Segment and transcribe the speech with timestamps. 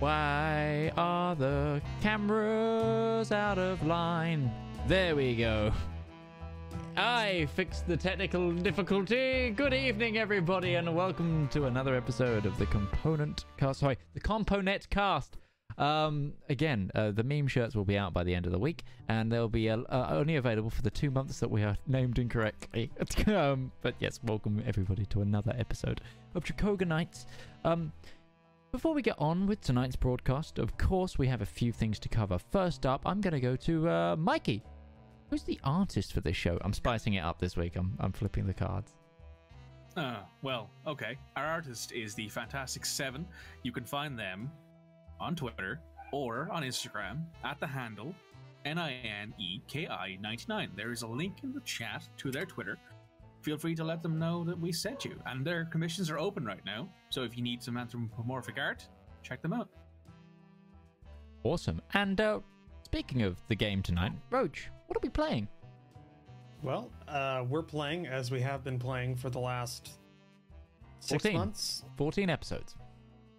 [0.00, 4.50] Why are the cameras out of line?
[4.88, 5.72] There we go.
[6.96, 9.50] I fixed the technical difficulty.
[9.50, 13.80] Good evening, everybody, and welcome to another episode of the Component Cast.
[13.80, 15.36] Sorry, the Component Cast.
[15.78, 18.82] Um, again, uh, the meme shirts will be out by the end of the week,
[19.08, 22.18] and they'll be uh, uh, only available for the two months that we are named
[22.18, 22.90] incorrectly.
[23.28, 26.00] um, but yes, welcome everybody to another episode
[26.34, 27.26] of Tricogha Nights.
[27.64, 27.92] Um,
[28.74, 32.08] before we get on with tonight's broadcast, of course, we have a few things to
[32.08, 32.40] cover.
[32.50, 34.64] First up, I'm going to go to uh, Mikey.
[35.30, 36.58] Who's the artist for this show?
[36.60, 37.76] I'm spicing it up this week.
[37.76, 38.96] I'm, I'm flipping the cards.
[39.96, 41.16] Uh, well, okay.
[41.36, 43.24] Our artist is the Fantastic Seven.
[43.62, 44.50] You can find them
[45.20, 45.78] on Twitter
[46.10, 48.12] or on Instagram at the handle
[48.64, 50.70] N-I-N-E-K-I-99.
[50.74, 52.76] There is a link in the chat to their Twitter.
[53.44, 55.20] Feel free to let them know that we sent you.
[55.26, 56.88] And their commissions are open right now.
[57.10, 58.88] So if you need some anthropomorphic art,
[59.22, 59.68] check them out.
[61.42, 61.82] Awesome.
[61.92, 62.40] And uh,
[62.84, 65.46] speaking of the game tonight, Roach, what are we playing?
[66.62, 69.90] Well, uh, we're playing as we have been playing for the last
[71.00, 71.38] six 14.
[71.38, 72.76] months, 14 episodes.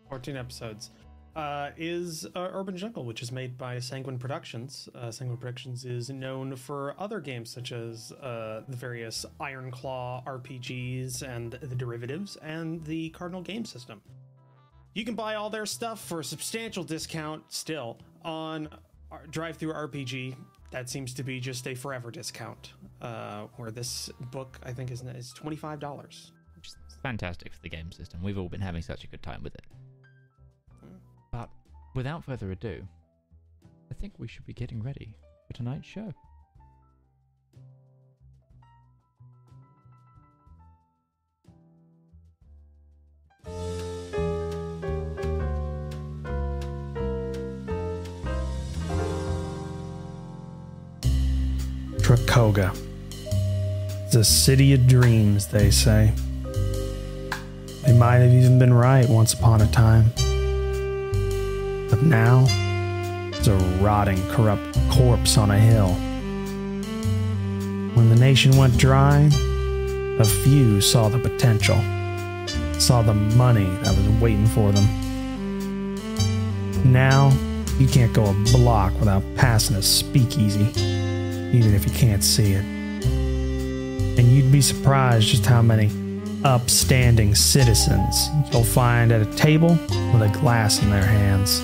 [0.10, 0.92] 14 episodes.
[1.36, 4.88] Uh, is uh, Urban Jungle, which is made by Sanguine Productions.
[4.96, 11.24] Uh, Sanguine Productions is known for other games such as uh, the various Ironclaw RPGs
[11.24, 14.02] and the derivatives, and the Cardinal Game System.
[14.94, 18.70] You can buy all their stuff for a substantial discount still on
[19.30, 20.38] DriveThruRPG.
[20.72, 22.72] That seems to be just a forever discount.
[23.02, 25.04] Uh, where this book, I think, is
[25.34, 26.32] twenty five dollars.
[26.56, 28.24] Which is fantastic for the game system.
[28.24, 29.64] We've all been having such a good time with it.
[31.96, 32.86] Without further ado,
[33.90, 35.16] I think we should be getting ready
[35.48, 36.14] for tonight's show.
[52.00, 52.78] Tricogha.
[54.12, 56.12] The city of dreams, they say.
[57.86, 60.12] They might have even been right once upon a time.
[61.96, 62.46] But now,
[63.30, 65.94] it's a rotting, corrupt corpse on a hill.
[67.94, 69.30] When the nation went dry,
[70.20, 71.78] a few saw the potential,
[72.82, 75.96] saw the money that was waiting for them.
[76.84, 77.32] Now,
[77.78, 80.66] you can't go a block without passing a speakeasy
[81.56, 82.66] even if you can't see it.
[84.20, 85.90] And you'd be surprised just how many
[86.44, 89.78] upstanding citizens you'll find at a table
[90.12, 91.64] with a glass in their hands.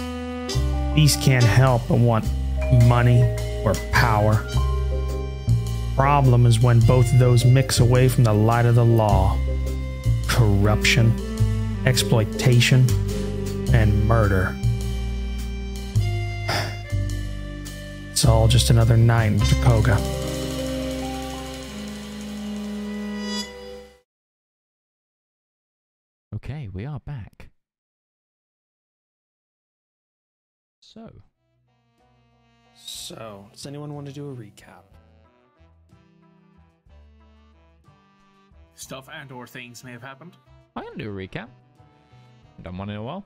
[0.95, 2.25] These can't help but want
[2.87, 3.21] money
[3.63, 4.45] or power.
[5.95, 9.37] Problem is when both of those mix away from the light of the law
[10.27, 11.13] corruption,
[11.85, 12.87] exploitation,
[13.73, 14.55] and murder.
[18.11, 19.97] It's all just another night in Tricogha.
[26.35, 27.50] Okay, we are back.
[30.93, 31.09] So,
[32.75, 34.83] So, does anyone want to do a recap?
[38.75, 40.35] Stuff and or things may have happened.
[40.75, 41.47] I'm going to do a recap.
[42.61, 43.25] Done one in a while.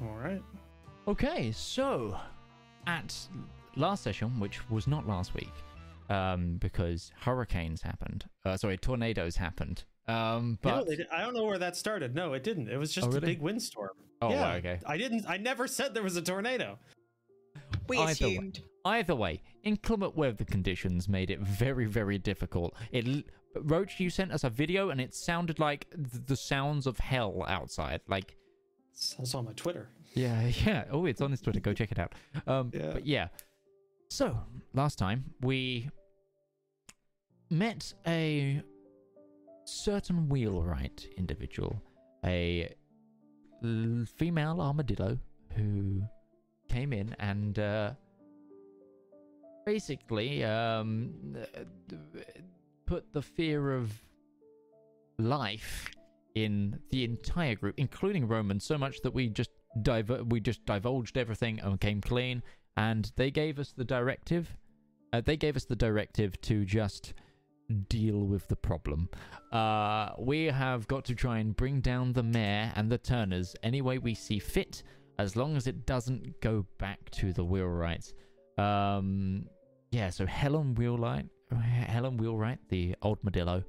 [0.00, 0.42] All right.
[1.06, 2.16] Okay, so
[2.86, 3.14] at
[3.76, 5.52] last session, which was not last week,
[6.08, 8.24] um, because hurricanes happened.
[8.46, 9.84] Uh, sorry, tornadoes happened.
[10.06, 12.14] Um, but they di- I don't know where that started.
[12.14, 12.68] No, it didn't.
[12.70, 13.90] It was just Oh, a big windstorm.
[14.22, 14.80] Oh, yeah, wow, okay.
[14.86, 15.24] I didn't.
[15.28, 16.78] I never said there was a tornado.
[17.88, 18.12] We Either way.
[18.36, 18.62] assumed.
[18.84, 22.74] Either way, inclement weather conditions made it very, very difficult.
[22.92, 26.98] It Roach, you sent us a video, and it sounded like th- the sounds of
[26.98, 28.00] hell outside.
[28.08, 28.36] Like,
[28.92, 29.88] It's also on my Twitter.
[30.14, 30.84] yeah, yeah.
[30.90, 31.60] Oh, it's on his Twitter.
[31.60, 32.14] Go check it out.
[32.46, 32.90] Um, Yeah.
[32.92, 33.28] but yeah.
[34.10, 34.38] So
[34.74, 35.90] last time we
[37.50, 38.62] met a
[39.64, 41.82] certain wheelwright individual,
[42.24, 42.68] a l-
[43.62, 45.18] female armadillo
[45.56, 46.02] who
[46.68, 47.90] came in and uh,
[49.66, 51.36] basically um,
[52.86, 53.92] put the fear of
[55.18, 55.90] life
[56.34, 59.50] in the entire group, including Roman, so much that we just
[59.82, 62.42] diver- we just divulged everything and came clean.
[62.76, 64.56] And they gave us the directive.
[65.12, 67.14] Uh, they gave us the directive to just
[67.88, 69.08] deal with the problem.
[69.52, 73.82] Uh, we have got to try and bring down the mayor and the Turners any
[73.82, 74.82] way we see fit,
[75.18, 78.12] as long as it doesn't go back to the wheelwrights.
[78.56, 79.46] Um,
[79.90, 83.64] yeah, so Helen Wheelwright, Helen Wheelwright, the old Modillo,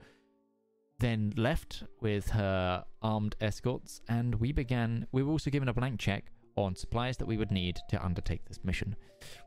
[1.00, 5.08] then left with her armed escorts, and we began.
[5.12, 6.26] We were also given a blank check
[6.56, 8.96] on supplies that we would need to undertake this mission.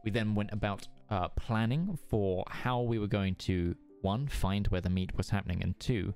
[0.05, 4.81] We then went about uh, planning for how we were going to one find where
[4.81, 6.15] the meet was happening, and two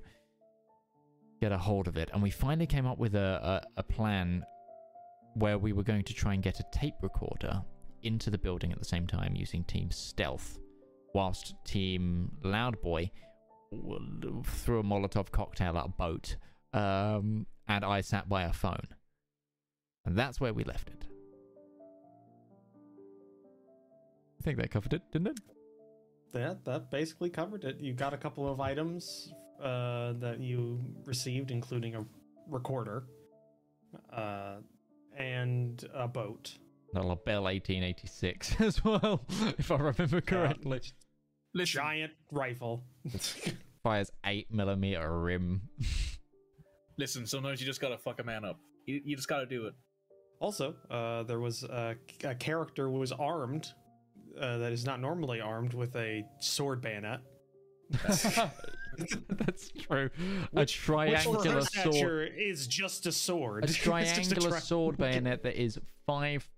[1.41, 2.09] get a hold of it.
[2.13, 4.43] And we finally came up with a, a, a plan
[5.35, 7.61] where we were going to try and get a tape recorder
[8.03, 10.57] into the building at the same time using Team Stealth,
[11.13, 13.11] whilst Team Loudboy
[13.71, 16.37] w- threw a Molotov cocktail at a boat,
[16.73, 18.87] um, and I sat by a phone.
[20.05, 21.05] And that's where we left it.
[24.39, 25.39] I think that covered it, didn't it?
[26.37, 27.79] That that basically covered it.
[27.79, 32.05] You got a couple of items uh, that you received, including a
[32.47, 33.05] recorder,
[34.13, 34.57] uh,
[35.17, 36.57] and a boat.
[36.93, 39.25] The Lebel 1886 as well,
[39.57, 40.81] if I remember correctly.
[41.53, 42.83] Listen, Giant rifle.
[43.83, 45.61] Fires 8 millimeter rim.
[46.97, 47.25] listen.
[47.25, 48.59] Sometimes you just gotta fuck a man up.
[48.85, 49.73] You, you just gotta do it.
[50.39, 53.73] Also, uh, there was a, a character who was armed
[54.39, 57.19] uh, that is not normally armed with a sword bayonet.
[59.29, 60.09] That's true.
[60.09, 62.31] a Which- Which for triangular her sword.
[62.37, 63.63] is just a sword.
[63.63, 66.49] A It's just triangular tri- sword bayonet that is 5.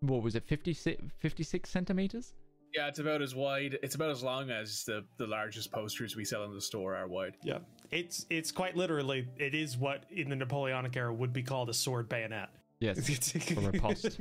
[0.00, 0.44] What was it?
[0.46, 2.34] 56, 56 centimeters?
[2.74, 3.78] Yeah, it's about as wide.
[3.82, 7.06] It's about as long as the the largest posters we sell in the store are
[7.06, 7.36] wide.
[7.44, 7.58] Yeah,
[7.92, 11.74] it's it's quite literally it is what in the Napoleonic era would be called a
[11.74, 12.48] sword bayonet.
[12.80, 12.98] Yes.
[13.56, 14.18] a riposte.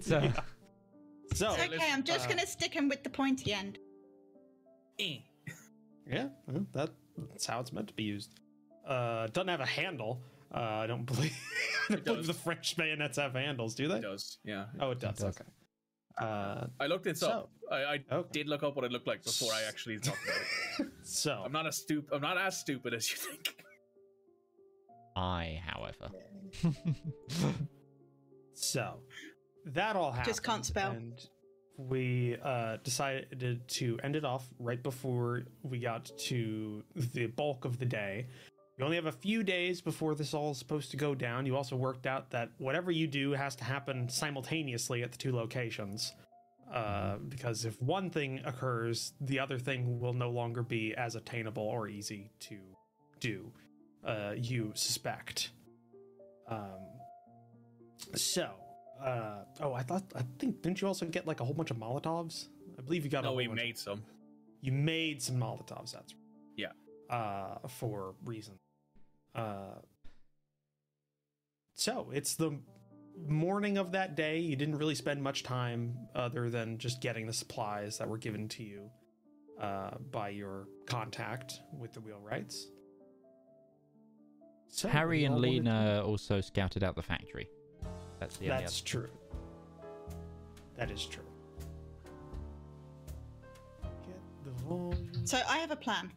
[0.00, 0.32] So-
[1.34, 3.78] so It's okay, I'm just uh, gonna stick him with the pointy end.
[4.98, 5.18] Eh.
[6.10, 6.90] yeah, well, that,
[7.30, 8.40] that's how it's meant to be used.
[8.86, 10.20] Uh, doesn't have a handle.
[10.54, 11.36] Uh, I don't believe.
[11.90, 13.96] I don't believe the French bayonets have handles, do they?
[13.96, 14.38] It does.
[14.44, 14.66] Yeah.
[14.80, 15.18] Oh, it does.
[15.18, 15.36] does.
[15.40, 15.48] Okay.
[16.18, 17.50] Uh, I looked it up.
[17.70, 18.28] I, I Okay.
[18.32, 20.92] did look up what it looked like before I actually talked about it.
[21.02, 22.14] so I'm not as stupid.
[22.14, 23.54] I'm not as stupid as you think.
[25.16, 26.10] I, however.
[28.54, 29.00] So
[29.66, 30.26] that all happened.
[30.26, 30.92] Just can't spell.
[30.92, 31.20] And
[31.76, 37.78] we uh, decided to end it off right before we got to the bulk of
[37.78, 38.26] the day.
[38.78, 41.46] You only have a few days before this all is supposed to go down.
[41.46, 45.34] You also worked out that whatever you do has to happen simultaneously at the two
[45.34, 46.12] locations.
[46.72, 51.62] Uh, because if one thing occurs, the other thing will no longer be as attainable
[51.62, 52.58] or easy to
[53.20, 53.50] do.
[54.04, 55.50] Uh, you suspect.
[56.48, 56.80] Um,
[58.14, 58.50] so,
[59.02, 61.76] uh, oh, I thought, I think, didn't you also get like a whole bunch of
[61.76, 62.48] Molotovs?
[62.78, 64.02] I believe you got a No, we bunch- made some.
[64.60, 66.22] You made some Molotovs, that's right.
[66.56, 67.14] Yeah.
[67.14, 68.58] Uh, for reasons.
[69.34, 69.76] Uh,
[71.74, 72.58] so it's the
[73.28, 74.38] morning of that day.
[74.38, 78.48] You didn't really spend much time other than just getting the supplies that were given
[78.48, 78.90] to you
[79.60, 82.64] uh, by your contact with the wheelwrights.
[84.68, 87.48] So, Harry and all wanna Lena also scouted out the factory.
[88.18, 89.10] That's the That's other- true.
[90.76, 91.22] That is true.
[93.82, 95.26] Get the volume.
[95.26, 96.12] So I have a plan.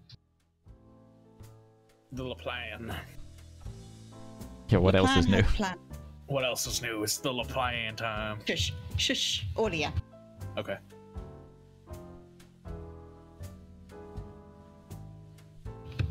[2.12, 2.94] The La Plan.
[4.70, 5.44] Yeah, what else plan is new?
[5.44, 5.78] Plan.
[6.28, 7.04] What else is new?
[7.04, 8.40] It's the La Plan time.
[8.48, 9.90] Shush, shush, oh, audio.
[10.58, 10.78] Okay.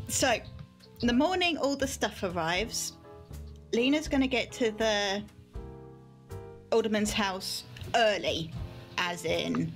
[0.07, 0.33] So,
[1.01, 2.93] in the morning all the stuff arrives,
[3.73, 5.23] Lena's going to get to the
[6.71, 7.63] alderman's house
[7.95, 8.51] early,
[8.97, 9.71] as in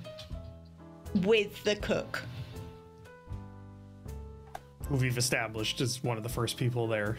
[1.22, 2.22] with the cook.
[4.88, 7.18] who we've established as one of the first people there.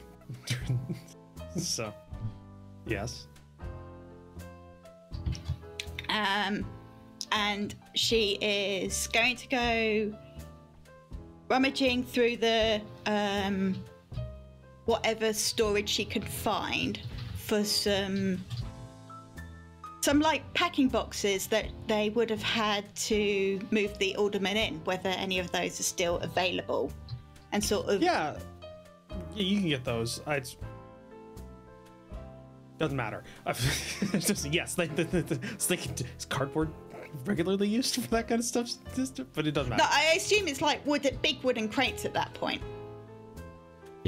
[1.58, 1.94] so,
[2.86, 3.27] yes.
[6.10, 6.65] Um,
[7.32, 10.17] and she is going to go
[11.50, 13.75] rummaging through the um,
[14.86, 17.00] whatever storage she could find
[17.36, 18.44] for some
[20.05, 25.09] some like packing boxes that they would have had to move the alderman in whether
[25.09, 26.91] any of those are still available
[27.51, 28.38] and sort of Yeah,
[29.33, 30.21] yeah, you can get those.
[30.27, 30.57] I, it's,
[32.77, 33.24] doesn't matter.
[33.47, 35.95] It's just- yes, they, they, they, can,
[36.29, 36.69] cardboard
[37.25, 38.69] regularly used for that kind of stuff?
[39.33, 39.81] But it doesn't matter.
[39.81, 42.62] no i assume it's like wood big wooden crates at that point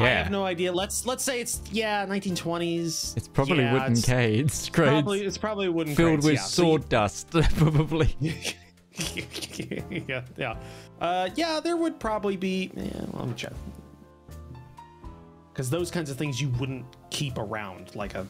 [0.06, 0.72] I have no idea.
[0.72, 3.18] Let's let's say it's yeah, 1920s.
[3.18, 6.42] it's probably Yeah, wooden it's cades, Probably crates it's probably wooden filled crates, with yeah.
[6.42, 8.16] So you- dust, probably.
[8.20, 10.56] yeah, yeah.
[11.00, 12.72] Uh, yeah, there would probably be.
[12.75, 13.54] Yeah, well, let me check.
[15.51, 18.27] Because those kinds of things you wouldn't keep around, like a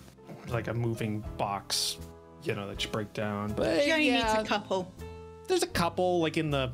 [0.50, 1.98] like a moving box,
[2.44, 3.52] you know, that you break down.
[3.52, 4.92] But she only yeah, needs a couple
[5.48, 6.72] there's a couple like in the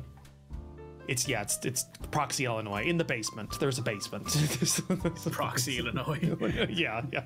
[1.08, 3.58] It's yeah, it's it's Proxy, Illinois, in the basement.
[3.60, 4.26] There's a basement.
[4.32, 6.18] There's- there's a Proxy, Illinois.
[6.70, 7.22] yeah, yeah,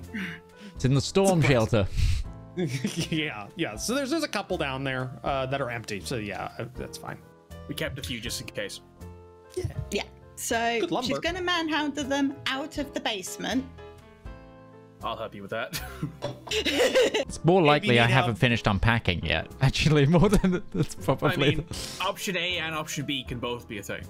[0.75, 1.87] It's in the storm shelter.
[2.55, 3.75] yeah, yeah.
[3.75, 6.01] So there's there's a couple down there uh, that are empty.
[6.01, 7.17] So yeah, uh, that's fine.
[7.67, 8.81] We kept a few just in case.
[9.55, 9.65] Yeah.
[9.91, 10.03] Yeah.
[10.35, 13.65] So she's going to manhandle them out of the basement.
[15.03, 15.81] I'll help you with that.
[16.51, 19.47] It's more likely need I haven't help- finished unpacking yet.
[19.61, 21.55] Actually, more than that's I probably.
[21.57, 21.65] mean,
[22.01, 24.01] option A and option B can both be a thing.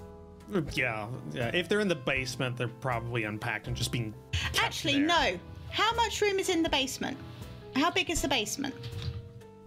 [0.72, 1.50] Yeah, yeah.
[1.54, 4.14] If they're in the basement, they're probably unpacked and just being.
[4.58, 5.06] Actually, there.
[5.06, 5.38] no.
[5.70, 7.16] How much room is in the basement?
[7.76, 8.74] How big is the basement?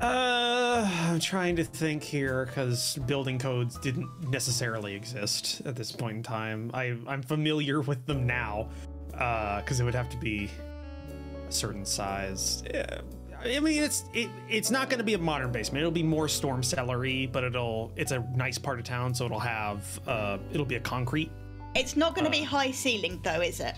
[0.01, 6.17] Uh, I'm trying to think here because building codes didn't necessarily exist at this point
[6.17, 6.71] in time.
[6.73, 8.69] I I'm familiar with them now,
[9.17, 10.72] uh, because it would have to be a
[11.53, 12.63] certain size.
[12.73, 13.01] Yeah.
[13.45, 15.81] I mean, it's it, it's not going to be a modern basement.
[15.81, 19.39] It'll be more storm cellar-y, but it'll it's a nice part of town, so it'll
[19.39, 21.29] have uh it'll be a concrete
[21.75, 23.75] It's not going to be high ceiling, though, is it?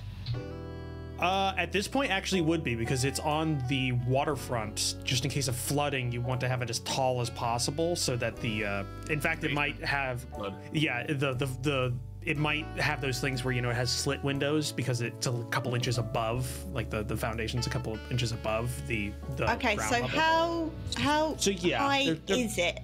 [1.19, 4.95] Uh, at this point, actually would be because it's on the waterfront.
[5.05, 8.17] Just in case of flooding, you want to have it as tall as possible, so
[8.17, 8.65] that the.
[8.65, 10.23] Uh, in fact, it might have.
[10.35, 10.55] Flood.
[10.73, 11.93] Yeah, the the the.
[12.25, 15.31] It might have those things where you know it has slit windows because it's a
[15.51, 19.51] couple inches above, like the the foundation's a couple inches above the the.
[19.53, 20.07] Okay, so level.
[20.09, 22.79] how how So, yeah, high they're- they're- is it?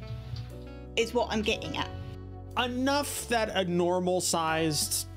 [0.96, 1.90] Is what I'm getting at.
[2.64, 5.08] enough that a normal sized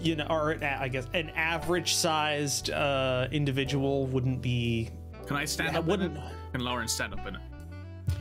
[0.00, 4.88] you know or an, a- i guess an average sized uh individual wouldn't be
[5.26, 6.32] Can I stand Yeah, up wouldn't- in it?
[6.52, 7.40] Can Lauren stand up in it?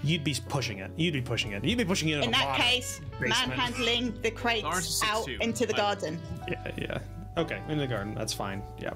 [0.04, 2.32] You'd be pushing it you'd be pushing it you'd be pushing it in, In a
[2.34, 3.50] that case, basement.
[3.50, 5.42] manhandling the crates is out 6'2".
[5.42, 6.20] into the I- garden.
[6.48, 6.98] yeah yeah
[7.38, 8.94] okay in the garden that's fine yeah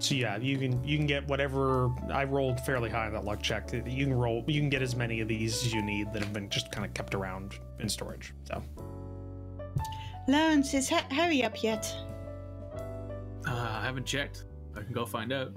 [0.00, 3.42] so yeah you can you can get whatever i rolled fairly high on that luck
[3.42, 6.22] check you can roll you can get as many of these as you need that
[6.22, 8.62] have been just kind of kept around in storage so
[10.28, 11.90] Lawrence, is ha- Harry up yet?
[13.46, 13.50] Uh,
[13.80, 14.44] I haven't checked.
[14.76, 15.52] I can go find out.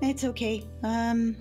[0.00, 0.66] It's okay.
[0.82, 1.36] Um,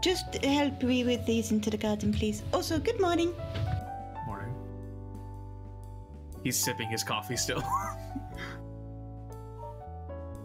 [0.00, 2.42] just help me with these into the garden, please.
[2.52, 3.32] Also, good morning.
[4.26, 4.54] Morning.
[6.42, 7.62] He's sipping his coffee still.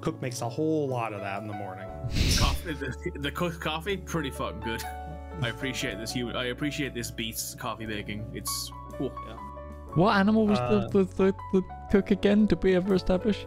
[0.01, 1.87] cook makes a whole lot of that in the morning
[2.37, 4.83] coffee, the, the cooked coffee, pretty fucking good.
[5.41, 6.15] I appreciate this.
[6.15, 8.25] You, I appreciate this beast's coffee making.
[8.33, 9.11] It's cool.
[9.93, 12.45] What animal was Uh, the, the, the, the cook again?
[12.47, 13.45] Did we ever establish?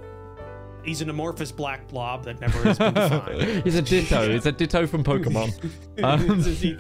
[0.85, 4.33] He's an amorphous black blob that never has been defined He's a ditto.
[4.33, 5.53] He's a ditto from Pokemon.
[6.03, 6.79] Um, he,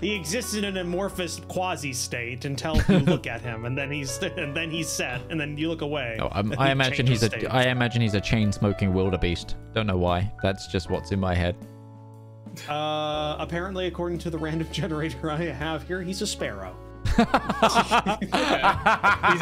[0.00, 4.18] he exists in an amorphous quasi state until you look at him, and then he's
[4.18, 6.18] and then he's set, and then you look away.
[6.20, 7.44] Oh, um, I imagine changes he's state.
[7.44, 7.52] a.
[7.52, 9.56] I imagine he's a chain smoking wildebeest.
[9.74, 10.32] Don't know why.
[10.42, 11.56] That's just what's in my head.
[12.68, 16.74] Uh, apparently, according to the random generator I have here, he's a sparrow.
[17.06, 17.18] He's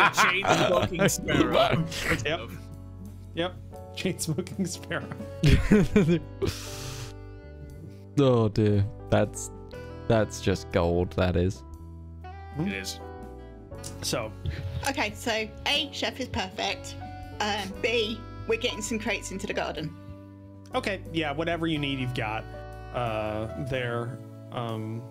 [0.00, 1.84] a chain smoking sparrow.
[2.24, 2.50] Yep.
[3.34, 3.56] Yep,
[3.96, 5.08] chain smoking sparrow.
[8.18, 9.50] oh dear, that's
[10.08, 11.12] that's just gold.
[11.12, 11.62] That is.
[12.58, 13.00] It is.
[14.02, 14.32] So,
[14.88, 16.94] Okay, so A, chef is perfect.
[17.40, 19.94] Um, B, we're getting some crates into the garden.
[20.74, 22.44] okay, yeah, whatever you need, you've got
[22.94, 24.18] uh, there.
[24.52, 25.02] Um,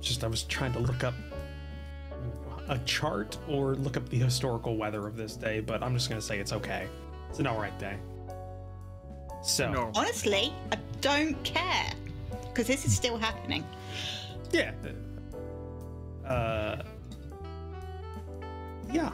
[0.00, 1.14] just I was trying to look up
[2.68, 6.20] a chart or look up the historical weather of this day, but I'm just gonna
[6.20, 6.86] say it's okay.
[7.34, 7.96] It's an alright day.
[9.42, 9.90] So Normal.
[9.96, 11.90] Honestly, I don't care
[12.46, 13.64] because this is still happening.
[14.52, 14.70] yeah.
[16.24, 16.80] Uh,
[18.92, 19.10] yeah.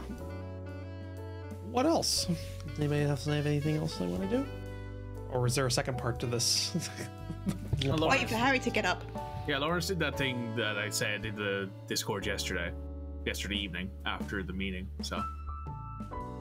[1.70, 2.26] What else?
[2.26, 4.46] Does anybody else have anything else they want to do?
[5.30, 6.90] Or is there a second part to this?
[7.80, 8.06] Hello.
[8.06, 9.02] Waiting for Harry to get up.
[9.48, 12.70] Yeah, Lawrence did that thing that I said in the Discord yesterday,
[13.24, 14.88] yesterday evening after the meeting.
[15.00, 15.22] So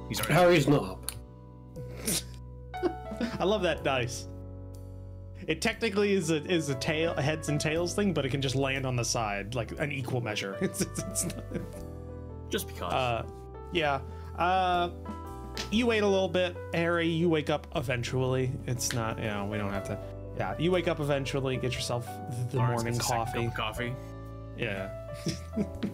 [0.10, 0.34] he's already.
[0.34, 1.12] Harry's not up.
[3.40, 4.28] I love that dice.
[5.48, 8.42] It technically is a is a tail a heads and tails thing, but it can
[8.42, 10.58] just land on the side like an equal measure.
[10.62, 11.44] It's, it's, it's not,
[12.50, 12.94] just because.
[12.94, 13.26] uh,
[13.72, 14.00] yeah.
[14.38, 14.90] Uh,
[15.72, 17.08] you wait a little bit, Harry.
[17.08, 18.52] You wake up eventually.
[18.68, 19.98] It's not you know we don't have to.
[20.38, 21.58] Yeah, you wake up eventually.
[21.58, 22.08] Get yourself
[22.52, 23.46] the Lawrence morning gets a cup coffee.
[23.46, 23.94] of coffee.
[24.58, 24.90] Yeah.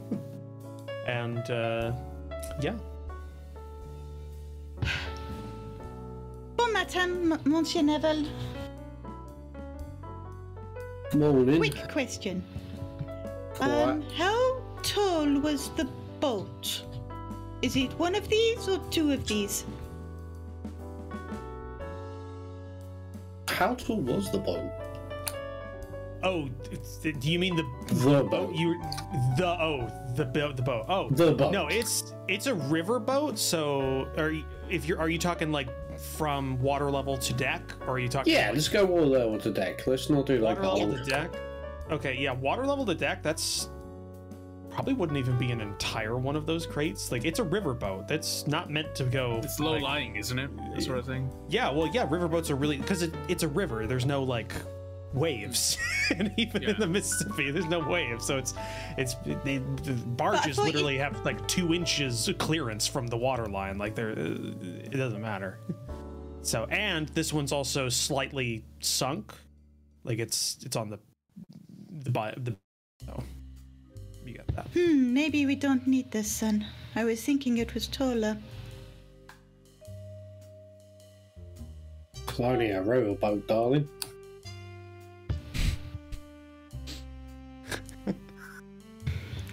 [1.07, 1.93] and uh,
[2.61, 2.75] yeah.
[6.57, 8.25] Bon matin, Monsieur Neville.
[11.13, 11.57] Morning.
[11.57, 12.43] Quick question.
[13.59, 15.85] Um, how tall was the
[16.19, 16.83] boat?
[17.61, 19.65] Is it one of these or two of these?
[23.47, 24.71] How tall was the boat?
[26.23, 26.49] Oh,
[27.03, 27.63] do you mean the
[27.93, 28.55] The boat.
[28.55, 28.81] you
[29.37, 31.51] the oh the boat the boat oh The boat.
[31.51, 35.69] no it's it's a river boat so are you, if you're are you talking like
[35.99, 39.37] from water level to deck or are you talking Yeah, like, let's go all level
[39.39, 39.85] to deck.
[39.87, 41.05] Let's not do like water the level whole.
[41.05, 41.31] to deck
[41.91, 43.69] okay yeah water level to deck that's
[44.71, 48.07] probably wouldn't even be an entire one of those crates like it's a river boat
[48.07, 50.49] that's not meant to go It's low like- lying, isn't it?
[50.73, 51.31] That sort of thing.
[51.47, 54.51] yeah well yeah riverboats are really because it, it's a river there's no like
[55.15, 55.77] waves
[56.15, 56.69] and even Yeah.
[56.71, 58.53] in the mississippi there's no waves so it's
[58.97, 63.45] it's they, the barges thought you- literally have like two inches clearance from the water
[63.47, 64.37] line like they're uh,
[64.91, 65.57] it doesn't matter
[66.41, 69.33] so and this one's also slightly sunk
[70.03, 70.99] like it's it's on the
[72.03, 72.55] the bi- the
[73.09, 73.23] oh
[74.25, 76.65] you got that Hmm, maybe we don't need this then.
[76.95, 78.35] I was thinking it was taller.
[82.27, 83.87] It's only a riverboat, darling.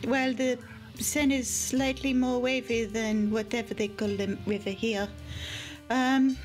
[0.07, 0.59] Well, the
[0.99, 5.09] Seine is slightly more wavy than whatever they call the river here.
[5.91, 6.37] Um,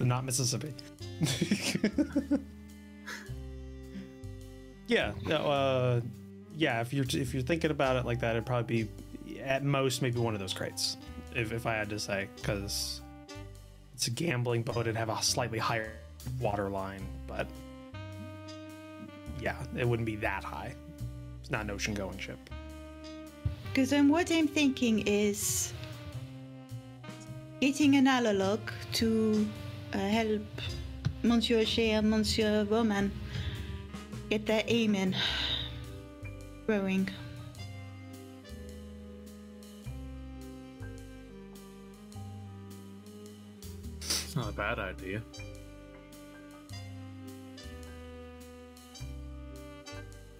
[0.00, 0.72] not Mississippi.
[4.88, 6.00] yeah, no, uh,
[6.56, 6.80] yeah.
[6.80, 10.18] If you're if you're thinking about it like that, it'd probably be at most maybe
[10.18, 10.96] one of those crates.
[11.34, 13.00] If if I had to say, because
[13.94, 15.92] it's a gambling boat, it'd have a slightly higher
[16.40, 17.46] water line, but
[19.42, 20.74] yeah, it wouldn't be that high.
[21.40, 22.38] It's not an ocean going ship.
[23.68, 25.72] Because um, what I'm thinking is
[27.60, 28.60] getting an analog
[28.94, 29.46] to
[29.94, 30.42] uh, help
[31.22, 33.10] Monsieur Shea and Monsieur Roman
[34.30, 35.16] get their aim in
[36.66, 37.08] rowing.
[44.00, 45.20] It's not a bad idea.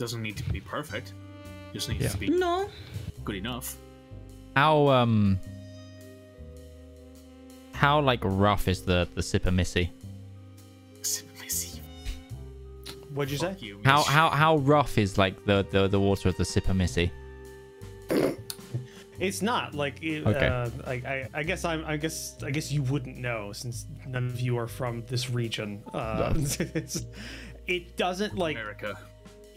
[0.03, 1.13] Doesn't need to be perfect.
[1.73, 2.09] Just needs Yeah.
[2.11, 2.69] to be No,
[3.25, 3.77] good enough.
[4.57, 5.39] How um
[7.73, 9.93] how like rough is the the Sipper Missy?
[11.41, 11.81] Missy.
[13.15, 13.55] What'd you say?
[13.61, 17.13] You, How how how rough is like the the, the water of the Sipper Missy?
[19.21, 20.49] It's not like it, Okay.
[20.49, 24.27] uh, like I, I guess I'm I guess I guess you wouldn't know since none
[24.27, 25.81] of you are from this region.
[25.95, 27.07] Uh, it's,
[27.69, 28.99] it doesn't like America.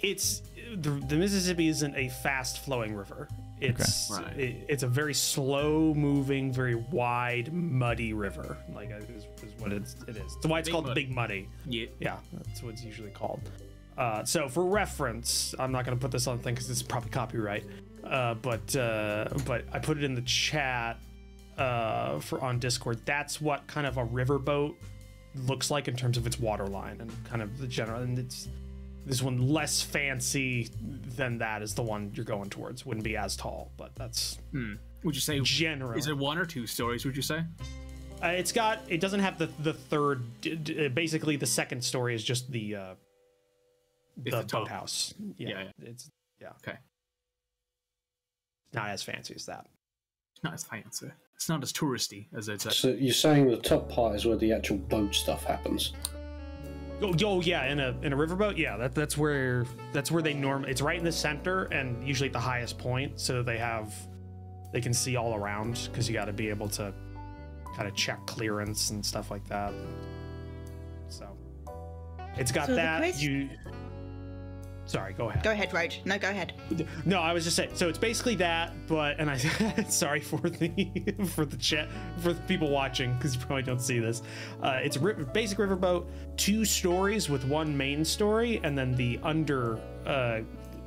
[0.01, 0.41] It's
[0.77, 3.27] the, the Mississippi isn't a fast flowing river.
[3.61, 4.37] It's Right.
[4.37, 8.57] it- it's a very slow moving, very wide, muddy river.
[8.73, 10.33] Like uh, is, is what it's it is.
[10.35, 11.47] That's why it's Big called the Big Muddy.
[11.65, 11.85] Yeah.
[11.99, 13.41] Yeah, that's what it's usually called.
[13.97, 17.11] Uh, so for reference, I'm not gonna put this on the thing because it's probably
[17.11, 17.63] copyright.
[18.03, 20.99] Uh, but uh, but I put it in the chat
[21.57, 22.99] uh, for on Discord.
[23.05, 24.75] That's what kind of a riverboat
[25.47, 28.01] looks like in terms of its water line and kind of the general.
[28.01, 28.47] And it's
[29.05, 30.69] this one less fancy
[31.15, 32.85] than that is the one you're going towards.
[32.85, 35.97] Wouldn't be as tall, but that's Would you say general.
[35.97, 37.05] is it one or two stories?
[37.05, 37.43] Would you say?
[38.23, 38.79] Uh, it's got.
[38.87, 40.23] It doesn't have the the third.
[40.41, 42.93] d- d- uh, basically, the second story is just the uh,
[44.23, 44.63] It's the the top.
[44.63, 45.13] boathouse.
[45.37, 46.09] Yeah, Yeah, it's
[46.41, 46.77] yeah, Okay.
[48.73, 49.67] not as fancy as that.
[50.35, 51.07] It's not as fancy.
[51.35, 52.75] It's not as touristy as it's.
[52.77, 55.91] So you're saying the top part is where the actual boat stuff happens.
[57.01, 60.33] Oh, oh yeah, in a in a riverboat, yeah, that that's where that's where they
[60.33, 60.65] norm.
[60.65, 63.93] It's right in the center and usually at the highest point, so they have
[64.71, 66.93] they can see all around because you got to be able to
[67.75, 69.73] kind of check clearance and stuff like that.
[71.09, 71.27] So
[72.37, 72.99] it's got So that.
[72.99, 73.49] quest- You
[74.85, 75.43] sorry, go ahead.
[75.43, 76.01] go ahead, Roach.
[76.05, 76.53] No, go ahead.
[77.05, 77.71] No, I was just saying.
[77.73, 79.37] So it's basically that, but and I
[79.89, 83.99] sorry for the for the chat for the people watching because you probably don't see
[83.99, 84.21] this.
[84.61, 86.05] Uh, it's a ri- basic riverboat,
[86.37, 90.41] two stories with one main story, and then the under uh,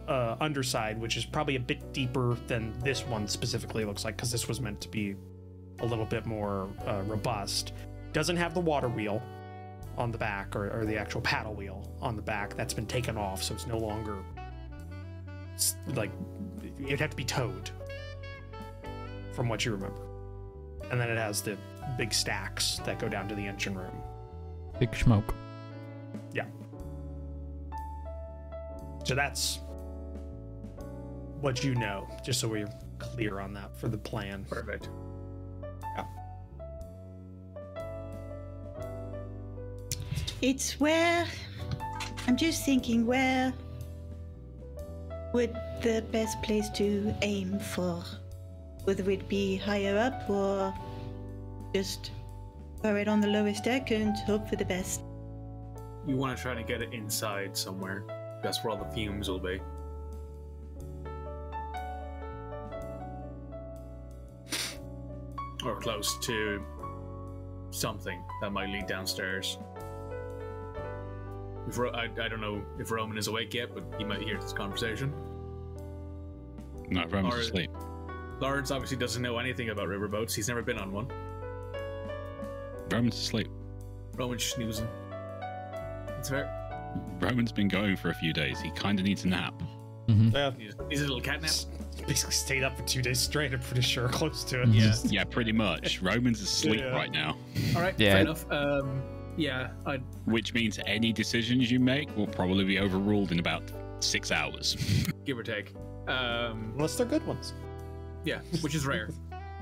[0.08, 4.32] uh, underside, which is probably a bit deeper than this one specifically looks like, because
[4.32, 5.14] this was meant to be
[5.80, 7.72] a little bit more uh, robust.
[8.12, 9.22] Doesn't have the water wheel
[9.98, 12.54] on the back or, or the actual paddle wheel on the back.
[12.56, 14.16] That's been taken off, so it's no longer
[15.54, 16.10] s- like
[16.80, 17.70] it'd have to be towed
[19.32, 20.02] from what you remember
[20.90, 21.56] and then it has the
[21.96, 23.92] big stacks that go down to the engine room
[24.80, 25.34] Big smoke.
[26.32, 26.46] yeah
[29.04, 29.58] so that's
[31.40, 34.88] what you know just so we're clear on that for the plan Perfect.
[40.40, 41.26] It's where
[42.28, 43.52] I'm just thinking where
[45.34, 48.04] would the best place to aim for?
[48.84, 50.72] Whether it be higher up or
[51.74, 52.12] just
[52.80, 55.02] throw it on the lowest deck and hope for the best.
[56.06, 58.04] You want to try to get it inside somewhere.
[58.40, 59.60] That's where all the fumes will be.
[65.64, 66.64] Or close to
[67.70, 69.58] something that might lead downstairs.
[71.68, 74.38] If Ro- I, I don't know if Roman is awake yet, but he might hear
[74.40, 75.12] this conversation.
[76.88, 77.70] No, Roman's Or- asleep.
[78.40, 80.32] Lawrence obviously doesn't know anything about riverboats.
[80.34, 81.08] He's never been on one.
[82.90, 83.48] Roman's asleep.
[84.16, 84.88] Roman's snoozing.
[86.18, 86.54] It's fair.
[87.20, 88.60] Roman's been going for a few days.
[88.60, 89.54] He kind of needs a nap.
[90.06, 90.34] Mm-hmm.
[90.34, 91.66] Yeah, He's, he's a little catnap.
[92.06, 93.52] basically stayed up for two days straight.
[93.52, 94.68] I'm pretty sure, close to it.
[94.68, 94.94] Yeah.
[95.04, 96.00] Yeah, pretty much.
[96.00, 96.94] Roman's asleep Yeah.
[96.96, 97.36] right now,
[97.76, 97.94] All right.
[97.98, 98.12] Yeah.
[98.12, 98.50] Fair enough.
[98.50, 99.02] Um,
[99.38, 99.70] yeah.
[99.86, 103.62] I which means any decisions you make will probably be overruled in about
[104.00, 104.76] six hours.
[105.24, 105.72] give or take.
[106.06, 107.54] Um, Unless they're good ones,
[108.24, 109.10] yeah, which is rare.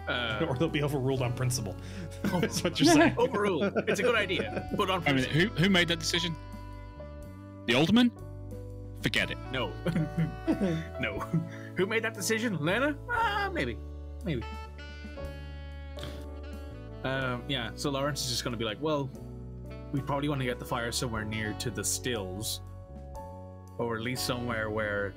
[0.08, 1.74] Uh, or they'll be overruled on principle.
[2.22, 3.16] That's what you're saying.
[3.18, 3.72] overruled.
[3.88, 6.36] It's a good idea, but on I mean, who who made that decision?
[7.66, 8.12] The alderman?
[9.02, 9.38] Forget it.
[9.50, 9.72] no,
[11.00, 11.18] no.
[11.76, 12.56] Who made that decision?
[12.64, 12.96] Lena?
[13.10, 13.76] Ah, maybe,
[14.24, 14.44] maybe.
[17.02, 17.70] Um, yeah.
[17.74, 19.10] So Lawrence is just going to be like, well,
[19.96, 22.61] we probably want to get the fire somewhere near to the stills,
[23.78, 25.14] or at least somewhere where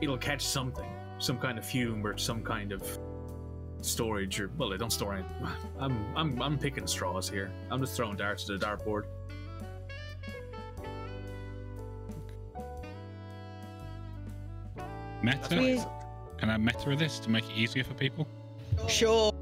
[0.00, 2.86] it'll catch something, some kind of fume or some kind of
[3.80, 5.48] storage or well, they don't store anything.
[5.80, 7.50] I'm I'm I'm picking straws here.
[7.68, 9.06] I'm just throwing darts at the dartboard.
[15.20, 15.60] Meta?
[15.60, 15.84] Yeah.
[16.38, 18.28] Can I meta this to make it easier for people?
[18.86, 19.32] Sure.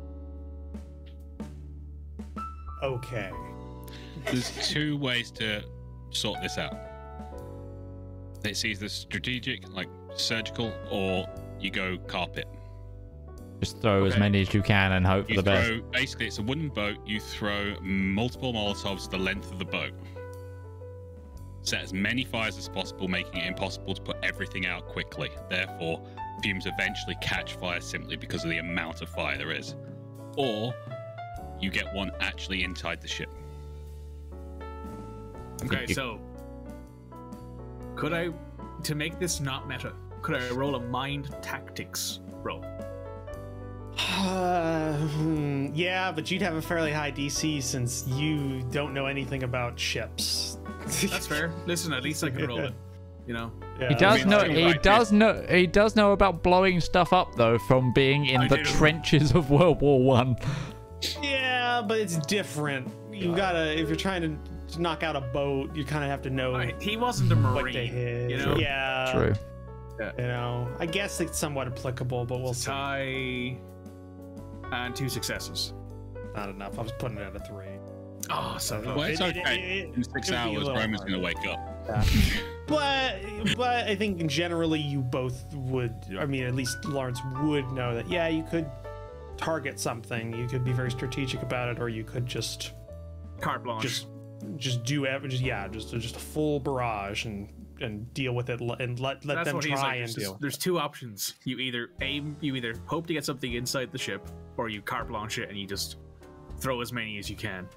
[2.82, 3.30] Okay.
[4.26, 5.62] There's two ways to
[6.10, 6.74] sort this out.
[8.44, 11.26] It's either strategic, like surgical, or
[11.60, 12.46] you go carpet.
[13.60, 15.90] Just throw as many as you can and hope for You the best.
[15.90, 16.98] basically it's a wooden boat.
[17.06, 19.92] You throw multiple molotovs the length of the boat.
[21.62, 25.30] Set as many fires as possible, making it impossible to put everything out quickly.
[25.48, 26.02] Therefore,
[26.42, 29.74] fumes eventually catch fire simply because of the amount of fire there is.
[30.36, 30.74] Or
[31.58, 33.30] you get one actually inside the ship.
[35.64, 36.20] Okay, so
[37.94, 38.30] could I,
[38.82, 39.92] to make this not meta,
[40.22, 42.64] could I roll a mind tactics roll?
[43.98, 49.42] Uh, hmm, yeah, but you'd have a fairly high DC since you don't know anything
[49.42, 50.58] about ships.
[51.02, 51.50] That's fair.
[51.66, 52.74] Listen, at least I can roll it.
[53.26, 54.44] You know, Yeah, He does mean, know.
[54.44, 55.44] He right, does know.
[55.50, 58.64] He does know about blowing stuff up, though, from being in I the do.
[58.64, 60.36] trenches of World War One.
[61.22, 62.88] Yeah, but it's different.
[63.12, 66.22] You gotta if you're trying to, to knock out a boat, you kind of have
[66.22, 67.88] to know Alright, he wasn't a what to marine.
[67.88, 68.30] hit.
[68.30, 69.34] You know, Yeah, True.
[70.18, 72.66] You know, I guess it's somewhat applicable, but we'll see.
[72.66, 73.56] tie
[74.72, 75.72] and two successes.
[76.34, 76.78] Not enough.
[76.78, 77.64] I was putting it at a three.
[78.28, 79.78] Oh, so Well, Well, it's it- it- okay.
[79.80, 81.58] it- In six it'd be a hours, little Roman's going to wake up.
[82.66, 83.20] But
[83.56, 85.94] but I think generally you both would.
[86.18, 88.10] I mean, at least Lawrence would know that.
[88.10, 88.68] Yeah, you could
[89.36, 90.34] target something.
[90.36, 92.72] You could be very strategic about it, or you could just
[93.40, 93.82] carte blanche.
[93.82, 94.06] just
[94.56, 97.48] just do ev- just yeah, just just a full barrage and
[97.80, 99.84] and deal with it and let let That's them try like.
[99.92, 100.38] and There's, just- deal.
[100.40, 101.34] there's two options.
[101.44, 105.08] You either aim, you either hope to get something inside the ship, or you carte
[105.08, 105.96] blanche it and you just
[106.58, 107.68] throw as many as you can,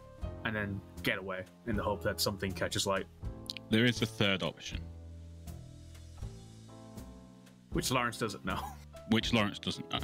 [0.46, 3.06] and then get away in the hope that something catches light.
[3.70, 4.80] There is a third option,
[7.74, 8.60] Which Lawrence doesn't know.
[9.10, 10.00] which Lawrence doesn't know.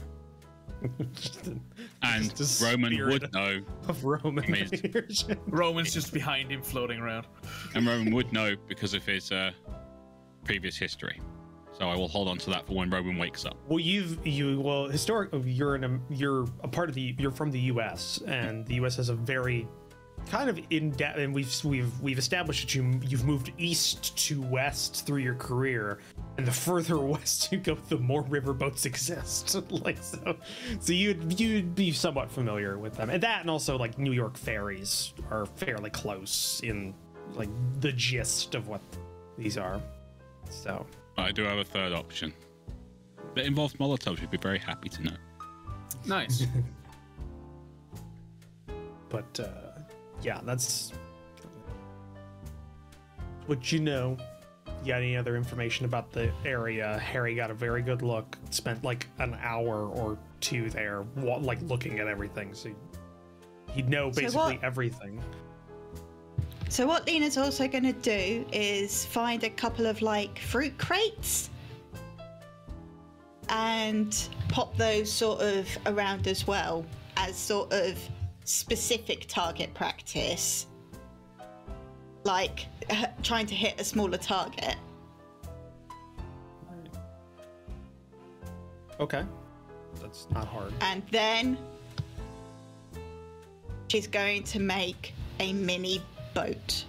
[1.13, 1.49] Just
[2.01, 4.45] And Just Roman would know, of Roman.
[4.45, 4.93] Amazing.
[5.47, 7.27] Roman's just behind him, floating around.
[7.73, 9.51] and Roman would know because of his uh,
[10.43, 11.19] previous history.
[11.77, 13.57] So I will hold on to that for when Roman wakes up.
[13.67, 15.29] Well, you've you well historic.
[15.43, 18.21] You're in a you're a part of the you're from the U.S.
[18.27, 18.95] and the U.S.
[18.95, 19.67] has a very
[20.29, 24.41] kind of in depth, and we've we've we've established that you you've moved east to
[24.41, 25.99] west through your career,
[26.37, 29.55] and the further west you go, the more riverboats exist.
[29.69, 30.35] like so,
[30.79, 34.37] so you'd you'd be somewhat familiar with them, and that, and also like New York
[34.37, 36.93] ferries are fairly close in
[37.33, 38.81] like the gist of what
[39.37, 39.81] these are.
[40.49, 40.85] So.
[41.17, 42.33] I do have a third option
[43.35, 44.19] that involves Molotovs.
[44.19, 45.15] You'd be very happy to know.
[46.05, 46.45] Nice.
[49.09, 49.64] but uh,
[50.25, 50.91] yeah, that's
[53.45, 54.17] what you know.
[54.83, 56.97] You got any other information about the area?
[56.99, 58.37] Harry got a very good look.
[58.49, 62.53] Spent like an hour or two there, like looking at everything.
[62.53, 62.69] So
[63.71, 65.23] he'd know So basically what- everything.
[66.69, 71.51] So what Lena's also going to do is find a couple of like fruit crates
[73.49, 76.83] and pop those sort of around as well
[77.17, 77.97] as sort of
[78.45, 80.67] specific target practice,
[82.23, 84.75] like uh, trying to hit a smaller target.
[88.99, 89.23] Okay.
[90.01, 90.73] That's not hard.
[90.81, 91.57] And then
[93.89, 96.01] she's going to make a mini
[96.33, 96.85] boat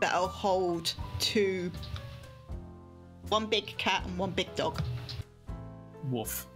[0.00, 1.70] that'll hold two
[3.28, 4.80] one big cat and one big dog.
[6.10, 6.46] Woof.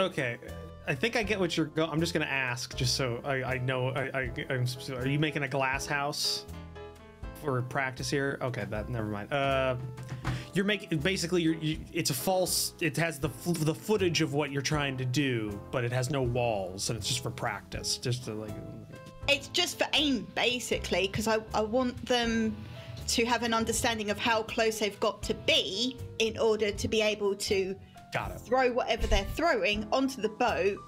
[0.00, 0.38] Okay.
[0.86, 1.90] I think I get what you're going.
[1.90, 3.88] I'm just gonna ask, just so I, I know.
[3.90, 4.66] I, I, I'm.
[4.66, 5.04] specific.
[5.04, 6.46] Are you making a glass house
[7.42, 8.38] for practice here?
[8.40, 9.32] Okay, that never mind.
[9.32, 9.76] Uh,
[10.54, 11.42] you're making basically.
[11.42, 11.54] You're.
[11.54, 12.74] You, it's a false.
[12.80, 16.22] It has the the footage of what you're trying to do, but it has no
[16.22, 18.50] walls, and it's just for practice, just to like.
[19.28, 22.56] It's just for aim, basically, because I, I want them
[23.06, 27.02] to have an understanding of how close they've got to be in order to be
[27.02, 27.76] able to
[28.12, 28.40] Got it.
[28.40, 30.78] throw whatever they're throwing onto the boat.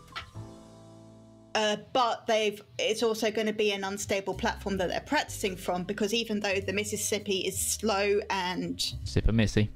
[1.55, 5.85] Uh, but they've it's also going to be an unstable platform that they're practicing from
[5.85, 9.71] because even though the Mississippi is slow and Sip a missy.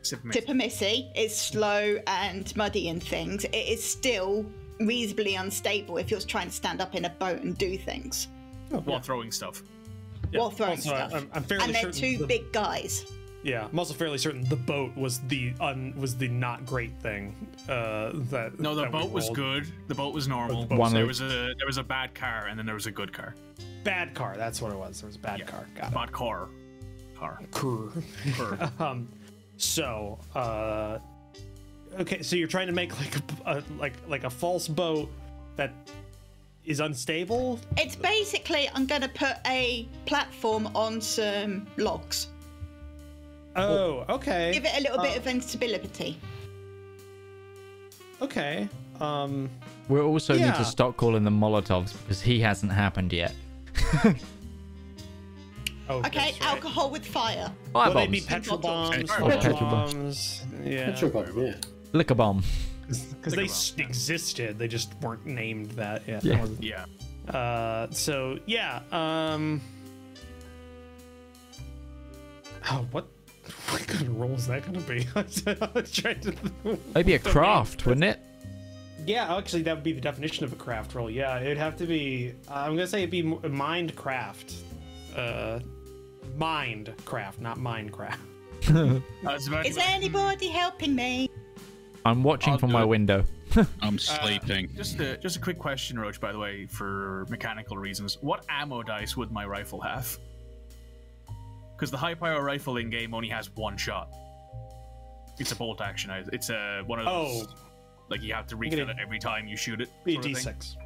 [0.00, 0.34] Sip me.
[0.34, 4.44] Tippamissy is slow and muddy and things, it is still
[4.80, 8.28] reasonably unstable if you're trying to stand up in a boat and do things
[8.70, 9.62] While throwing stuff.
[10.32, 11.14] while throwing Also, stuff.
[11.14, 13.04] I'm, I'm fairly and they're certain two the- big guys.
[13.44, 17.36] Yeah, I'm also fairly certain the boat was the un was the not great thing.
[17.68, 19.70] Uh, that No, the that boat was good.
[19.86, 20.62] The boat was normal.
[20.62, 21.28] The boat was there was a
[21.58, 23.34] there was a bad car and then there was a good car.
[23.84, 24.34] Bad car.
[24.38, 25.00] That's what it was.
[25.02, 25.44] There was a bad Yeah.
[25.44, 25.66] car.
[25.76, 25.94] Got it.
[25.94, 26.48] Bad car.
[27.18, 27.40] Car.
[27.50, 27.90] Car.
[28.36, 28.70] Car.
[28.80, 29.08] um,
[29.58, 30.98] so uh,
[32.00, 33.22] okay, so you're trying to make like a,
[33.58, 35.10] a like like a false boat
[35.56, 35.70] that
[36.64, 37.60] is unstable.
[37.76, 42.28] It's basically I'm going to put a platform on some logs,
[43.56, 44.52] Oh, okay.
[44.52, 46.18] give it a little bit Uh, of instability.
[48.22, 48.68] Okay.
[49.00, 49.50] Um.
[49.88, 53.34] We also need to stop calling them Molotovs because he hasn't happened yet.
[55.86, 56.46] Oh, Okay, right.
[56.46, 57.52] alcohol with fire.
[57.74, 58.26] Fire Well, they'd be bombs.
[58.26, 59.92] petrol bombs, Petrol water petrol bombs.
[59.94, 60.42] bombs.
[60.64, 60.90] Yeah.
[60.90, 61.54] Petrol bomb, yeah.
[61.92, 62.42] Liquor bomb.
[62.88, 66.46] because they s- existed they just weren't named that yet Yeah.
[66.60, 66.84] Yeah.
[67.38, 69.60] uh so yeah um
[72.70, 73.06] oh what
[73.70, 76.34] what kind of role is that gonna be I was trying to
[76.94, 78.20] Maybe a craft, wouldn't it?
[79.06, 81.84] yeah actually that would be the definition of a craft role yeah it'd have to
[81.84, 84.54] be i'm gonna say it'd be m- mind craft
[85.14, 85.58] uh
[86.36, 88.16] mind craft not minecraft
[88.68, 89.02] I
[89.34, 91.28] was about Is there anybody helping me?
[92.06, 92.86] I'm watching I'll from my it.
[92.88, 93.24] window.
[93.82, 94.70] I'm Uh, sleeping.
[94.74, 96.18] Just a just a quick question, Roach.
[96.18, 100.18] By the way, for mechanical reasons, what ammo dice would my rifle have?
[101.76, 104.12] Because the high power rifle in game only has one shot.
[105.38, 106.10] It's a bolt action.
[106.32, 107.46] It's a one of those.
[107.48, 107.54] Oh.
[108.08, 109.90] Like you have to gonna- refill it every time you shoot it.
[110.04, 110.44] be a sort of thing.
[110.44, 110.76] d6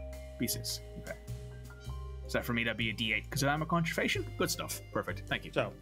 [0.41, 0.80] B6.
[1.01, 1.12] Okay.
[2.26, 2.62] Is that for me?
[2.64, 4.24] That'd be a D8 because of ammo concentration.
[4.39, 4.80] Good stuff.
[4.93, 5.22] Perfect.
[5.28, 5.51] Thank you.
[5.53, 5.72] So,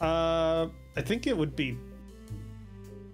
[0.00, 1.78] uh, I think it would be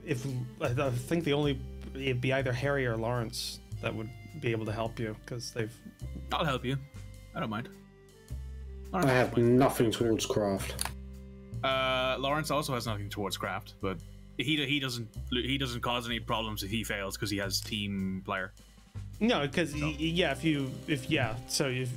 [0.05, 0.27] if
[0.61, 1.61] I I think the only
[1.95, 4.09] it'd be either Harry or Lawrence that would
[4.41, 5.73] be able to help you because they've
[6.33, 6.77] I'll help you.
[7.35, 7.69] I don't mind.
[8.93, 10.92] I Lawrence, have nothing towards craft.
[11.65, 13.99] Uh, Lawrence also has nothing towards craft, but
[14.39, 18.23] he he doesn't he doesn't cause any problems if he fails because he has team
[18.25, 18.53] player.
[19.21, 21.91] no because yeah if you if yeah so if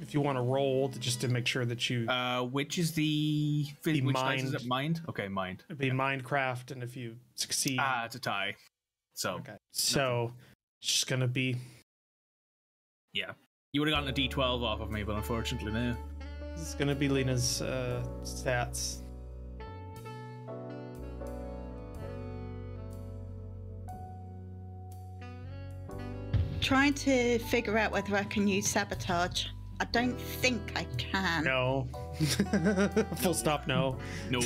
[0.00, 2.92] if you want to roll to, just to make sure that you Uh, which is
[2.92, 4.62] the, The which dice is mind.
[4.62, 4.66] it?
[4.66, 5.00] Mind.
[5.08, 5.62] Okay, mind.
[5.68, 8.56] it'd be Mindcraft and if you succeed Ah, it's a tie.
[9.14, 10.32] So okay so
[10.82, 11.56] it's just gonna be
[13.12, 13.30] yeah,
[13.72, 15.96] you would have gotten a D12 off of me, but unfortunately, no.
[16.56, 19.02] it's gonna be Lena's uh, stats.
[26.64, 29.48] Trying to figure out whether I can use sabotage.
[29.80, 31.44] I don't think I can.
[31.44, 31.86] No,
[33.16, 33.66] full stop.
[33.66, 33.98] No.
[34.30, 34.38] No,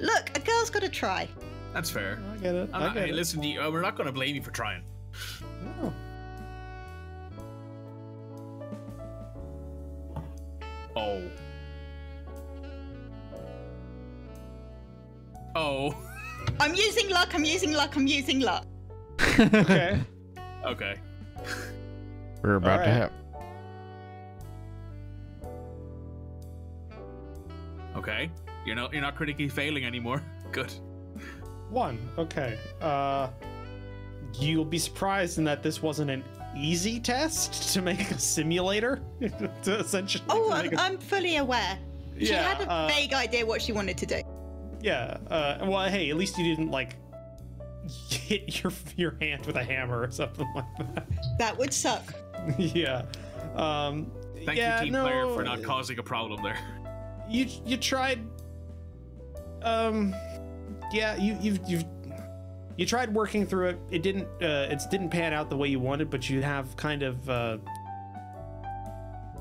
[0.00, 1.28] Look, a girl's got to try.
[1.74, 2.18] that's fair.
[2.32, 2.70] I get it.
[2.72, 3.16] I'm I not, get hey, it.
[3.16, 4.82] listen, you, uh, we're not going to blame you for trying.
[5.82, 5.92] Oh.
[10.96, 11.22] Oh.
[15.54, 15.94] Oh.
[16.60, 18.64] I'm using luck, I'm using luck, I'm using luck.
[19.20, 20.00] Okay.
[20.66, 20.96] Okay.
[22.42, 23.12] We're about to have.
[27.96, 28.30] Okay.
[28.66, 30.22] You're not you're not critically failing anymore.
[30.52, 30.72] Good.
[31.70, 31.98] One.
[32.18, 32.58] Okay.
[32.80, 33.28] Uh,
[34.34, 36.24] you'll be surprised in that this wasn't an
[36.56, 39.00] easy test to make a simulator.
[39.62, 40.24] to essentially.
[40.28, 41.78] Oh, to I'm, a- I'm fully aware.
[42.18, 44.20] She Yeah, had a uh, vague idea what she wanted to do.
[44.82, 45.16] yeah.
[45.30, 46.96] Uh, well, hey, at least you didn't like.
[48.10, 50.64] Hit your your hand with a hammer or something like
[50.94, 51.08] that.
[51.38, 52.14] That would suck.
[52.58, 53.04] yeah.
[53.54, 54.10] Um,
[54.44, 56.58] Thank yeah, you, team no, player, for not causing a problem there.
[57.28, 58.20] you you tried
[59.62, 60.14] um
[60.92, 61.84] yeah you you've you've
[62.76, 65.80] you tried working through it it didn't uh it didn't pan out the way you
[65.80, 67.58] wanted but you have kind of uh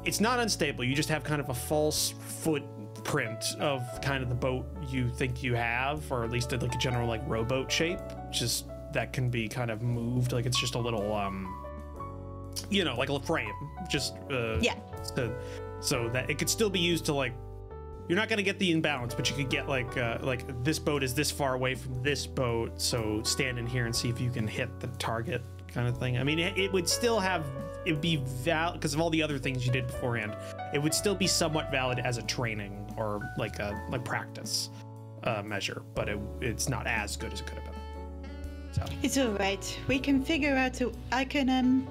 [0.04, 4.36] it's not unstable you just have kind of a false footprint of kind of the
[4.36, 8.00] boat you think you have or at least like a general like rowboat shape
[8.40, 11.54] just that can be kind of moved like it's just a little um
[12.70, 13.52] you know like a frame
[13.90, 14.76] just uh Yeah.
[15.16, 15.34] so
[15.80, 17.34] so that it could still be used to like
[18.08, 20.80] you're not going to get the imbalance but you could get like uh, like this
[20.80, 24.20] boat is this far away from this boat so stand in here and see if
[24.20, 25.42] you can hit the target
[25.74, 27.46] kind of thing i mean it, it would still have
[27.86, 30.36] it would be valid because of all the other things you did beforehand
[30.74, 34.70] it would still be somewhat valid as a training or like a like practice
[35.24, 37.67] uh, measure but it, it's not as good as it could have been
[38.78, 39.80] so It's all right.
[39.88, 40.80] We can figure out.
[40.82, 41.88] A, I can um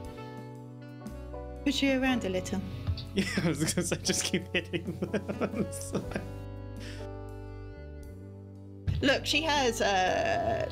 [1.65, 2.61] push you around a little.
[3.15, 5.67] yeah i was gonna say just keep hitting them.
[9.03, 10.69] Look, she has uh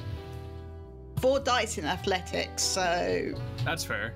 [1.21, 3.35] four dice in athletics, so
[3.65, 4.15] That's fair.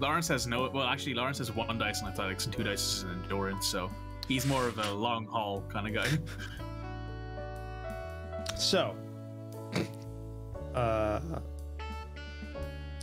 [0.00, 0.70] Lawrence has no.
[0.72, 3.90] Well, actually, Lawrence has one dice in athletics and two dice in endurance, so
[4.28, 6.08] he's more of a long haul kind of guy.
[8.56, 8.94] So,
[10.76, 11.20] uh,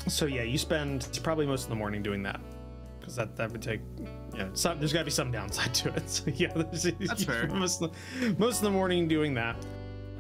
[0.08, 2.40] so yeah, you spend probably most of the morning doing that
[3.00, 3.82] because that that would take,
[4.36, 6.10] yeah, some, there's got to be some downside to it.
[6.10, 7.48] So yeah, there's, That's fair.
[7.48, 9.56] Most of the, most of the morning doing that,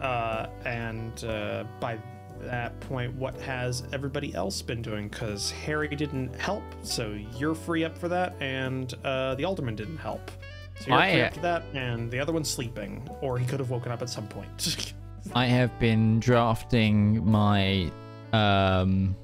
[0.02, 1.98] uh, and uh, by
[2.42, 5.08] that point, what has everybody else been doing?
[5.08, 9.98] Because Harry didn't help, so you're free up for that, and uh, the alderman didn't
[9.98, 10.30] help.
[10.80, 13.60] So you're I- free up for that, and the other one's sleeping, or he could
[13.60, 14.94] have woken up at some point.
[15.34, 17.92] I have been drafting my
[18.34, 19.16] um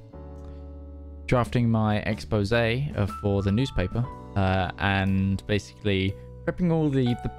[1.26, 6.12] drafting my expose uh, for the newspaper uh, and basically
[6.44, 7.30] prepping all the, the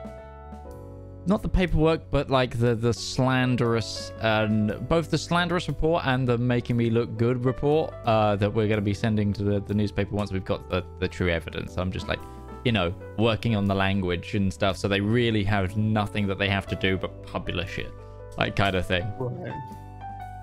[1.28, 6.38] not the paperwork but like the the slanderous and both the slanderous report and the
[6.38, 9.74] making me look good report uh, that we're going to be sending to the, the
[9.74, 11.78] newspaper once we've got the, the true evidence.
[11.78, 12.20] I'm just like
[12.64, 16.47] you know working on the language and stuff so they really have nothing that they
[16.47, 17.91] have to do but publish it
[18.38, 19.54] like kind of thing Right.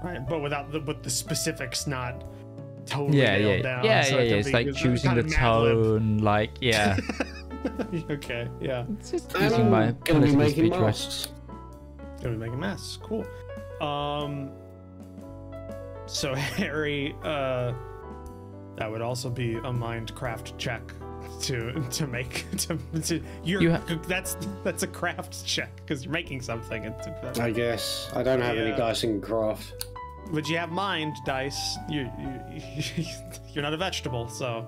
[0.02, 2.22] Right, but without the but the specifics not
[2.86, 3.84] totally yeah nailed yeah down.
[3.84, 4.36] yeah so yeah, it yeah.
[4.36, 6.96] it's like choosing the of Mad tone like yeah
[8.10, 8.84] okay, yeah.
[8.98, 10.80] it's just I'm using my gonna be political making speech right.
[10.80, 11.28] masks.
[12.22, 12.98] Gonna be making a mess.
[13.02, 13.26] Cool.
[13.80, 14.50] Um.
[16.06, 17.72] So Harry, uh,
[18.76, 20.82] that would also be a Mindcraft check
[21.42, 26.12] to to make to, to you're You ha- that's that's a craft check because you're
[26.12, 26.84] making something.
[26.84, 28.76] It's, I guess I don't have any Yeah.
[28.76, 29.86] dice in craft.
[30.32, 31.76] but you have mind dice.
[31.88, 32.10] You,
[32.96, 33.04] you
[33.52, 34.66] you're not a vegetable, so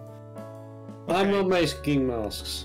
[1.09, 2.64] I'm not making masks.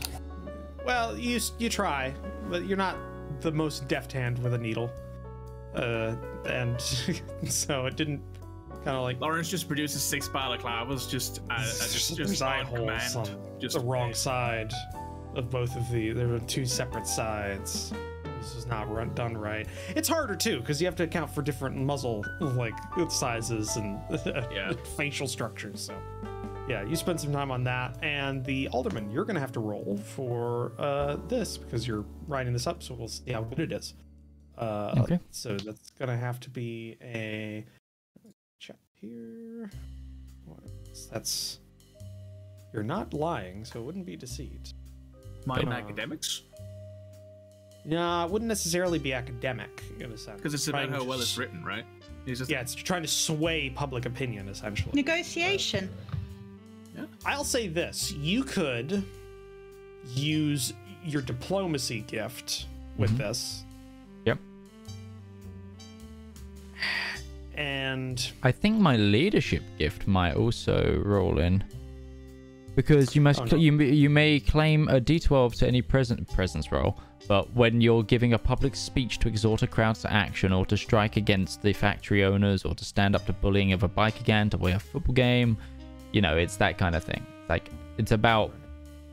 [0.85, 2.13] Well, you you try,
[2.49, 2.95] but you're not
[3.41, 4.89] the most deft hand with a needle,
[5.75, 6.15] uh,
[6.47, 6.79] and
[7.47, 8.21] so it didn't
[8.85, 12.67] kind of like Lawrence just produces six balaclavas just uh, uh, just just eye on
[12.73, 13.15] command.
[13.15, 13.27] on
[13.59, 14.71] Just the wrong side
[15.35, 16.11] of both of the.
[16.13, 17.91] There were two separate sides.
[18.39, 19.67] This is not run, done right.
[19.95, 22.75] It's harder too because you have to account for different muzzle like
[23.09, 23.99] sizes and
[24.51, 24.71] Yeah.
[24.95, 25.81] facial structures.
[25.81, 25.95] So.
[26.69, 29.97] Yeah, you spend some time on that, and the alderman, you're gonna have to roll
[30.15, 33.93] for uh, this because you're writing this up, so we'll see how good it is.
[34.57, 35.19] Uh, Okay.
[35.31, 37.74] So that's gonna have to be a check
[39.09, 39.69] here.
[40.45, 40.59] What
[40.91, 41.59] is- That's
[42.73, 44.73] you're not lying, so it wouldn't be deceit.
[45.45, 46.41] mind Uh, academics
[47.85, 50.37] No, it wouldn't necessarily be academic in a sense.
[50.37, 51.85] because it's about how well it's written, right?
[52.25, 54.91] It's just Yeah, it's trying to sway public opinion essentially.
[54.95, 55.89] negotiation.
[57.25, 59.03] I'll say this: you could
[60.07, 62.65] use your diplomacy gift
[62.97, 63.17] with Mhm.
[63.17, 63.64] this,
[67.57, 71.63] and I think my leadership gift might also roll in.
[72.75, 73.57] Because you must Oh, no.
[73.57, 78.03] you may- you may claim a D12 to any present presence roll, but when you're
[78.03, 81.71] giving a public speech to exhort a crowd to action or to strike against the
[81.71, 84.79] factory owners or to stand up to bullying of a biker gang to win a
[84.79, 85.57] football game,
[86.11, 87.25] you know, it's that kind of thing.
[87.47, 88.53] Like it's about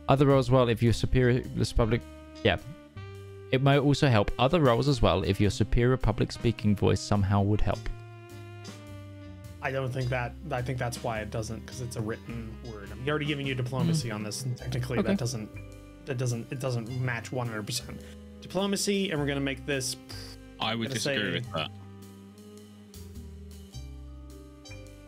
[0.08, 0.50] other roles.
[0.50, 2.00] Well, if you're superior this public,
[2.42, 2.56] yeah,
[3.52, 7.42] it might also help other roles as well if your superior public speaking voice somehow
[7.42, 7.78] would help.
[9.62, 10.34] I don't think that.
[10.50, 12.88] I think that's why it doesn't, because it's a written word.
[12.90, 15.08] I'm already giving you diplomacy on this, and technically Okay.
[15.08, 15.48] that doesn't.
[16.06, 16.50] That doesn't.
[16.50, 18.00] It doesn't match 100 percent
[18.40, 19.96] diplomacy, and we're gonna make this.
[20.60, 21.70] I would disagree say- with that.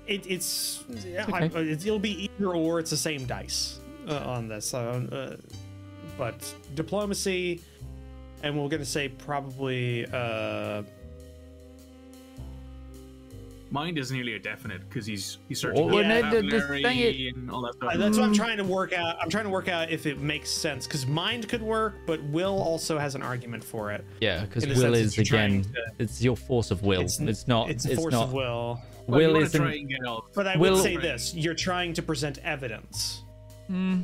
[0.06, 0.84] it, it's,
[1.32, 2.78] I, it's it'll be either or.
[2.78, 4.72] It's the same dice uh, on this.
[4.72, 5.36] Uh, uh,
[6.16, 7.60] but diplomacy,
[8.44, 10.06] and we're gonna say probably.
[13.74, 16.98] Mind is nearly a definite because he's he's searching Well, for no, the- the thing
[17.00, 17.94] is- and all that stuff.
[17.96, 19.16] That's what I'm trying to work out.
[19.20, 22.56] I'm trying to work out if it makes sense because mind could work, but will
[22.62, 24.04] also has an argument for it.
[24.20, 27.00] Yeah, because will is again, to- it's your force of will.
[27.00, 27.18] It's,
[27.48, 27.68] not.
[27.68, 28.28] It's It's, force not.
[28.28, 28.80] of will.
[29.08, 29.60] Well, will isn't.
[29.60, 30.28] try and get all.
[30.36, 33.24] But I Will- would say this: you're trying to present evidence,
[33.66, 34.02] hmm.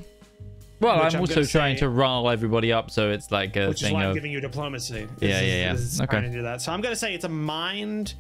[0.81, 3.69] Well, which I'm, I'm also trying say- to rile everybody up, so it's like a
[3.69, 4.15] which is thing why I'm of.
[4.17, 5.07] giving you diplomacy.
[5.21, 5.73] Yeah, is- yeah, yeah.
[5.75, 6.11] this is Okay.
[6.11, 6.61] trying to do that.
[6.61, 8.15] So I'm gonna say it's a mind,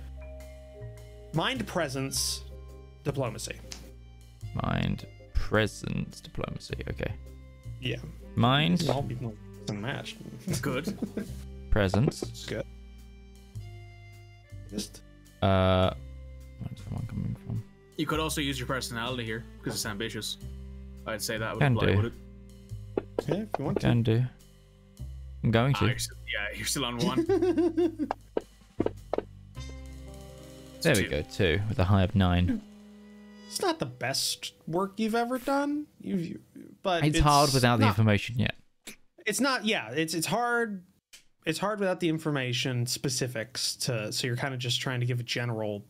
[1.32, 2.44] mind presence,
[3.04, 3.56] diplomacy.
[4.62, 6.74] Mind, presence, diplomacy.
[6.90, 7.12] Okay.
[7.80, 7.96] Yeah.
[8.34, 9.32] Mind, Well, no,
[9.66, 10.16] doesn't match.
[10.60, 10.96] Good.
[11.70, 12.22] presence.
[12.22, 12.64] It's good.
[14.70, 15.02] Just
[15.42, 15.94] Uh,
[16.60, 17.62] where's someone coming from?
[17.96, 20.38] You could also use your personality here because it's ambitious.
[21.06, 21.96] I'd say that would Can apply, do.
[21.96, 22.12] would it?
[23.28, 23.86] yeah, if you want to.
[23.86, 24.24] Can do.
[25.42, 25.86] I'm going Ah, to.
[25.86, 28.08] you're still, yeah, you're still on one.
[30.82, 31.22] There we go.
[31.22, 32.62] Two with a high of nine.
[33.46, 35.86] It's not the best work you've ever done.
[36.00, 36.40] You've, you,
[36.82, 38.54] but It's, hard without the information yet.
[39.26, 39.64] It's not.
[39.64, 40.84] Yeah, it's it's hard.
[41.46, 44.12] It's hard without the information specifics to.
[44.12, 45.84] So you're kind of just trying to give a general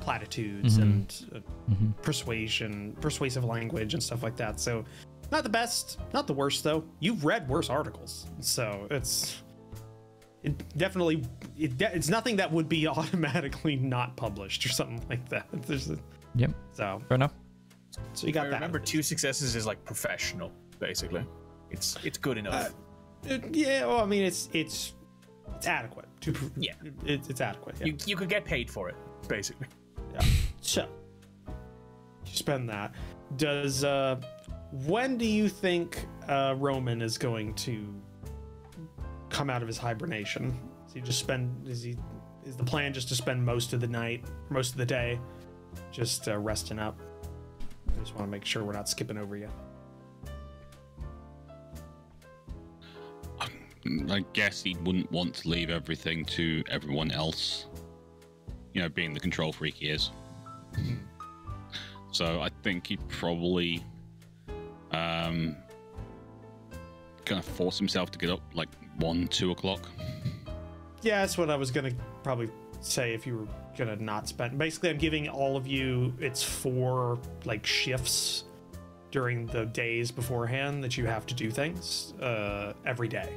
[0.00, 0.82] platitudes Mhm.
[0.82, 1.38] and uh,
[1.74, 4.60] hmm persuasion, persuasive language and stuff like that.
[4.60, 4.84] So
[5.32, 6.84] not the best, not the worst though.
[7.00, 9.42] You've read worse articles, so it's
[10.42, 11.24] it definitely
[11.58, 15.46] it, de- it's nothing that would be automatically not published or something like that.
[15.66, 15.98] There's a,
[16.36, 16.50] Yep.
[16.72, 17.32] so Fair enough.
[18.12, 18.54] so you I got that.
[18.54, 21.24] remember two successes is like professional, basically.
[21.70, 22.54] It's it's good enough.
[23.24, 24.94] Uh, It- yeah, well, I mean, it's it's
[25.56, 26.06] it's adequate.
[26.20, 26.74] To, pr- Yeah.
[27.04, 27.76] it, it's adequate.
[27.80, 27.86] Yeah.
[27.86, 29.66] you you could get paid for it, basically.
[30.12, 30.20] yeah.
[30.60, 30.86] So
[32.24, 32.94] you spend that.
[33.36, 34.20] Does uh,
[34.86, 37.92] when do you think uh, Roman is going to
[39.30, 40.58] come out of his hibernation?
[40.86, 41.66] Is he just spend?
[41.68, 41.96] Is he?
[42.44, 45.20] Is the plan just to spend most of the night, most of the day,
[45.92, 46.98] just uh, resting up?
[47.88, 49.48] I just want to make sure we're not skipping over you.
[54.10, 57.66] I guess he wouldn't want to leave everything to everyone else.
[58.74, 60.10] You know, being the control freak he is.
[62.12, 63.84] So I think he'd probably
[64.92, 65.56] um
[67.24, 68.68] kind of force himself to get up like
[68.98, 69.88] one, two o'clock.
[71.02, 71.92] Yeah, that's what I was gonna
[72.22, 73.46] probably say if you were
[73.76, 74.58] gonna not spend.
[74.58, 78.44] Basically, I'm giving all of you it's four like shifts
[79.10, 83.30] during the days beforehand that you have to do things uh, every day.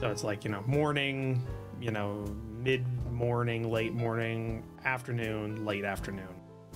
[0.00, 1.42] So it's like you know morning,
[1.80, 2.24] you know
[2.58, 6.34] mid morning, late morning, afternoon, late afternoon,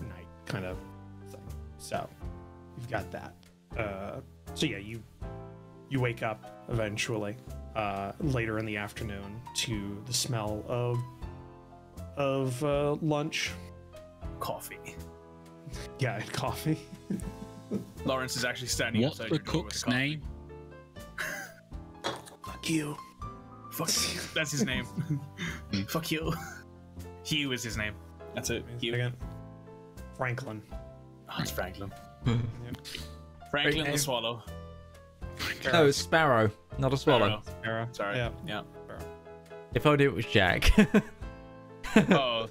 [0.09, 0.79] night kind of
[1.31, 1.41] thing.
[1.79, 2.09] So
[2.79, 3.35] you've got that.
[3.77, 4.21] Uh,
[4.55, 5.03] so yeah, you
[5.89, 7.37] you wake up eventually
[7.77, 10.99] uh, later in the afternoon to the smell of
[12.17, 13.51] of uh, lunch.
[14.41, 14.97] Coffee.
[15.99, 16.79] Yeah, and coffee.
[18.05, 19.97] Lawrence is actually standing What's outside the your door with cook's coffee.
[19.97, 20.23] name?
[22.45, 22.97] Fuck you.
[23.71, 24.21] Fuck you.
[24.35, 24.87] That's his name.
[25.89, 26.33] Fuck you.
[27.25, 27.95] Hugh is his name.
[28.35, 28.65] That's it.
[28.81, 28.93] Hugh.
[28.93, 29.17] Second.
[30.17, 30.63] Franklin.
[31.31, 31.93] Oh, it's Franklin.
[33.51, 34.43] Franklin the Swallow.
[35.73, 37.43] No, it's Sparrow, not a swallow.
[37.45, 38.17] Sparrow, Sorry.
[38.17, 38.31] Yeah.
[38.47, 38.63] Yeah.
[39.75, 40.71] If I do, it was Jack.
[42.11, 42.49] Oh,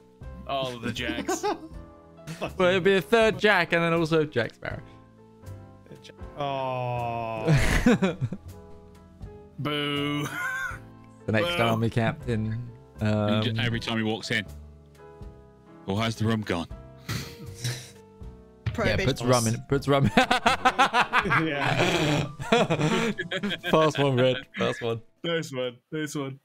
[0.47, 1.43] all of the Jacks.
[2.57, 4.81] well, it'd be a third Jack, and then also Jack Sparrow.
[6.37, 7.45] Oh.
[9.59, 10.27] Boo.
[11.25, 11.69] the next Well.
[11.69, 12.69] army captain.
[12.99, 14.45] Um, every time he walks in,
[15.85, 16.67] well, how's the rum gone?
[18.71, 19.07] Yeah, Prohibition.
[19.07, 19.55] puts rum in.
[19.69, 20.11] Puts rum.
[21.45, 22.27] yeah.
[23.71, 24.37] Fast one, red.
[24.57, 25.01] Fast one.
[25.23, 25.77] nice one.
[25.91, 26.39] Nice one.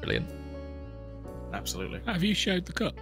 [0.00, 0.30] Brilliant.
[1.52, 2.00] Absolutely.
[2.06, 2.94] Have you showed the cup?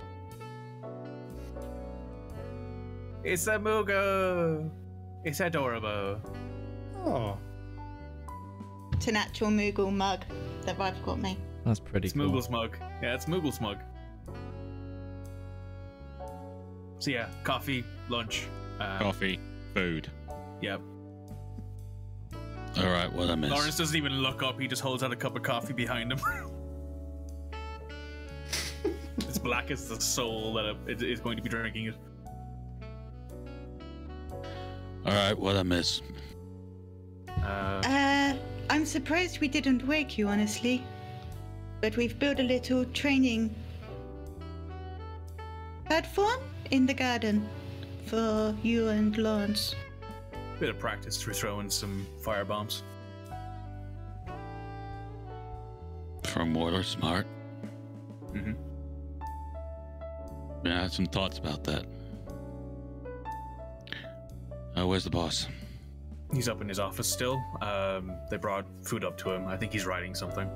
[3.25, 4.71] It's a Moogle.
[5.25, 6.21] It's adorable.
[7.05, 7.37] Oh.
[8.93, 10.25] It's an actual Moogle mug
[10.63, 11.37] that I've got me.
[11.65, 12.31] That's pretty It's cool.
[12.31, 12.77] Moogle's mug.
[13.03, 13.79] Yeah, it's Moogle's mug.
[16.99, 18.47] So yeah, coffee, lunch.
[18.81, 19.39] Uh, Coffee,
[19.75, 20.11] food.
[20.61, 20.81] Yep.
[22.79, 23.51] All right, what I miss?
[23.51, 24.61] Lawrence doesn't even look up.
[24.61, 26.21] He just holds out a cup of coffee behind him.
[29.19, 31.95] it's black as the soul that is going to be drinking it.
[35.07, 36.03] All right, what I miss?
[37.29, 38.35] Uh, Uh,
[38.69, 40.83] I'm surprised we didn't wake you, honestly.
[41.81, 43.55] But we've built a little training
[45.85, 46.41] Had fun
[46.71, 47.49] in the garden
[48.07, 49.75] for you and Lawrence.
[50.59, 52.83] Bit of practice through throwing some fire bombs.
[56.25, 57.27] From Warlord Smart.
[58.33, 58.53] Mm-hmm.
[60.65, 61.85] Yeah, I had some thoughts about that.
[64.77, 65.49] Uh, where's the boss?
[66.35, 67.43] He's up in his office still.
[67.63, 69.47] Um, they brought food up to him.
[69.47, 70.49] I think he's writing something.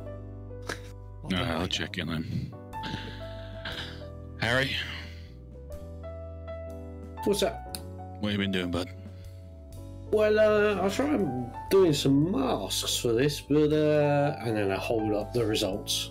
[1.24, 2.54] All right, I'll check in then.
[4.40, 4.70] Harry,
[7.25, 7.79] What's that?
[8.21, 8.89] what have you been doing, bud?
[10.12, 14.77] Well, uh, I try and doing some masks for this, but uh, and then I
[14.77, 16.11] hold up the results.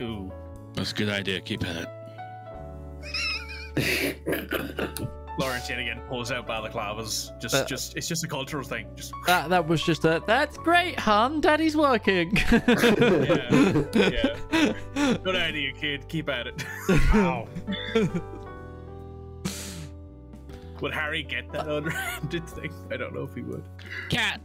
[0.00, 0.30] Ooh.
[0.74, 1.40] That's a good idea.
[1.40, 1.88] Keep at it.
[5.38, 7.30] Lawrence yet again pulls out balaclavas.
[7.40, 8.86] Just, Uh, just, just it's just a cultural thing.
[8.94, 10.22] Just, That that was just a.
[10.26, 11.40] That's great, hun.
[11.40, 12.36] Daddy's working.
[12.52, 15.16] yeah, yeah.
[15.24, 16.06] Good idea, kid.
[16.08, 16.64] Keep at it.
[17.14, 17.48] Wow.
[20.82, 22.74] Would Harry get that unrounded thing?
[22.90, 23.64] I don't know if he would.
[24.10, 24.40] Cat.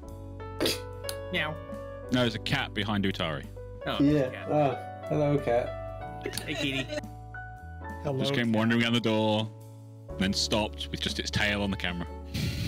[1.34, 1.54] Meow.
[2.12, 3.44] No, there's a cat behind Utari.
[3.88, 4.30] Oh, yeah.
[4.30, 4.48] cat.
[4.50, 6.22] Ah, hello, cat.
[6.46, 6.88] Hey, kitty.
[8.04, 8.20] Hello.
[8.20, 9.50] Just came wandering around the door,
[10.20, 12.08] then stopped with just its tail on the camera.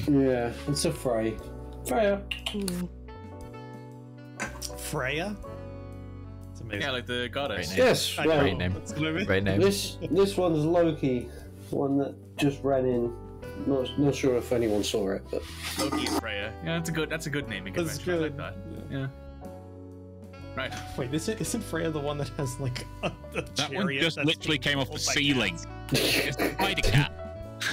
[0.10, 1.38] Yeah, it's a Frey.
[1.86, 2.22] Freya.
[4.78, 5.36] Freya.
[6.52, 6.82] It's amazing.
[6.82, 7.68] Yeah, like the goddess.
[7.68, 7.88] Great name.
[7.88, 8.74] Yes, I well, Great name.
[8.74, 9.26] That's what I mean.
[9.26, 9.62] Great name.
[9.62, 11.30] this this one's Loki,
[11.70, 13.14] one that just ran in.
[13.66, 15.42] Not not sure if anyone saw it, but
[15.78, 16.54] Loki and Freya.
[16.64, 17.10] Yeah, that's a good.
[17.10, 18.14] That's a good naming That's convention.
[18.14, 18.38] I good.
[18.38, 18.90] like that.
[18.92, 19.08] Yeah.
[20.56, 20.74] Right.
[20.98, 24.16] Wait, isn't, isn't Freya the one that has like a, a That one chariot just
[24.18, 25.54] that's literally being came off the pulled by ceiling.
[25.58, 25.68] cats?
[26.28, 27.14] It's a spider cat.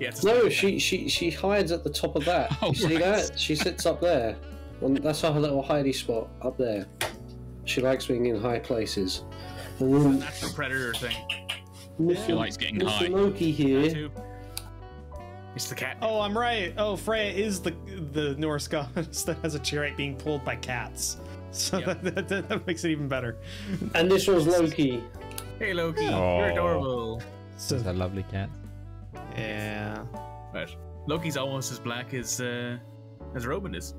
[0.00, 0.08] Yeah.
[0.08, 0.50] It's a no, story.
[0.50, 2.56] she she she hides at the top of that.
[2.62, 3.04] Oh, you see right.
[3.04, 3.38] that?
[3.38, 4.36] She sits up there,
[4.80, 6.86] and that's her little hidey spot up there.
[7.64, 9.22] She likes being in high places.
[9.78, 11.16] And then um, Natural predator thing.
[12.00, 12.26] Mr.
[12.26, 12.88] She likes getting Mr.
[12.88, 13.06] high.
[13.06, 13.88] Loki here.
[13.90, 14.10] too.
[15.54, 15.98] It's the cat.
[16.02, 16.74] Oh, I'm right.
[16.76, 17.70] Oh, Freya is the
[18.12, 21.18] the Norse goddess that has a chariot being pulled by cats.
[21.52, 21.94] So Yeah.
[22.02, 23.36] that, that, that makes it even better.
[23.94, 25.02] And this was Loki.
[25.60, 26.06] Hey, Loki.
[26.08, 26.38] Oh.
[26.38, 27.22] You're adorable.
[27.56, 28.50] So Those are lovely cat.
[29.36, 30.04] yeah.
[30.52, 30.74] Right.
[31.06, 32.76] Loki's almost as black as uh,
[33.36, 33.94] as Robin is.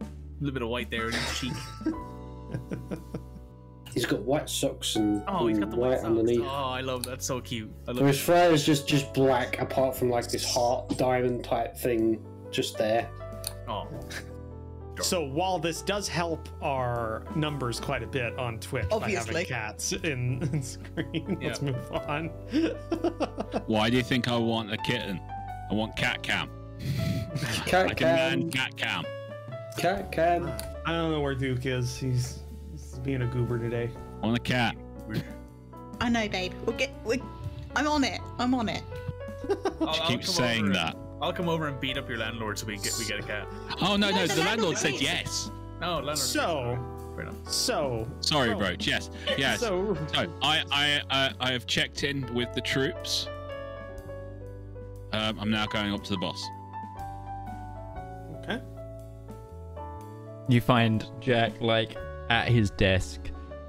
[0.00, 0.04] A
[0.40, 1.52] little bit of white there in his cheek.
[3.96, 6.06] He's got white socks and, Oh, he's and got the white white socks.
[6.10, 6.42] underneath.
[6.42, 7.22] Oh, I love that.
[7.22, 7.70] So cute.
[7.88, 8.20] I love Whereas it.
[8.20, 13.08] Freya's just just black, apart from like this heart diamond type thing just there.
[13.66, 13.88] Oh,
[15.02, 19.44] So while this does help our numbers quite a bit on Twitch by Obviously.
[19.44, 21.70] having cats in, in screen, let's Yeah.
[21.72, 22.28] move on.
[23.66, 25.20] Why do you think I want a kitten?
[25.70, 26.48] I want cat cam.
[27.66, 29.04] Cat Like a man cam, cat cam.
[29.78, 30.50] cat cam.
[30.86, 31.96] I don't know where Duke is.
[31.98, 32.42] He's, he's
[33.06, 33.88] being a goober today.
[34.22, 34.76] On want a cat.
[36.00, 36.52] I know, babe.
[36.66, 36.90] We'll get.
[37.04, 37.22] We,
[37.76, 38.20] I'm on it.
[38.38, 38.82] I'm on it.
[39.80, 40.94] I'll, She I'll keeps saying that.
[40.94, 43.22] And, I'll come over and beat up your landlord so we get we get a
[43.22, 43.46] cat.
[43.80, 45.50] Oh no, No, no, the the landlord landlord said yes.
[45.80, 46.18] No, landlord.
[46.18, 46.78] So,
[47.14, 48.58] Fair so, Sorry, Oh.
[48.58, 48.86] Roach.
[48.86, 49.60] Yes, yes.
[49.60, 53.28] So, so, I, I, I, I have checked in with the troops.
[55.12, 56.44] Um, I'm now going up to the boss.
[58.42, 58.60] okay.
[60.48, 61.96] You find Jack like
[62.30, 63.20] at his desk,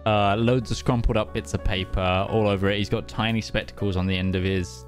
[0.06, 2.78] uh, loads of scrumpled up bits of paper all over it.
[2.78, 4.86] He's got tiny spectacles on the end of his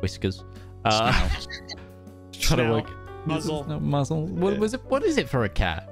[0.00, 0.44] whiskers.
[0.84, 1.46] Uh, Snout.
[2.32, 3.64] trying to Snout, work muzzle.
[3.68, 4.26] No, muzzle.
[4.26, 4.84] What was it?
[4.86, 5.90] What is it for a cat?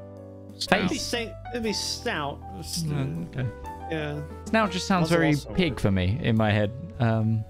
[0.57, 0.80] Snout.
[0.80, 2.40] It'd be, sa- it'd be snout.
[2.61, 3.49] Mm, okay.
[3.90, 4.20] Yeah.
[4.47, 5.82] Snout just sounds Muzzle very also pig works.
[5.82, 6.70] for me in my head.
[7.01, 7.45] Um,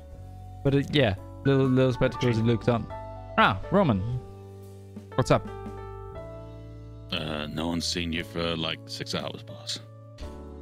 [0.64, 1.14] but it, yeah,
[1.44, 2.36] little little spectacles.
[2.36, 2.82] He looks up.
[3.36, 4.00] Ah, Roman.
[5.16, 5.46] What's up?
[7.14, 9.78] Uh, no one's seen you for like six hours, boss.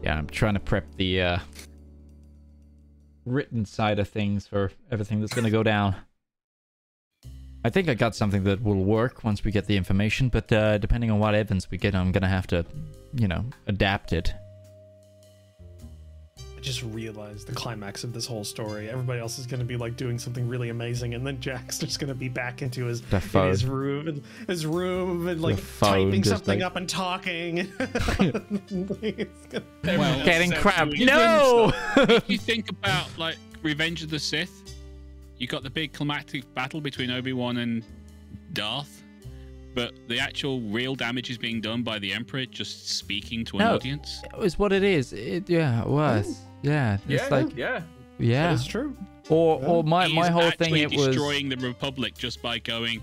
[0.03, 1.39] Yeah, I'm trying to prep the uh,
[3.25, 5.97] written side of things for everything that's going to go down.
[7.65, 10.79] I think I got something that will work once we get the information, but uh,
[10.79, 12.67] depending on what evidence we get, I'm going to have to,
[13.15, 14.35] you know, adapt it.
[16.63, 18.89] I just realized the climax of this whole story.
[18.89, 21.99] Everybody else is going to be like doing something really amazing, and then Jack's just
[21.99, 26.23] going to be back into his in his room, and his room, and like typing
[26.23, 27.67] something like- up and talking.
[29.85, 30.89] Well, Getting Except crap.
[30.93, 31.73] No!
[31.97, 34.77] if you think about like Revenge of the Sith,
[35.39, 37.83] you got the big climactic battle between Obi Wan and
[38.53, 39.03] Darth,
[39.75, 43.65] but the actual real damage is being done by the Emperor just speaking to an
[43.65, 43.75] No.
[43.75, 44.23] audience.
[44.39, 45.13] It's what it is.
[45.13, 46.39] It, yeah, it was.
[46.63, 47.83] Yeah, it's Yeah, like yeah.
[48.19, 48.49] yeah.
[48.49, 48.97] That is true.
[49.29, 49.69] Or Yeah.
[49.69, 53.03] or my He's my whole thing it was destroying the Republic just by going.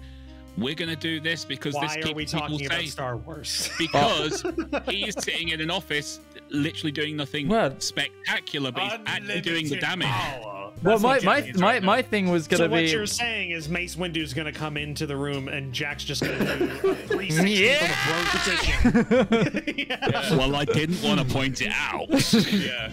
[0.58, 2.84] we're gonna do this because Why this are keeps we people talking about.
[2.86, 3.70] Star Wars?
[3.94, 4.28] Oh.
[4.30, 4.44] Because
[4.90, 9.70] he is sitting in an office, literally doing nothing Well- spectacular, but he's actually doing
[9.70, 10.08] the damage.
[10.08, 10.59] power.
[10.82, 12.68] Well, my my my, right my thing was gonna be.
[12.68, 16.04] so what you're saying is Mace Windu's going to come into the room and Jack's
[16.06, 17.78] just going to do a 360 Yeah.
[17.78, 19.74] from a prone position.
[19.90, 20.36] yeah.
[20.38, 22.08] Well, I didn't want to point it out.
[22.54, 22.92] Yeah.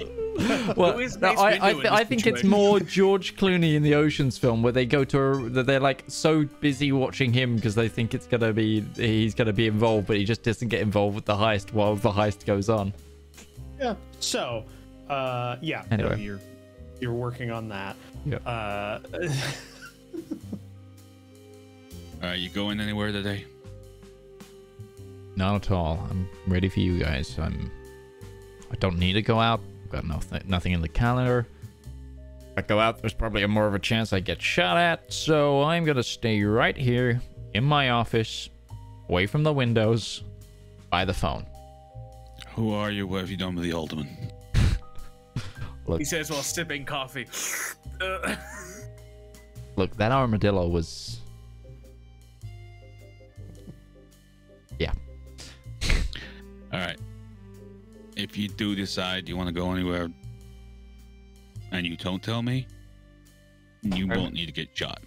[0.77, 3.95] well, Who is no, I, I, th- I think it's more George Clooney in the
[3.95, 7.75] Ocean's film where they go to a, that they're like so busy watching him because
[7.75, 11.15] they think it's gonna be he's gonna be involved, but he just doesn't get involved
[11.15, 12.93] with the heist while the heist goes on.
[13.79, 13.95] Yeah.
[14.21, 14.65] So,
[15.09, 15.85] uh, yeah.
[15.91, 16.39] no, Anyway.
[17.01, 17.97] You're you're working on that.
[18.25, 18.37] Yeah.
[18.39, 19.01] Uh,
[22.23, 23.45] Are you going anywhere today?
[25.37, 26.07] Not at all.
[26.11, 27.39] I'm ready for you guys.
[27.39, 27.71] I'm.
[28.71, 29.61] I don't need to go out.
[29.85, 31.47] I've got nothing, nothing in the calendar.
[32.53, 35.13] If I go out, there's probably a more of a chance I get shot at.
[35.13, 37.21] So I'm gonna stay right here
[37.55, 38.49] in my office,
[39.09, 40.25] away from the windows,
[40.91, 41.47] by the phone.
[42.55, 43.07] Who are you?
[43.07, 44.09] What have you done with the alderman?
[45.95, 47.27] He says while sipping coffee.
[48.01, 48.37] Uh,
[49.77, 51.21] Look, that armadillo was.
[54.79, 54.93] Yeah.
[56.73, 56.99] All right.
[58.17, 60.09] If you do decide you want to go anywhere,
[61.73, 62.67] and you don't tell me,
[63.83, 65.03] you won't need to get shot.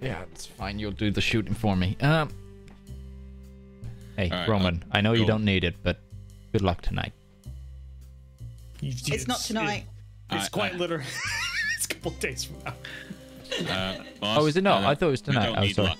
[0.00, 0.78] Yeah, it's fine.
[0.78, 1.96] You'll do the shooting for me.
[2.00, 2.30] Um.
[4.16, 4.84] Hey, All right, Roman.
[4.92, 5.98] I know you don't need it, but
[6.52, 7.12] good luck tonight.
[8.80, 9.86] It's not tonight.
[10.36, 11.04] It's I- quite I- literally.
[11.76, 12.74] it's a couple of days from now.
[13.70, 14.80] Uh, boss, Oh, is it not?
[14.80, 15.46] don't- I thought it was you tonight.
[15.46, 15.88] don't Oh, need sorry.
[15.88, 15.98] luck.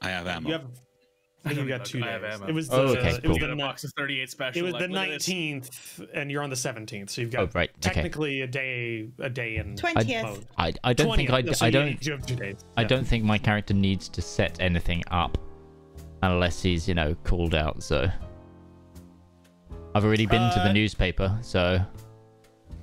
[0.00, 0.46] I have ammo.
[0.48, 0.64] You have.
[1.44, 2.34] I think you got two I have days.
[2.34, 2.46] ammo.
[2.46, 2.76] It was the.
[2.76, 3.28] Oh, okay, it cool.
[3.30, 4.58] was Get the a ni- box of 38 special.
[4.58, 5.28] It was like, the look at this.
[5.28, 7.78] nineteenth, and you're on the seventeenth, so you've got Oh, right, okay.
[7.80, 10.22] technically a day, a day in 20th.
[10.24, 10.46] mode.
[10.58, 12.56] I, I don't think I, 20th, so I don't You have two days.
[12.76, 12.88] I Yeah.
[12.88, 15.38] don't think my character needs to set anything up
[16.22, 17.82] unless he's you know called out.
[17.82, 18.10] So
[19.94, 21.80] I've already been to the Uh, newspaper, so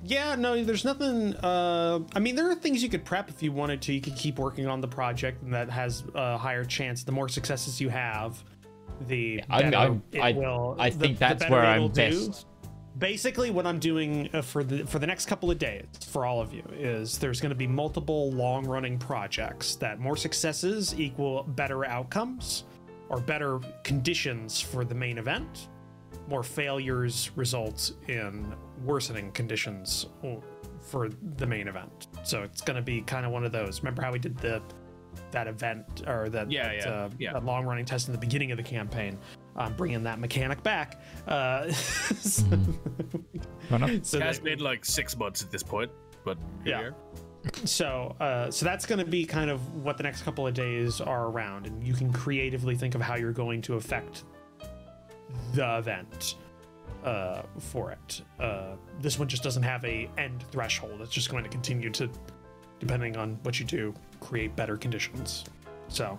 [0.06, 1.34] Yeah, no, there's nothing.
[1.36, 3.92] Uh, I mean, there are things you could prep if you wanted to.
[3.92, 7.02] You could keep working on the project, and that has a higher chance.
[7.02, 8.42] The more successes you have,
[9.08, 10.76] the I'm, better I'm, it I, will.
[10.78, 12.28] I the- think that's where I'm do.
[12.28, 12.46] best.
[12.98, 16.40] Basically, what I'm doing uh, for the for the next couple of days for all
[16.40, 21.42] of you is there's going to be multiple long running projects that more successes equal
[21.42, 22.64] better outcomes
[23.10, 25.68] or better conditions for the main event.
[26.28, 28.54] More failures result in
[28.84, 30.06] worsening conditions
[30.80, 32.08] for the main event.
[32.24, 33.80] So it's going to be kind of one of those.
[33.80, 34.62] Remember how we did the
[35.30, 37.32] that event or that, Yeah, that, yeah, uh, yeah.
[37.32, 39.18] that long running test in the beginning of the campaign?
[39.56, 41.00] I'm bringing that mechanic back.
[41.26, 42.58] Uh, Fair
[43.72, 43.90] enough.
[44.04, 45.90] so It has been like six months at this point,
[46.24, 46.90] but here Yeah.
[46.90, 46.92] we
[47.64, 51.00] so uh, so that's going to be kind of what the next couple of days
[51.00, 54.24] are around and you can creatively think of how you're going to affect
[55.54, 56.36] the event
[57.04, 61.44] uh, for it uh, this one just doesn't have a end threshold it's just going
[61.44, 62.08] to continue to
[62.80, 65.44] depending on what you do create better conditions
[65.88, 66.18] so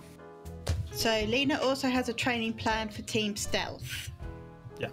[0.90, 4.10] So Lena also has a training plan for Team Stealth,
[4.78, 4.88] yeah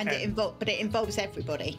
[0.00, 1.78] and, it involves, but it involves everybody.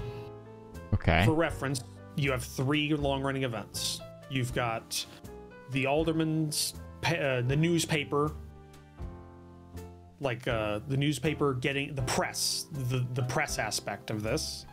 [0.93, 1.23] Okay.
[1.25, 1.83] For reference,
[2.15, 4.01] you have three long-running events.
[4.29, 5.05] You've got
[5.71, 6.73] the alderman's,
[7.05, 8.31] uh, the newspaper,
[10.19, 14.65] like uh, the newspaper getting the press, the the press aspect of this.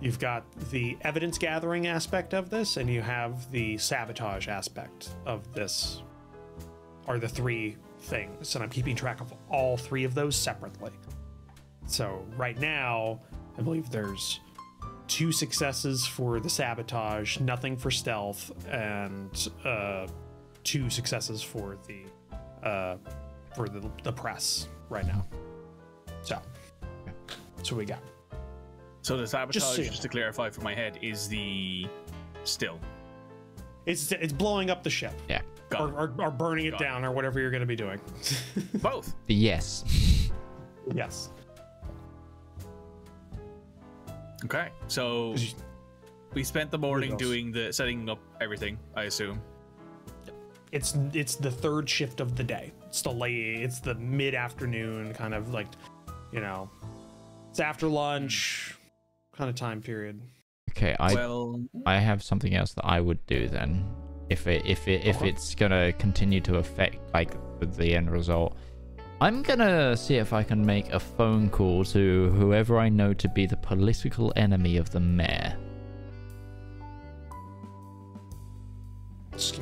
[0.00, 5.52] You've got the evidence gathering aspect of this, and you have the sabotage aspect of
[5.52, 6.02] this.
[7.06, 10.92] Are the three things, and I'm keeping track of all three of those separately.
[11.86, 13.20] So right now,
[13.58, 14.40] I believe there's
[15.08, 20.06] two successes for the sabotage, nothing for stealth, and uh,
[20.62, 22.96] two successes for the uh,
[23.56, 25.24] for the, the press right now.
[26.22, 26.38] So,
[27.56, 28.00] that's what we got.
[29.02, 31.86] So the sabotage, Just just, to clarify for my head, is the
[32.44, 32.78] still.
[33.86, 35.40] It's it's blowing up the ship, Yeah.
[35.70, 36.84] Got or, or, or burning it Got it.
[36.84, 37.98] down, or whatever you're going to be doing.
[38.74, 39.14] Both.
[39.28, 39.84] Yes.
[40.92, 41.30] yes.
[44.44, 44.68] Okay.
[44.88, 45.48] So you-
[46.34, 48.78] we spent the morning doing the setting up everything.
[48.94, 49.40] I assume.
[50.72, 52.72] It's it's the third shift of the day.
[52.90, 53.62] It's the late.
[53.62, 55.68] It's the mid afternoon kind of like,
[56.32, 56.68] you know,
[57.48, 58.76] it's after lunch
[59.32, 60.20] kind of time period.
[60.70, 60.96] Okay.
[60.98, 63.84] I well, I have something else that I would do then.
[64.28, 65.28] If it if it if Okay.
[65.28, 67.30] it's gonna continue to affect like
[67.60, 68.56] the- the end result.
[69.20, 73.28] I'm gonna see if I can make a phone call to whoever I know to
[73.28, 75.56] be the political enemy of the mayor.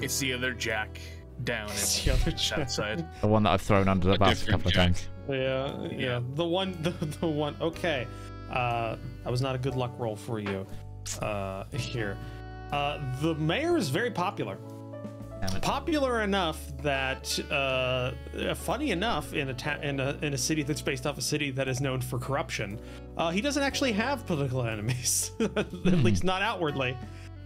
[0.00, 0.98] it's the other Jack
[1.44, 2.70] down It's in the other that check.
[2.70, 3.06] side.
[3.20, 5.08] The one that I've thrown under the A bus a different couple of times.
[5.28, 6.20] Yeah, yeah.
[6.34, 7.56] The one, the, the one.
[7.60, 8.06] Okay,
[8.50, 10.66] uh, that was not a good luck roll for you.
[11.22, 12.16] Uh, here,
[12.72, 14.58] uh, the mayor is very popular.
[15.62, 18.12] Popular enough that, uh,
[18.56, 21.52] funny enough, in a ta- in a in a city that's based off a city
[21.52, 22.78] that is known for corruption,
[23.16, 26.96] uh, he doesn't actually have political enemies, at least not outwardly.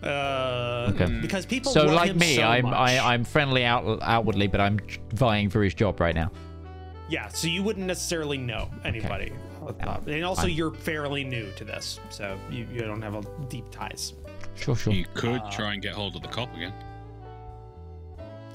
[0.03, 0.92] Uh.
[0.94, 1.20] Okay.
[1.20, 2.74] Because people So, love like him me, so I'm much.
[2.74, 4.80] I, I'm friendly out outwardly, but I'm
[5.12, 6.30] vying for his job right now.
[7.09, 9.32] Yeah, so you wouldn't necessarily know anybody.
[9.66, 10.53] Uh, and also, Fine.
[10.53, 14.14] you're fairly new to this, so you, you don't have a deep ties.
[14.57, 14.92] Sure, sure.
[14.92, 16.72] You could try and get hold of the cop again.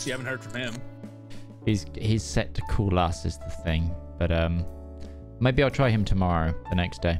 [0.05, 0.73] You haven't heard from him.
[1.65, 4.65] He's he's set to call us is the thing, but um,
[5.39, 7.19] maybe I'll try him tomorrow, the next day.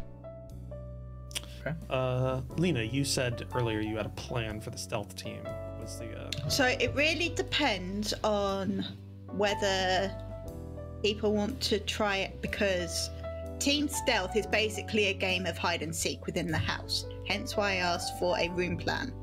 [1.90, 5.40] Uh, Lena, you said earlier you had a plan for the stealth team.
[5.78, 8.86] What's the uh, So it really depends on
[9.32, 10.12] whether
[11.02, 13.10] people want to try it because
[13.60, 17.06] Team Stealth is basically a game of hide and seek within the house.
[17.28, 19.14] Hence why I asked for a room plan.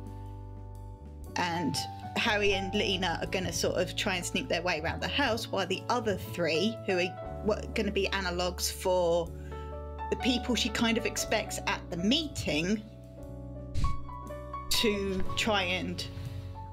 [1.36, 1.76] And
[2.16, 5.08] Harry and Lena are going to sort of try and sneak their way around the
[5.08, 9.28] house, while the other three, who are going to be analogues for
[10.14, 12.80] the people she kind of expects at the meeting,
[14.70, 16.06] to try and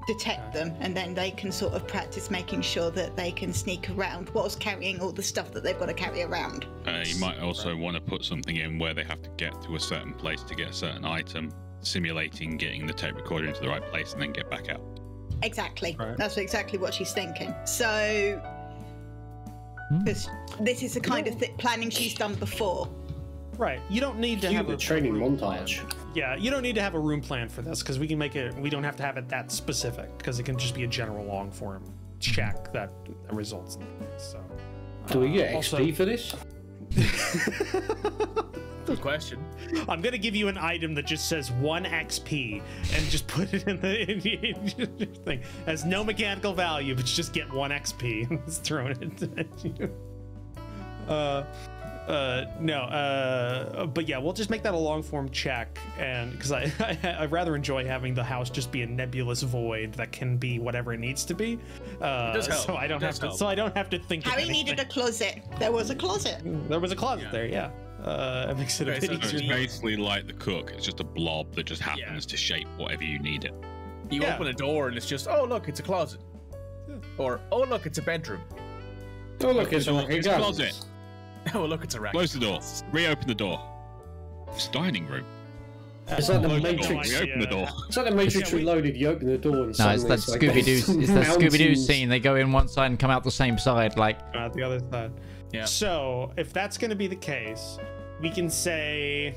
[0.08, 3.89] detect them and then they can sort of practice making sure that they can sneak
[3.92, 6.66] around whilst carrying all the stuff that they've got to carry around.
[6.86, 9.76] Uh, you might also want to put something in where they have to get to
[9.76, 13.70] a certain place to get a certain item, simulating getting the tape recorder into the
[13.70, 14.82] right place and then get back out.
[15.44, 15.96] Exactly.
[15.98, 16.18] Right.
[16.18, 17.56] That's exactly what she's thinking.
[17.66, 18.42] So,
[20.04, 20.28] this,
[20.60, 22.89] this is the kind of th- planning she's done before.
[23.62, 23.80] Right?
[23.89, 25.64] You don't need to Cue have the a training room plan.
[25.66, 25.93] montage.
[26.16, 28.36] Yeah, you don't need to have a room plan for this because we can make
[28.36, 28.53] it.
[28.55, 31.24] We don't have to have it that specific because it can just be a general
[31.26, 31.84] long form
[32.20, 34.32] check that, that results in this.
[34.32, 34.43] So.
[35.14, 36.36] Do we get Uh, XP also- for this?
[38.86, 39.39] Good question.
[39.88, 42.62] I'm gonna give you an item that just says one XP
[42.93, 44.20] and just put it in the in,
[44.82, 45.41] in your thing.
[45.68, 49.64] Has no mechanical value, but you just get one XP and it's thrown it at
[49.66, 49.91] you.
[51.07, 51.43] Uh,
[52.12, 56.51] uh, no, uh, but yeah, we'll just make that a long form check, and because
[56.51, 56.72] I,
[57.03, 60.59] I I rather enjoy having the house just be a nebulous void that can be
[60.59, 61.57] whatever it needs to be.
[62.01, 63.38] Uh, so I don't have does to.
[63.38, 64.26] So I don't have to think.
[64.26, 65.41] of Harry needed a closet.
[65.59, 66.41] There was a closet.
[66.70, 67.32] There was a closet Yeah.
[67.32, 67.72] there, yeah.
[68.03, 70.72] Uh, it makes it a bit so So it's basically like the cook.
[70.76, 72.30] It's just a blob that just happens Yeah.
[72.32, 73.53] to shape whatever you need it.
[74.09, 74.34] You Yeah.
[74.36, 76.20] open a door and it's just, oh look, it's a closet.
[77.18, 78.41] Or oh look, it's a bedroom.
[79.43, 80.74] Oh, look, it's, It's a- a it's a closet.
[81.54, 82.14] Oh look, it's a rack.
[82.14, 82.60] Close the door.
[82.92, 83.60] Reopen the door.
[84.54, 85.26] It's dining room.
[86.08, 87.02] It's like the Close the door.
[87.04, 87.68] Reopen the door.
[87.88, 88.98] It's like the Matrix Yeah, we- Reloaded.
[88.98, 91.00] You open the door and No, it's suddenly that like Scooby Doo.
[91.02, 92.10] It's that Scooby Doo scene.
[92.10, 93.98] They go in one side and come out the same side.
[93.98, 95.12] Like, at the other side.
[95.54, 95.66] Yeah.
[95.66, 97.78] So if that's going to be the case,
[98.22, 99.36] we can say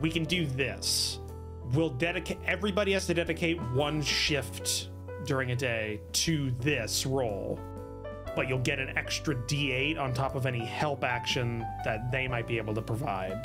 [0.00, 1.18] we can do this.
[1.72, 2.38] We'll dedicate.
[2.46, 4.88] Everybody has to dedicate one shift
[5.26, 7.58] during a day to this role,
[8.34, 12.46] but you'll get an extra D8 on top of any help action that they might
[12.46, 13.44] be able to provide,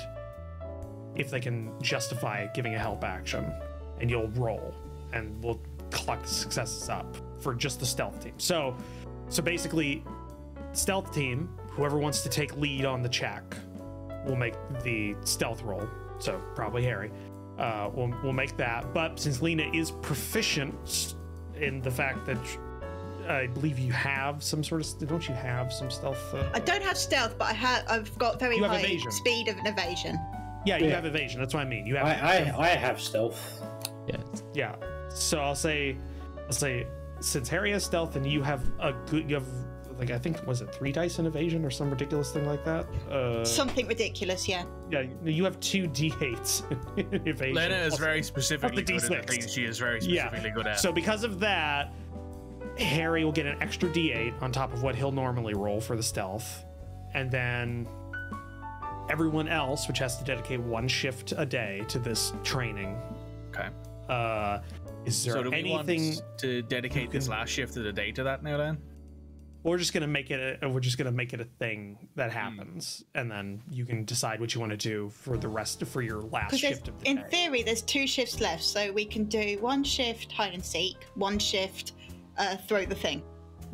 [1.15, 3.51] if they can justify giving a help action,
[3.99, 4.73] and you'll roll,
[5.11, 5.61] and we'll
[5.91, 8.34] collect successes up for just the stealth team.
[8.38, 8.75] So,
[9.29, 10.03] so basically,
[10.73, 13.43] stealth team, whoever wants to take lead on the check,
[14.25, 15.88] will make the stealth roll.
[16.19, 17.11] So probably Harry.
[17.57, 18.93] Uh, we'll, we'll make that.
[18.93, 21.15] But since Lena is proficient
[21.55, 22.38] in the fact that
[23.30, 26.34] I believe you have some sort of don't you have some stealth?
[26.34, 27.84] Uh, I don't have stealth, but I have.
[27.88, 29.11] I've got very You high evasion.
[29.11, 30.19] speed of an evasion.
[30.65, 30.95] yeah, you Yeah.
[30.95, 31.39] have evasion.
[31.39, 31.86] That's what I mean.
[31.86, 32.07] You have.
[32.07, 33.61] I, I, I have stealth.
[34.07, 34.17] yeah,
[34.53, 34.76] Yeah.
[35.09, 35.97] So I'll say,
[36.47, 36.88] I'll say,
[37.19, 39.45] since Harry has stealth and you have a good, you have
[39.99, 42.88] like I think was it three dice in evasion or some ridiculous thing like that.
[43.11, 44.63] Uh, Something ridiculous, yeah.
[44.89, 46.63] yeah, you have two d8s
[46.97, 47.55] in evasion.
[47.55, 50.24] Lena is plus- very specifically the good at the things she is very Yeah.
[50.28, 50.80] specifically good at.
[50.80, 51.93] So because of that,
[52.78, 56.03] Harry will get an extra d8 on top of what he'll normally roll for the
[56.03, 56.65] stealth,
[57.13, 57.88] and then
[59.09, 62.97] everyone else, which has to dedicate one shift a day to this training.
[63.49, 63.69] okay.
[64.09, 64.59] Uh,
[65.05, 66.15] is there So do we anything?
[66.15, 68.78] want to dedicate this last shift of the day to that now then?
[69.63, 70.59] We're just gonna make it.
[70.61, 74.41] A, we're just gonna make it a thing that happens, and then you can decide
[74.41, 77.15] what you want to do for the rest for your last shift of the in
[77.15, 77.21] day.
[77.24, 80.97] In theory, there's two shifts left, so we can do one shift hide and seek,
[81.15, 81.93] one shift
[82.38, 83.21] uh, throw the thing.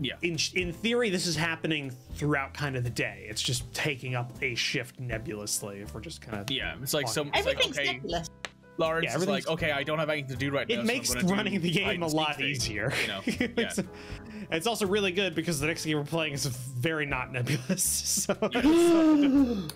[0.01, 0.13] Yeah.
[0.21, 3.25] in in theory, this is happening throughout kind of the day.
[3.29, 5.79] It's just taking up a shift nebulously.
[5.79, 7.27] If we're just kind of Yeah, it's like some.
[7.33, 8.29] It's like, Everything's okay, nebulous.
[8.77, 10.73] Lawrence Yeah, is like, okay, I don't have anything to do right now.
[10.73, 12.93] It so I'm makes gonna do running the game a lot thing," easier.
[13.01, 13.21] You know?
[13.25, 13.83] it's, Yeah.
[14.51, 18.25] it's also really good because the next game we're playing is very not nebulous.
[18.29, 18.37] So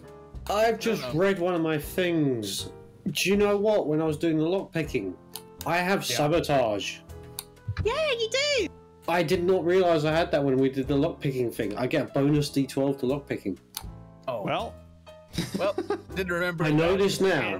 [0.49, 2.69] I've just read one of my things.
[3.11, 3.88] Do you know what?
[3.88, 5.13] When I was doing the lockpicking,
[5.65, 6.99] I have sabotage.
[7.84, 8.67] Yeah, you do.
[9.07, 11.76] I did not realize I had that when we did the lockpicking thing.
[11.78, 13.57] I get a bonus d12 to lockpicking.
[14.28, 14.74] Oh, well,
[15.57, 15.76] well,
[16.15, 16.63] didn't remember.
[16.63, 16.97] I it know now.
[16.97, 17.59] this now.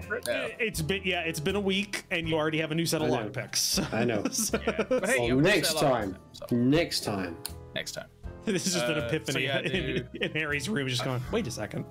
[0.60, 3.08] It's been yeah, it's been a week, and you already have a new set of
[3.08, 3.16] I know.
[3.24, 3.80] lock picks.
[3.94, 4.24] I know.
[4.32, 6.18] So- But hey, Well, you next sell time.
[6.32, 7.36] so- Next time.
[7.76, 8.08] Next time.
[8.46, 11.48] this is just an Uh, so epiphany yeah, in, in Harry's room, just going, wait
[11.48, 11.84] a second.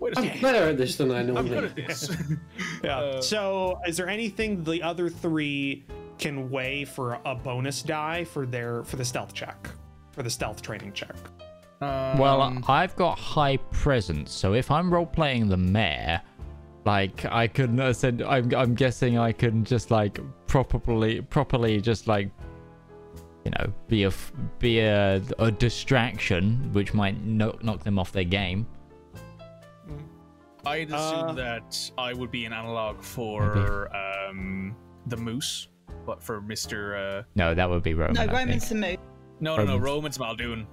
[0.00, 0.40] Wait a I'm second.
[0.42, 2.10] better at this than I I'm good at this.
[2.82, 2.98] Yeah.
[2.98, 5.84] Uh, so, is there anything the other three
[6.18, 9.68] can weigh for a bonus die for their for the stealth check,
[10.12, 11.16] for the stealth training check?
[11.80, 16.20] Well, Um, I've got high presence, so if I'm role playing the mayor,
[16.84, 22.08] like I could, I said, I'm, I'm guessing I can just like properly, properly, just
[22.08, 22.30] like,
[23.44, 24.12] you know, be a
[24.58, 28.66] be a, a distraction, which might knock knock them off their game.
[30.66, 34.74] I'd Uh, assume that I would be an analog for um,
[35.06, 35.68] the moose,
[36.06, 36.96] but for Mister.
[36.96, 37.22] Uh...
[37.34, 38.14] No, that would be Roman.
[38.14, 38.80] No, I Roman's think.
[38.82, 38.96] the moose.
[39.40, 40.66] No, no, no, Roman's- Roman's Maldoon.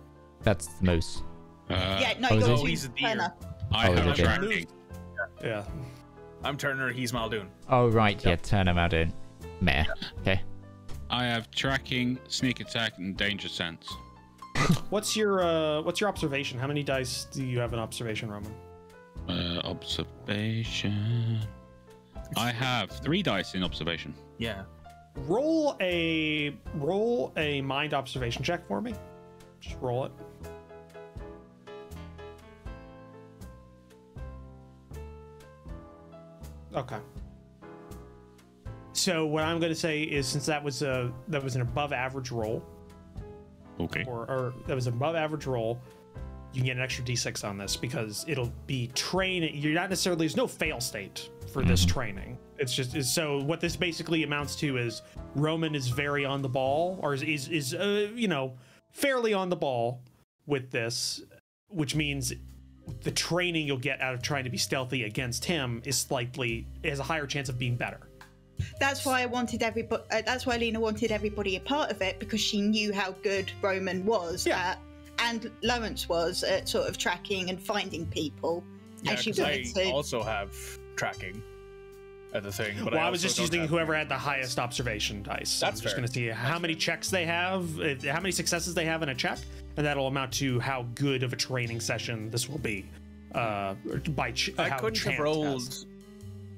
[0.43, 1.23] That's the moose.
[1.69, 2.59] Uh, yeah, no, oh, is you're it?
[2.61, 3.09] Oh, he's a deer.
[3.09, 3.34] Turner.
[3.71, 4.23] I Oh, have is it?
[4.23, 4.67] tracking.
[5.43, 5.63] Yeah.
[6.43, 6.91] I'm Turner.
[6.91, 7.47] He's Maldoon.
[7.69, 9.11] Oh right, yeah, turn them out in.
[9.61, 9.86] Mayor.
[10.21, 10.41] Okay.
[11.09, 13.91] I have tracking, sneak attack, and danger sense.
[14.89, 16.57] What's your uh what's your observation?
[16.59, 18.53] How many dice do you have in observation, Roman?
[19.28, 21.39] Uh, observation.
[22.38, 24.13] I have three dice in observation.
[24.38, 24.63] Yeah.
[25.16, 28.93] Roll a roll a mind observation check for me.
[29.61, 30.11] Just roll it.
[36.76, 36.97] Okay.
[38.91, 41.93] So what I'm going to say is, since that was a that was an above
[41.93, 42.63] average roll,
[43.80, 44.03] Okay.
[44.07, 45.80] or, or that was an above average roll,
[46.53, 49.55] you can get an extra d6 on this because it'll be training.
[49.55, 51.93] You're not necessarily there's no fail state for this mm-hmm.
[51.93, 52.38] training.
[52.58, 55.01] It's just is so what this basically amounts to is
[55.36, 58.53] Roman is very on the ball, or is is, is uh, you know
[58.91, 60.01] fairly on the ball
[60.47, 61.22] with this,
[61.68, 62.34] which means
[63.01, 66.99] the training you'll get out of trying to be stealthy against him is slightly has
[66.99, 67.99] a higher chance of being better.
[68.80, 70.03] That's why I wanted everybody.
[70.12, 73.51] Uh, that's why Lena wanted everybody a part of it because she knew how good
[73.62, 74.60] Roman was Yeah.
[74.60, 74.80] at,
[75.20, 78.64] and Lawrence was at sort of tracking and finding people.
[79.03, 79.91] Yeah, and she 'cause I wanted to.
[79.91, 80.56] also have
[80.95, 81.41] tracking
[82.36, 82.76] at the thing.
[82.84, 85.60] But well, I, I, was just using whoever had the highest observation dice.
[85.60, 88.74] That's I'm just going to see how many checks they have, uh, how many successes
[88.74, 89.40] they have in a check,
[89.78, 92.86] and that'll amount to how good of a training session this will be.
[93.34, 93.76] Uh,
[94.10, 95.86] by ch- I couldn't have rolled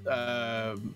[0.07, 0.95] um,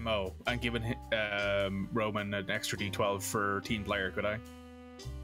[0.00, 4.38] MO and given um, Roman an extra D12 for team player, could I?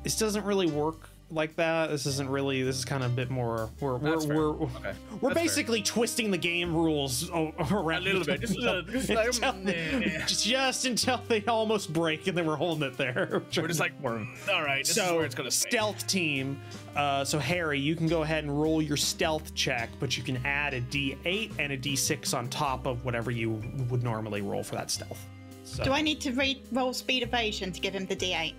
[0.02, 1.90] This doesn't really work like that.
[1.90, 2.62] This isn't really.
[2.62, 3.68] This is kind of a bit more.
[3.80, 4.36] We're we're That's fair.
[4.36, 4.70] we're, Okay.
[4.72, 5.34] we're That's fair.
[5.34, 8.40] basically twisting the game rules around A little bit.
[8.40, 12.56] Just a little- just like, until, mm, just until they almost break, and then we're
[12.56, 13.42] holding it there.
[13.56, 15.70] We're just like, all right, this is so where it's gonna stay.
[15.70, 16.60] stealth team.
[16.96, 20.36] Uh, so Harry, you can go ahead and roll your stealth check, but you can
[20.46, 23.50] add a D8 and a D6 on top of whatever you
[23.90, 25.24] would normally roll for that stealth.
[25.64, 28.54] So, Do I need to read roll speed evasion to give him the D8?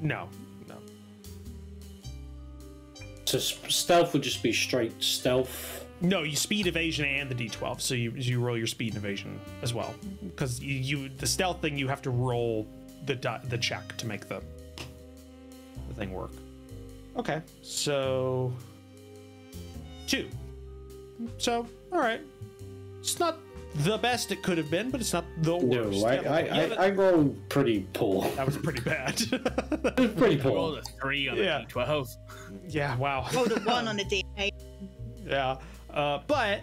[0.00, 0.28] No, no.
[3.32, 5.86] So stealth would just be straight stealth.
[6.02, 9.40] No, you speed evasion and the d12, so you you roll your speed and evasion
[9.62, 9.94] as well.
[10.22, 12.66] Because you, you the stealth thing, you have to roll
[13.06, 13.14] the
[13.48, 14.42] the check to make the
[15.88, 16.32] the thing work.
[17.16, 18.52] Okay, so
[20.06, 20.28] two.
[21.38, 22.20] So all right,
[23.00, 23.38] it's not
[23.76, 26.04] the best it could have been, but it's not the No, worst.
[26.04, 28.22] I, Yeah, I, yeah, I, that, I rolled pretty poor.
[28.36, 29.16] that was pretty bad.
[30.16, 30.78] pretty I rolled poor.
[30.80, 31.62] a three on Yeah.
[31.62, 32.08] a D12.
[32.68, 33.26] yeah, wow.
[33.34, 34.50] Rolled a one on a D8.
[35.24, 35.58] Yeah,
[35.94, 36.62] uh, but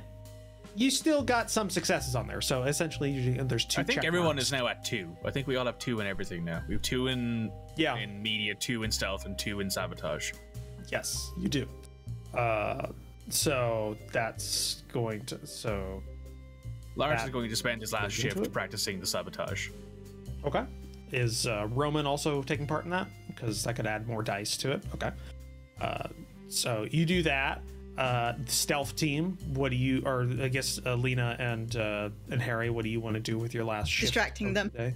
[0.76, 2.42] you still got some successes on there.
[2.42, 3.80] So essentially, you, there's two.
[3.80, 4.48] I think everyone marks.
[4.48, 5.16] is now at two.
[5.24, 6.62] I think we all have two in everything now.
[6.68, 7.96] We have two in Yeah.
[7.96, 10.34] in media, two in stealth, and two in sabotage.
[10.92, 11.68] Yes, you do.
[12.38, 12.88] Uh,
[13.30, 16.04] so that's going to so
[16.96, 19.70] Lawrence is going to spend his last shift practicing the sabotage.
[20.46, 20.66] okay.
[21.12, 23.08] Is uh, Roman also taking part in that?
[23.28, 24.84] Because I could add more dice to it.
[24.94, 25.10] Okay.
[25.82, 26.08] Uh,
[26.50, 27.62] so you do that.
[27.98, 29.38] Uh, stealth team.
[29.54, 30.04] What do you?
[30.06, 32.70] Or I guess uh, Lena and uh, and Harry.
[32.70, 34.14] What do you want to do with your last shift?
[34.14, 34.72] Distracting them.
[34.76, 34.94] the?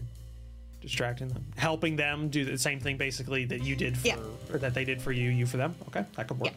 [0.81, 4.17] Distracting them, helping them do the same thing basically that you did for, Yeah.
[4.51, 5.73] or that they did for you, you for them.
[5.87, 6.51] Okay, that could work.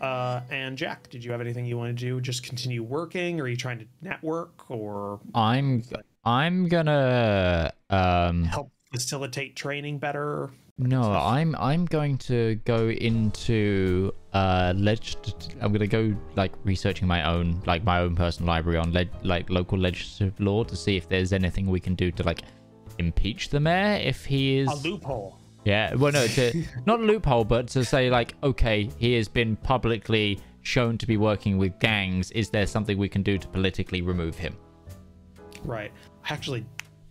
[0.00, 2.20] Uh, and Jack, did you have anything you want to do?
[2.20, 5.82] Just continue working, or are you trying to network, or I'm
[6.24, 10.50] I'm gonna um help facilitate training better?
[10.78, 15.00] no, I'm I'm going to go into uh leg
[15.60, 19.48] I'm gonna go like researching my own like my own personal library on leg like
[19.48, 22.42] local legislative law to see if there's anything we can do to like
[22.98, 25.38] impeach the mayor if he is A loophole.
[25.66, 29.56] Yeah, well, no, to not a loophole, but to say like, okay, he has been
[29.56, 32.30] publicly shown to be working with gangs.
[32.30, 34.56] Is there something we can do to politically remove him?
[35.64, 35.90] Right.
[36.24, 36.64] I actually,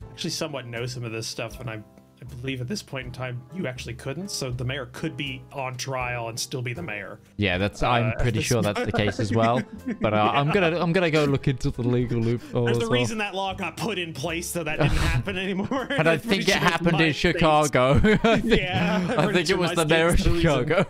[0.09, 1.83] actually, somewhat know some of this stuff, and I,
[2.31, 4.29] I believe at this point in time you actually couldn't.
[4.31, 7.19] So the mayor could be on trial and still be the mayor.
[7.37, 7.83] Yeah, that's.
[7.83, 9.61] I'm Uh, pretty sure that's the case as well.
[10.01, 12.65] But uh, I'm gonna I'm gonna go look into the legal loophole.
[12.65, 12.99] There's as the well.
[12.99, 15.87] reason that law got put in place so that didn't happen anymore.
[15.95, 17.13] And I I'm think it happened in.
[17.13, 17.93] Chicago.
[18.23, 20.41] I think, Yeah, I'm I pretty think it was the mayor of state's the reason.
[20.67, 20.85] Chicago.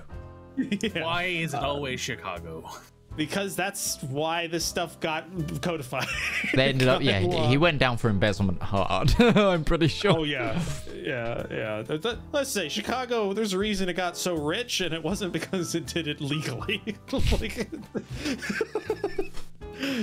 [0.57, 1.03] Yeah.
[1.03, 2.69] Why is it always Chicago?
[3.17, 5.25] Because that's why this stuff got
[5.61, 6.07] codified.
[6.53, 7.01] They ended up.
[7.05, 7.47] Yeah, Law.
[7.49, 9.13] he went down for embezzlement hard.
[9.19, 10.19] I'm pretty sure.
[10.19, 10.59] Oh yeah,
[10.93, 11.83] yeah, yeah.
[11.83, 13.31] Th- th- let's say Chicago.
[13.33, 16.81] There's a reason it got so rich, and it wasn't because it did it legally.
[17.31, 17.69] like,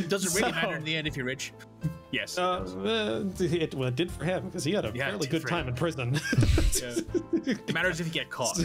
[0.08, 1.52] Does it really So- matter in the end if you're rich?
[2.12, 2.36] Yes.
[2.36, 5.46] uh, uh, it, well, it did for him because he had a Yeah, fairly good
[5.48, 5.68] time him.
[5.70, 6.20] in prison.
[7.46, 8.58] it matters if you get caught.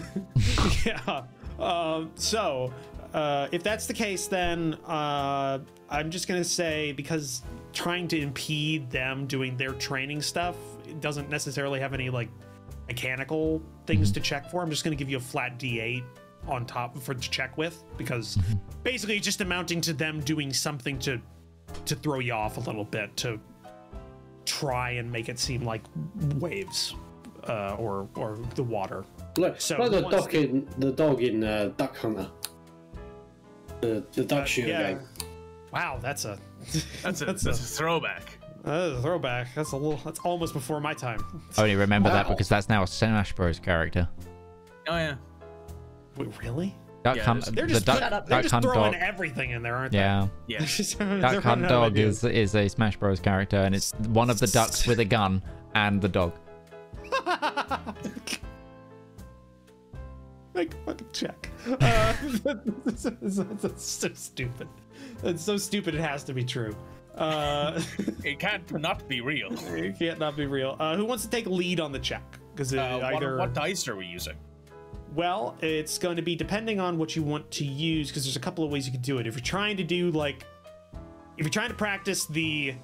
[0.86, 1.24] yeah.
[1.60, 2.74] Um, so,
[3.18, 5.57] uh, if that's the case, then uh,
[5.89, 7.41] I'm just gonna say because
[7.74, 10.55] trying to impede them doing their training stuff
[10.88, 12.30] it doesn't necessarily have any like
[12.88, 14.61] mechanical things to check for.
[14.61, 16.03] I'm just gonna give you a flat D8
[16.47, 18.38] on top for to check with because
[18.84, 21.20] basically just amounting to them doing something to
[21.86, 23.39] to throw you off a little bit to
[24.45, 25.82] try and make it seem like
[26.36, 26.93] waves
[27.49, 29.03] uh, or or the water
[29.38, 32.30] Like, So like the dog in the dog in uh, Duck Hunter.
[33.82, 34.92] The the duck shooter yeah.
[34.94, 35.00] game.
[35.72, 36.38] Wow, that's a
[37.04, 38.38] That's a, That's that's, a- a, throwback.
[38.64, 39.48] that's a throwback.
[39.56, 39.99] That's a little.
[40.04, 41.20] That's almost before my time.
[41.58, 43.60] I only remember that because that's now a Smash Bros.
[43.60, 44.08] character.
[44.88, 45.16] Oh yeah.
[46.18, 46.76] Wait, really?
[47.04, 47.45] Duck Yeah, Hunt.
[47.54, 49.02] They're the just duck, they're just Hunt throwing dog.
[49.02, 49.99] everything in there, aren't they?
[49.99, 50.60] Yeah, Yeah.
[50.60, 50.68] Duck
[50.98, 53.20] Hunt running out of dog is is a Smash Bros.
[53.20, 55.44] character, and it's one of the ducks with a gun
[55.76, 56.34] and the dog.
[60.58, 61.50] Like fucking check.
[61.68, 62.14] Uh,
[62.44, 64.68] that's, that's- that's so stupid.
[65.22, 65.94] That's so stupid.
[65.96, 66.76] It has to be true.
[67.16, 67.80] Uh,
[68.24, 69.50] It can't not be real.
[69.76, 70.76] it can't not be real.
[70.80, 72.24] Uh, who wants to take lead on the check?
[72.56, 74.36] Because Uh, what, either what dice are we using?
[75.16, 78.40] Well, it's going to be depending on what you want to use because there's a
[78.42, 79.28] couple of ways you can do it.
[79.28, 80.44] If you're trying to do like
[81.38, 82.76] if you're trying to practice the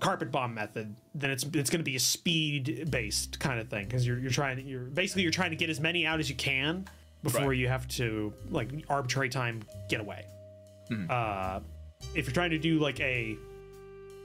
[0.00, 3.84] carpet bomb method, then it's it's going to be a speed based kind of thing
[3.84, 6.28] because you're you're trying to you're basically you're trying to get as many out as
[6.28, 6.84] you can
[7.24, 7.58] before Right.
[7.58, 10.24] you have to like arbitrary time get away.
[10.90, 11.10] Mhm.
[11.10, 11.60] Uh
[12.14, 13.36] if you're trying to do like a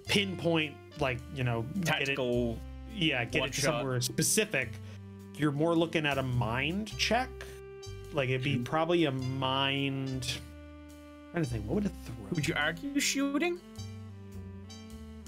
[0.07, 2.59] pinpoint like, you know, get it- Tactical.
[2.93, 3.79] yeah, get it to shot.
[3.79, 4.69] somewhere specific,
[5.37, 7.29] you're more looking at a mind check.
[8.13, 10.33] Like it'd be probably a mind.
[11.27, 12.15] I'm trying to think, what would it throw?
[12.31, 13.59] Would you argue shooting?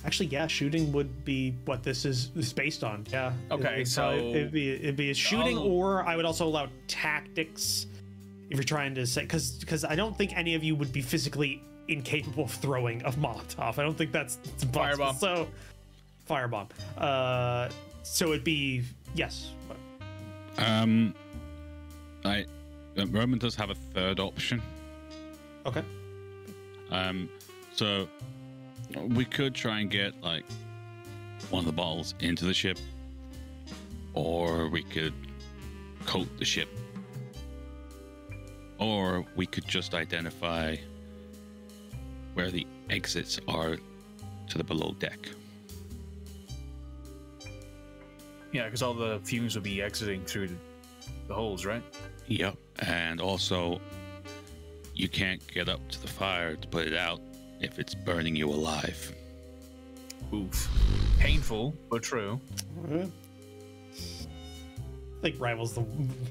[0.05, 3.05] Actually, yeah, shooting would be what this is, is based on.
[3.11, 3.33] Yeah.
[3.51, 6.67] Okay, it'd, so- it'd be it'd be a shooting, I'll- or I would also allow
[6.87, 7.85] tactics
[8.49, 11.01] if you're trying to say because because I don't think any of you would be
[11.01, 13.77] physically incapable of throwing a Molotov.
[13.77, 15.05] I don't think that's, that's possible.
[15.05, 15.19] Firebomb.
[15.19, 15.47] So
[16.29, 16.69] firebomb.
[16.97, 17.69] Uh,
[18.03, 18.83] so it'd be
[19.15, 19.51] yes.
[20.57, 21.13] Um,
[22.25, 22.45] I
[22.97, 24.61] uh, Roman does have a third option.
[25.65, 25.83] Okay.
[26.91, 27.29] Um,
[27.73, 28.07] so
[29.09, 30.43] we could try and get like
[31.49, 32.77] one of the bottles into the ship,
[34.13, 35.13] or we could
[36.05, 36.69] coat the ship,
[38.79, 40.75] or we could just identify
[42.33, 43.77] where the exits are
[44.49, 45.19] to the below deck.
[48.51, 50.55] Yeah, because all the fumes would be exiting through the,
[51.27, 51.83] the holes, right?
[52.27, 52.57] Yep.
[52.79, 53.79] And also,
[54.93, 57.21] you can't get up to the fire to put it out
[57.61, 59.13] if it's burning you alive.
[60.33, 60.67] Oof.
[61.19, 62.39] Painful, but true.
[62.89, 63.09] I
[65.21, 65.85] think rivals the,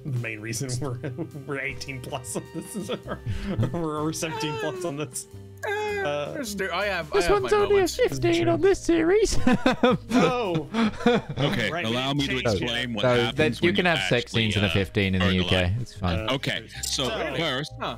[0.05, 0.99] the main reason we're
[1.47, 3.21] we're 18 plus on this, or,
[3.73, 5.29] or we're 17 plus on this.
[5.65, 7.11] Uh, There's- there- I have.
[7.13, 7.99] This I have one's my only moments.
[7.99, 9.39] a 15 on this series.
[9.47, 10.67] oh,
[11.39, 12.63] Okay, Right, allow me to change it.
[12.63, 13.37] explain what so happens.
[13.37, 15.39] that, you when can have sex actually, scenes in a uh, 15 in burn the
[15.41, 15.53] alive.
[15.53, 15.81] UK.
[15.83, 16.19] It's fine.
[16.29, 17.97] Uh, Okay, so So- first, Huh.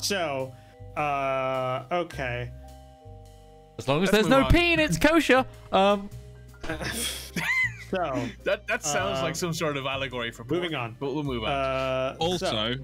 [0.00, 0.52] so
[0.96, 2.50] uh, okay.
[3.78, 4.52] as long as let's there's no move on.
[4.52, 5.44] peen, it's kosher.
[5.72, 6.08] Um,
[7.90, 10.60] So That that sounds Uh, like some sort of allegory for porn.
[10.60, 10.96] moving on.
[11.00, 11.50] But we'll move on.
[11.50, 12.74] Uh, also, so-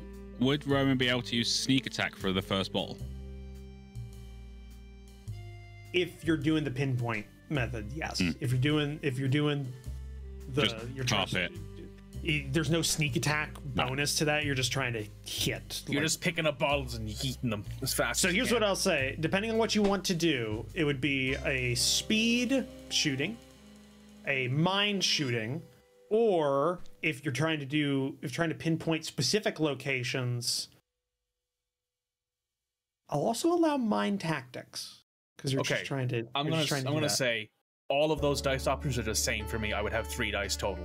[0.40, 2.98] would Roman be able to use sneak attack for the first ball?
[5.92, 8.20] If you're doing the pinpoint method, yes.
[8.40, 9.66] If you're doing if you're doing
[10.54, 11.52] the Just you're carpet.
[12.26, 14.44] I- there's no sneak attack bonus to that.
[14.44, 15.82] You're just trying to hit.
[15.86, 18.20] You're like- just picking up bottles and heating them as fast.
[18.20, 18.56] So as here's can.
[18.56, 19.16] what I'll say.
[19.20, 23.36] Depending on what you want to do, it would be a speed shooting,
[24.26, 25.62] a mind shooting,
[26.10, 30.68] or if you're trying to do if trying to pinpoint specific locations,
[33.08, 35.02] I'll also allow mind tactics
[35.36, 36.26] because you're Okay, just trying to.
[36.34, 37.10] I'm gonna trying to I'm gonna that.
[37.14, 37.48] say
[37.88, 39.72] all of those dice options are the same for me.
[39.72, 40.84] I would have three dice total.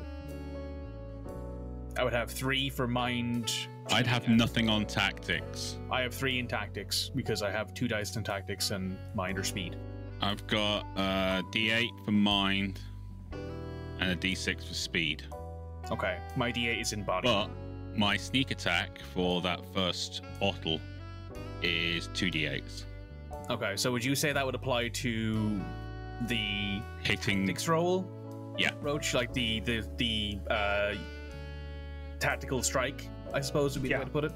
[1.97, 3.53] I would have three for mind.
[3.91, 5.77] I'd have nothing on tactics.
[5.91, 9.43] I have three in tactics because I have two dice in tactics and mind or
[9.43, 9.75] speed.
[10.21, 12.79] I've got a D8 for mind
[13.99, 15.23] and a D6 for speed.
[15.91, 17.27] Okay, my D8 is in body.
[17.27, 17.49] But
[17.97, 20.79] my sneak attack for that first bottle
[21.61, 22.85] is two D8s.
[23.49, 25.59] Okay, so would you say that would apply to
[26.27, 28.07] the Hitting tactics roll?
[28.57, 28.71] Yeah.
[28.81, 30.93] Roach, like the the the uh,
[32.21, 33.97] tactical strike, I suppose would be Yeah.
[33.97, 34.31] the way to put it.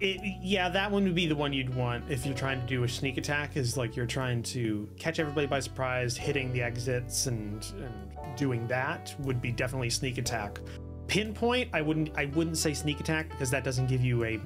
[0.00, 2.84] It, yeah, that one would be the one you'd want if you're trying to do
[2.84, 3.58] a sneak attack.
[3.58, 8.66] Is like you're trying to catch everybody by surprise, hitting the exits, and, and doing
[8.68, 10.58] that would be definitely sneak attack.
[11.06, 12.16] Pinpoint, I wouldn't.
[12.16, 14.40] I wouldn't say sneak attack because that doesn't give you a.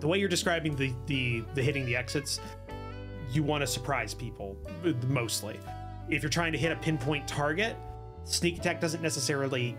[0.00, 2.38] The way you're describing the the the hitting the exits,
[3.30, 4.58] you want to surprise people
[5.08, 5.58] mostly.
[6.10, 7.76] If you're trying to hit a pinpoint target,
[8.24, 9.74] sneak attack doesn't necessarily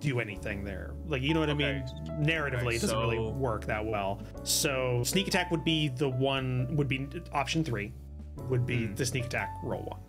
[0.00, 0.94] do anything there.
[1.08, 1.84] Like you know what I mean?
[2.20, 4.20] Narratively, Okay, it doesn't really work that well.
[4.42, 6.68] So sneak attack would be the one.
[6.76, 7.92] Would be option three.
[8.48, 10.00] Would be the sneak attack roll one.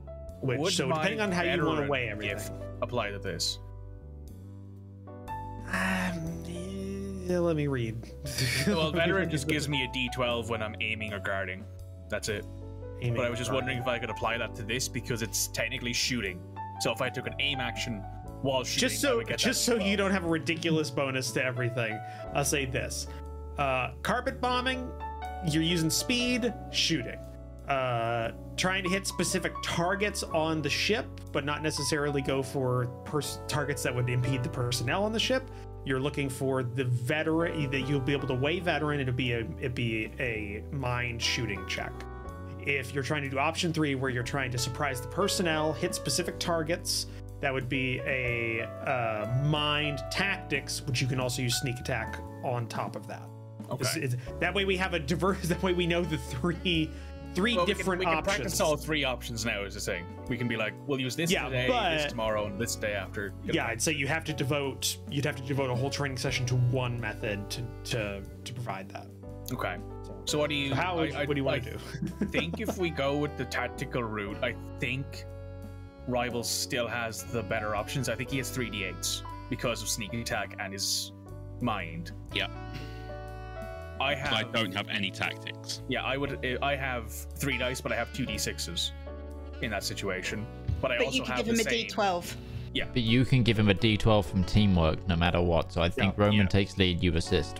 [0.42, 0.60] Which.
[0.60, 2.40] Would so depending on how you want to weigh everything.
[2.82, 3.60] apply to this?
[5.68, 6.44] Um,
[7.28, 8.12] yeah, let me read.
[8.68, 11.64] Well, veteran just gives me a D12 when I'm aiming or guarding.
[12.10, 12.46] That's it.
[13.02, 15.48] Aiming But I was just wondering if I could apply that to this because it's
[15.48, 16.42] technically shooting.
[16.80, 18.04] So if I took an aim action
[18.48, 22.00] while shooting, just so just so you don't have a ridiculous bonus to everything
[22.34, 23.08] i'll say this.
[23.58, 24.90] Uh carpet bombing
[25.48, 27.20] you're using speed shooting.
[27.68, 33.40] Uh trying to hit specific targets on the ship but not necessarily go for pers-
[33.48, 35.52] targets that would impede the personnel on the ship.
[35.86, 39.40] You're looking for the veteran that you'll be able to weigh veteran it'll be a
[39.60, 41.92] it'd be a mind shooting check.
[42.66, 45.94] If you're trying to do option three where you're trying to surprise the personnel hit
[45.96, 47.08] specific targets
[47.42, 52.68] that would be a uh, mind tactics which you can also use sneak attack on
[52.68, 53.24] top of that
[53.70, 53.82] Okay.
[53.84, 56.90] It's- it's- that way we have a diverse that way we know the three
[57.36, 59.64] three Well, we can- different we can, options practice all three options now.
[59.64, 62.46] Is the thing we can be like, we'll use this Yeah, today, but- this tomorrow,
[62.48, 63.34] and this day after.
[63.44, 66.46] yeah i'd say you have to devote you'd have to devote a whole training session
[66.48, 67.62] to one method to
[67.92, 69.08] to, to provide that
[69.52, 69.78] Okay.
[70.26, 70.70] So what do you?
[70.70, 73.18] So how I- I- what do you want I to do think if we go
[73.18, 75.26] with the tactical route, I think
[76.08, 78.08] Rivals still has the better options.
[78.10, 81.12] I think he has three d8s because of sneak attack and his
[81.62, 82.12] mind.
[82.34, 82.48] Yeah.
[84.00, 84.34] I 'cause have.
[84.34, 85.82] I don't have any tactics.
[85.90, 86.58] Yeah, I would.
[86.62, 88.92] I have three dice, but I have two d6s
[89.62, 90.46] in that situation.
[90.82, 91.88] But I But also you can have give him the a same.
[91.88, 92.36] D12.
[92.94, 95.74] But you can give him a d12 from teamwork no matter what.
[95.74, 96.24] So I think Yeah.
[96.26, 96.46] Roman Yeah.
[96.48, 97.60] takes lead, you assist.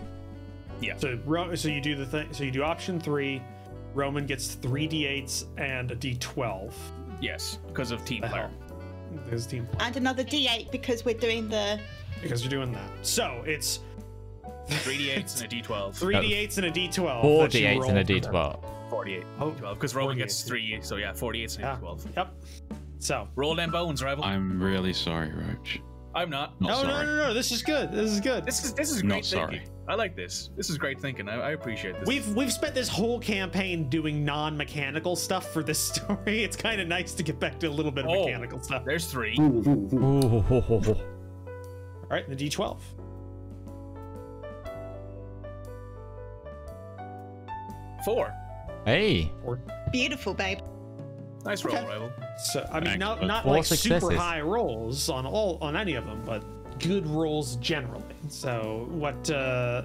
[0.80, 0.96] Yeah.
[0.96, 3.42] So Ro- so you do the thing so you do option three
[3.94, 6.72] roman gets three d8s and a d12
[7.20, 8.42] Yes, because of team the player.
[8.42, 11.80] hell his team And another D8 because we're doing the.
[12.22, 13.80] because you're doing that so it's
[14.68, 15.94] Three d8s and a d12.
[15.98, 16.20] three No.
[16.20, 18.06] d8s and a d12 Four D8s and a roll for that.
[18.06, 18.90] d12.
[18.90, 19.22] 48.
[19.40, 19.74] Oh, 12.
[19.78, 20.22] Because Roman 48.
[20.24, 21.76] gets three, so yeah, 48 and a Yeah.
[21.80, 22.16] d12.
[22.16, 22.34] Yep.
[22.98, 23.28] So.
[23.36, 24.24] Roll them bones, rival.
[24.24, 25.80] I'm, I'm really sorry, Roach.
[26.26, 26.60] Not.
[26.60, 27.06] Not No, no, sorry.
[27.06, 27.34] no, no.
[27.34, 27.92] This is good.
[27.92, 28.44] This is good.
[28.44, 29.58] This is this is Not great sorry.
[29.58, 29.74] thinking.
[29.88, 30.50] I like this.
[30.56, 31.28] This is great thinking.
[31.28, 32.06] I, I appreciate this.
[32.06, 36.44] We've we've spent this whole campaign doing non-mechanical stuff for this story.
[36.44, 38.24] It's kind of nice to get back to a little bit of Oh.
[38.26, 38.84] mechanical stuff.
[38.84, 39.36] There's three.
[39.38, 39.46] All
[42.10, 42.78] right, the D12.
[48.04, 48.32] Four.
[48.84, 49.30] Hey,
[49.92, 50.58] Beautiful, babe.
[51.44, 51.86] Nice roll, Okay.
[51.86, 52.10] rival.
[52.52, 53.28] So I mean, not Excellent.
[53.28, 56.42] not Four like super high rolls on all on any of them, but
[56.80, 58.04] good rolls generally.
[58.28, 59.82] So what uh,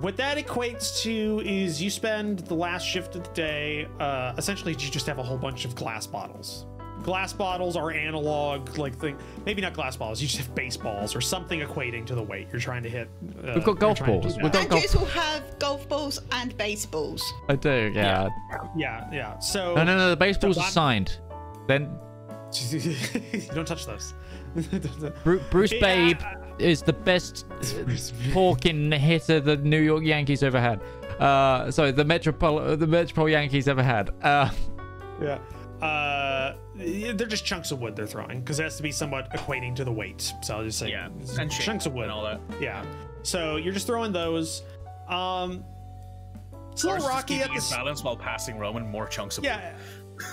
[0.00, 3.86] what that equates to is you spend the last shift of the day.
[4.00, 6.66] Uh, essentially, you just have a whole bunch of glass bottles.
[7.02, 9.16] Glass bottles are analog, like thing.
[9.44, 10.20] Maybe not glass bottles.
[10.22, 13.08] You just have baseballs or something equating to the weight you're trying to hit.
[13.44, 14.34] Uh, We've got you're golf trying to do balls.
[14.36, 14.42] that.
[14.44, 14.82] We've got golf.
[14.84, 17.22] Andrews will have golf balls and baseballs.
[17.48, 18.28] I do, yeah.
[18.76, 19.38] Yeah, yeah.
[19.40, 20.10] So No, no, no.
[20.10, 21.18] The baseballs are signed.
[21.66, 21.98] Then
[22.70, 24.14] you don't touch those.
[25.24, 27.46] Bru- Bruce Yeah, Babe, I- is the best
[28.32, 30.80] pork in hitter the New York Yankees ever had.
[31.18, 34.10] Uh, sorry, the Metropol the Metropol Yankees ever had.
[34.22, 34.50] Uh,
[35.20, 35.38] Yeah.
[35.82, 39.74] Uh, they're just chunks of wood they're throwing because it has to be somewhat equating
[39.74, 40.32] to the weight.
[40.42, 42.40] So I'll just say Yeah, and chunks of wood and all that.
[42.60, 42.84] Yeah.
[43.24, 44.62] So you're just throwing those.
[45.08, 45.64] Um,
[46.70, 49.48] it's a little rocky at the balance while passing Roman more chunks of wood.
[49.48, 49.74] yeah.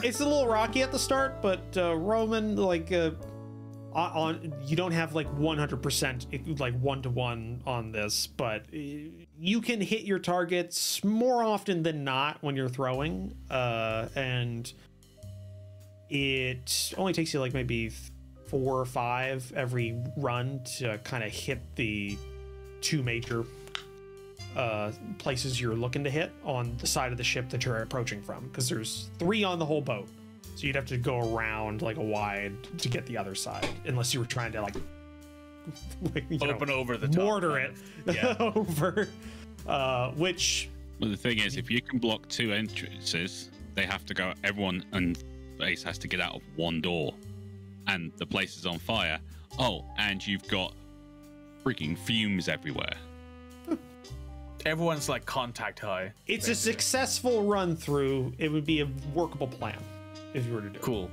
[0.03, 3.11] It's a little rocky at the start, but uh, Roman like uh,
[3.91, 8.77] on, on you don't have like 100% like one to one on this, but uh,
[9.39, 14.71] you can hit your targets more often than not when you're throwing, uh, and
[16.09, 17.91] it only takes you like maybe
[18.47, 22.17] four or five every run to kind of hit the
[22.81, 23.45] two major
[24.55, 28.21] uh, places you're looking to hit on the side of the ship that you're approaching
[28.21, 30.07] from because there's three on the whole boat
[30.55, 34.13] so you'd have to go around like a wide to get the other side unless
[34.13, 34.75] you were trying to like
[36.29, 37.23] you know, Open over the top.
[37.23, 37.73] mortar it.
[38.07, 38.35] Yeah.
[38.39, 39.07] over
[39.67, 40.69] uh, which
[40.99, 44.33] Well, the thing is, if you can block two entrances, they have to go.
[44.43, 45.23] Everyone and
[45.59, 47.13] base has to get out of one door,
[47.87, 49.19] and the place is on fire.
[49.59, 50.73] Oh, and you've got
[51.63, 52.95] freaking fumes everywhere.
[54.65, 56.11] Everyone's like contact high.
[56.27, 59.81] it's a successful run through it would be a workable plan
[60.33, 60.81] if you were to do it.
[60.81, 61.09] Cool.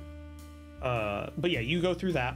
[0.81, 2.35] Uh, but yeah, you go through that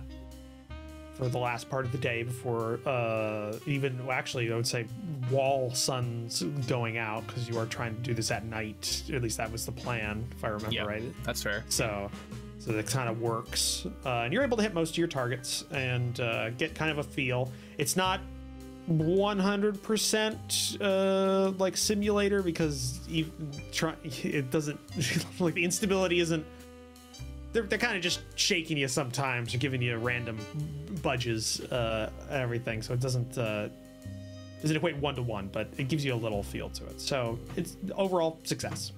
[1.13, 4.85] for the last part of the day before uh, even well, actually I would say
[5.29, 9.03] wall sun's going out because you are trying to do this at night.
[9.13, 11.03] At least that was the plan, if I remember Yeah, right.
[11.23, 11.63] that's fair.
[11.69, 12.09] So,
[12.59, 15.63] so that kind of works, uh, and you're able to hit most of your targets
[15.71, 17.51] and uh, get kind of a feel.
[17.77, 18.19] It's not
[18.89, 23.31] 100% uh, like simulator because you
[23.71, 24.79] try it doesn't
[25.39, 26.45] like the instability isn't.
[27.53, 30.37] They're, they're kind of just shaking you sometimes or giving you random
[31.01, 33.67] budges uh, everything, so it doesn't uh,
[34.61, 37.01] doesn't equate one to one, but it gives you a little feel to it.
[37.01, 38.91] So it's overall success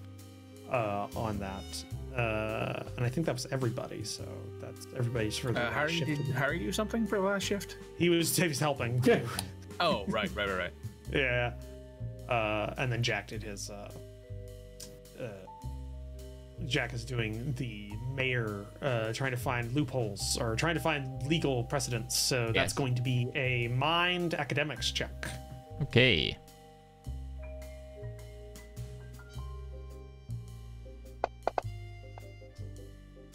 [0.72, 1.64] uh, on that.
[2.16, 4.04] Uh, and I think that was everybody.
[4.04, 4.24] So
[4.62, 7.18] that's everybody's for the Uh, last Harry, shift did of the- Harry do something for
[7.18, 7.78] the last shift?
[7.98, 9.02] He was he was helping.
[9.04, 9.22] Yeah.
[9.80, 10.74] Oh, right, right, right, right.
[11.12, 11.54] yeah.
[12.30, 13.70] Uh, and then Jack did his.
[13.72, 13.92] Uh,
[16.66, 21.64] Jack is doing the mayor, uh, trying to find loopholes or trying to find legal
[21.66, 22.18] precedents.
[22.18, 22.74] So that's Yes.
[22.74, 25.28] going to be a mind academics check.
[25.82, 26.38] okay.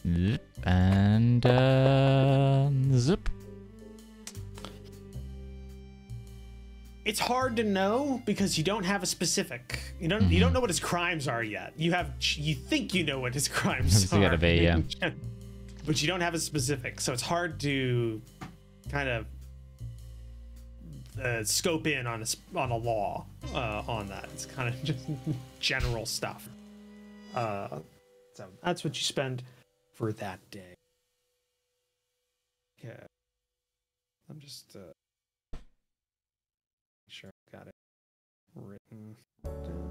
[0.07, 3.29] Zip and uh, zip.
[7.09, 9.81] It's hard to know because you don't have a specific.
[9.99, 10.25] You don't.
[10.25, 11.73] You don't know what his crimes are yet.
[11.79, 12.11] You have.
[12.21, 14.21] You think you know what his crimes It's are.
[14.21, 14.81] gotta be, yeah.
[15.87, 18.21] But you don't have a specific, so it's hard to
[18.91, 19.27] kind of
[21.19, 23.25] uh, scope in on a on a law
[23.55, 24.29] uh, on that.
[24.35, 24.99] It's kind of just
[25.61, 26.47] general stuff.
[27.35, 27.79] Uh,
[28.35, 29.43] so that's what you spend
[29.95, 30.75] for that day.
[32.79, 33.03] Okay.
[34.29, 34.77] I'm just.
[34.77, 34.93] Uh,
[37.11, 37.75] Sure, got it
[38.65, 39.89] written down.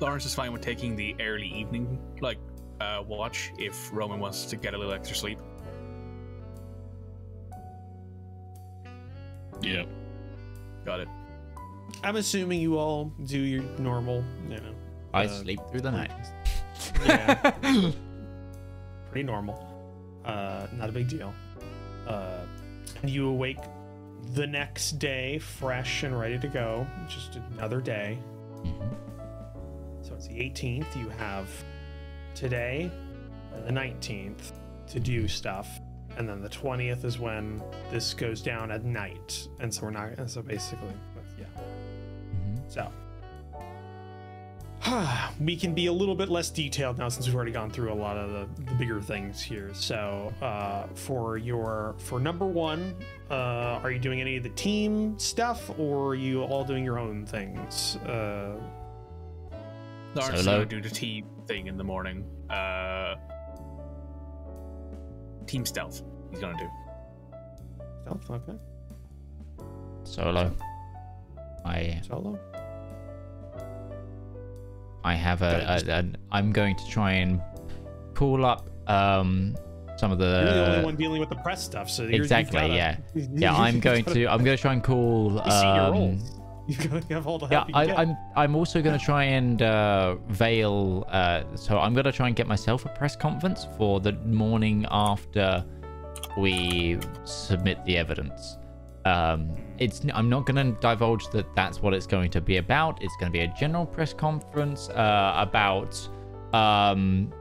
[0.00, 2.38] Lawrence is fine with taking the early evening like
[2.80, 5.38] uh, watch if Roman wants to get a little extra sleep.
[9.60, 9.84] Yeah.
[10.84, 11.08] Got it.
[12.02, 14.74] I'm assuming you all do your normal, you know.
[15.14, 16.10] I uh, sleep through the night.
[17.06, 17.52] Yeah.
[19.10, 19.56] pretty normal.
[20.24, 21.32] Uh, not a big deal.
[22.06, 22.40] Uh,
[23.02, 23.58] and you awake
[24.34, 26.86] the next day, fresh and ready to go.
[27.08, 28.18] Just another day.
[30.00, 30.96] So it's the 18th.
[30.96, 31.48] You have
[32.34, 32.90] today
[33.54, 34.52] and the 19th
[34.88, 35.80] to do stuff.
[36.16, 39.48] And then the 20th is when this goes down at night.
[39.60, 40.92] And so we're not, and so basically,
[41.38, 41.46] yeah.
[41.56, 42.56] Mm-hmm.
[42.68, 42.92] So
[45.40, 47.94] we can be a little bit less detailed now since we've already gone through a
[47.94, 49.70] lot of the, the bigger things here.
[49.74, 52.94] So uh, for your for number one,
[53.30, 56.98] uh, are you doing any of the team stuff or are you all doing your
[56.98, 57.96] own things?
[57.96, 58.56] Uh,
[60.14, 60.58] Lawrence Solo.
[60.58, 62.24] gonna do the team thing in the morning.
[62.50, 63.14] Uh,
[65.46, 66.02] team stealth.
[66.30, 66.68] He's gonna do.
[68.02, 68.58] stealth, okay.
[70.04, 70.52] Solo.
[71.64, 72.38] I Solo.
[75.04, 77.40] I have a, a, an I'm going to try and
[78.14, 79.56] call up um
[79.98, 82.58] some of the, You're the only one dealing with the press stuff, so you're, exactly
[82.60, 85.94] gotta- yeah yeah I'm going to I'm going to try and call You see your
[85.94, 86.20] um.
[86.68, 87.98] You've got to have all the yeah help you I, get.
[87.98, 92.28] I'm I'm also going to try and uh, veil uh, so I'm going to try
[92.28, 95.64] and get myself a press conference for the morning after
[96.38, 98.58] we submit the evidence.
[99.04, 103.02] Um, it's I'm not going to divulge that that's what it's going to be about.
[103.02, 105.98] It's going to be a general press conference uh, about
[106.52, 107.32] um,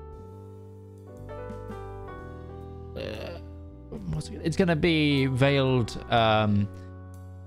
[2.96, 3.40] uh,
[4.14, 6.68] what's it, it's going to be veiled um,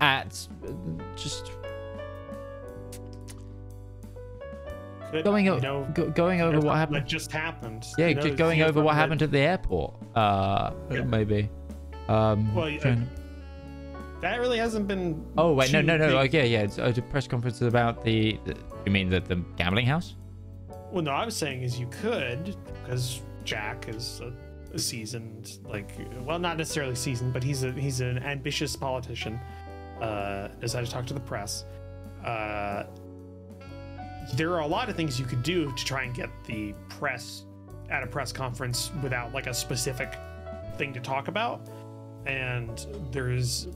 [0.01, 0.47] at
[1.17, 1.51] just
[5.23, 6.97] going, you know, go, going over what happened.
[6.97, 7.85] That just happened.
[7.97, 9.95] Yeah, you know, just going over what happened that- at the airport.
[10.15, 11.03] Uh, Yeah.
[11.03, 11.49] maybe.
[12.09, 12.69] Um, Well,
[14.25, 15.23] That really hasn't been.
[15.37, 16.07] oh wait, no, no, no.
[16.07, 16.35] big.
[16.35, 16.63] Oh, yeah, yeah.
[16.63, 18.39] It's a press conference about the.
[18.47, 18.57] the
[18.87, 20.15] you mean the the gambling house?
[20.91, 24.33] Well, no, I was saying is you could because Jack is a,
[24.73, 25.91] a seasoned, like,
[26.23, 29.39] well, not necessarily seasoned, but he's a he's an ambitious politician.
[30.01, 31.67] Uh, decided to talk to the press.
[32.25, 32.85] Uh,
[34.37, 37.45] there are a lot of things you could do to try and get the press
[37.91, 40.19] at a press conference without like a specific
[40.79, 41.69] thing to talk about.
[42.25, 43.69] And there's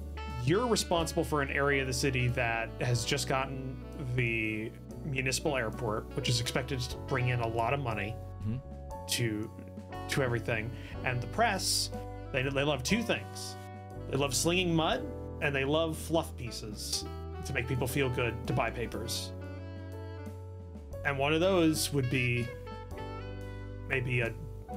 [0.48, 3.76] you're responsible for an area of the city that has just gotten
[4.16, 4.70] the
[5.04, 8.14] municipal airport, which is expected to bring in a lot of money
[8.46, 8.60] Mhm.
[9.08, 9.50] to
[10.08, 10.70] to everything.
[11.04, 11.90] And the press,
[12.32, 13.56] they they love two things.
[14.10, 15.04] They love slinging mud
[15.42, 17.04] and they love fluff pieces
[17.44, 19.32] to make people feel good to buy papers.
[21.04, 22.46] And one of those would be
[23.88, 24.32] maybe a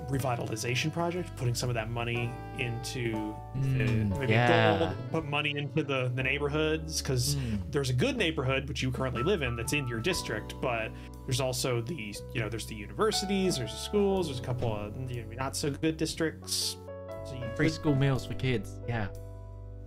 [0.09, 4.77] revitalization project, putting some of that money into the, Mm, maybe yeah.
[4.80, 7.38] gold, put money into the, the neighborhoods because
[7.69, 10.91] there's a good neighborhood which you currently live in that's in your district, but
[11.26, 14.93] there's also the you know there's the universities, there's the schools, there's a couple of
[15.11, 16.77] you know, not so good districts.
[17.26, 18.80] So you Free could- school meals for kids.
[18.88, 19.07] Yeah.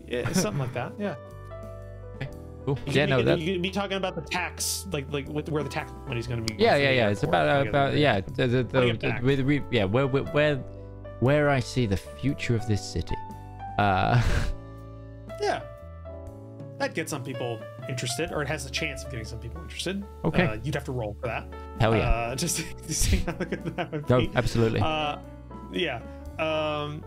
[0.07, 0.93] yeah, something like that.
[0.99, 1.15] Yeah.
[2.65, 2.79] Cool.
[2.87, 3.39] You Yeah, could no, be, that.
[3.41, 6.63] you be talking about the tax, like like where the tax money's going to be.
[6.63, 7.09] Yeah, yeah, yeah.
[7.11, 8.21] It's about about yeah.
[8.21, 10.57] The, the, the, with, yeah, where where where
[11.21, 13.17] where I see the future of this city.
[13.79, 14.23] Uh,
[15.41, 15.63] Yeah.
[16.79, 20.05] That gets some people interested, or it has a chance of getting some people interested.
[20.25, 20.47] Okay.
[20.47, 21.47] Uh, you'd have to roll for that.
[21.81, 22.09] hell yeah.
[22.09, 24.81] Uh, just to see how good that would no, absolutely.
[24.81, 25.19] Uh,
[25.73, 26.01] yeah.
[26.39, 27.05] Um,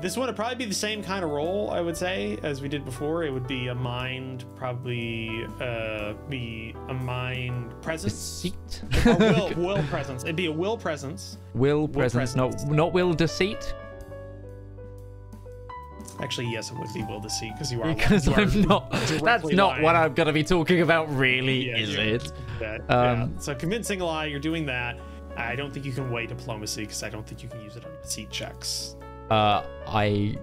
[0.00, 2.68] this one would probably be the same kind of role, I would say, as we
[2.68, 3.24] did before.
[3.24, 8.42] It would be a mind, probably uh, be a mind presence.
[8.42, 8.82] Deceit.
[9.18, 10.24] will, will presence.
[10.24, 11.38] It'd be a will presence.
[11.54, 12.70] will presence, not presence.
[12.70, 13.74] not will deceit.
[16.20, 17.94] Actually, yes, it would be will deceit because you are.
[17.94, 18.90] Because you I'm not.
[18.90, 19.96] That's directly not what.
[19.96, 22.32] I'm gonna be talking about, really, Yeah, is it?
[22.58, 23.38] That, Um, yeah.
[23.38, 24.98] So convincing a lie, you're doing that.
[25.36, 27.84] I don't think you can weigh diplomacy because I don't think you can use it
[27.84, 28.95] on deceit checks.
[29.30, 30.36] Uh, I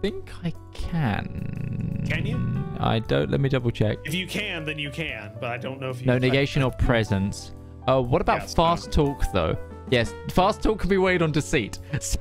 [0.00, 2.04] think I can.
[2.08, 2.40] Can you?
[2.80, 3.30] I don't.
[3.30, 3.98] Let me double check.
[4.04, 6.06] If you can, then you can, but I don't know if you.
[6.06, 7.54] No negation or presence.
[7.86, 9.56] Uh, what about Yes, fast talk though?
[9.90, 11.78] Yes, fast talk can be weighed on deceit.
[12.00, 12.18] So,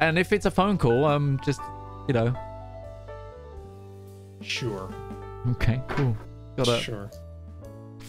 [0.00, 1.60] and if it's a phone call, um, just
[2.06, 2.34] you know,
[4.40, 4.88] Sure.
[5.52, 6.16] okay, cool.
[6.56, 7.10] Got a Sure.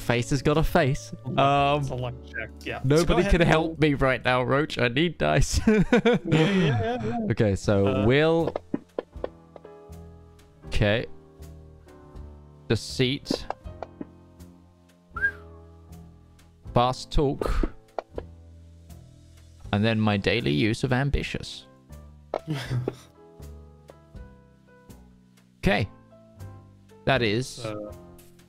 [0.08, 1.14] Face has got a face.
[1.26, 2.50] Um, a luck check.
[2.64, 2.80] Yeah.
[2.86, 4.80] Nobody ahead can help me right now, Roach.
[4.80, 5.60] I need dice.
[5.68, 5.84] Yeah,
[6.26, 7.18] yeah, yeah, yeah.
[7.32, 8.54] Okay, so Uh, will.
[10.68, 11.06] Okay.
[12.70, 13.46] Deceit.
[16.74, 17.74] Fast talk.
[19.74, 21.66] And then my daily use of ambitious.
[25.60, 25.90] Okay.
[27.04, 27.92] That is Uh,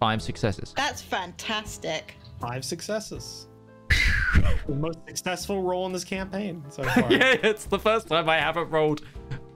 [0.01, 0.73] five successes.
[0.77, 2.17] That's fantastic.
[2.41, 3.47] five successes.
[4.67, 7.11] the most successful roll in this campaign so far.
[7.13, 9.03] yeah, it's the first time I haven't rolled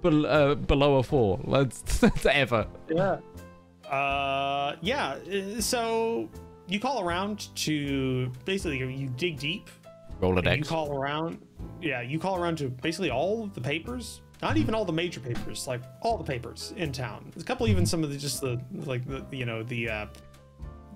[0.03, 1.39] bel- uh, below a four.
[1.45, 2.67] Let's ever.
[2.89, 3.19] Yeah.
[3.89, 5.17] Uh, yeah.
[5.31, 6.29] uh, So
[6.67, 9.69] you call around to basically you dig deep.
[10.21, 11.39] Roll a and You call around.
[11.81, 14.23] Yeah, you call around to basically all of the papers.
[14.41, 17.27] Not even all the major papers, like all the papers in town.
[17.33, 20.07] There's a couple, even some of the just the like the you know the uh,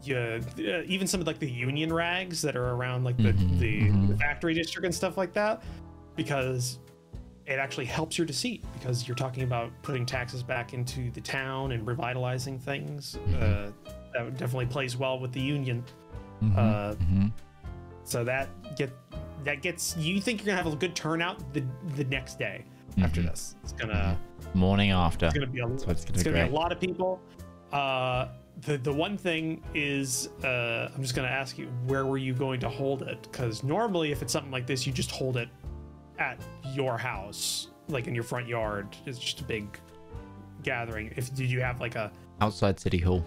[0.02, 3.58] yeah, uh, even some of like the union rags that are around like the, Mhm,
[3.58, 4.08] the, mhm.
[4.08, 5.62] the factory district and stuff like that,
[6.14, 6.78] because
[7.46, 11.72] it actually helps your deceit because you're talking about putting taxes back into the town
[11.72, 13.16] and revitalizing things.
[13.38, 13.70] Uh,
[14.12, 15.84] that definitely plays well with the union.
[16.42, 17.32] Mhm, Uh, mhm.
[18.04, 18.90] So that get
[19.44, 21.62] that gets you think you're gonna have a good turnout the
[21.96, 22.64] the next day
[22.98, 23.54] after this.
[23.62, 24.18] It's gonna
[24.54, 25.26] Morning after.
[25.26, 27.20] it's gonna be a, That's what's gonna it's be gonna be a lot of people.
[27.72, 28.28] Uh,
[28.66, 32.60] the the one thing is, uh, I'm just gonna ask you, where were you going
[32.60, 33.22] to hold it?
[33.22, 35.48] Because normally, if it's something like this, you just hold it
[36.18, 36.38] at
[36.74, 38.88] your house, like in your front yard.
[39.06, 39.66] It's just a big
[40.62, 41.12] gathering.
[41.16, 42.10] If did you have like a
[42.40, 43.24] Outside City Hall.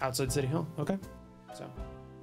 [0.00, 0.66] outside city hall?
[0.78, 0.96] Okay,
[1.54, 1.64] so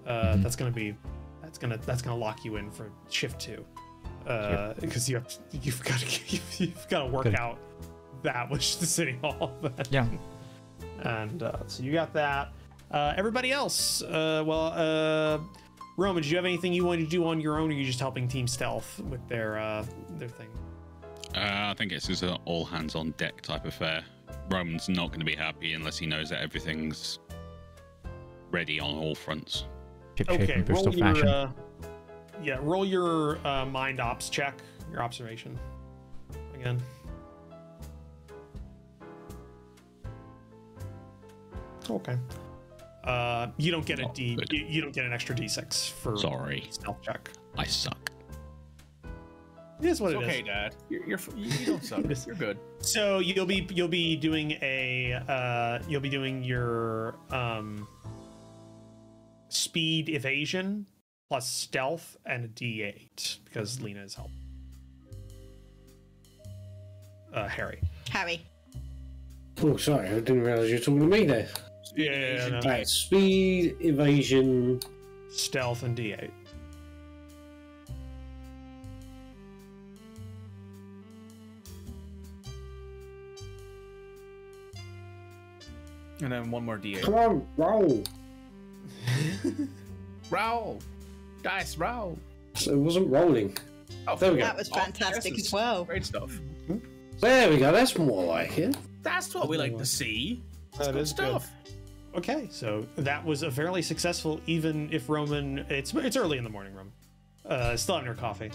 [0.08, 0.42] uh, Mhm.
[0.44, 0.96] that's gonna be
[1.44, 3.64] that's gonna that's gonna lock you in for shift two.
[4.80, 5.32] because you have
[5.62, 7.36] you've got to you've, you've got to work Good.
[7.36, 7.60] out
[8.24, 9.52] that which the city hall.
[9.62, 10.08] but- Yeah.
[11.04, 12.50] And uh, so you got that.
[12.92, 15.40] Uh, everybody else, uh, well, uh,
[15.98, 17.86] Roman, did you have anything you wanted to do on your own, or are you
[17.86, 19.86] just helping Team Stealth with their uh,
[20.18, 20.48] their thing?
[21.36, 24.04] Uh, I think it's just an all hands on deck type affair.
[24.50, 27.20] Roman's not going to be happy unless he knows that everything's
[28.52, 29.66] ready on all fronts.
[30.16, 31.28] Chip Okay, roll your fashion.
[31.28, 31.52] uh,
[32.42, 34.56] yeah, roll your uh, mind ops check,
[34.92, 35.60] your observation
[36.56, 36.82] again.
[41.90, 42.18] Okay.
[43.04, 44.38] Uh, you don't get a Not D.
[44.52, 47.30] You, you don't get an extra D6 for Sorry, stealth check.
[47.58, 48.12] I suck.
[49.80, 50.30] It is what It's it is.
[50.30, 50.76] okay, Dad.
[50.90, 52.04] You're, you're you don't suck.
[52.26, 52.58] You're good.
[52.80, 57.88] So you'll be you'll be doing a uh, you'll be doing your um,
[59.50, 60.88] speed evasion
[61.30, 64.32] plus stealth and a D8 because Lena is help.
[67.34, 67.80] Uh, Harry.
[68.10, 68.42] Harry.
[69.62, 71.50] Oh, sorry, I didn't realise you were talking to me there.
[71.98, 72.60] Yeah, no.
[72.62, 74.80] Right, speed, evasion.
[75.30, 76.30] stealth and D8.
[86.22, 87.02] And then one more D8.
[87.04, 88.04] Come on, roll.
[90.30, 90.82] Roll!
[91.42, 92.20] Dice, roll!
[92.56, 93.56] So it wasn't rolling.
[94.10, 94.44] Oh, There we go.
[94.44, 95.86] That was Oh, fantastic this as well.
[95.86, 96.38] Great stuff.
[97.22, 97.72] There we go.
[97.72, 98.76] That's more like it.
[99.04, 100.44] That's what we like to see.
[100.74, 101.42] That's That good is good.
[102.16, 105.60] Okay, so that was a fairly successful, even if Roman.
[105.70, 106.94] It's it's early in the morning, Roman.
[107.46, 108.52] Uh, still having your coffee.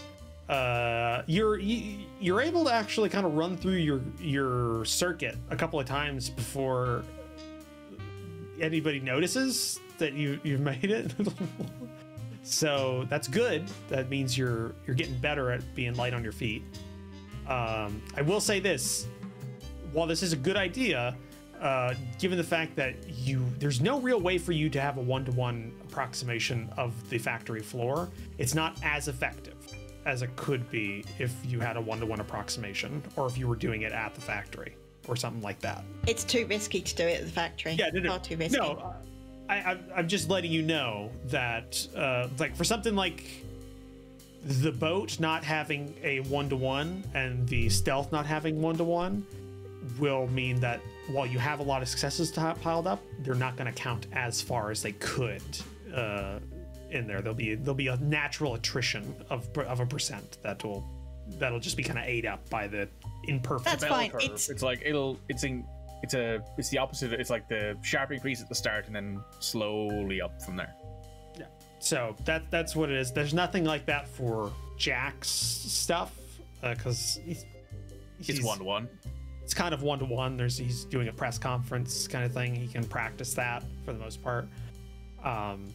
[0.49, 5.57] Uh, you're you, you're able to actually kind of run through your your circuit a
[5.57, 7.05] couple of times before
[8.61, 11.15] anybody notices that you you've made it.
[12.43, 13.65] so that's good.
[13.89, 16.62] That means you're you're getting better at being light on your feet.
[17.49, 19.07] Um, I will say this:
[19.93, 21.15] while this is a good idea,
[21.62, 25.01] uh, given the fact that you there's no real way for you to have a
[25.01, 29.55] one-to-one approximation of the factory floor, it's not as effective
[30.05, 33.82] as it could be if you had a one-to-one approximation or if you were doing
[33.82, 34.74] it at the factory
[35.06, 35.84] or something like that.
[36.09, 37.74] It's too risky to do it at the factory.
[37.74, 38.59] Yeah, no, no, Far too risky.
[38.59, 38.94] no.
[39.48, 43.44] I, I'm just letting you know that, uh, like, for something like
[44.44, 48.84] the boat not having a one to one and the stealth not having one to
[48.84, 49.24] one
[49.98, 50.80] will mean that
[51.10, 54.40] while you have a lot of successes piled up, they're not going to count as
[54.40, 55.42] far as they could
[55.94, 56.38] uh,
[56.90, 57.20] in there.
[57.20, 60.84] There'll be there'll be a natural attrition of of a percent that will
[61.38, 62.88] that'll just be kind of ate up by the
[63.28, 63.64] imperfect.
[63.64, 64.10] That's Bell fine.
[64.10, 64.22] curve.
[64.24, 65.18] It's It's like it'll.
[65.28, 65.64] It's in.
[66.02, 66.42] It's a.
[66.59, 67.12] It's the opposite.
[67.12, 70.74] It's like the sharp increase at the start and then slowly up from there.
[71.38, 71.46] Yeah.
[71.78, 73.12] So that that's what it is.
[73.12, 76.12] There's nothing like that for Jack's stuff
[76.60, 77.44] because he's,
[78.18, 78.88] It's he's- one to one.
[79.53, 80.39] It's kind of one to one.
[80.39, 82.55] There's he's doing a press conference kind of thing.
[82.55, 84.49] He can practice that for the most part.
[85.23, 85.74] Um,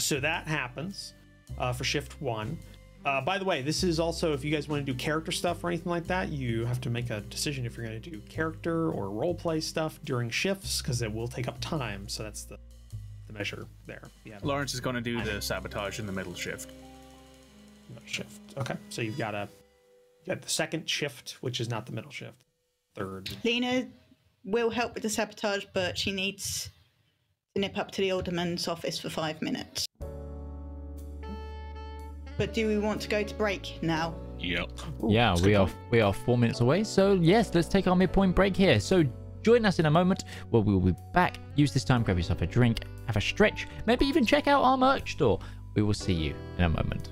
[0.00, 1.14] so that happens
[1.58, 2.58] uh, for shift one.
[3.04, 5.62] Uh, by the way, this is also if you guys want to do character stuff
[5.62, 8.18] or anything like that, you have to make a decision if you're going to do
[8.22, 12.08] character or role play stuff during shifts because it will take up time.
[12.08, 12.58] So that's the
[13.28, 14.10] the measure there.
[14.24, 14.40] Yeah.
[14.42, 16.72] Lawrence is going to do the sabotage in the middle shift.
[18.06, 18.40] shift.
[18.58, 19.48] Okay, so you've got a
[20.24, 22.42] you got the second shift, which is not the middle shift.
[22.94, 23.30] Third.
[23.44, 23.88] Lena
[24.44, 26.70] will help with the sabotage, but she needs
[27.54, 29.86] to nip up to the alderman's office for five minutes.
[32.38, 34.14] But do we want to go to break now?
[34.38, 34.70] Yep.
[35.08, 36.82] yeah, we are we are four minutes away.
[36.82, 38.80] So yes, let's take our midpoint break here.
[38.80, 39.04] So
[39.42, 41.38] join us in a moment where we will be back.
[41.54, 44.76] Use this time, grab yourself a drink, have a stretch, maybe even check out our
[44.76, 45.38] merch store.
[45.74, 47.10] We will see you in a moment.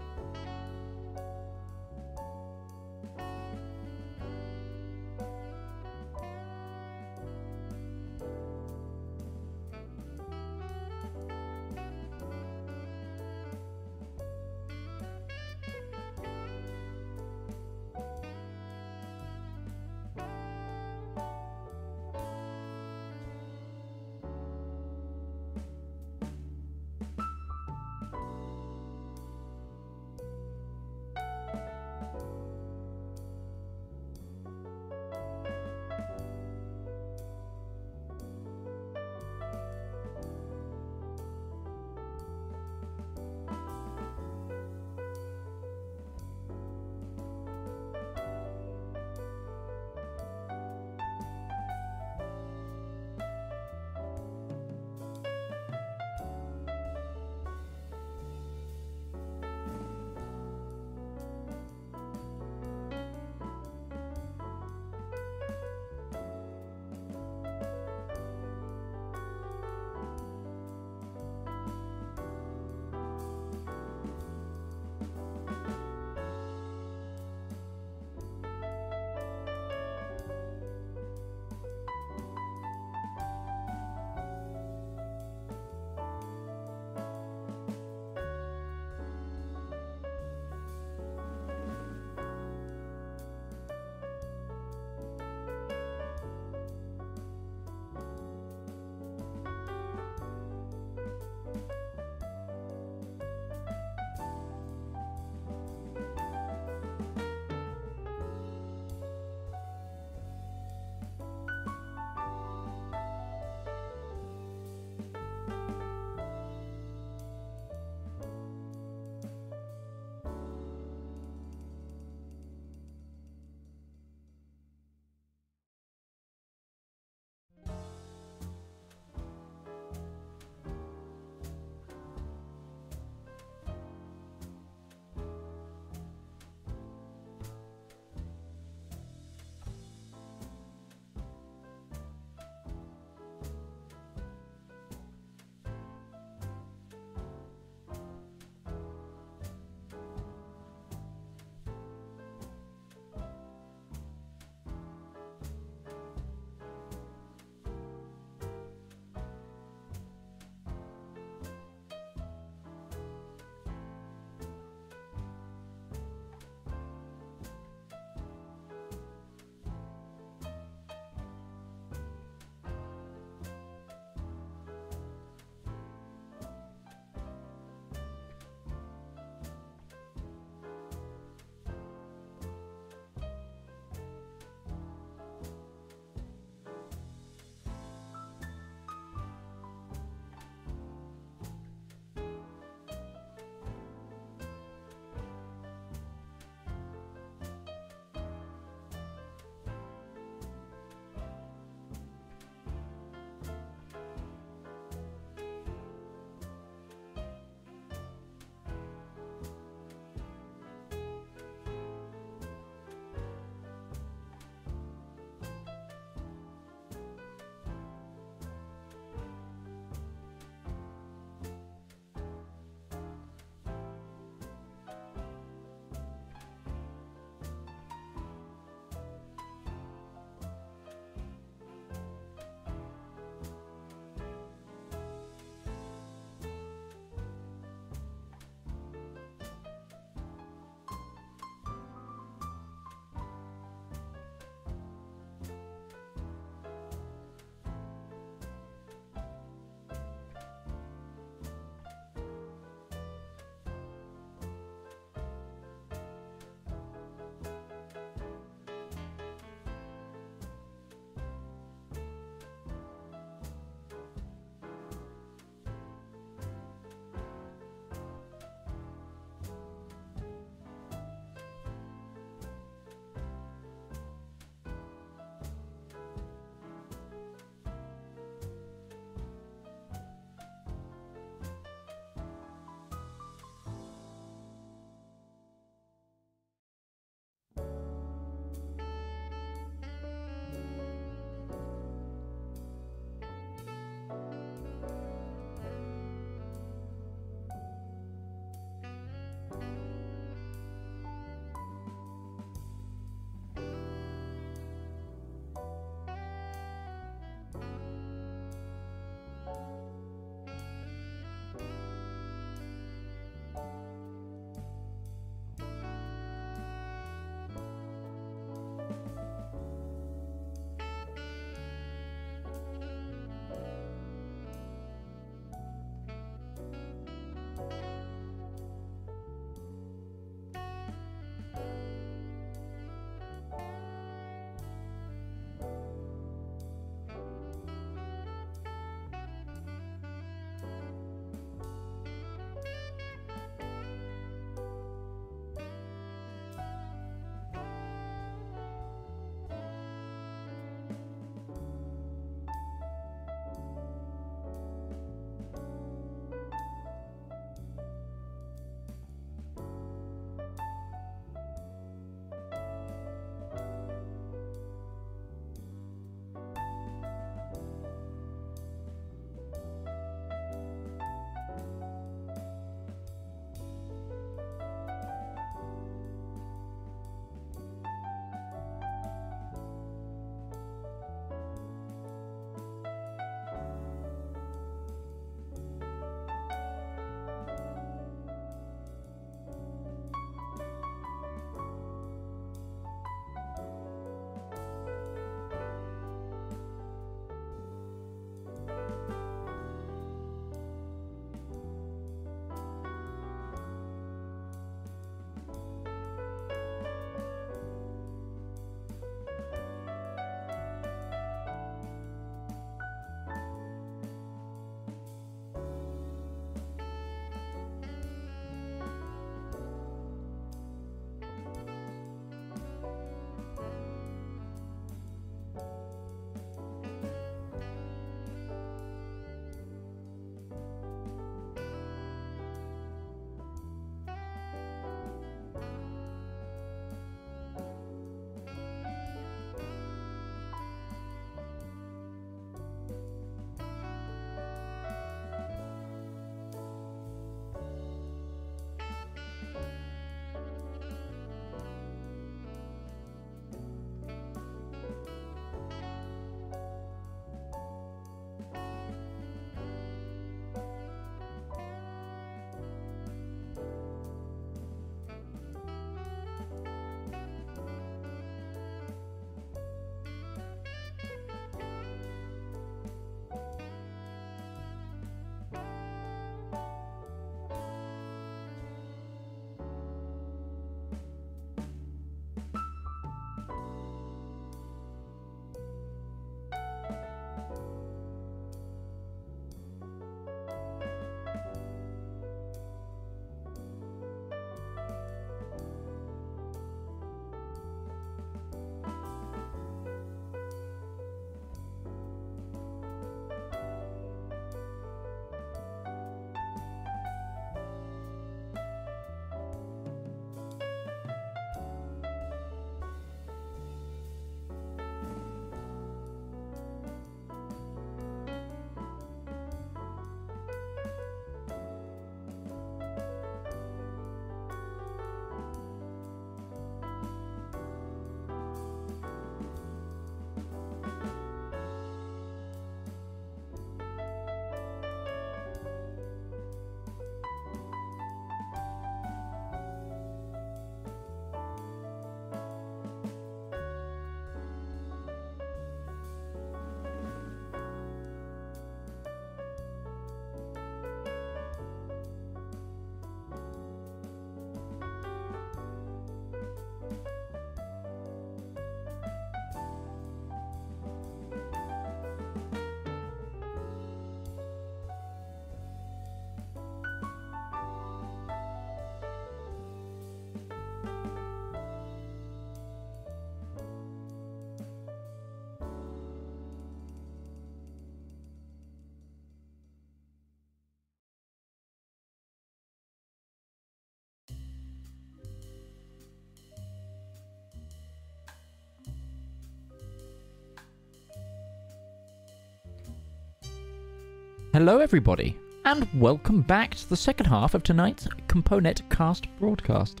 [594.52, 600.00] Hello, everybody, and welcome back to the second half of tonight's Component Cast broadcast.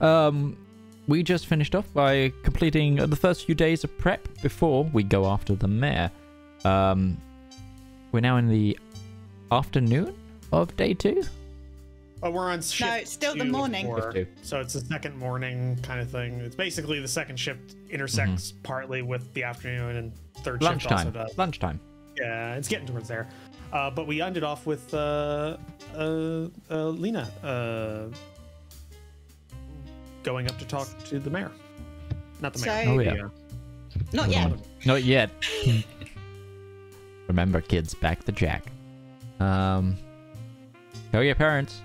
[0.00, 0.56] Um,
[1.06, 5.26] we just finished off by completing the first few days of prep before we go
[5.26, 6.10] after the mayor.
[6.64, 7.16] Um,
[8.10, 8.76] we're now in the
[9.52, 10.16] afternoon
[10.52, 11.22] of day two.
[12.24, 12.90] Oh, we're on shift.
[13.02, 13.86] it's still the two of morning.
[13.86, 14.14] four.
[14.42, 16.40] So it's the second morning kind of thing.
[16.40, 21.12] It's basically the second shift intersects partly with the afternoon and third shift also Lunchtime.
[21.12, 21.38] does.
[21.38, 21.80] Lunchtime.
[22.20, 23.28] Yeah, it's getting towards there.
[23.72, 25.56] Uh, but we ended off with uh,
[25.96, 28.14] uh, uh, Lena uh,
[30.22, 31.50] going up to talk to the mayor.
[32.40, 32.84] Not the mayor.
[32.84, 33.24] So- Oh the, yeah.
[33.24, 33.28] uh,
[34.12, 34.52] Not yet.
[34.84, 35.30] Not yet.
[37.28, 38.64] Remember, kids, back the jack.
[39.40, 39.96] Um,
[41.10, 41.80] tell your parents.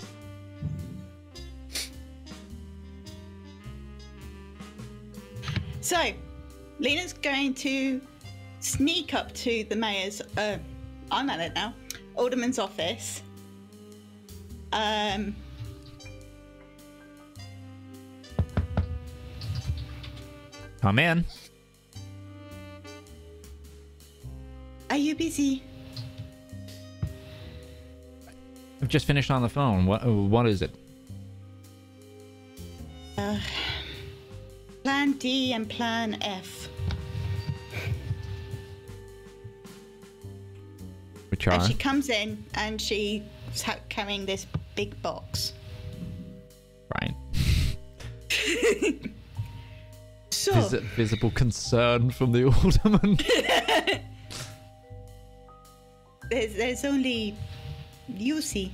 [5.82, 6.12] So,
[6.80, 8.02] Lena's going to
[8.60, 10.22] sneak up to the mayor's.
[11.12, 11.74] I'm at it now.
[12.16, 13.22] Alderman's office.
[14.72, 15.36] Um.
[20.82, 21.26] Come in.
[24.90, 25.64] Are you busy?
[28.82, 29.86] I've just finished on the phone.
[29.86, 30.06] What?
[30.06, 30.72] What is it?
[33.18, 33.40] Uh,
[34.84, 36.70] plan D and Plan F.
[41.46, 43.22] And she comes in and she's
[43.90, 44.46] carrying this
[44.76, 45.54] big box.
[47.00, 47.16] Right.
[50.48, 53.18] So, Vis- visible concern from the alderman.
[56.30, 57.36] there's, there's only
[58.08, 58.72] you see.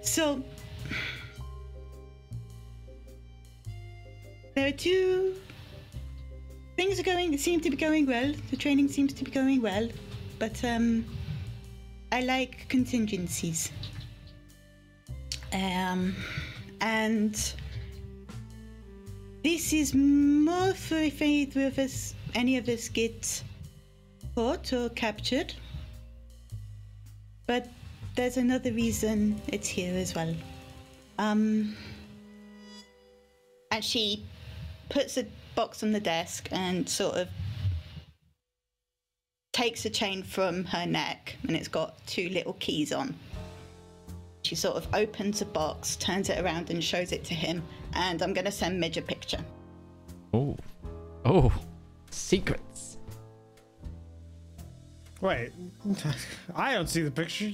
[0.00, 0.42] So,
[4.54, 5.34] there are two
[6.76, 8.32] things are going seem to be going well.
[8.50, 9.88] The training seems to be going well,
[10.38, 11.04] but um,
[12.14, 13.72] I like contingencies.
[15.52, 16.14] Um,
[16.80, 17.34] and
[19.42, 23.42] this is more for if either of us, any of us, get
[24.36, 25.54] caught or captured.
[27.48, 27.68] But
[28.14, 30.36] there's another reason it's here as well.
[31.18, 31.74] Um,
[33.72, 34.24] and she
[34.88, 35.26] puts a
[35.56, 37.28] box on the desk and sort of
[39.54, 43.14] takes a chain from her neck, and it's got two little keys on.
[44.42, 47.62] She sort of opens a box, turns it around, and shows it to him.
[47.94, 49.42] And I'm going to send Midge a picture.
[50.34, 50.56] oh.
[51.24, 51.50] Oh.
[52.10, 52.98] Secrets.
[55.22, 55.52] Wait,
[56.54, 57.46] I don't see the picture.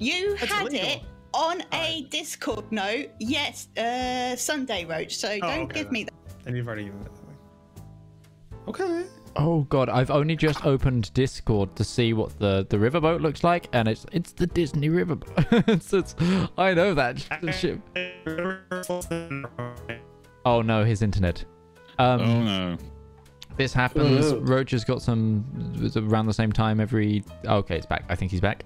[0.00, 0.88] You That's had illegal.
[0.88, 5.16] it on a Discord note, yes, uh, Sunday Roach.
[5.16, 5.92] So don't okay, give then.
[5.92, 6.14] me that.
[6.46, 8.68] And you've already given it that.
[8.68, 9.04] Okay.
[9.36, 13.68] Oh god, I've only just opened Discord to see what the the riverboat looks like,
[13.72, 15.68] and it's it's the Disney riverboat.
[15.68, 16.14] it's, it's,
[16.58, 17.18] I know that
[17.54, 17.80] ship.
[20.44, 21.44] Oh no, his internet.
[21.98, 22.76] Um, Oh no.
[23.56, 24.32] This happens.
[24.32, 24.40] Oh.
[24.40, 25.44] Roach has got some
[25.76, 27.22] it's around the same time every.
[27.46, 28.04] oh, okay, it's back.
[28.08, 28.64] I think he's back.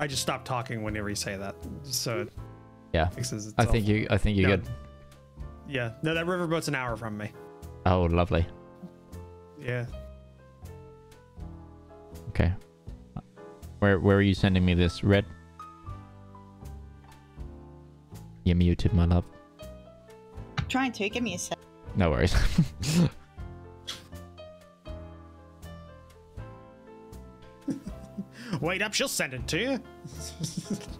[0.00, 2.28] I just stop talking whenever you say that, so
[2.94, 4.06] Yeah, fixes I think you.
[4.10, 4.56] I think you're No.
[4.58, 4.68] good.
[5.68, 5.92] Yeah.
[6.02, 7.32] No, that riverboat's an hour from me.
[7.84, 8.46] Oh, lovely.
[9.60, 9.86] Yeah.
[12.28, 12.52] Okay.
[13.78, 15.04] Where where are you sending me this?
[15.04, 15.24] Red.
[18.44, 19.24] You're muted, my love.
[20.68, 21.58] Trying to give me a sec.
[21.96, 22.34] No worries.
[28.60, 29.78] Wait up, she'll send it to you.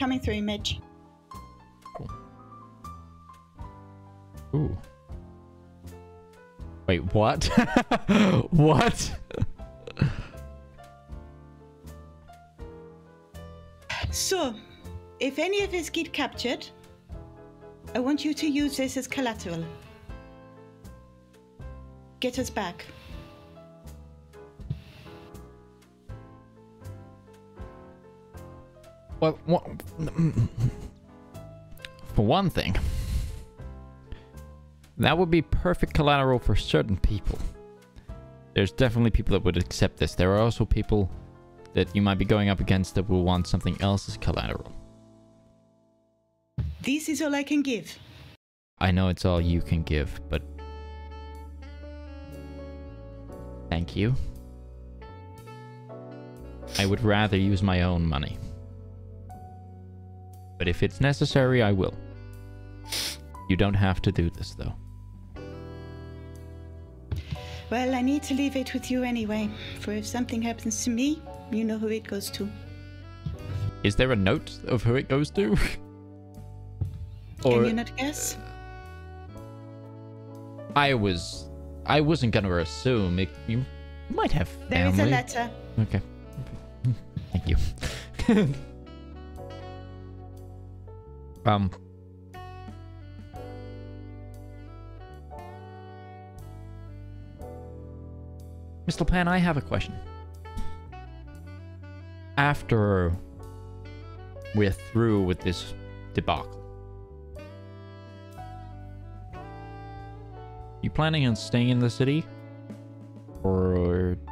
[0.00, 0.80] coming through, Midge.
[4.54, 4.76] Ooh.
[6.86, 7.44] Wait, what?
[8.50, 9.14] what?
[14.10, 14.54] So,
[15.20, 16.66] if any of us get captured,
[17.94, 19.62] I want you to use this as collateral.
[22.20, 22.86] Get us back.
[29.20, 29.64] Well, what,
[32.14, 32.76] for one thing,
[35.00, 37.38] That would be perfect collateral for certain people.
[38.54, 40.14] There's definitely people that would accept this.
[40.14, 41.10] There are also people
[41.72, 44.70] that you might be going up against that will want something else as collateral.
[46.82, 47.98] This is all I can give.
[48.78, 50.42] I know it's all you can give, but.
[53.70, 54.14] Thank you.
[56.78, 58.36] I would rather use my own money.
[60.60, 61.94] But if it's necessary, I will.
[63.48, 64.74] You don't have to do this, though.
[67.70, 71.22] Well, I need to leave it with you anyway, for if something happens to me,
[71.50, 72.46] you know who it goes to.
[73.84, 75.56] Is there a note of who it goes to?
[77.40, 78.36] Can you not guess?
[78.36, 79.40] Uh,
[80.76, 81.48] I was,
[81.86, 83.30] I wasn't gonna assume it.
[83.48, 83.64] You
[84.10, 84.68] might have family.
[84.68, 85.50] There is a letter.
[85.78, 86.02] Okay.
[87.32, 87.56] Thank you.
[91.46, 91.70] um.
[98.86, 99.06] Mr.
[99.06, 99.94] Pan, I have a question.
[102.36, 103.12] After
[104.54, 105.74] we're through with this
[106.14, 106.60] debacle,
[110.82, 112.24] you planning on staying in the city?
[113.42, 114.26] Or do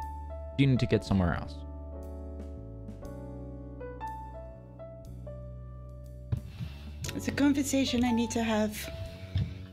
[0.57, 1.58] you need to get somewhere else?
[7.19, 8.71] It's a conversation I need to have.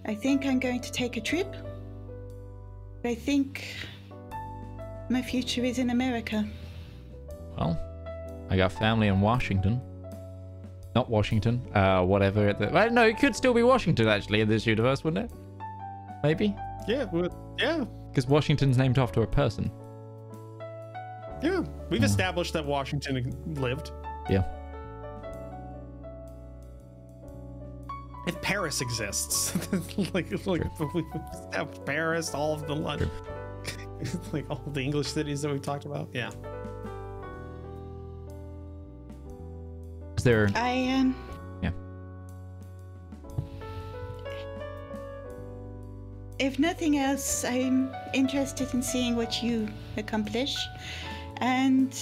[0.05, 1.55] I think I'm going to take a trip.
[3.05, 3.63] I think
[5.09, 6.45] my future is in America.
[7.57, 7.79] Well,
[8.51, 9.81] I got family in Washington.
[10.97, 12.53] Not Washington, uh, whatever.
[12.53, 15.39] The, well, no, it could still be Washington, actually, in this universe, wouldn't it?
[16.25, 16.53] Maybe?
[16.89, 17.29] Yeah, well,
[17.61, 19.71] yeah, Because Washington's named after a person.
[21.45, 21.63] yeah.
[21.91, 22.05] We've Hmm.
[22.07, 23.93] established that Washington lived.
[24.29, 24.43] Yeah.
[28.27, 29.55] If Paris exists,
[30.13, 31.05] like like we
[31.85, 33.09] Paris, all of the London,
[34.33, 36.09] like all the English cities that we talked about.
[36.13, 36.31] Yeah.
[40.17, 40.51] Is there.
[40.57, 41.15] I um.
[41.63, 41.71] Yeah.
[46.41, 50.57] If nothing else, I'm interested in seeing what you accomplish,
[51.37, 51.97] and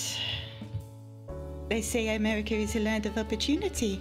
[1.69, 4.01] they say America is a land of opportunity.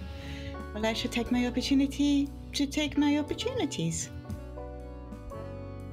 [0.74, 4.10] Well, I should take my opportunity to take my opportunities.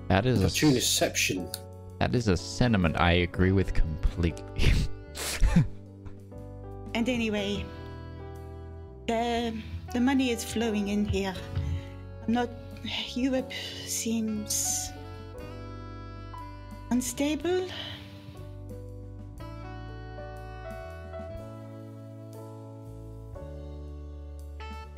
[0.08, 0.48] That is a.
[0.48, 1.56] Opportuniception.
[2.00, 4.44] That is a sentiment I agree with completely.
[6.94, 7.66] And anyway,
[9.08, 9.56] the
[9.94, 11.34] the money is flowing in here.
[12.28, 12.50] I'm not.
[13.16, 13.52] Europe
[13.86, 14.92] seems
[16.90, 17.68] unstable.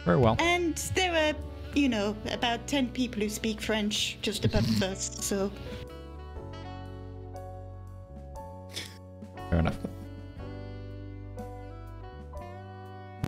[0.05, 0.35] Very well.
[0.39, 1.37] And there are,
[1.73, 5.51] you know, about 10 people who speak French just above us, so.
[9.49, 9.77] Fair enough.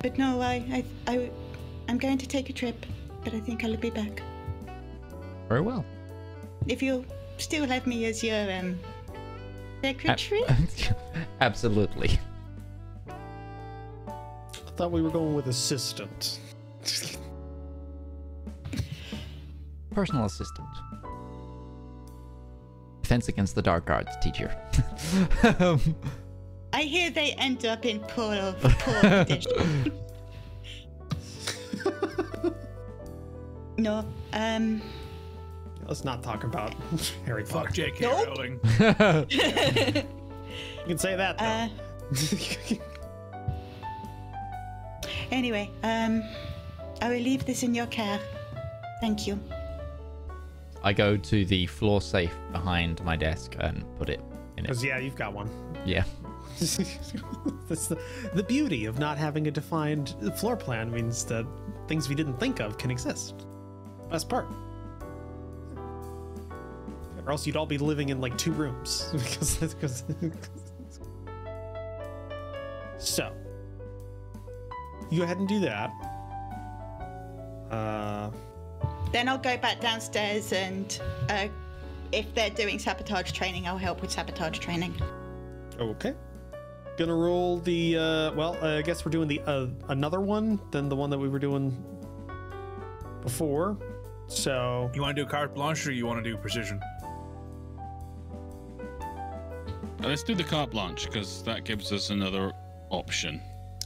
[0.02, 1.32] But no, I, I, I,
[1.88, 2.86] I'm going to take a trip,
[3.24, 4.22] but I think I'll be back.
[5.50, 5.86] Very well.
[6.68, 7.06] If you'll
[7.38, 8.80] still have me as your, um,
[9.82, 10.44] secretary?
[11.42, 12.20] Absolutely.
[13.08, 16.40] I thought we were going with assistant.
[19.96, 20.68] Personal assistant.
[23.02, 24.56] Defense against the dark arts teacher.
[25.60, 25.80] um,
[26.74, 29.92] I hear they end up in poor, poor condition.
[33.78, 34.04] no,
[34.34, 34.82] um,
[35.88, 36.74] Let's not talk about
[37.26, 37.68] Harry Potter.
[37.68, 38.02] Fuck J.K.
[38.02, 38.28] Nope.
[38.28, 38.60] Rowling.
[39.30, 42.76] You can say that though.
[42.76, 42.78] uh,
[45.32, 46.24] anyway, um,
[47.02, 48.20] I will leave this in your care.
[49.00, 49.40] Thank you.
[50.86, 54.22] I go to the floor safe behind my desk and put it
[54.56, 54.68] in it.
[54.68, 55.50] Because yeah, you've got one.
[55.84, 56.04] Yeah.
[56.60, 58.00] That's the,
[58.36, 61.48] the beauty of not having a defined floor plan means that
[61.88, 63.48] things we didn't think of can exist.
[64.12, 64.46] Best part.
[67.26, 70.04] Or else you'd all be living in like two rooms because because.
[73.00, 73.34] so,
[75.10, 75.92] you go ahead and do that.
[77.72, 78.30] Uh,
[79.12, 81.00] Then I'll go back downstairs and
[81.30, 81.48] uh,
[82.12, 84.94] if they're doing sabotage training, I'll help with sabotage training.
[85.80, 86.14] Okay.
[86.98, 90.88] Gonna roll the uh well, uh, I guess we're doing the uh, another one than
[90.88, 91.76] the one that we were doing
[93.22, 93.78] before.
[94.28, 96.80] So, You want to do carte blanche or you want to do precision?
[98.80, 102.54] Uh, Let's do the carte blanche because that gives us another
[102.90, 103.42] option.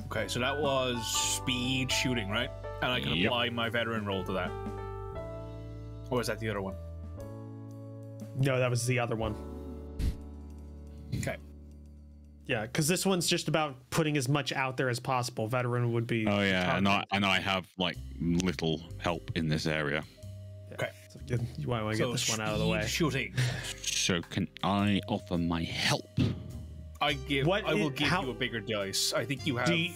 [0.06, 2.50] Okay, so that was speed shooting, right?
[2.82, 3.26] And I can Yep.
[3.28, 4.52] apply my veteran roll to that.
[6.10, 6.76] Or was that the other one?
[8.38, 9.36] No, that was the other one.
[11.16, 11.38] Okay.
[12.46, 15.48] Yeah, because this one's just about putting as much out there as possible.
[15.48, 16.26] Veteran would be.
[16.28, 20.04] Oh yeah, and I and I have like little help in this area.
[20.74, 20.90] Okay.
[21.10, 22.86] So you, you might want to so get this one out of the way.
[22.88, 23.34] Shooting.
[23.84, 26.10] So can I offer my help?
[27.02, 27.46] I give.
[27.46, 29.14] What I will i- give how- you a bigger dice.
[29.14, 29.94] I think you have Do you-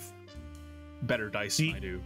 [1.03, 2.01] better dice do than I do.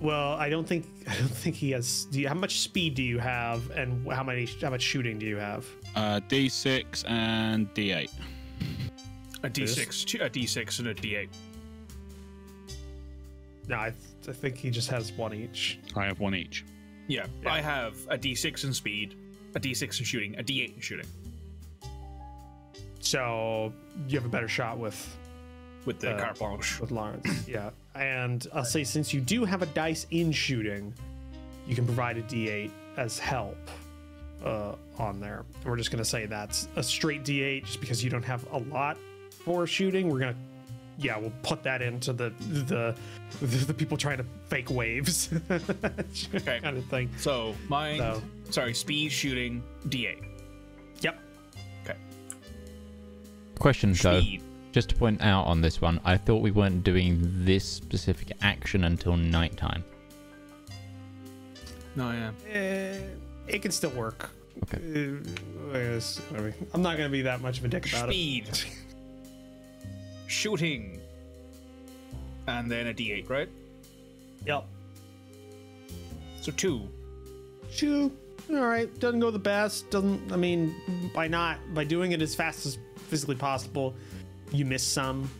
[0.00, 2.06] Well, I don't think I don't think he has.
[2.10, 5.26] Do you, how much speed do you have, and how many how much shooting do
[5.26, 5.66] you have?
[5.94, 8.10] Uh, D6 and D8.
[9.42, 11.28] A D6, a D6, and a D8.
[13.68, 13.90] No, I,
[14.22, 15.78] th- I think he just has one each.
[15.96, 16.64] I have one each.
[17.06, 17.52] Yeah, Yeah.
[17.52, 19.16] I have a D6 in speed,
[19.54, 21.06] a D6 in shooting, a D8 in shooting
[23.00, 23.72] So
[24.08, 25.16] you have a better shot with
[25.86, 26.78] with the Uh, carte blanche.
[26.80, 27.48] with Lawrence.
[27.48, 27.70] yeah,
[28.00, 30.92] and I'll say since you do have a dice in shooting,
[31.68, 33.58] you can provide a D8 as help
[34.44, 35.44] uh, on there.
[35.62, 38.58] And we're just gonna say that's a straight D8 just because you don't have a
[38.58, 38.96] lot
[39.44, 40.08] for shooting.
[40.08, 40.34] We're gonna
[40.98, 42.94] yeah, we'll put that into the the
[43.40, 46.60] the, the people trying to fake waves Okay.
[46.62, 47.10] kind of thing.
[47.18, 50.24] So mine, So- sorry, speed, shooting, D8.
[51.02, 51.18] Yep.
[51.84, 51.98] Okay.
[53.58, 54.42] Question though, Speed.
[54.72, 58.84] Just to point out on this one, I thought we weren't doing this specific action
[58.84, 59.84] until nighttime.
[61.96, 62.30] No, yeah.
[62.52, 63.00] Eh,
[63.48, 64.30] it can still work.
[64.64, 65.16] Okay.
[65.72, 66.00] Uh,
[66.36, 68.12] I mean, I'm not gonna be that much of a dick about it.
[68.12, 68.58] Speed.
[70.26, 71.00] Shooting.
[72.46, 73.48] And then a D8, right?
[74.46, 74.64] Yep.
[76.40, 76.88] So two.
[77.74, 78.12] Two.
[78.50, 78.98] All right.
[79.00, 79.90] Doesn't go the best.
[79.90, 80.32] Doesn't.
[80.32, 82.78] I mean, by not by doing it as fast as
[83.08, 83.94] physically possible,
[84.52, 85.30] you miss some.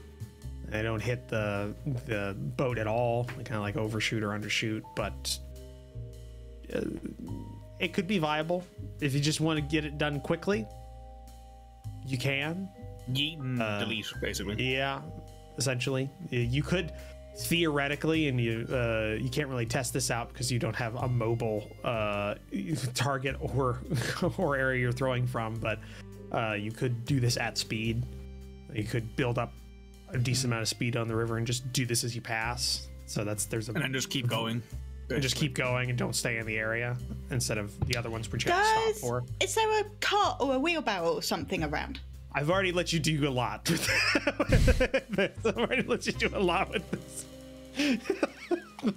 [0.69, 1.75] They don't hit the
[2.07, 3.25] the boat at all.
[3.37, 5.37] They kind of like overshoot or undershoot, but
[6.75, 6.83] uh,
[7.81, 8.65] it could be viable
[9.01, 10.67] if you just want to get it done quickly.
[12.07, 12.69] You can.
[13.11, 14.75] Yeet and Uh, delete, basically.
[14.75, 15.01] Yeah,
[15.59, 16.93] essentially, you could
[17.37, 21.09] theoretically, and you uh, you can't really test this out because you don't have a
[21.09, 22.35] mobile uh,
[22.95, 23.81] target or
[24.39, 25.55] or area you're throwing from.
[25.55, 25.81] But
[26.33, 28.05] uh, you could do this at speed.
[28.75, 29.53] You could build up
[30.11, 32.89] a decent amount of speed on the river and just do this as you pass.
[33.07, 34.63] So that's there's a And then just keep going.
[35.09, 36.97] and just keep going and don't stay in the area
[37.31, 39.25] instead of the other ones which you have to stop for.
[39.41, 42.01] is there a cart or a wheelbarrow or something around?
[42.33, 43.69] I've already let you do a lot.
[43.69, 43.85] with
[45.17, 45.41] this.
[45.45, 47.25] I've already let you do a lot with this.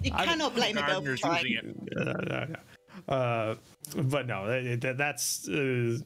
[0.00, 1.88] You cannot blame a girl for Gardener's using trying.
[1.90, 1.98] it.
[1.98, 3.12] Uh, no, no.
[3.14, 3.54] Uh,
[4.04, 5.98] but no, that- that- that's uh,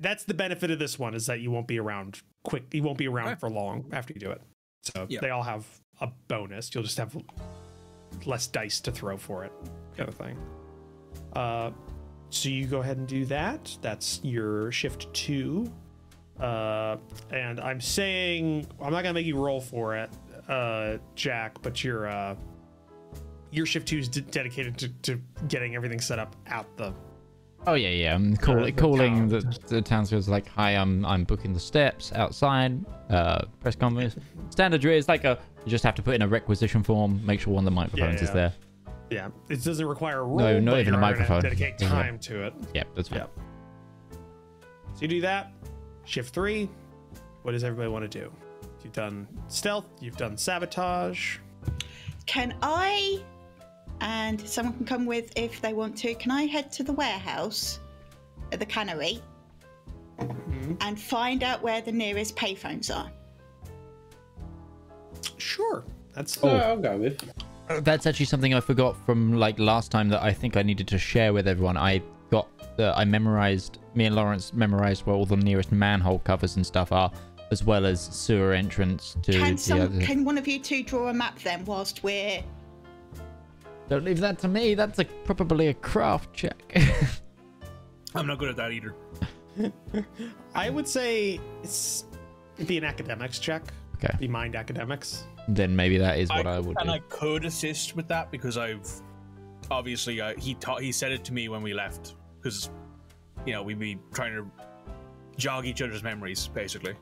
[0.00, 2.64] that's the benefit of this one is that you won't be around quick.
[2.72, 4.40] You won't be around for long after you do it.
[4.82, 5.20] So Yeah.
[5.20, 5.64] they all have
[6.00, 6.74] a bonus.
[6.74, 7.16] You'll just have
[8.24, 9.52] less dice to throw for it,
[9.96, 10.38] kind of thing.
[11.32, 11.70] Uh,
[12.30, 13.76] so you go ahead and do that.
[13.82, 15.70] That's your shift two.
[16.38, 16.96] Uh,
[17.30, 20.10] and I'm saying I'm not gonna make you roll for it,
[20.48, 22.36] uh, Jack, but your uh,
[23.50, 26.92] your shift two is de- dedicated to, to getting everything set up at the.
[27.66, 28.14] Oh yeah, yeah.
[28.14, 29.28] I'm call, Uh, the calling town.
[29.28, 32.84] the the townspeople like, "Hi, I'm I'm booking the steps outside.
[33.10, 34.16] Uh, press conference.
[34.50, 37.24] Standard drill is like a you just have to put in a requisition form.
[37.26, 38.34] Make sure one of the microphones is yeah.
[38.34, 38.52] there.
[39.10, 40.38] Yeah, it doesn't require a roll.
[40.38, 41.42] No, not even a you're microphone.
[41.42, 41.88] Dedicate Yeah.
[41.88, 42.54] time to it.
[42.74, 43.18] Yep, that's fine.
[43.20, 43.30] Yep.
[44.94, 45.52] So you do that.
[46.04, 46.68] Shift three.
[47.42, 48.32] What does everybody want to do?
[48.82, 49.86] You've done stealth.
[50.00, 51.38] You've done sabotage.
[52.26, 53.20] Can I,
[54.00, 57.80] and someone can come with if they want to, can I head to the warehouse
[58.52, 59.22] at the cannery
[60.80, 63.10] and find out where the nearest payphones are?
[65.38, 65.84] Sure.
[66.14, 67.22] That's Oh, I'll go with.
[67.68, 70.88] Uh, That's actually something I forgot from like last time that I think I needed
[70.88, 71.76] to share with everyone.
[71.76, 72.00] I
[72.30, 72.48] got
[72.78, 76.92] uh, I memorized me and Lawrence memorized where all the nearest manhole covers and stuff
[76.92, 77.10] are,
[77.50, 80.00] as well as sewer entrance to Can the some, other.
[80.00, 82.42] can one of you two draw a map then whilst we're
[83.88, 84.74] Don't leave that to me.
[84.74, 86.56] That's a probably a craft check.
[88.14, 88.94] I'm not good at that either.
[90.54, 92.04] I would say it's
[92.56, 93.62] it'd be an academics check.
[93.96, 94.14] Okay.
[94.18, 95.24] Be mind academics.
[95.48, 96.92] then maybe that is what I, would and do.
[96.92, 98.86] I could assist with that because I've
[99.70, 102.70] obviously uh, he taught he said it to me when we left because
[103.46, 104.50] you know we'd be trying to
[105.38, 106.94] jog each other's memories basically.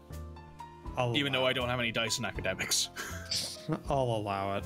[0.96, 2.90] I'll Even though I don't have any dice in academics,
[3.88, 4.64] I'll allow it.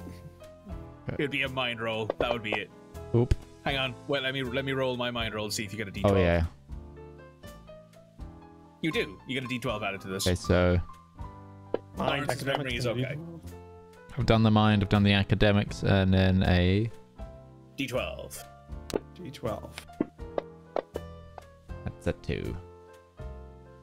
[1.14, 2.06] It'd be a mind roll.
[2.18, 2.70] That would be it.
[3.14, 3.34] Oop.
[3.64, 3.94] Hang on.
[4.06, 5.90] Well, let me let me roll my mind roll and see if you get a
[5.90, 6.10] d12.
[6.12, 6.44] Oh yeah.
[8.80, 9.18] You do.
[9.26, 10.26] You get a d12 added to this.
[10.26, 10.78] Okay, so
[11.96, 13.16] Mind Lawrence's memory is okay.
[14.16, 16.90] I've done the mind, I've done the academics, and then a
[17.76, 18.44] D12.
[19.20, 19.68] D12.
[21.84, 22.56] That's a two.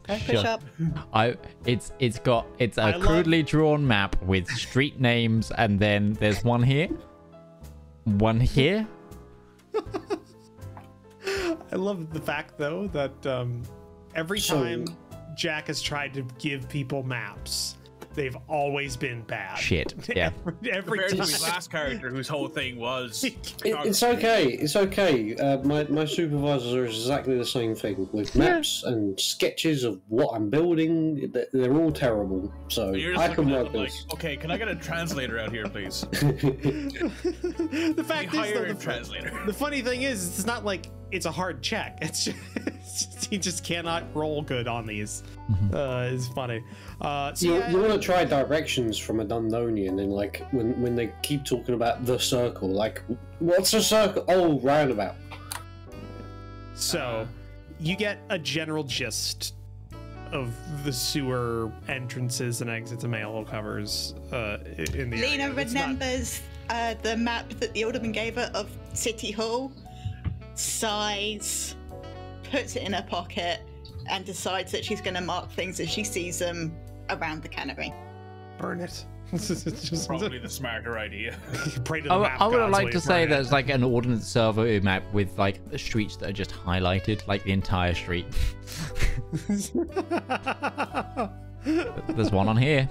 [0.08, 0.48] Push Sure.
[0.48, 0.62] up.
[1.14, 1.36] I
[1.66, 6.14] it's it's got it's a I love- crudely drawn map with street names and then
[6.14, 6.90] there's one here.
[8.06, 8.88] One here.
[11.72, 13.64] I love the fact though that um,
[14.14, 14.86] every So- time
[15.36, 17.76] Jack has tried to give people maps,
[18.16, 19.58] they've always been bad.
[19.60, 19.94] Shit.
[20.16, 20.32] Yeah.
[20.48, 23.24] every, every Compared to his last character, whose whole thing was.
[23.34, 24.46] It, it's okay.
[24.50, 25.36] It's okay.
[25.36, 30.36] Uh, my my supervisors are exactly the same thing with maps and sketches of what
[30.36, 31.32] I'm building.
[31.34, 32.54] They're, they're all terrible.
[32.70, 34.06] So And I can work them like, this.
[34.14, 36.02] okay, can I get a translator out here, please?
[36.12, 39.44] the We fact is, hire though, a the, translator.
[39.46, 41.98] the funny thing is, it's not like it's a hard check.
[42.02, 45.24] It's just, it's just he just cannot roll good on these.
[45.74, 46.64] Uh, it's funny.
[47.02, 50.80] Uh, so You, yeah, you want to try directions from a Dundonian, and like when
[50.82, 53.02] when they keep talking about the circle, like
[53.40, 54.24] what's a circle?
[54.28, 55.16] Oh, roundabout.
[56.76, 57.28] So,
[57.80, 59.54] you get a general gist
[60.32, 60.54] of
[60.84, 65.56] the sewer entrances and exits and manhole covers uh, in the Lena area.
[65.58, 69.72] It's not- remembers uh, the map that the alderman gave her of City Hall,
[70.56, 71.76] sighs,
[72.50, 73.60] puts it in her pocket,
[74.10, 76.76] and decides that she's going to mark things as she sees them
[77.10, 77.94] around the cannery.
[78.58, 79.06] burn it.
[79.34, 81.36] It's just- Probably the smarter idea.
[81.84, 83.30] pray to the I, map I would gods like to say burn it.
[83.32, 87.44] there's like an ordnance survey map with like the streets that are just highlighted, like
[87.44, 88.28] the entire street.
[91.66, 92.88] There's one on here.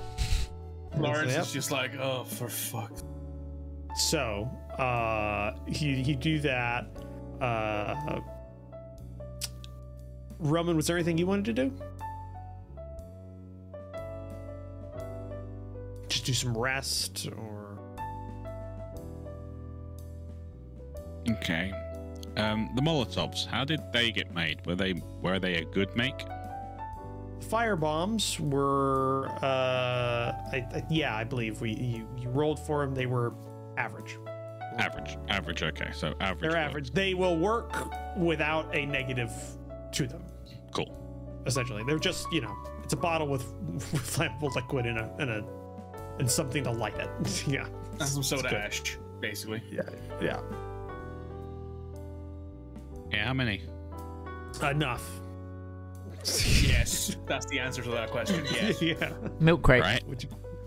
[0.96, 1.42] Lawrence Yep.
[1.42, 2.92] is just like, oh, for fuck.
[3.96, 6.86] So, uh, you, you do that.
[7.40, 8.20] Uh,
[10.38, 11.72] Roman, was there anything you wanted to do?
[16.08, 17.78] Just do some rest or.
[21.28, 21.72] Okay.
[22.36, 23.46] Um, the Molotovs.
[23.46, 24.64] How did they get made?
[24.66, 26.24] Were they were they a good make?
[27.48, 32.94] Fire bombs were, uh, I, I, yeah, I believe we you, you rolled for them.
[32.94, 33.34] They were
[33.76, 34.16] average.
[34.78, 35.18] Average.
[35.28, 35.62] Average.
[35.62, 35.90] Okay.
[35.92, 36.40] So average.
[36.40, 36.58] They're work.
[36.58, 36.90] average.
[36.92, 37.72] They will work
[38.16, 39.30] without a negative
[39.92, 40.24] to them.
[40.72, 40.94] Cool.
[41.46, 41.82] essentially.
[41.86, 45.44] They're just, you know, it's a bottle with, with flammable liquid in a in a
[46.18, 47.44] and something to light it.
[47.46, 47.66] yeah.
[47.98, 49.62] That's some soda ash, basically.
[49.70, 49.82] Yeah.
[50.20, 50.40] Yeah.
[53.10, 53.26] Yeah.
[53.26, 53.62] How many?
[54.62, 55.02] Enough.
[56.62, 58.44] Yes, that's the answer to that question.
[58.52, 58.80] Yes.
[58.80, 59.12] yeah.
[59.40, 59.82] Milk crate.
[59.82, 60.02] Right.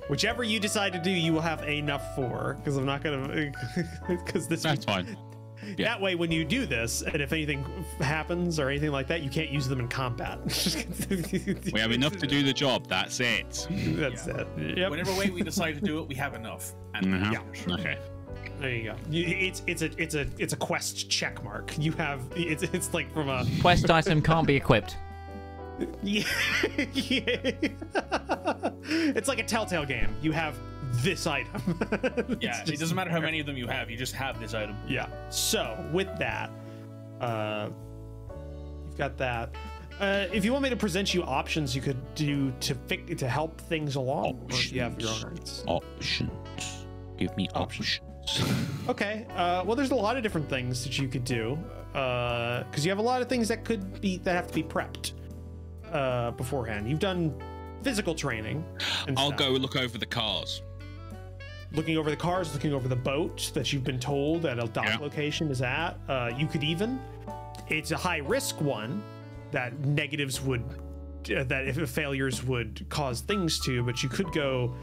[0.08, 2.56] Which, whichever you decide to do, you will have enough for.
[2.60, 3.52] Because I'm not gonna.
[4.08, 4.64] Because this.
[4.64, 5.18] That's fine.
[5.78, 5.90] yeah.
[5.90, 7.66] That way, when you do this, and if anything
[8.00, 10.40] happens or anything like that, you can't use them in combat.
[11.74, 12.88] We have enough to do the job.
[12.88, 13.68] That's it.
[13.70, 14.48] That's it.
[14.58, 14.92] Yep.
[14.92, 16.74] Whenever way we decide to do it, we have enough.
[16.94, 17.34] And Mhm.
[17.34, 17.74] Yeah.
[17.74, 17.98] Okay.
[18.60, 18.96] There you go.
[19.12, 21.78] It's it's a it's a it's a quest check mark.
[21.78, 24.98] You have it's it's like from a Quest item can't be equipped.
[26.04, 26.24] Yeah,
[26.94, 27.52] yeah.
[29.16, 30.16] it's like a telltale game.
[30.22, 30.58] You have
[31.04, 31.62] this item.
[32.42, 34.76] Yeah, it doesn't matter how many of them you have, you just have this item.
[34.88, 35.08] Yeah.
[35.30, 36.50] So with that,
[37.20, 37.70] uh,
[38.86, 39.50] you've got that.
[40.00, 43.28] Uh, if you want me to present you options you could do to fi- to
[43.28, 45.64] help things along, or do you have your own ideas?
[45.68, 46.86] Options.
[47.18, 48.00] Give me options.
[48.90, 49.26] Okay.
[49.36, 51.58] Uh, well, there's a lot of different things that you could do
[51.92, 55.12] because you have a lot of things that could be that have to be prepped
[55.92, 56.90] uh, beforehand.
[56.90, 57.34] You've done
[57.84, 58.66] physical training.
[59.08, 59.40] And I'll stuff.
[59.40, 60.62] go look over the cars.
[61.74, 64.86] looking over the cars, looking over the boat that you've been told that a dock
[64.86, 64.98] Yeah.
[65.02, 66.00] location is at.
[66.08, 66.98] Uh, you could even,
[67.68, 69.04] it's a high risk one
[69.52, 70.62] that negatives would,
[71.36, 74.74] uh, that if failures would cause things to, but you could go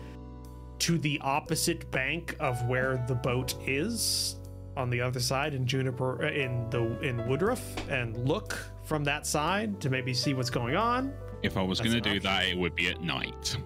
[0.81, 4.37] to the opposite bank of where the boat is
[4.77, 9.27] on the other side in Juniper, uh, in the in Woodruff, and look from that
[9.27, 11.13] side to maybe see what's going on.
[11.43, 13.59] If I was going to do that, it would be at night.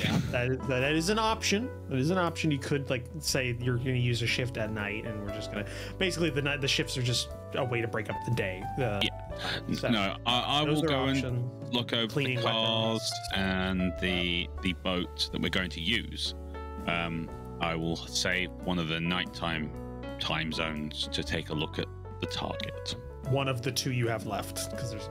[0.00, 1.68] Yeah, that is, that is an option.
[1.90, 2.50] That is an option.
[2.50, 5.52] You could like say you're going to use a shift at night, and we're just
[5.52, 8.34] going to basically the night the shifts are just a way to break up the
[8.34, 8.62] day.
[8.80, 9.00] Uh,
[9.74, 13.12] so no, I, I will go and look over the cars weapons.
[13.34, 16.34] and the the boat that we're going to use.
[16.86, 17.28] Um,
[17.60, 19.70] I will save one of the nighttime
[20.18, 21.86] time zones to take a look at
[22.20, 22.96] the target.
[23.30, 25.08] One of the two you have left because there's,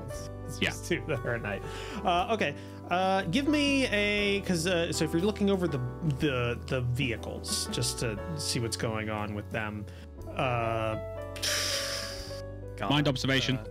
[0.48, 0.72] there's Yeah.
[0.86, 1.62] two that are at night.
[2.04, 2.56] Uh, okay,
[2.90, 5.80] uh, give me a because uh, so if you're looking over the
[6.20, 9.86] the the vehicles just to see what's going on with them.
[10.36, 10.98] Uh,
[12.78, 13.58] God, Mind observation.
[13.58, 13.66] uh,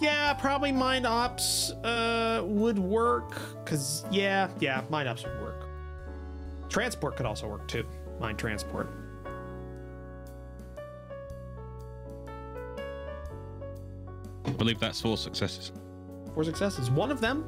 [0.00, 5.68] yeah, probably mind ops uh, would work because yeah, yeah, mind ops would work.
[6.68, 7.84] Transport could also work too.
[8.20, 8.88] Mind transport.
[14.52, 15.72] Believe that's four successes.
[16.34, 16.90] Four successes.
[16.90, 17.44] One of them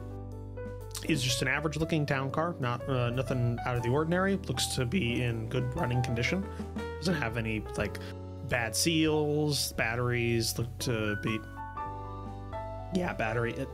[1.08, 4.36] is just an average-looking town car, not uh, nothing out of the ordinary.
[4.48, 6.44] Looks to be in good running condition.
[6.98, 7.98] Doesn't have any like
[8.48, 10.58] bad seals, batteries.
[10.58, 11.38] Look to be
[12.94, 13.52] yeah, battery.
[13.54, 13.68] It,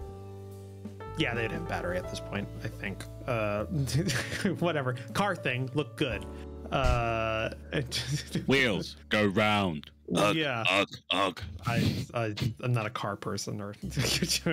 [1.19, 2.49] yeah, they'd have battery at this point.
[2.65, 3.05] I think.
[3.27, 3.65] Uh,
[4.59, 4.95] whatever.
[5.13, 6.25] Car thing look good.
[6.71, 7.51] Uh,
[8.47, 9.91] Wheels go round.
[10.15, 10.65] Ugh, Yeah.
[10.69, 11.41] Ugh, ugh.
[11.67, 14.45] I, I I'm not a car person or don't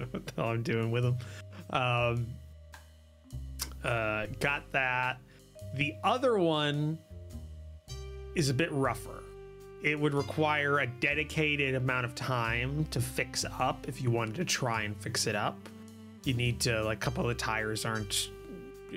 [0.00, 1.18] know what the hell I'm doing with them.
[1.70, 2.26] Um,
[3.82, 5.18] uh, got that.
[5.74, 6.98] The other one
[8.34, 9.22] is a bit rougher.
[9.82, 14.44] It would require a dedicated amount of time to fix up if you wanted to
[14.44, 15.58] try and fix it up.
[16.24, 18.30] You need to like a couple of the tires aren't.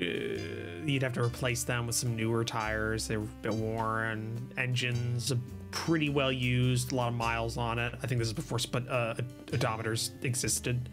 [0.00, 3.08] Uh, you'd have to replace them with some newer tires.
[3.08, 4.48] They're a bit worn.
[4.56, 5.32] Engines
[5.70, 6.92] pretty well used.
[6.92, 7.94] A lot of miles on it.
[8.02, 9.14] I think this is before sp- uh,
[9.46, 10.88] odometers existed.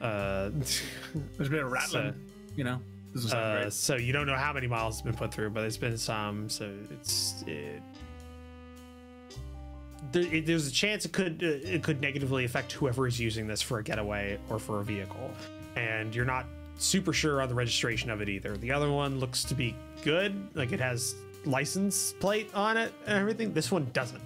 [0.00, 0.50] Uh,
[1.36, 2.14] There's a bit of rattling,
[2.56, 2.80] you know.
[3.12, 5.62] This is uh, so you don't know how many miles has been put through, but
[5.62, 6.48] there's been some.
[6.48, 7.82] So it's it,
[10.12, 13.48] there, it, there's a chance it could uh, it could negatively affect whoever is using
[13.48, 15.28] this for a getaway or for a vehicle,
[15.74, 16.46] and you're not
[16.82, 18.56] super sure on the registration of it either.
[18.56, 23.18] The other one looks to be good, like it has license plate on it and
[23.18, 23.52] everything.
[23.52, 24.22] This one doesn't,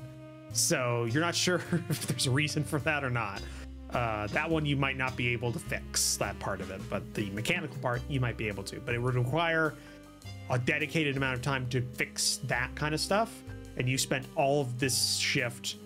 [0.52, 1.56] so you're not sure
[1.89, 3.43] if there's a reason for that or not.
[3.90, 7.14] Uh, that one you might not be able to fix that part of it, but
[7.14, 8.81] the mechanical part you might be able to.
[8.81, 9.74] But it would require
[10.51, 13.43] a dedicated amount of time to fix that kind of stuff,
[13.76, 15.76] and you spent all of this shift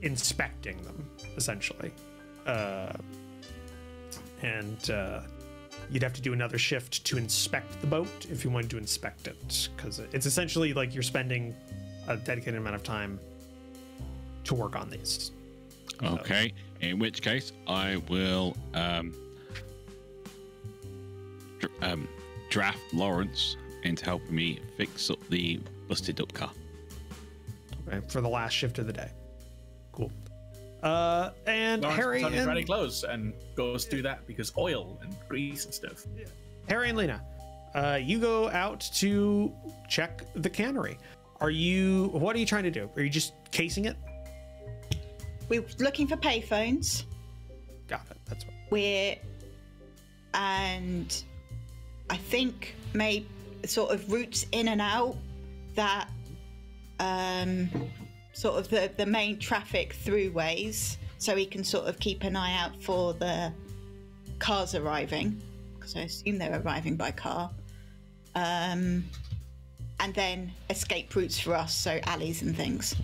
[0.00, 1.92] inspecting them, essentially.
[2.46, 2.92] Uh,
[4.42, 5.20] and uh,
[5.92, 9.26] you'd have to do another shift to inspect the boat if you wanted to inspect
[9.26, 11.54] it, because it's essentially like you're spending
[12.08, 13.20] a dedicated amount of time
[14.44, 15.32] to work on these.
[16.02, 16.52] Okay.
[16.80, 19.14] In which case, I will um,
[21.60, 22.08] dr- um,
[22.48, 26.50] draft Lawrence into helping me fix up the busted up car.
[27.86, 29.10] Okay, for the last shift of the day.
[29.92, 30.10] Cool.
[30.82, 34.52] Uh, and Lawrence Harry puts on his and ready clothes and goes through that because
[34.58, 36.04] oil and grease and stuff.
[36.68, 37.22] Harry and Lena,
[37.74, 39.52] uh, you go out to
[39.88, 40.98] check the cannery.
[41.40, 42.08] Are you?
[42.12, 42.90] What are you trying to do?
[42.96, 43.96] Are you just casing it?
[45.48, 47.04] We're looking for payphones.
[47.88, 48.18] Got it.
[48.26, 48.54] That's what.
[48.70, 49.16] We're
[50.34, 51.22] and
[52.10, 53.28] I think maybe
[53.66, 55.16] sort of routes in and out
[55.74, 56.08] that
[57.00, 57.68] um
[58.32, 62.56] sort of the the main traffic throughways so he can sort of keep an eye
[62.58, 63.52] out for the
[64.38, 65.40] cars arriving
[65.74, 67.50] because I assume they're arriving by car.
[68.34, 69.04] Um
[70.00, 72.96] and then escape routes for us, so alleys and things.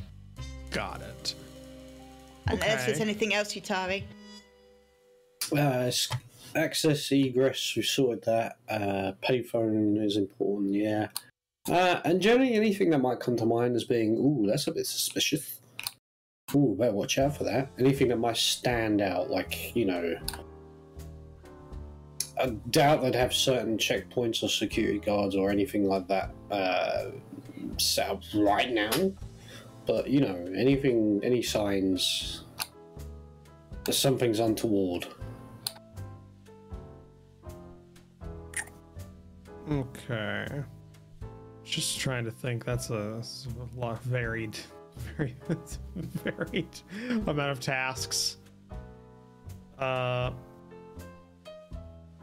[0.70, 1.34] Got it.
[2.48, 3.04] Unless there's Okay.
[3.04, 4.02] anything else, Utari.
[5.56, 5.90] Uh,
[6.56, 8.56] access, egress, we sorted that.
[8.68, 11.08] Uh, payphone is important, yeah.
[11.68, 14.86] Uh, and generally, anything that might come to mind as being, ooh, that's a bit
[14.86, 15.60] suspicious.
[16.54, 17.68] Ooh, better watch out for that.
[17.78, 20.16] Anything that might stand out, like, you know.
[22.40, 27.10] I doubt they'd have certain checkpoints or security guards or anything like that uh,
[27.76, 29.12] set up right now.
[29.86, 32.44] But, you know, anything, any signs
[33.84, 35.06] that something's untoward.
[39.70, 40.62] Okay.
[41.68, 42.64] Just trying to think.
[42.64, 44.56] That's a, a lot varied,
[45.16, 45.34] very
[45.96, 46.68] varied
[47.26, 48.38] amount of tasks.
[49.78, 50.30] Uh,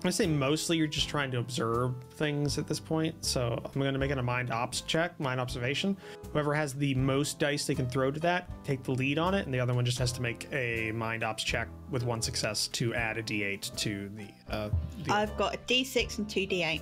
[0.03, 3.23] I say mostly you're just trying to observe things at this point.
[3.23, 5.97] So I'm going to make it a mind ops check, mind observation.
[6.31, 9.45] Whoever has the most dice they can throw to that, take the lead on it,
[9.45, 12.67] and the other one just has to make a mind ops check with one success
[12.69, 14.27] to add a d8 to the.
[14.53, 14.69] Uh,
[15.03, 16.81] the I've got a D6 and two D8.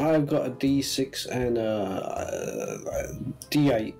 [0.00, 3.14] I've got a D6 and a, a
[3.50, 3.94] D8,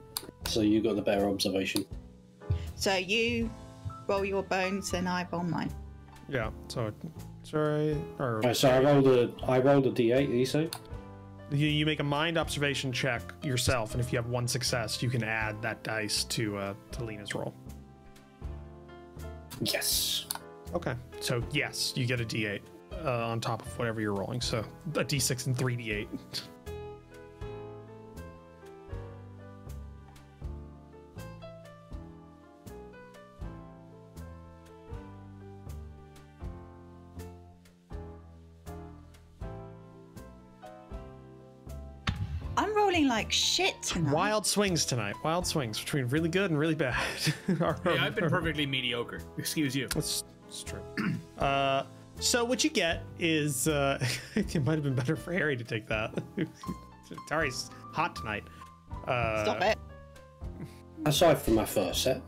[0.46, 1.84] so you got the better observation.
[2.74, 3.50] So you
[4.06, 5.72] roll your bones and I roll mine.
[6.28, 6.50] yeah.
[6.68, 6.92] So
[7.42, 10.26] sorry, or Right, so I rolled a I rolled a D8.
[10.28, 10.70] Did you say?
[11.50, 15.08] You, you make a mind observation check yourself, and if you have one success, you
[15.08, 17.54] can add that dice to uh, to Lena's roll.
[19.60, 20.26] Yes.
[20.74, 20.94] Okay.
[21.20, 22.60] So yes, you get a D8
[23.04, 24.40] uh, on top of whatever you're rolling.
[24.40, 24.64] So
[24.94, 26.08] a D6 and three D8.
[42.56, 44.12] I'm rolling like shit tonight.
[44.12, 45.14] Wild swings tonight.
[45.22, 46.96] Wild swings between really good and really bad.
[47.84, 49.20] Hey, I've been perfectly mediocre.
[49.38, 49.86] Excuse you.
[49.88, 50.80] That's, that's true.
[51.38, 51.84] Uh,
[52.20, 54.04] so what you get is uh,
[54.34, 56.12] it might have been better for Harry to take that.
[57.28, 58.44] Tari's hot tonight.
[59.06, 59.78] Uh, Stop it.
[61.06, 62.20] Aside from my first set,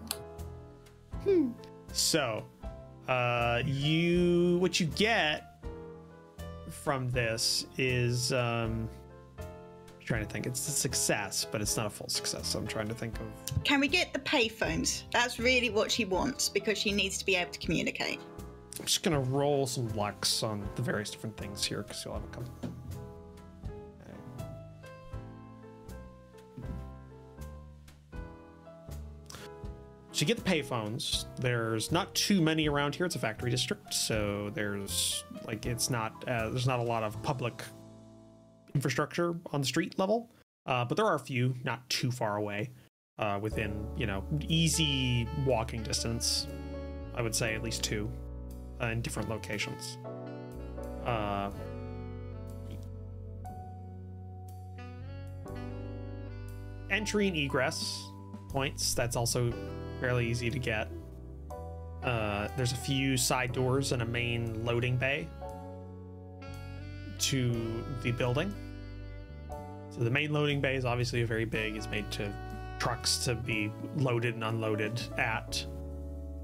[1.25, 1.51] Hmm.
[1.93, 2.45] So,
[3.09, 5.65] uh, you what you get
[6.71, 8.89] from this is um,
[9.39, 9.47] I'm
[10.05, 10.47] trying to think.
[10.47, 12.47] It's a success, but it's not a full success.
[12.47, 13.27] So I'm trying to think of.
[13.65, 15.03] Can we get the payphones?
[15.13, 18.21] That's really what she wants because she needs to be able to communicate.
[18.81, 22.25] I'm just gonna roll some lucks on the various different things here because you'll have
[22.25, 22.51] a couple.
[30.13, 31.27] So you get the payphones.
[31.37, 33.05] There's not too many around here.
[33.05, 37.23] It's a factory district, so there's like it's not uh, there's not a lot of
[37.23, 37.63] public
[38.75, 40.31] infrastructure on the street level,
[40.65, 42.71] uh, but there are a few not too far away,
[43.19, 46.47] uh, within you know easy walking distance.
[47.15, 48.11] I would say at least two
[48.83, 49.99] uh, in different locations.
[51.05, 51.51] Uh,
[56.91, 58.11] entry and egress
[58.49, 58.95] points.
[58.95, 59.53] That's also
[60.01, 60.89] fairly easy to get.
[62.03, 65.29] Uh, there's a few side doors and a main loading bay
[67.19, 68.55] to the building.
[69.91, 71.77] So the main loading bay is obviously very big.
[71.77, 72.33] It's made to
[72.79, 75.65] trucks to be loaded and unloaded at.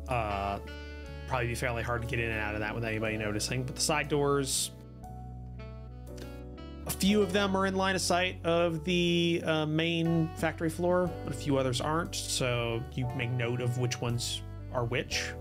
[0.09, 0.59] Uh,
[1.27, 3.65] probably be fairly hard to get in and out of that without anybody noticing.
[3.65, 4.71] But the side doors,
[6.87, 11.11] a few of them are in line of sight of the uh, main factory floor,
[11.25, 12.15] but a few others aren't.
[12.15, 14.43] So you make note of which ones
[14.73, 15.33] are which.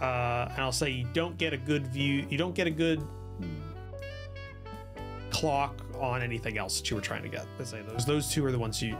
[0.00, 2.26] Uh, and I'll say you don't get a good view.
[2.28, 3.02] You don't get a good
[5.30, 7.46] clock on anything else that you were trying to get.
[7.64, 8.96] Say those those two are the ones you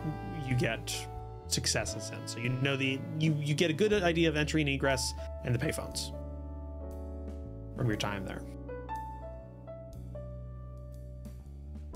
[0.46, 1.06] you get
[1.52, 2.26] successes in.
[2.26, 5.12] So you know the you you get a good idea of entry and egress
[5.44, 6.12] and the payphones
[7.76, 8.42] from your time there.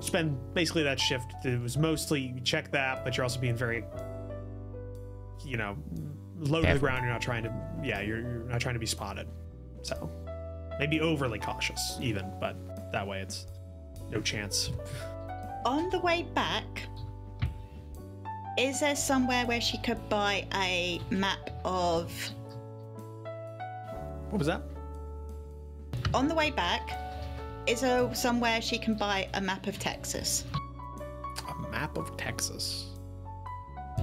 [0.00, 1.32] Spend basically that shift.
[1.44, 3.84] It was mostly you check that, but you're also being very,
[5.44, 5.76] you know,
[6.38, 7.02] low to the ground.
[7.04, 7.52] You're not trying to,
[7.82, 9.26] yeah, you're, you're not trying to be spotted.
[9.82, 10.10] So
[10.78, 12.56] maybe overly cautious, even, but
[12.92, 13.46] that way it's
[14.10, 14.70] no chance.
[15.64, 16.82] On the way back,
[18.58, 22.12] is there somewhere where she could buy a map of.
[24.30, 24.62] What was that?
[26.14, 26.90] On the way back,
[27.66, 30.44] is there somewhere she can buy a map of Texas?
[31.48, 32.86] A map of Texas.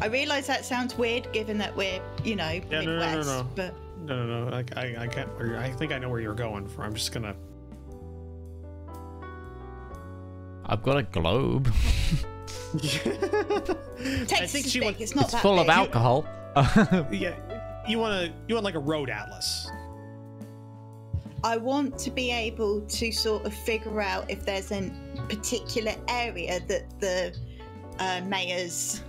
[0.01, 3.27] I realise that sounds weird given that we're, you know, no, no, no, no, Midwest,
[3.27, 3.49] no.
[3.55, 4.55] but No, no, no.
[4.55, 5.29] I, I, I can't.
[5.57, 6.83] I think I know where you're going for.
[6.83, 7.35] I'm just gonna.
[10.65, 11.73] I've got a globe.
[12.83, 14.85] I Texas think is she big.
[14.87, 15.01] wants.
[15.01, 16.25] It's not it's that full of alcohol.
[17.11, 17.33] Yeah,
[17.87, 18.33] you want to.
[18.47, 19.69] You want like a road atlas.
[21.43, 24.89] I want to be able to sort of figure out if there's a
[25.27, 27.35] particular area that the
[27.99, 29.01] uh, mayor's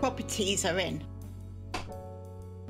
[0.00, 1.04] properties are in.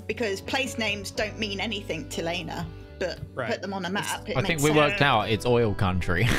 [0.06, 2.66] Because place names don't mean anything to Lena,
[2.98, 3.50] but Right.
[3.50, 4.28] put them on a map.
[4.28, 4.76] It I think we sense.
[4.76, 6.26] worked out it's oil country.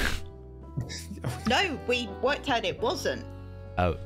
[1.47, 3.25] No, we worked out it wasn't.
[3.79, 3.97] Oh,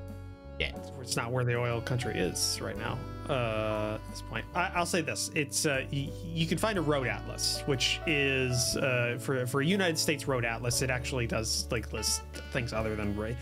[0.59, 0.71] yeah.
[1.01, 2.97] It's not where the oil country is right now.
[3.29, 6.81] Uh, at this point, I, I'll say this: it's uh, y- you can find a
[6.81, 10.81] road atlas, which is uh, for for a United States road atlas.
[10.81, 12.21] It actually does like list
[12.51, 13.35] things other than Ray.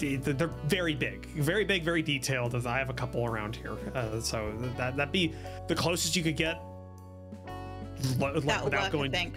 [0.00, 2.54] They're very big, very big, very detailed.
[2.56, 5.32] As I have a couple around here, uh, so that that be
[5.68, 6.60] the closest you could get.
[8.18, 9.34] lo- lo- That'll without work, going I think.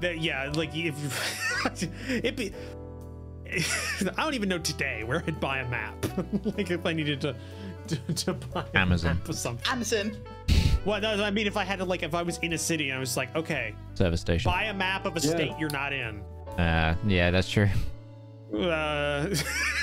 [0.00, 0.94] that- yeah, like if
[2.08, 2.52] it be.
[4.16, 5.94] I don't even know today where I'd buy a map.
[6.56, 7.36] like if I needed to
[7.88, 9.16] to, to buy a Amazon.
[9.16, 9.66] map of something.
[9.70, 10.16] Amazon.
[10.84, 12.88] Well, no, I mean if I had to like if I was in a city
[12.90, 14.50] and I was like, okay, Service station.
[14.50, 15.30] buy a map of a Yeah.
[15.30, 16.20] state you're not in.
[16.58, 17.68] Uh, yeah, that's true.
[18.54, 19.34] Uh,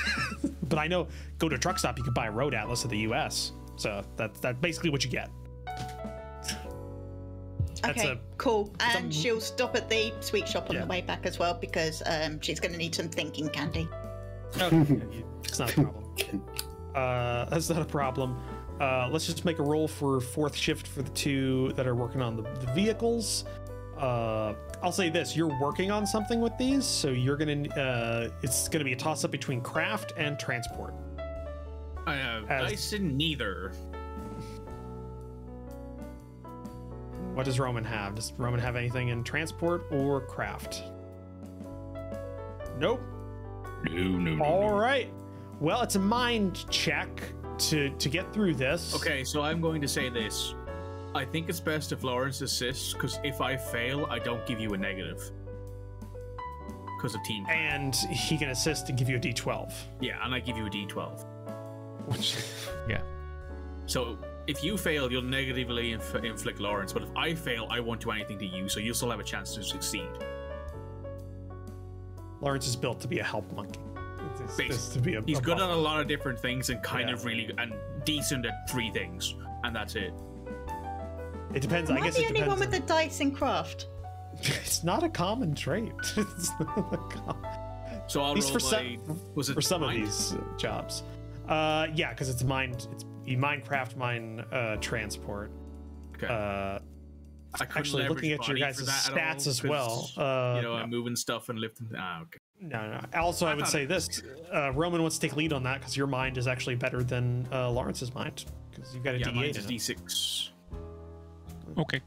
[0.68, 2.90] but I know go to a truck stop, you can buy a road atlas of
[2.90, 3.52] the U.S.
[3.76, 5.30] So that's that's basically what you get.
[7.82, 8.72] That's Okay, a- cool.
[8.80, 10.82] And some- she'll stop at the sweet shop on Yeah.
[10.82, 13.88] the way back as well because um, she's going to need some thinking candy.
[14.60, 15.00] Okay,
[15.44, 16.04] it's not a problem.
[16.94, 18.36] Uh, that's not a problem.
[18.80, 22.20] Uh, let's just make a roll for fourth shift for the two that are working
[22.20, 23.44] on the, the vehicles.
[23.96, 27.68] Uh, I'll say this: you're working on something with these, so you're gonna.
[27.68, 30.92] Uh, it's gonna be a toss up between craft and transport.
[32.08, 33.70] I have As- dice in neither.
[37.34, 38.16] What does Roman have?
[38.16, 40.82] Does Roman have anything in transport or craft?
[42.78, 43.00] Nope.
[43.84, 44.44] No, no, no.
[44.44, 44.76] All no.
[44.76, 45.10] right.
[45.60, 47.08] Well, it's a mind check
[47.58, 48.94] to to get through this.
[48.94, 50.54] Okay, so I'm going to say this.
[51.14, 54.70] I think it's best if Lawrence assists, because if I fail, I don't give you
[54.74, 55.30] a negative.
[56.96, 57.46] Because of team.
[57.50, 59.72] And he can assist and give you a D12.
[60.00, 61.24] Yeah, and I give you a d12.
[62.06, 62.36] Which
[62.88, 63.02] Yeah.
[63.86, 64.18] So
[64.50, 68.10] if you fail, you'll negatively inf- inflict Lawrence, but if I fail, I won't do
[68.10, 70.08] anything to you, so you'll still have a chance to succeed.
[72.40, 73.80] Lawrence is built to be a help monkey.
[74.34, 75.70] It's- it's- it's to be a, He's a good buff.
[75.70, 77.14] at a lot of different things and kind Yeah.
[77.14, 77.72] of really and
[78.04, 80.12] decent at three things, and that's it.
[81.54, 81.90] It depends.
[81.90, 82.60] Am I I guess the it only depends.
[82.60, 83.86] one with the dice in craft?
[84.42, 85.92] It's not a common trait.
[86.16, 87.46] It's not a com-
[88.06, 88.98] So I'll At least roll for my.
[89.06, 91.02] some was it for some of these uh, jobs.
[91.48, 92.86] Uh, yeah, because it's mind.
[92.92, 95.50] It's you mind craft mine uh, transport.
[96.16, 96.26] Okay.
[96.26, 96.78] Uh,
[97.52, 100.10] I actually, looking at your guys' for that at stats all, as well.
[100.16, 100.82] Uh, you know, no.
[100.82, 101.88] I'm moving stuff and lifting.
[101.96, 102.38] Ah, okay.
[102.60, 103.00] No, no.
[103.18, 104.22] Also, I, I would say this:
[104.54, 107.48] uh, Roman wants to take lead on that because your mind is actually better than
[107.50, 109.66] uh, Lawrence's mind because you've got a Yeah, D8 mine's a in.
[109.66, 110.50] D6.
[111.78, 112.00] Okay.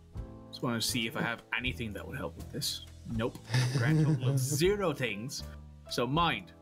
[0.50, 2.86] Just want to see if I have anything that would help with this.
[3.12, 3.38] Nope.
[3.78, 5.44] Grand total of zero things.
[5.90, 6.54] So mind.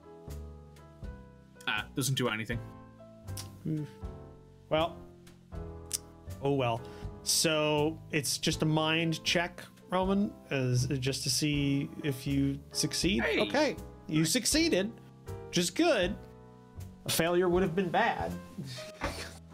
[1.67, 2.59] Ah, doesn't do anything.
[4.71, 4.95] Well,
[6.41, 6.81] oh well.
[7.23, 13.21] So it's just a mind check, Roman, as just to see if you succeed.
[13.21, 13.41] Hey.
[13.41, 13.75] Okay,
[14.07, 14.89] you succeeded,
[15.47, 16.15] which is good.
[17.05, 18.31] A failure would have been bad.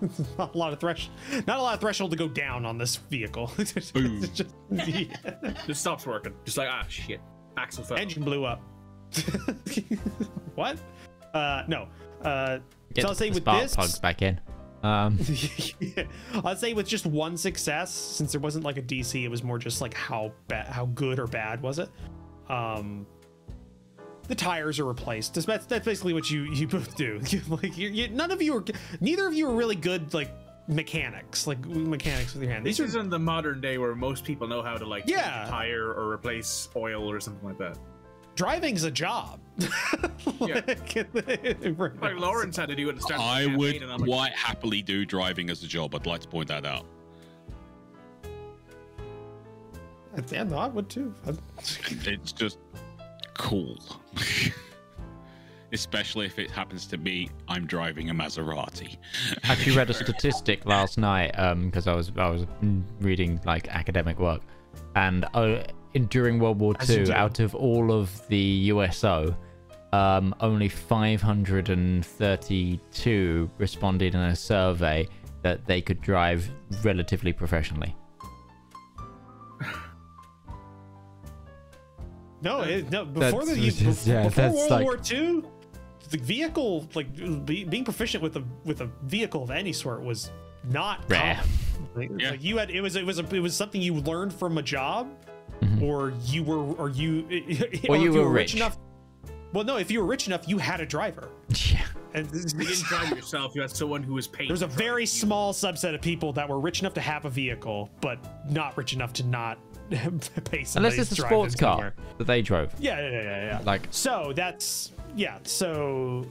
[0.38, 1.10] not a lot of thresh,
[1.48, 3.52] not a lot of threshold to go down on this vehicle.
[3.58, 5.10] It's just- the
[5.66, 6.34] Just stops working.
[6.46, 7.20] Just like ah shit.
[7.58, 7.98] Axle fell.
[7.98, 8.62] engine blew up.
[10.54, 10.78] what?
[11.34, 11.88] Uh, no.
[12.22, 12.60] Uh,
[12.94, 14.40] Get so I'll say with spark this, plugs back in.
[14.84, 15.18] Um,
[15.80, 16.04] Yeah.
[16.46, 19.58] I'd say with just one success, since there wasn't like a DC, it was more
[19.58, 21.90] just like how bad, how good or bad was it.
[22.50, 23.06] Um,
[24.28, 25.34] the tires are replaced.
[25.36, 27.20] That's, that's that's basically what you you both do.
[27.50, 28.64] like you, you, none of you are,
[29.00, 30.32] neither of you are really good like
[30.68, 32.66] mechanics, like mechanics with your hand.
[32.66, 35.48] This These are isn't the modern day where most people know how to like Yeah.
[35.50, 37.78] tire or replace oil or something like that.
[38.38, 39.42] Driving's a job.
[40.40, 40.62] Yeah.
[40.68, 43.20] Like, Like Lawrence had to do it start.
[43.20, 45.96] I would and like, quite happily do driving as a job.
[45.96, 46.86] I'd like to point that out.
[50.32, 51.14] Yeah, no, I would too.
[52.06, 52.60] It's just
[53.34, 53.78] cool.
[55.74, 58.98] Especially if it happens to be I'm driving a Maserati.
[59.44, 61.32] actually read a statistic last night
[61.66, 62.46] because I was I was
[63.02, 64.42] reading like academic work,
[64.96, 68.38] and uh, in, during World War As II, out of all of the
[68.72, 69.36] USO,
[69.94, 75.08] um, only 532 responded in a survey
[75.44, 76.50] that they could drive
[76.84, 77.96] relatively professionally.
[82.40, 83.04] No, it, no.
[83.04, 85.42] Before the That's- before, yeah, before that's World like- War II,
[86.12, 87.12] the vehicle like
[87.46, 90.30] be, being proficient with a with a vehicle of any sort was
[90.70, 91.42] not Rare.
[91.96, 92.30] Like, Yeah.
[92.32, 94.62] like, you had it was it was a, it was something you learned from a
[94.62, 95.08] job,
[95.62, 95.82] Mhm.
[95.82, 97.22] or you were or you
[97.90, 98.56] Or if you were rich.
[98.56, 98.78] enough.
[99.54, 101.30] Well, no, if you were rich enough, you had a driver,
[101.72, 101.80] Yeah.
[102.14, 103.56] and you didn't drive yourself.
[103.56, 104.50] You had someone who was paid.
[104.50, 105.08] there's a very you.
[105.08, 108.20] small subset of people that were rich enough to have a vehicle, but
[108.52, 109.58] not rich enough to not
[109.90, 111.94] pay somebody Unless it's a to drive sports car somewhere.
[112.18, 112.74] that they drove.
[112.78, 113.46] Yeah, yeah, yeah, yeah.
[113.46, 113.62] yeah.
[113.66, 115.38] Like So that's yeah.
[115.44, 116.26] So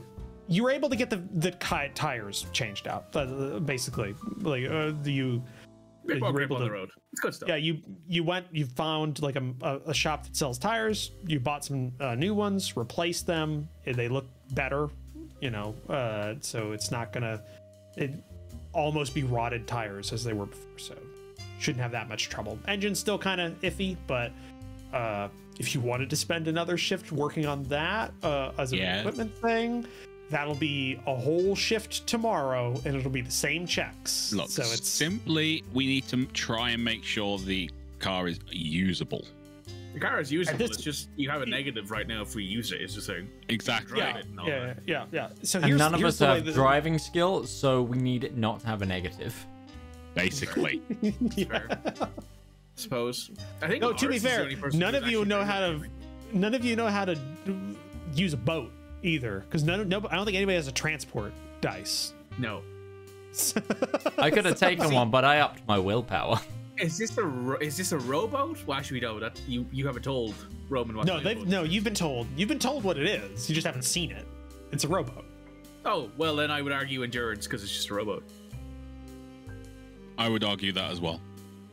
[0.47, 4.15] you were able to get the the tires changed out, uh, basically.
[4.43, 5.43] Like uh, you,
[6.07, 6.69] Bit you more were grip able on to.
[6.69, 6.91] the road.
[7.12, 7.49] It's good stuff.
[7.49, 7.78] Yeah, you
[8.09, 11.12] you went, you found like a, a, a shop that sells tires.
[11.27, 13.69] You bought some uh, new ones, replaced them.
[13.85, 14.89] They look better,
[15.41, 15.74] you know.
[15.89, 17.43] Uh, so it's not gonna
[17.97, 18.12] it
[18.73, 20.78] almost be rotted tires as they were before.
[20.78, 20.95] So
[21.59, 22.59] shouldn't have that much trouble.
[22.69, 24.31] Engine's still kind of iffy, but
[24.93, 25.28] uh,
[25.59, 28.99] if you wanted to spend another shift working on that uh, as an Yeah.
[29.01, 29.87] equipment thing,
[30.31, 34.32] that'll be a whole shift tomorrow, and it'll be the same checks.
[34.32, 39.24] Look, so it's simply we need to try and make sure the car is usable.
[39.94, 40.59] The car is usable.
[40.59, 42.82] this- It's just you have a negative right now if we use it.
[42.82, 43.31] It's just saying.
[43.49, 43.99] Exactly.
[43.99, 44.78] Drive yeah, it and yeah, that.
[44.86, 45.28] yeah, yeah.
[45.42, 48.36] So and here's, none of here's us have that- driving skill, so we need it
[48.36, 49.34] not to have a negative.
[50.15, 50.81] Basically.
[51.49, 51.68] Fair.
[52.75, 53.31] Suppose.
[53.62, 53.81] I think.
[53.81, 55.73] No, to be Lars is the fair, none of you know how to.
[55.75, 55.91] driving.
[56.33, 57.18] None of you know how to
[58.15, 58.70] use a boat
[59.07, 59.99] either, because none of no.
[60.10, 62.12] I don't think anybody has a transport dice.
[62.39, 62.62] No.
[64.18, 66.41] I could have taken one, but I upped my willpower.
[66.78, 68.62] Is this a ro- is this a rowboat?
[68.67, 69.18] Well, actually, no.
[69.18, 70.35] That you you haven't told
[70.68, 71.07] Roman what.
[71.07, 71.62] no, they've of- no.
[71.62, 72.26] You've been told.
[72.36, 73.49] You've been told what it is.
[73.49, 74.26] You just haven't seen it.
[74.73, 75.25] It's a rowboat.
[75.86, 78.25] Oh well, then I would argue endurance because it's just a rowboat.
[80.18, 81.18] I would argue that as well.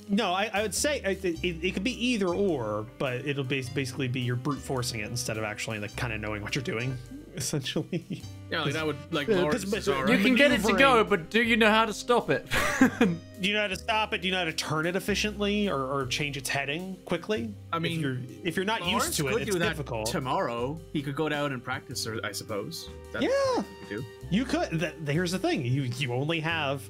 [0.07, 3.69] No, I, I would say it, it, it could be either or, but it'll bas-
[3.69, 6.63] basically be you're brute forcing it instead of actually like kind of knowing what you're
[6.63, 6.97] doing.
[7.37, 8.23] essentially.
[8.51, 10.73] Yeah, like that would like Yeah, Lawrence 'cause- is but- You can get it to
[10.73, 12.45] go, but do you know how to stop it?
[13.41, 14.21] Do you know how to stop it?
[14.21, 17.53] Do you know how to turn it efficiently or, or change its heading quickly?
[17.73, 20.05] I mean, if you're if you're not Lawrence used to it, it's difficult.
[20.05, 20.79] tomorrow.
[20.93, 22.87] He could go down and practice, or I suppose.
[23.11, 23.29] That's Yeah.
[23.57, 24.05] what could do.
[24.31, 24.69] You could.
[24.79, 26.83] That, here's the thing: you you only have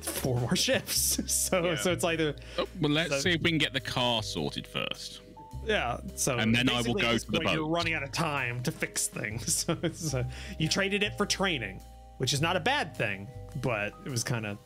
[0.00, 1.76] four more shifts, so Yeah.
[1.76, 4.66] so it's either Oh, well, let's So- see if we can get the car sorted
[4.66, 5.20] first.
[5.64, 5.98] Yeah.
[6.14, 8.12] So And then I will basically go at to the point, You're running out of
[8.12, 9.64] time to fix things.
[9.66, 10.24] So it's, uh,
[10.58, 11.80] you traded it for training,
[12.18, 13.28] which is not a bad thing,
[13.62, 14.58] but it was kind of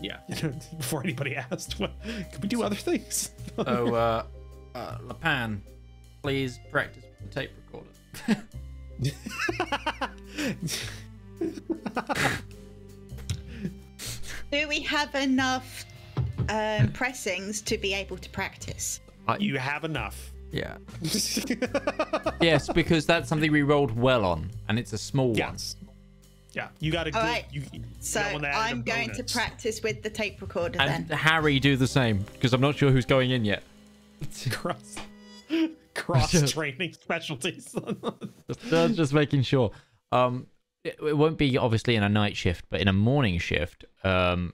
[0.00, 0.18] Yeah.
[0.28, 1.92] you know before anybody asked, what
[2.32, 3.30] could we do other things?
[3.58, 4.24] oh, uh,
[4.74, 5.62] uh, La Pan,
[6.22, 7.88] please practice with the tape recorder.
[14.50, 15.84] Do we have enough
[16.48, 19.00] um, pressings to be able to practice?
[19.38, 20.32] You have enough.
[20.50, 20.76] yeah.
[22.40, 25.36] Yes, because that's something we rolled well on, and it's a small one.
[25.36, 25.76] Yes.
[26.52, 27.16] Yeah, you got to.
[27.16, 27.46] All right.
[27.50, 30.42] You, you So got one that added a I'm going to practice with the tape
[30.42, 30.88] recorder then.
[30.88, 31.18] And then.
[31.18, 33.62] Harry do the same, because I'm not sure who's going in yet.
[34.50, 34.96] cross
[35.94, 37.74] cross training specialties.
[38.68, 39.70] Just, just making sure.
[40.10, 40.46] Um,
[40.84, 44.52] it, it won't be obviously in a night shift, but in a morning shift, um,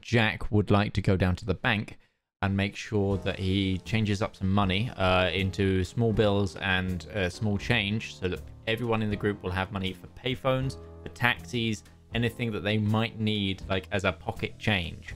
[0.00, 1.98] Jack would like to go down to the bank
[2.42, 7.28] and make sure that he changes up some money uh, into small bills and uh,
[7.28, 11.82] small change, so that everyone in the group will have money for payphones, for taxis,
[12.14, 15.14] anything that they might need, like as a pocket change.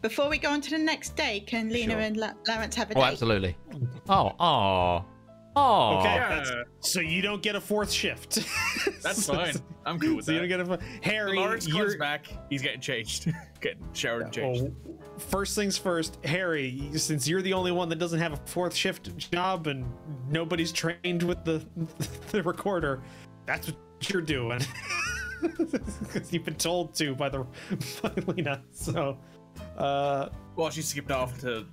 [0.00, 2.00] Before we go on to the next day, can Lena Sure.
[2.00, 3.08] and La- Lawrence have a Oh, date?
[3.12, 3.56] absolutely.
[4.08, 5.04] Oh, oh,
[5.58, 5.98] oh.
[6.00, 6.62] Okay, Yeah.
[6.80, 8.36] so you don't get a fourth shift.
[9.02, 9.54] That's So- fine.
[9.86, 11.36] I'm cool with so you don't get a Harry.
[11.36, 12.26] Lawrence comes you're back.
[12.50, 14.64] He's getting changed, getting showered and changed.
[14.86, 16.90] Oh, first things first, Harry.
[16.94, 19.86] Since you're the only one that doesn't have a fourth shift job and
[20.28, 21.64] nobody's trained with the
[22.32, 23.00] the recorder,
[23.46, 23.76] that's what
[24.12, 24.60] you're doing.
[25.40, 27.46] Because you've been told to by the
[28.02, 28.62] by Lena.
[28.72, 29.16] So,
[29.78, 31.64] uh, Well, she skipped off to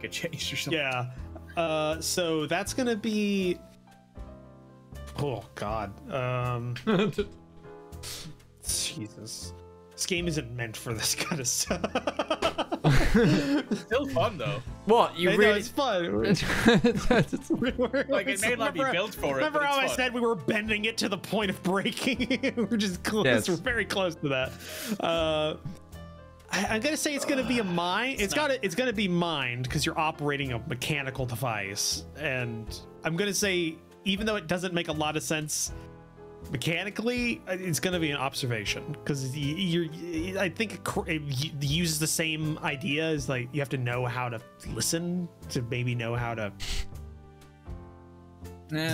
[0.00, 0.78] get changed or something.
[0.80, 1.10] yeah.
[1.56, 3.58] Uh, so that's gonna be.
[5.18, 5.92] Oh God.
[6.12, 6.74] Um.
[8.66, 9.52] Jesus.
[9.92, 11.80] This game isn't meant for this kind of stuff.
[13.78, 14.60] Still fun though.
[14.86, 15.60] What you I know, really?
[15.60, 16.04] it's fun.
[18.08, 19.34] Like it may not be built for it.
[19.36, 19.96] Remember but how I fun.
[19.96, 22.54] said we were bending it to the point of breaking?
[22.70, 23.24] we're just close.
[23.24, 23.48] Yes.
[23.48, 24.52] We're very close to that.
[24.98, 25.54] Uh,
[26.54, 28.20] I, I'm gonna say it's gonna be a mind.
[28.20, 32.66] It's got to It's gonna be mind because you're operating a mechanical device, and
[33.02, 35.72] I'm gonna say even though it doesn't make a lot of sense
[36.52, 39.86] mechanically, uh, it's gonna be an observation because you're.
[40.38, 43.78] I think it cr- it u- uses the same idea as like you have to
[43.78, 44.40] know how to
[44.74, 46.52] listen to maybe know how to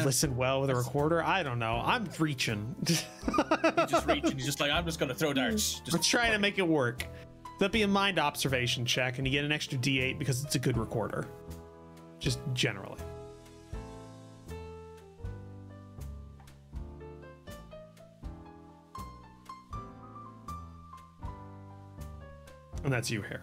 [0.04, 1.22] listen well with a recorder.
[1.22, 1.82] I don't know.
[1.84, 2.74] I'm reaching.
[3.80, 5.80] He just reach and he's just like, I'm just gonna throw darts.
[5.80, 7.06] Just I'm trying to make it work.
[7.60, 10.58] That'd be a mind observation check, and you get an extra D8 because it's a
[10.58, 11.26] good recorder.
[12.18, 12.96] Just generally.
[22.82, 23.40] And that's you, Harry.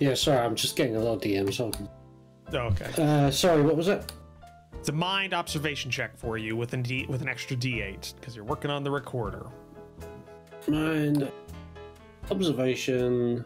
[0.00, 1.60] Yeah, sorry, I'm just getting a lot of DMs.
[1.60, 1.88] on.
[2.52, 2.90] Oh, okay.
[3.00, 4.12] Uh, sorry, what was it?
[4.80, 8.34] It's a mind observation check for you with an D with an extra D8 because
[8.34, 9.46] you're working on the recorder.
[10.66, 11.30] Mind,
[12.30, 13.44] observation,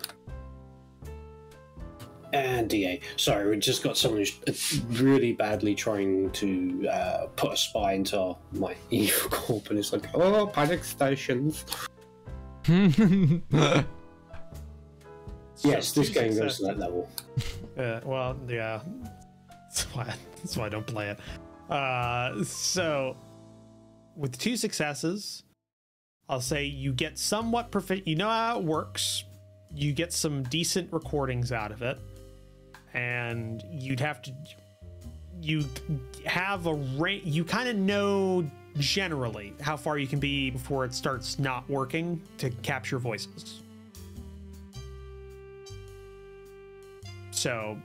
[2.33, 3.03] and D8.
[3.17, 8.37] Sorry, we just got someone who's really badly trying to uh, put a spy into
[8.53, 11.65] my evil corp, and it's like, oh, panic stations.
[15.65, 17.09] Yes, this game goes to that level.
[17.77, 18.81] Uh, well, yeah.
[19.49, 21.73] That's why, that's why I don't play it.
[21.73, 23.17] Uh, so,
[24.15, 25.45] with two successes,
[26.29, 28.09] I'll say you get somewhat proficient.
[28.09, 29.25] You know how it works.
[29.75, 31.99] You get some decent recordings out of it,
[32.95, 34.33] and you'd have to.
[35.41, 35.65] You
[36.25, 37.25] have a rate.
[37.25, 42.21] You kind of know generally how far you can be before it starts not working
[42.39, 43.61] to capture voices.
[47.31, 47.77] So,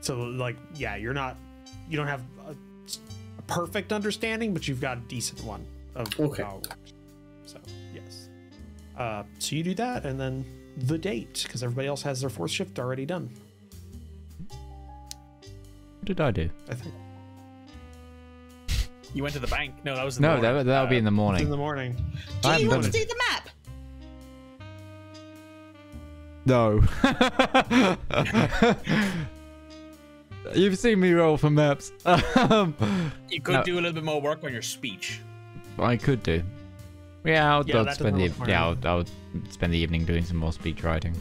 [0.00, 1.36] so like, yeah, you're not,
[1.88, 6.42] you don't have a, a perfect understanding, but you've got a decent one of Okay.
[6.42, 6.60] how.
[7.52, 7.58] So,
[7.94, 8.28] yes.
[8.96, 10.44] Uh, so you do that, and then
[10.76, 13.28] the date, because everybody else has their fourth shift already done.
[14.48, 16.48] What did I do?
[16.70, 16.94] I think
[19.14, 19.74] You went to the bank.
[19.84, 20.66] No, that was in No, the that morning.
[20.66, 21.94] that'll be in the it's in the morning.
[22.42, 23.48] Do I you want done to do the map?
[26.44, 26.82] No.
[30.54, 31.92] You've seen me roll for maps.
[33.30, 33.62] You could No.
[33.62, 35.20] do a little bit more work on your speech.
[35.78, 36.42] I could do.
[37.24, 39.04] Yeah, I'll, Yeah, I'll spend the yeah, I'll, I'll
[39.50, 41.14] spend the evening doing some more speech writing.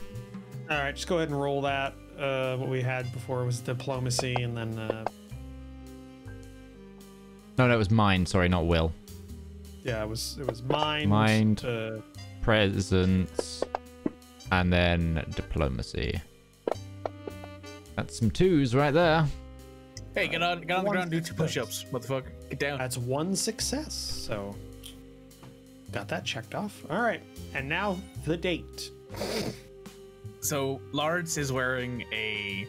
[0.69, 1.93] All right, just go ahead and roll that.
[2.17, 5.03] Uh, what we had before was diplomacy, and then uh,
[7.57, 8.25] No, no, it was mine.
[8.25, 8.91] Sorry, not will.
[9.83, 11.09] yeah, it was it was mind.
[11.09, 11.65] Mind.
[11.65, 11.97] Uh,
[12.41, 13.63] Presence,
[14.51, 16.19] and then diplomacy.
[17.95, 19.27] That's some twos right there.
[20.15, 22.31] Hey, get on, get on the ground, do two push-ups, motherfucker.
[22.49, 22.79] Get down.
[22.79, 23.93] that's one success.
[23.93, 24.55] So
[25.91, 26.83] got that checked off.
[26.89, 27.21] All right,
[27.53, 28.91] and now the date.
[30.41, 32.67] So Lawrence is wearing a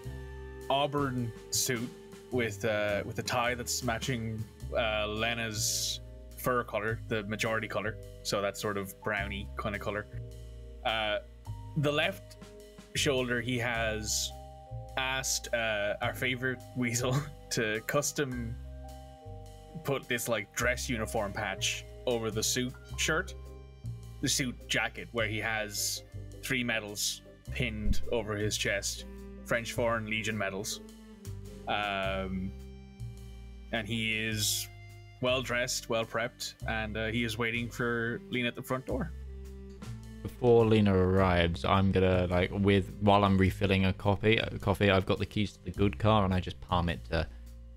[0.68, 1.88] auburn suit
[2.30, 4.42] with uh, with a tie that's matching
[4.76, 6.00] uh, Lena's
[6.36, 7.96] fur color, the majority color.
[8.22, 10.06] So that's sort of browny kind of color.
[10.84, 11.18] Uh,
[11.76, 12.36] the left
[12.94, 14.30] shoulder, he has
[14.96, 17.16] asked uh, our favorite weasel
[17.50, 18.54] to custom
[19.84, 23.34] put this like dress uniform patch over the suit shirt,
[24.20, 26.02] the suit jacket, where he has
[26.42, 27.22] three medals
[27.52, 29.04] pinned over his chest
[29.44, 30.80] French Foreign Legion medals.
[31.68, 32.52] Um,
[33.72, 34.68] and he is
[35.20, 39.12] well dressed, well prepped, and uh, he is waiting for Lena at the front door.
[40.22, 44.40] Before Lena arrives, I'm gonna like with while I'm refilling a coffee.
[44.60, 47.26] Coffee, I've got the keys to the good car, and I just palm it to,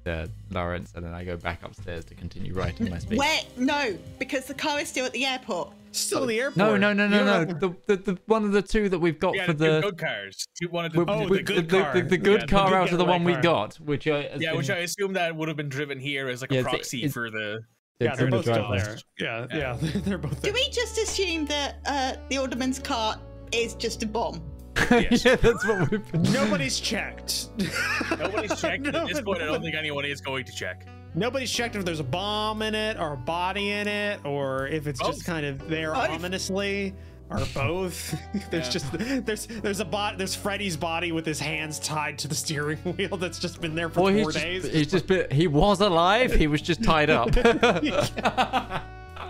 [0.05, 3.19] to Lawrence, and then I go back upstairs to continue writing my speech.
[3.19, 3.39] Where?
[3.57, 5.73] No, because the car is still at the airport.
[5.91, 6.57] Still in the airport.
[6.57, 7.45] No, no, no, no, no.
[7.45, 9.97] The, the, the one of the two that we've got Yeah, for the, the good
[9.97, 10.45] cars.
[10.69, 11.93] One of the, Oh, we- the good the, car.
[11.93, 14.07] the, the good Yeah, the car good out of the getaway one we got, which
[14.07, 16.61] I has yeah, which I assume that would have been driven here as like Yeah,
[16.61, 17.59] a proxy it's- for the.
[18.01, 18.79] Yeah, they're both still driveway.
[18.79, 18.97] there.
[19.19, 20.51] Yeah, yeah, they're both there.
[20.51, 23.17] Do we just assume that uh, the alderman's car
[23.53, 24.41] is just a bomb?
[24.91, 25.25] Yes.
[25.25, 26.23] yeah, that's what we've been.
[26.23, 27.49] Nobody's checked.
[28.19, 28.85] Nobody's checked.
[28.87, 30.85] At this No, point, I don't think anyone is going to check.
[31.13, 34.85] Nobody's checked if there's a bomb in it or a body in it or if
[34.87, 36.09] it's just kind of there Both.
[36.09, 36.93] ominously
[37.29, 38.13] or both.
[38.51, 38.71] there's Yeah.
[38.71, 38.91] just
[39.25, 43.15] there's there's a bot there's Freddy's body with his hands tied to the steering wheel
[43.17, 44.61] that's just been there for Well, four he's days.
[44.63, 46.33] just, he's just been, he was alive.
[46.33, 47.29] He was just tied up.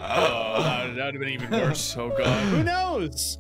[0.08, 1.96] Oh, that would have been even worse.
[1.98, 2.44] Oh god.
[2.48, 3.38] Who knows?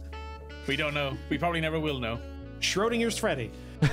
[0.67, 1.15] We don't know.
[1.29, 2.19] We probably never will know.
[2.59, 3.51] Schrodinger's Freddy.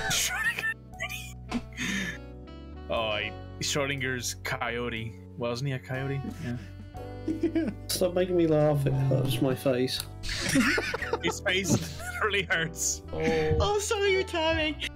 [2.90, 5.14] Oh, I, Schrodinger's coyote.
[5.38, 6.20] Wasn't he a coyote?
[6.44, 7.70] Yeah.
[7.86, 8.84] Stop making me laugh.
[8.84, 10.00] It hurts my face.
[11.22, 13.00] His face literally hurts.
[13.14, 14.88] Oh, sorry, Utari.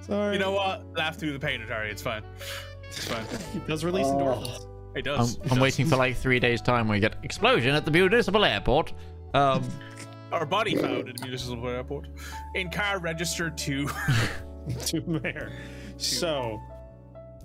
[0.00, 0.32] Sorry.
[0.34, 0.86] You know what?
[0.96, 1.90] Laugh through the pain, Utari.
[1.90, 2.22] It's fine.
[2.84, 3.24] It's fine.
[3.54, 4.16] It does release Oh.
[4.16, 4.66] endorphins.
[4.96, 5.34] It I'm, does.
[5.36, 5.58] It I'm does.
[5.58, 8.94] waiting for like three days' time where we get explosion at the municipal airport.
[9.34, 9.62] Um,
[10.36, 12.08] Our body found at the municipal airport.
[12.54, 13.88] In car registered to.
[14.86, 15.50] to mayor.
[15.96, 16.60] So,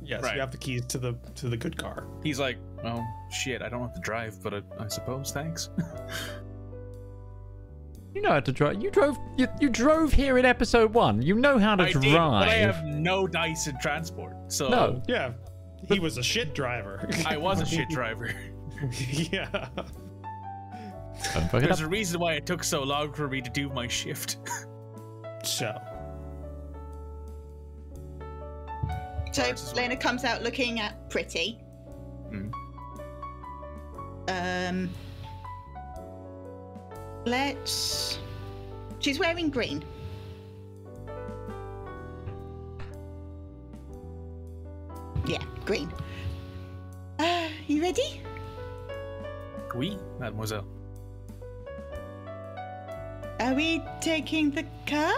[0.03, 0.35] yes, Right.
[0.35, 2.05] you have the keys to the to the good car.
[2.23, 5.69] He's like, oh shit, I don't have to drive, but I, I suppose thanks.
[8.13, 8.81] you know how to drive.
[8.83, 9.17] You drove.
[9.37, 11.21] You, you drove here in episode one.
[11.21, 12.03] You know how to I drive.
[12.03, 15.01] did, but I have no dice in transport, so No.
[15.07, 15.31] Yeah,
[15.87, 17.07] he was a shit driver.
[17.25, 18.31] I was a shit driver.
[19.31, 19.69] yeah.
[21.33, 21.87] Don't fuck it There's up.
[21.87, 24.37] a reason why it took so long for me to do my shift.
[25.43, 25.73] So,
[29.31, 31.57] So Lena comes out looking at Pretty.
[32.31, 32.53] Mm.
[34.27, 34.89] Um,
[37.25, 38.19] let's.
[38.99, 39.83] She's wearing green.
[45.25, 45.91] Yeah, green.
[47.19, 48.21] Uh, you ready?
[49.75, 50.65] Oui, mademoiselle.
[53.41, 55.15] Are we taking the car?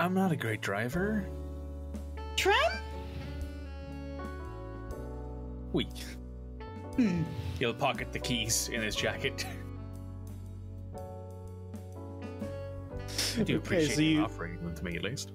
[0.00, 1.26] I'm not a great driver.
[2.36, 2.56] Tram?
[5.74, 5.86] Oui.
[6.96, 7.22] Hmm.
[7.58, 9.44] He'll pocket the keys in his jacket.
[10.96, 11.00] I
[13.36, 15.32] do Okay, appreciate so you you- offering them to me at least.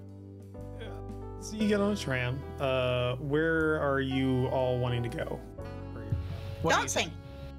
[1.40, 2.42] so you get on a tram.
[2.60, 5.40] Uh, where are you all wanting to go?
[6.64, 7.12] What you Dancing.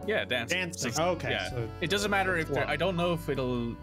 [0.06, 0.58] Yeah, dancing.
[0.58, 0.92] Dancing.
[0.92, 1.50] So- Okay, Yeah.
[1.50, 2.56] so- it doesn't matter if.
[2.56, 3.74] I don't know if it'll.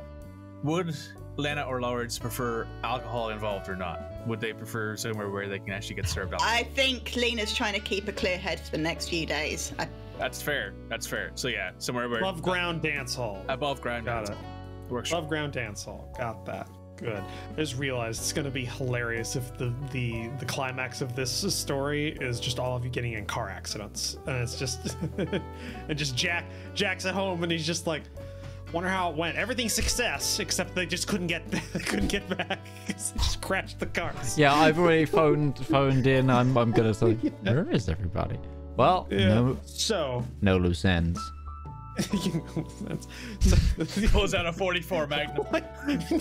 [0.63, 0.95] Would
[1.35, 4.01] Lena or Lawrence prefer alcohol involved or not?
[4.27, 6.53] Would they prefer somewhere where they can actually get served alcohol?
[6.53, 9.73] I think Lena's trying to keep a clear head for the next few days.
[9.79, 9.87] I,
[10.17, 10.73] That's fair.
[10.89, 11.31] That's fair.
[11.35, 13.43] So yeah, somewhere where Above ground dance hall.
[13.49, 14.05] above ground.
[14.05, 14.37] Dance hall.
[14.37, 14.85] Got dancing.
[14.85, 14.91] it.
[14.91, 15.11] Works.
[15.11, 16.13] Above ground dance hall.
[16.17, 16.69] Got that.
[17.03, 17.23] Good.
[17.51, 22.17] I just realized it's gonna be hilarious if the the the climax of this story
[22.21, 26.45] is just all of you getting in car accidents, and it's just and just Jack
[26.73, 28.03] Jack's at home and he's just like,
[28.73, 29.37] Wonder how it went.
[29.37, 32.59] Everything's success, except they just couldn't get they couldn't get back.
[32.87, 34.37] they just crashed the cars.
[34.37, 36.29] Yeah, I've already phoned phoned in.
[36.31, 38.39] I'm I'm gonna say, where is everybody?
[38.75, 41.19] Well, no So, no loose ends.
[41.97, 43.07] That's,
[44.11, 45.45] Pulls out a 44 Magnum.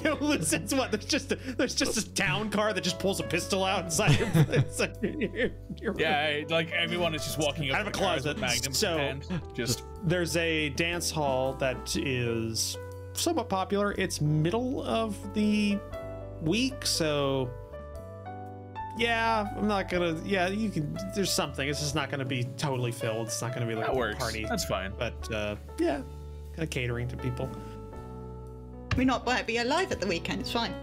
[0.05, 0.91] No, it's what?
[0.91, 4.19] There's just a, there's just a town car that just pulls a pistol out inside
[4.19, 8.35] your, inside your, your Yeah, like everyone is just walking Out of a closet.
[8.35, 9.19] with Magnums So-.
[9.55, 12.77] Just There's a dance hall that is
[13.15, 13.93] somewhat popular.
[13.99, 15.79] It's middle of the
[16.43, 17.49] week, so
[18.99, 20.19] yeah, I'm not gonna.
[20.25, 20.97] Yeah, you can.
[21.15, 21.69] There's something.
[21.69, 23.27] It's just not gonna be totally filled.
[23.29, 24.19] It's not gonna be like that a works.
[24.19, 24.45] party.
[24.49, 24.93] That's fine.
[24.99, 25.97] But uh, yeah,
[26.53, 27.49] kind of catering to people.
[28.97, 30.41] We not might be alive at the weekend.
[30.41, 30.75] It's fine.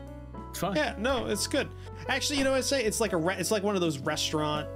[0.49, 0.75] It's fine.
[0.75, 1.67] Yeah, no, it's good.
[2.07, 2.83] Actually, you know what I say?
[2.83, 4.67] It's like a re- it's like one of those restaurant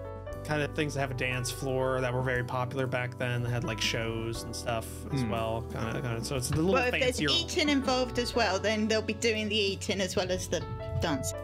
[0.44, 3.42] kind of things that have a dance floor that were very popular back then.
[3.42, 5.30] That had like shows and stuff as Hmm.
[5.32, 5.66] well.
[5.74, 6.28] Kind of, kind of.
[6.28, 7.30] So it's a little Well, if there's fancier.
[7.32, 10.62] eating involved as well, then they'll be doing the eating as well as the
[11.02, 11.40] dancing.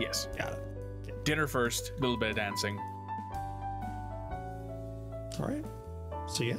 [0.00, 0.26] Yes.
[0.36, 0.58] Got it.
[1.24, 2.78] Dinner first, a little bit of dancing.
[5.38, 5.64] All right.
[6.28, 6.56] So yeah.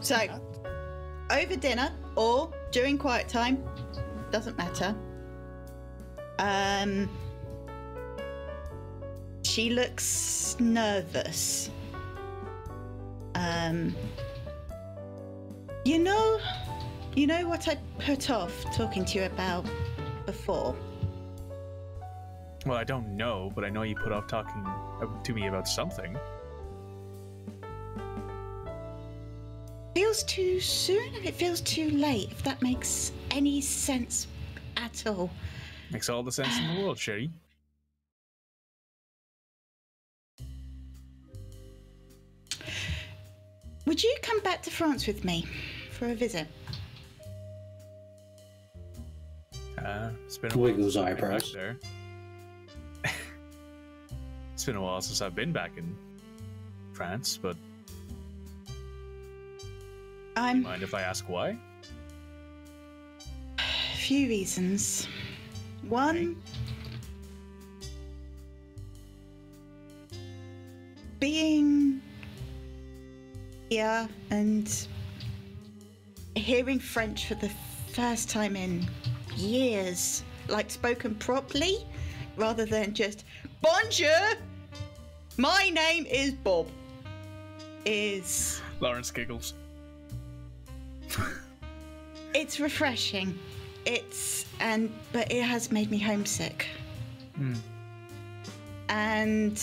[0.00, 0.18] So,
[1.30, 3.64] over dinner or during quiet time,
[4.30, 4.94] doesn't matter.
[6.38, 7.08] Um,
[9.42, 11.70] she looks nervous.
[13.34, 13.94] Um,
[15.84, 16.40] you know,
[17.14, 19.64] you know what I put off talking to you about
[20.26, 20.74] before.
[22.66, 25.68] Well, I don't know, but I know you put off talking uh, to me about
[25.68, 26.16] something.
[29.94, 31.14] Feels too soon.
[31.14, 32.30] And it feels too late.
[32.30, 34.26] If that makes any sense
[34.78, 35.30] at all.
[35.90, 37.30] Makes all the sense in the world, Sherry.
[43.86, 45.46] Would you come back to France with me
[45.92, 46.46] for a visit?
[49.78, 51.52] Uh, it's been a Wiggles while since eyebrows.
[51.52, 51.76] there.
[54.64, 55.94] It's been a while since I've been back in
[56.94, 57.54] France, but
[60.36, 61.58] I'm mind if I ask why?
[63.58, 63.62] a
[63.98, 65.06] few reasons.
[65.86, 66.36] One,
[71.20, 72.00] being
[73.68, 74.86] here and
[76.36, 77.50] hearing French for the
[77.92, 78.88] first time in
[79.36, 81.84] years, like spoken properly,
[82.38, 83.26] rather than just
[83.60, 84.36] Bonjour.
[85.36, 86.68] My name is Bob.
[87.84, 89.54] Is Lawrence giggles.
[92.34, 93.36] it's refreshing.
[93.84, 96.68] It's and but it has made me homesick.
[97.36, 97.54] Hmm.
[98.88, 99.60] And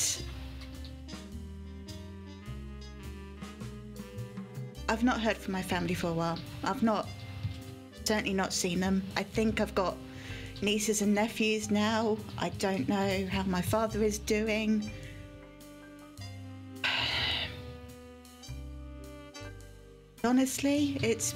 [4.90, 6.38] I've not heard from my family for a while.
[6.66, 7.08] I've not
[8.04, 9.04] certainly not seen them.
[9.16, 9.96] I think I've got
[10.62, 12.18] nieces and nephews now.
[12.38, 14.92] I don't know how my father is doing.
[20.24, 21.34] Honestly, it's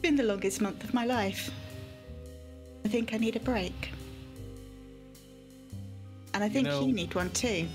[0.00, 1.50] been the longest month of my life.
[2.84, 3.90] I think I need a break.
[6.34, 7.68] And I think know- you need one too.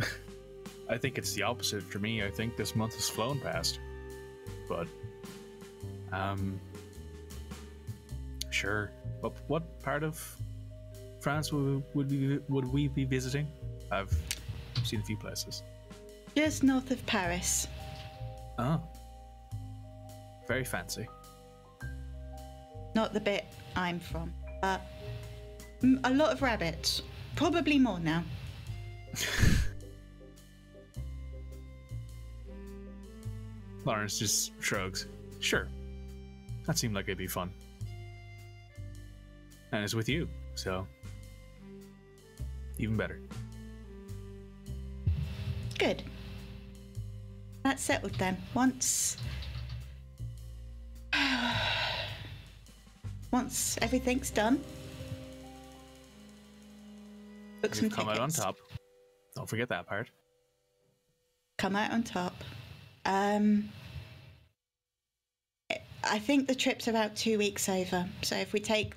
[0.88, 2.24] I think it's the opposite for me.
[2.24, 3.78] I think this month has flown past.
[4.68, 4.88] But,
[6.12, 6.60] um,
[8.50, 8.90] sure.
[9.22, 10.20] But what part of
[11.20, 13.46] France would would we would we be visiting?
[13.90, 14.12] I've
[14.84, 15.62] seen a few places.
[16.38, 17.66] Just north of Paris.
[18.60, 18.80] Oh,
[20.46, 21.08] very fancy.
[22.94, 23.44] Not the bit
[23.74, 24.80] I'm from, but
[26.04, 27.02] a lot of rabbits.
[27.34, 28.22] Probably more now.
[33.84, 35.08] Lawrence just shrugs.
[35.40, 35.66] Sure,
[36.68, 37.50] that seemed like it'd be fun.
[39.72, 40.86] And it's with you, so
[42.78, 43.18] even better.
[45.80, 46.04] Good.
[47.68, 48.38] That's settled then.
[48.54, 49.18] Once.
[53.30, 54.64] Once everything's done.
[57.60, 58.56] Book some You've come out on top.
[59.36, 60.10] Don't forget that part.
[61.58, 62.42] Come out on top.
[63.04, 63.68] Um.
[66.04, 68.08] I think the trip's about two weeks over.
[68.22, 68.94] So if we take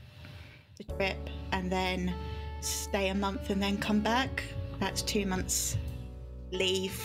[0.78, 2.16] the trip and then
[2.62, 4.46] stay a month and then come back,
[4.80, 5.76] that's two months
[6.54, 7.04] leave.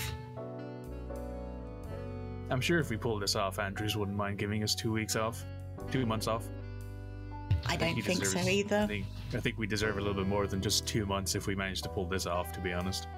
[2.51, 5.45] I'm sure if we pull this off, Andrews wouldn't mind giving us two weeks off,
[5.91, 6.45] two months off.
[7.67, 8.79] I don't he think so either.
[8.79, 11.47] I think, I think we deserve a little bit more than just two months if
[11.47, 12.53] we manage to pull this off.
[12.53, 13.09] To be honest,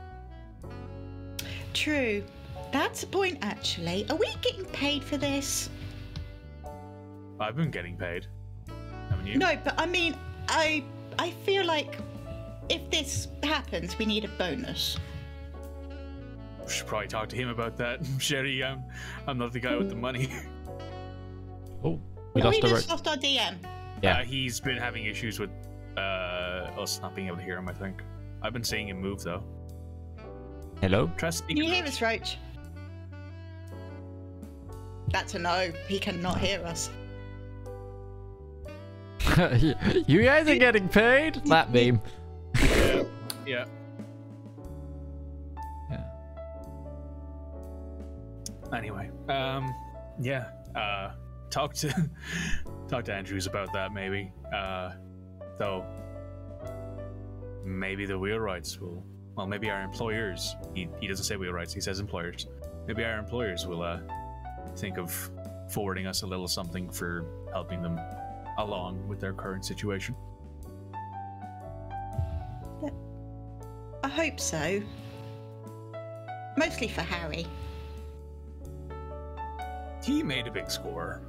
[1.74, 2.24] True.
[2.72, 4.06] that's a point actually.
[4.10, 5.68] Are we getting paid for this?
[7.40, 8.26] I've been getting paid.
[9.10, 9.38] Haven't you?
[9.38, 10.16] No, but I mean,
[10.48, 10.82] I
[11.18, 11.98] I feel like
[12.68, 14.98] if this happens, we need a bonus.
[16.68, 18.00] We should probably talk to him about that.
[18.18, 18.84] Sherry, I'm,
[19.26, 20.28] I'm not the guy with the money.
[21.84, 21.90] Oh,
[22.34, 23.54] we we lost a just ro- lost our DM.
[24.02, 24.18] Yeah.
[24.18, 25.50] Uh, he's been having issues with
[25.96, 26.00] uh,
[26.76, 28.02] us not being able to hear him, I think.
[28.42, 29.44] I've been seeing him move, though.
[30.80, 31.08] Hello?
[31.16, 31.56] Try to speak.
[31.56, 32.36] Can you hear us, Roach?
[35.12, 35.70] That's a no.
[35.86, 36.90] He cannot hear us.
[40.08, 41.36] you guys are getting paid?
[41.46, 42.00] That meme.
[42.60, 43.04] Yeah.
[43.46, 43.64] Yeah.
[48.74, 49.74] Anyway, um,
[50.20, 50.50] yeah.
[50.74, 51.12] Uh,
[51.50, 51.88] talk to
[52.88, 54.32] talk to Andrews about that, maybe.
[54.54, 54.92] Uh,
[55.58, 55.84] though,
[57.64, 59.04] maybe the wheelwrights will.
[59.34, 60.56] Well, maybe our employers.
[60.74, 61.72] He, he doesn't say wheelwrights.
[61.72, 62.46] He says employers.
[62.86, 64.00] Maybe our employers will uh,
[64.76, 65.30] think of
[65.70, 68.00] forwarding us a little something for helping them
[68.58, 70.16] along with their current situation.
[74.02, 74.82] I hope so.
[76.56, 77.46] Mostly for Harry.
[80.02, 81.22] He made a big score.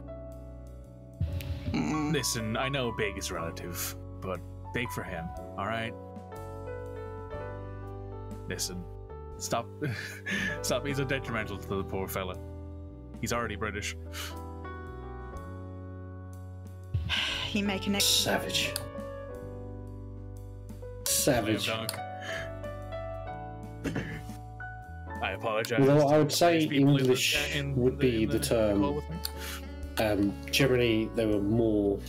[1.72, 2.14] Mm.
[2.14, 4.40] Listen, I know big is relative, but
[4.74, 5.26] big for him,
[5.58, 5.94] alright?
[8.48, 8.84] Listen,
[9.38, 9.68] stop
[10.62, 12.36] stop being so detrimental to the poor fella.
[13.22, 13.96] He's already British.
[17.52, 18.74] You make an ex- Savage.
[21.04, 21.70] Liam Savage.
[25.20, 25.24] Dunk.
[25.24, 25.80] I apologize.
[25.80, 28.82] Although I would say these in English in would be in the term.
[28.82, 29.04] call.
[30.00, 32.00] Um, generally, they were more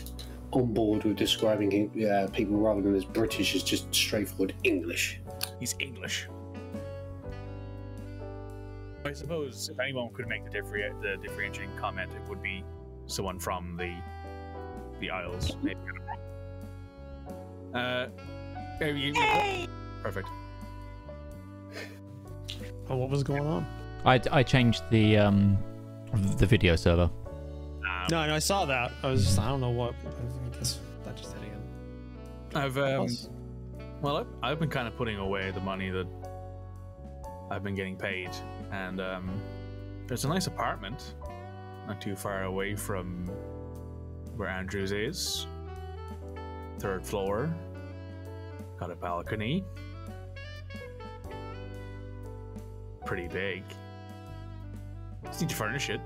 [0.52, 5.20] on board with describing uh, people rather than as British as just straightforward English.
[5.58, 6.28] He's English.
[9.04, 12.64] I suppose if anyone could make the, differ- the differentiating comment, it would be
[13.06, 13.94] someone from the
[15.00, 15.56] the Isles.
[15.62, 15.80] Maybe.
[17.72, 18.08] Uh,
[18.78, 19.66] maybe you- Yay!
[20.02, 20.28] perfect.
[22.90, 23.64] Oh, what was going on?
[24.04, 25.56] I, I changed the um
[26.38, 27.08] the video server.
[27.88, 28.90] Um, No, no, I saw that.
[29.02, 29.94] I was just, I don't know what.
[30.04, 31.62] I guess that just hit again.
[32.54, 33.06] I've um,
[34.02, 36.06] well, I've, I've been kind of putting away the money that
[37.50, 38.30] I've been getting paid,
[38.72, 39.40] and um,
[40.08, 41.14] there's a nice apartment
[41.86, 43.26] not too far away from
[44.36, 45.46] where Andrews is.
[46.80, 47.54] Third floor.
[48.78, 49.64] Got a balcony.
[53.04, 53.62] Pretty big.
[55.24, 56.00] Just need to furnish it.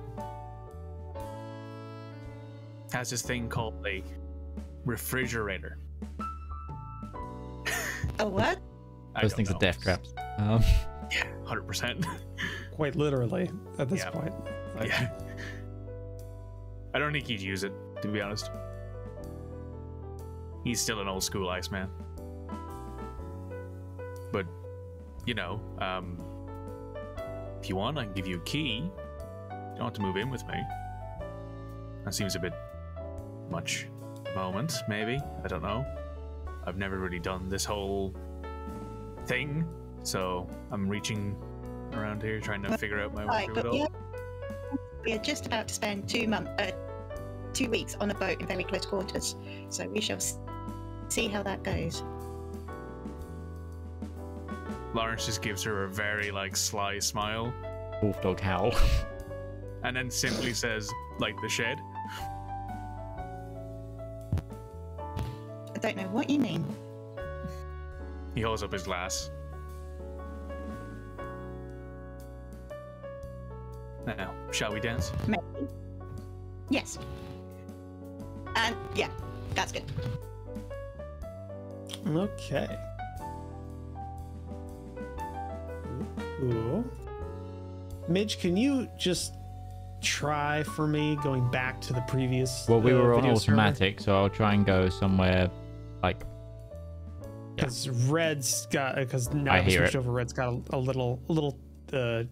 [2.92, 4.02] Has this thing called a
[4.84, 5.78] refrigerator.
[8.20, 8.58] A what?
[9.14, 9.56] I Those don't things know.
[9.56, 10.14] are death traps.
[10.38, 10.62] Um,
[11.44, 12.06] Hundred percent.
[12.72, 14.10] Quite literally at this Yeah.
[14.10, 14.34] point.
[14.76, 15.10] Like, Yeah.
[16.94, 18.50] I don't think he'd use it, to be honest.
[20.62, 21.88] He's still an old school Iceman.
[24.32, 24.46] But,
[25.26, 26.18] you know, um,
[27.64, 28.82] if you want, I can give you a key.
[29.50, 30.62] You don't have to move in with me.
[32.04, 32.52] That seems a bit
[33.48, 33.88] much.
[34.34, 35.18] Moment, maybe.
[35.42, 35.86] I don't know.
[36.66, 38.12] I've never really done this whole
[39.24, 39.66] thing,
[40.02, 41.36] so I'm reaching
[41.94, 43.92] around here trying to figure out my way through it all.
[45.02, 46.72] we are just about to spend two months, uh,
[47.54, 49.36] two weeks on a boat in very close quarters.
[49.70, 50.20] So we shall
[51.08, 52.02] see how that goes.
[54.94, 57.52] Lawrence just gives her a very like sly smile
[58.00, 58.72] wolf dog howl.
[59.82, 61.78] and then simply says, like the shed.
[64.98, 66.64] I don't know what you mean.
[68.34, 69.30] He holds up his glass.
[74.06, 75.12] Now, shall we dance?
[75.26, 75.42] Maybe.
[76.68, 76.98] Yes.
[78.56, 79.08] And yeah,
[79.54, 79.84] that's good.
[82.06, 82.78] Okay.
[88.08, 89.34] Midge, can you just
[90.02, 92.66] try for me going back to the previous?
[92.68, 93.58] Well, we uh, were on video server?
[93.58, 95.50] automatic, so I'll try and go somewhere
[96.02, 96.22] like
[97.56, 99.98] because Red's got because now I that we hear switched it.
[99.98, 101.58] over, Red's got a, a little a little
[101.92, 102.24] uh,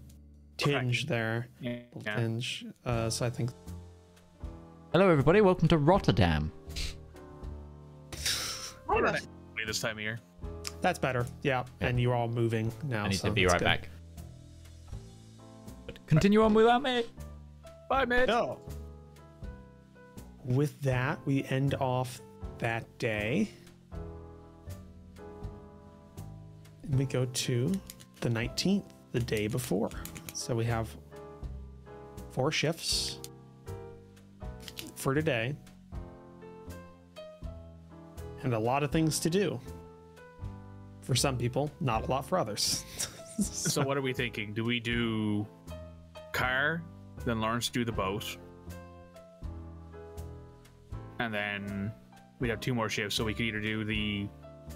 [0.58, 1.78] tinge there, Yeah.
[1.94, 2.66] little tinge.
[2.84, 3.50] Uh, so I think
[4.92, 5.40] Hello, everybody.
[5.40, 6.52] Welcome to Rotterdam.
[9.64, 10.18] This time of year.
[10.82, 11.24] that's better.
[11.42, 13.04] Yeah, and you're all moving now.
[13.04, 13.64] I need so to be right good.
[13.64, 13.88] back.
[16.12, 17.04] But continue on without me.
[17.88, 18.28] Bye, man.
[18.28, 18.60] So,
[20.44, 22.20] with that, we end off
[22.58, 23.48] that day.
[26.82, 27.72] And we go to
[28.20, 29.88] the 19th, the day before.
[30.34, 30.94] So we have
[32.32, 33.18] four shifts
[34.94, 35.56] for today,
[38.42, 39.58] and a lot of things to do.
[41.00, 42.84] For some people, not a lot for others.
[43.38, 44.52] So what are we thinking?
[44.52, 45.46] Do we do
[46.32, 46.82] car,
[47.24, 48.36] then Lawrence do the boat,
[51.18, 51.92] and then
[52.40, 54.28] we'd have two more shifts, so we could either do the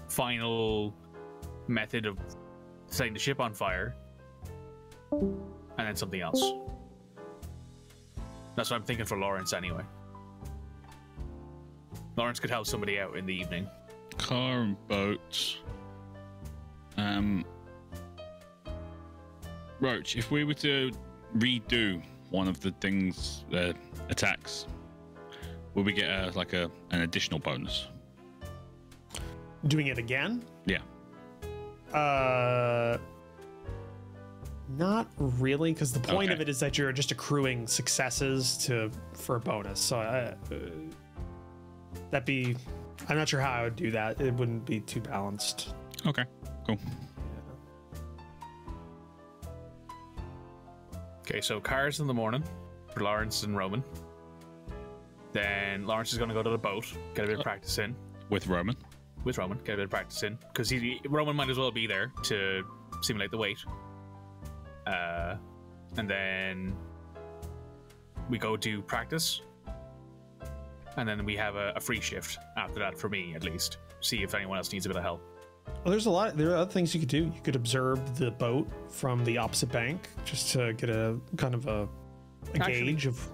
[0.07, 0.93] final
[1.67, 2.17] method of
[2.87, 3.95] setting the ship on fire,
[5.11, 5.37] and
[5.77, 6.53] then something else.
[8.55, 9.83] That's what I'm thinking for Lawrence anyway.
[12.15, 13.67] Lawrence could help somebody out in the evening.
[14.17, 15.57] Car and boat.
[16.97, 17.45] Um,
[19.79, 20.91] Roach, if we were to
[21.39, 23.73] redo one of the things, uh,
[24.09, 24.67] attacks,
[25.73, 27.87] will we get a, like a an additional bonus?
[29.67, 30.43] Doing it again?
[30.65, 30.79] Yeah.
[31.93, 32.97] Uh,
[34.77, 39.37] not really, because the point of it is that you're just accruing successes to for
[39.37, 39.79] a bonus.
[39.79, 40.59] So I, uh,
[42.11, 42.55] that'd be.
[43.07, 44.19] I'm not sure how I would do that.
[44.19, 45.73] It wouldn't be too balanced.
[46.05, 46.25] Okay.
[46.65, 46.77] Cool.
[51.29, 52.41] Okay, so cars in the morning
[52.93, 53.83] for Lawrence and Roman.
[55.33, 57.93] Then Lawrence is going to go to the boat, get a bit of practice in
[58.29, 58.77] With Roman.
[59.25, 61.85] with Roman, get a bit of practice in because he Roman might as well be
[61.85, 62.63] there to
[63.01, 63.57] simulate the weight.
[64.85, 65.35] Uh,
[65.97, 66.73] and then
[68.29, 69.41] we go do practice,
[70.95, 73.79] and then we have a, a free shift after that for me at least.
[73.99, 75.21] See if anyone else needs a bit of help.
[75.83, 76.35] Well, there's a lot.
[76.37, 77.17] There are other things you could do.
[77.33, 81.65] You could observe the boat from the opposite bank, just to get a kind of
[81.67, 81.87] a,
[82.53, 83.29] a Actually- gauge of.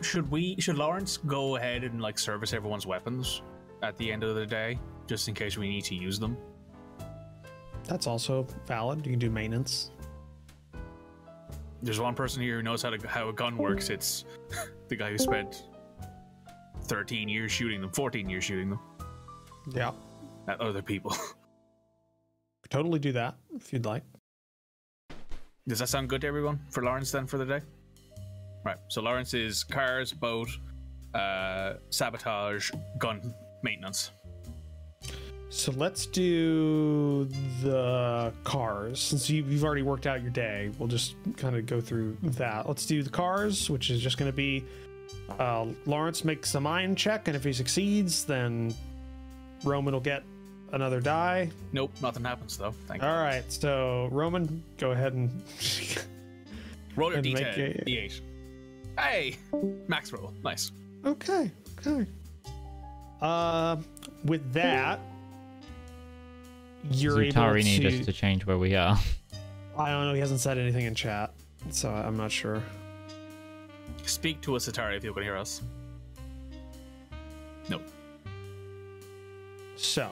[0.00, 0.56] Should we?
[0.58, 3.42] Should Lawrence go ahead and like service everyone's weapons
[3.82, 6.36] at the end of the day, just in case we need to use them?
[7.84, 9.04] That's also valid.
[9.04, 9.90] You can do maintenance.
[11.82, 13.90] There's one person here who knows how to how a gun works.
[13.90, 14.24] It's
[14.88, 15.64] the guy who spent
[16.84, 18.80] 13 years shooting them, 14 years shooting them
[19.72, 19.92] Yeah,
[20.48, 21.16] at other people.
[22.70, 24.02] totally do that if you'd like.
[25.68, 27.60] Does that sound good to everyone for Lawrence then for the day?
[28.64, 28.76] Right.
[28.88, 30.48] So Lawrence is cars, boat,
[31.14, 34.10] uh, sabotage, gun maintenance.
[35.50, 37.26] So let's do
[37.62, 39.00] the cars.
[39.00, 42.66] Since you, you've already worked out your day, we'll just kind of go through that.
[42.66, 44.64] Let's do the cars, which is just going to be
[45.38, 48.74] uh, Lawrence makes a mind check, and if he succeeds, then
[49.62, 50.24] Roman will get
[50.72, 51.50] another die.
[51.72, 52.72] Nope, nothing happens though.
[52.86, 53.08] Thank you.
[53.08, 55.30] All right, so Roman, go ahead and
[56.96, 58.20] Roll your and D10, a- D8.
[58.98, 59.36] Hey,
[59.88, 60.32] max roll.
[60.44, 60.70] Nice.
[61.04, 62.06] Okay, okay.
[63.20, 63.76] Uh,
[64.24, 65.00] with that,
[66.90, 67.98] you're Zutari able need to.
[68.00, 68.96] us to change where we are.
[69.78, 70.14] I don't know.
[70.14, 71.32] He hasn't said anything in chat,
[71.70, 72.62] so I'm not sure.
[74.06, 75.62] Speak to us, Utari, if you can hear us.
[77.68, 77.82] Nope.
[79.76, 80.10] So,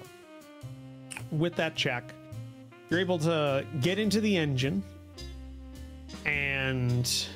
[1.33, 2.15] with that check,
[2.91, 4.83] you're able to get into the engine
[6.27, 7.07] and.
[7.07, 7.29] So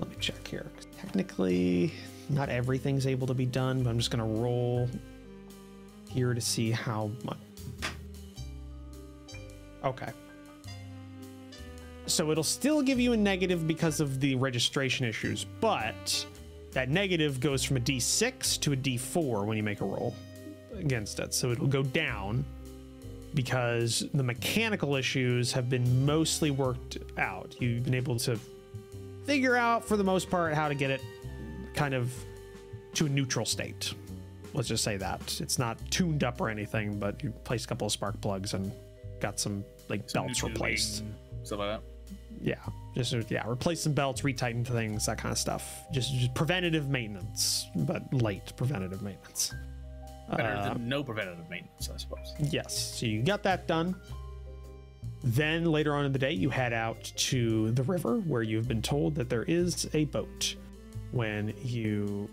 [0.00, 0.70] let me check here.
[0.96, 1.92] Technically,
[2.28, 4.88] not everything's able to be done, but I'm just to roll
[6.08, 7.38] here to see how much.
[9.84, 10.12] Okay.
[12.06, 16.24] So it'll still give you a negative because of the registration issues, but
[16.72, 20.14] that negative goes from a d6 to a d4 when you make a roll
[20.78, 21.34] against it.
[21.34, 22.44] So it'll go down
[23.34, 27.54] because the mechanical issues have been mostly worked out.
[27.60, 28.38] You've been able to
[29.24, 31.00] figure out, for the most part, how to get it
[31.74, 32.12] kind of
[32.94, 33.92] to a neutral state.
[34.54, 35.40] Let's just say that.
[35.40, 38.72] It's not tuned up or anything, but you placed a couple of spark plugs and
[39.20, 41.02] got some like Some belts replaced
[41.44, 41.82] Stuff like that.
[42.40, 42.56] yeah
[42.94, 47.66] just yeah replace some belts retighten things that kind of stuff just, just preventative maintenance
[47.74, 49.54] but late preventative maintenance
[50.36, 52.34] Better Uh, than no preventative maintenance, I suppose.
[52.38, 52.76] yes.
[52.98, 53.96] So you got that done.
[55.24, 58.82] Then later on in the day you head out to the river where you've been
[58.82, 60.54] told that there is a boat.
[61.10, 62.28] When you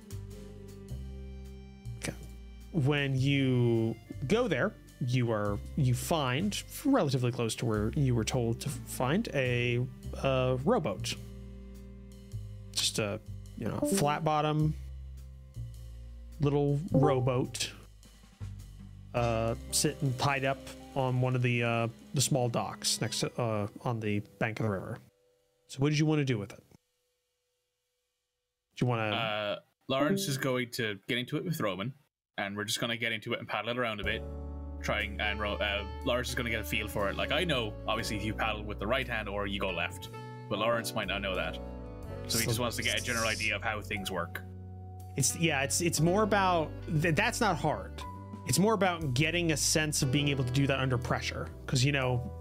[2.73, 3.95] when you
[4.27, 4.73] go there
[5.07, 9.79] you are you find relatively close to where you were told to find a,
[10.23, 11.15] a rowboat.
[12.73, 13.19] Just a
[13.57, 14.73] you know flat bottom
[16.41, 17.71] little rowboat
[19.15, 20.59] uh sitting tied up
[20.95, 24.65] on one of the uh the small docks next to uh on the bank of
[24.65, 24.97] the river
[25.67, 26.63] so what did you want to do with it
[28.77, 29.55] do you want to Uh,
[29.87, 31.93] Lawrence is going to get into it with Roman,
[32.39, 34.23] and we're just going to get into it and paddle it around a bit.
[34.81, 37.15] trying and uh, Lawrence is going to get a feel for it.
[37.15, 40.09] Like I know, obviously, if you paddle with the right hand or you go left,
[40.49, 41.59] but Lawrence might not know that.
[42.27, 44.41] So he just wants to get a general idea of how things work.
[45.15, 46.71] It's yeah, it's it's more about
[47.01, 48.01] th- that's not hard.
[48.47, 51.83] It's more about getting a sense of being able to do that under pressure because
[51.83, 52.31] you know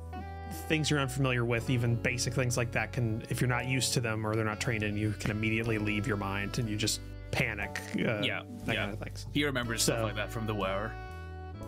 [0.68, 4.00] things you're unfamiliar with, even basic things like that, can if you're not used to
[4.00, 7.00] them or they're not trained in, you can immediately leave your mind and you just
[7.30, 7.80] panic.
[7.94, 8.82] Uh, Yeah, that yeah.
[8.82, 9.26] kind of things.
[9.32, 10.92] He remembers stuff like that from the War.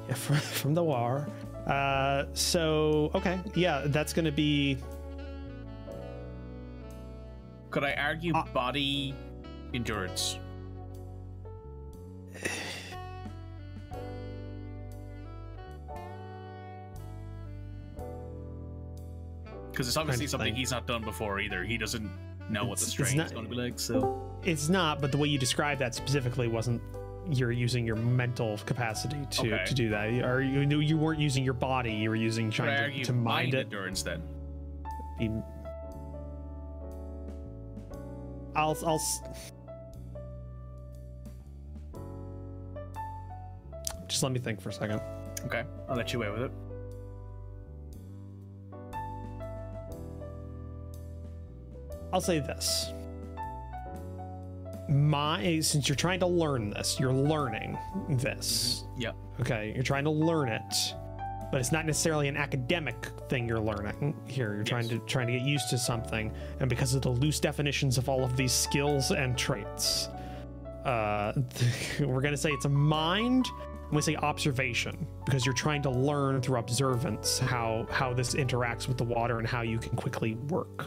[0.08, 1.28] Yeah, from, from the war.
[1.66, 4.78] Uh, so okay, yeah, that's gonna be
[7.70, 9.14] Could I argue Uh, body
[9.74, 10.38] endurance?
[19.76, 20.56] Because it's obviously to something think.
[20.56, 21.62] he's not done before either.
[21.62, 22.08] He doesn't
[22.48, 23.78] know what the It's- it's strain is going to be like.
[23.78, 26.80] So it's not, but the way you described that specifically wasn't.
[27.30, 29.64] You're using your mental capacity to, Okay.
[29.66, 30.08] to do that.
[30.24, 31.92] Or you knew you weren't using your body.
[31.92, 33.66] You were using trying to, to mind mind it.
[33.66, 34.22] endurance then?
[35.18, 35.28] be
[38.54, 39.20] I'll I'll s-
[44.08, 45.02] just let me think for a second.
[45.44, 46.52] Okay, I'll let you away with it.
[52.12, 52.92] I'll say this.
[54.88, 57.76] My since you're trying to learn this, you're learning
[58.08, 58.84] this.
[58.96, 59.12] Yeah.
[59.40, 60.94] Okay, you're trying to learn it,
[61.50, 64.54] but it's not necessarily an academic thing you're learning here.
[64.54, 67.98] You're trying to trying to get used to something, and because of the loose definitions
[67.98, 70.08] of all of these skills and traits,
[70.84, 71.32] uh,
[72.00, 73.46] we're gonna say it's a mind.
[73.90, 78.98] I'm say observation because you're trying to learn through observance how how this interacts with
[78.98, 80.86] the water and how you can quickly work.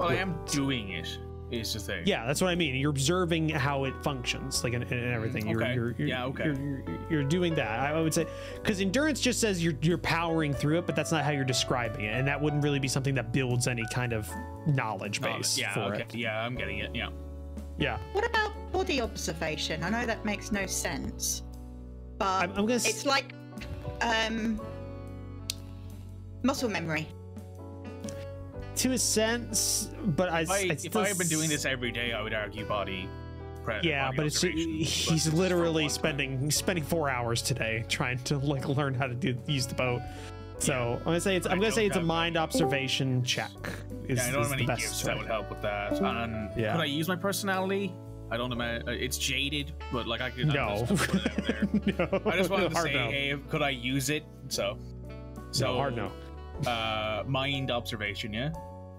[0.00, 1.18] Well, I am doing it.
[1.50, 2.04] Is the thing.
[2.06, 2.76] Yeah, that's what I mean.
[2.76, 5.48] You're observing how it functions, like and, and everything.
[5.48, 5.74] You're, okay.
[5.74, 6.44] you're, you're, Yeah, okay.
[6.44, 7.80] You're, you're, you're doing that.
[7.80, 11.10] I I would say because endurance just says you're you're powering through it, but that's
[11.10, 14.12] not how you're describing it, and that wouldn't really be something that builds any kind
[14.12, 14.30] of
[14.68, 15.32] knowledge base.
[15.32, 15.74] Oh, base yeah.
[15.74, 16.02] for okay.
[16.02, 16.14] it.
[16.14, 16.94] Yeah, I'm getting it.
[16.94, 17.08] Yeah.
[17.78, 19.82] Yeah, What about body observation?
[19.82, 21.42] I know that makes no sense,
[22.18, 22.74] but I'm, I'm gonna.
[22.74, 23.32] s- it's like
[24.02, 24.60] um,
[26.42, 27.08] muscle memory.
[28.80, 31.92] To a sense, but I, If I, I if I had been doing this every
[31.92, 33.08] day, I would argue body.
[33.64, 38.18] Pre- Yeah, body but it's but he's literally spending he's spending four hours today trying
[38.24, 40.00] to like learn how to do use the boat.
[40.58, 43.50] So I'm gonna say it's I'm I gonna say it's a mind observation check.
[44.08, 45.92] Is, Yeah, I don't have the any best gifts that would help with that.
[46.00, 46.72] And Yeah.
[46.72, 47.92] could I use my personality?
[48.30, 50.48] I don't imagine it's jaded, but like I could.
[50.50, 52.08] I'm No, just gonna put it out there.
[52.24, 52.30] no.
[52.30, 53.10] I just wanted to hard say, no.
[53.10, 54.24] hey, could I use it?
[54.48, 54.78] So,
[55.50, 56.10] so no, hard no.
[56.70, 58.50] Uh, mind observation, yeah.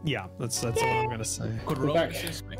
[0.03, 1.49] Yeah, that's that's what I'm gonna say.
[1.65, 2.57] Could Roman assist me?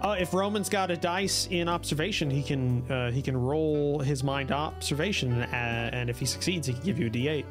[0.00, 4.22] Uh, if Roman's got a dice in observation, he can uh, he can roll his
[4.22, 7.44] mind observation, uh, and if he succeeds, he can give you a D8.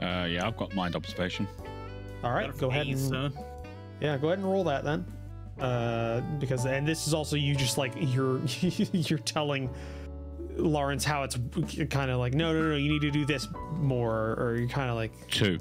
[0.00, 1.46] Uh, yeah, I've got mind observation.
[2.22, 3.32] All right, go ahead and son.
[4.00, 5.04] yeah, go ahead and roll that then.
[5.60, 9.70] Uh, because and this is also you just like you're you're telling
[10.56, 11.38] Lawrence how it's
[11.90, 14.90] kind of like no no no you need to do this more or you're kind
[14.90, 15.58] of like Two.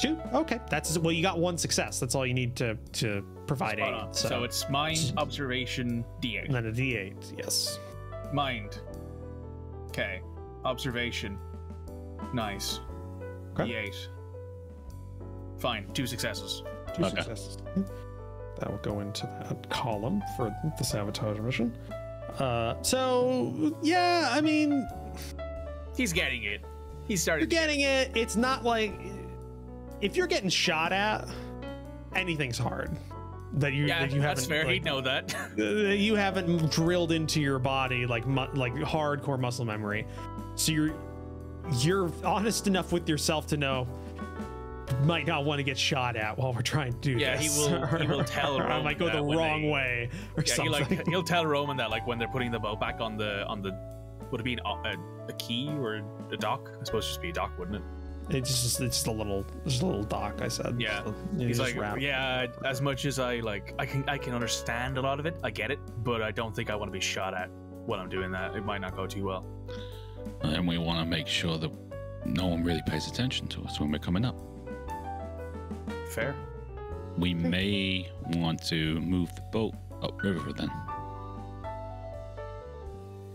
[0.00, 3.78] Two okay that's well you got one success that's all you need to to provide
[3.78, 6.50] Spot aid so, So it's mind observation D8.
[6.52, 7.78] then a D8 yes
[8.32, 8.80] Mind.
[9.88, 10.20] Okay.
[10.64, 11.38] Observation.
[12.32, 12.80] Nice.
[13.52, 13.70] Okay.
[13.70, 13.94] D8.
[15.58, 15.86] Fine.
[15.94, 16.64] Two successes.
[16.94, 17.14] two Okay.
[17.16, 17.58] successes
[18.58, 21.76] that will go into that column for the sabotage mission
[22.38, 24.88] uh so yeah I mean
[25.96, 26.60] He's getting it.
[27.06, 27.48] He's you're starting.
[27.48, 28.10] to getting it.
[28.16, 28.92] It's not like
[30.04, 31.26] if you're getting shot at,
[32.14, 32.90] anything's hard.
[33.54, 34.64] That you Yeah, that you that's haven't fair.
[34.66, 35.34] like, He'd know that.
[35.58, 40.06] uh, you haven't drilled into your body like mu- like hardcore muscle memory.
[40.56, 40.94] So you're
[41.78, 43.86] you're honest enough with yourself to know
[45.04, 47.86] might not want to get shot at while we're trying to do Yeah, he will-
[47.86, 50.68] he will tell or I might go the that wrong they- way or yeah, He
[50.68, 53.62] like, he'll tell Roman that like when they're putting the boat back on the on
[53.62, 53.70] the
[54.30, 54.94] would it be an, a,
[55.28, 56.02] a key or
[56.32, 56.70] a dock?
[56.80, 57.82] I suppose it'd just be a dock, wouldn't it?
[58.30, 60.40] It's just it's just a little just a little dock.
[60.42, 60.76] I said.
[60.80, 61.04] Yeah.
[61.04, 62.46] So He's like, wrap- yeah.
[62.64, 65.36] As much as I like, I can I can understand a lot of it.
[65.42, 67.50] I get it, but I don't think I want to be shot at
[67.86, 68.54] when I'm doing that.
[68.56, 69.44] It might not go too well.
[70.42, 71.70] And we want to make sure that
[72.24, 74.36] no one really pays attention to us when we're coming up.
[76.10, 76.34] Fair.
[77.18, 80.70] We may want to move the boat upriver then.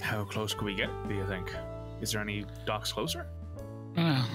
[0.02, 0.90] How close could we get?
[1.08, 1.54] Do you think?
[2.02, 3.28] Is there any docks closer?
[3.96, 4.26] Well,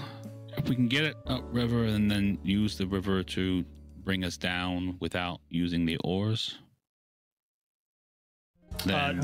[0.56, 3.64] if we can get it upriver and then use the river to
[4.04, 6.58] bring us down without using the oars.
[8.88, 9.14] Uh,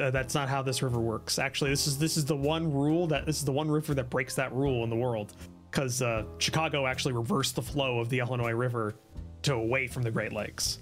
[0.00, 1.38] uh, that's not how this river works.
[1.38, 4.10] Actually, this is this is the one rule that this is the one river that
[4.10, 5.32] breaks that rule in the world,
[5.70, 8.94] because uh, Chicago actually reversed the flow of the Illinois River
[9.42, 10.80] to away from the Great Lakes,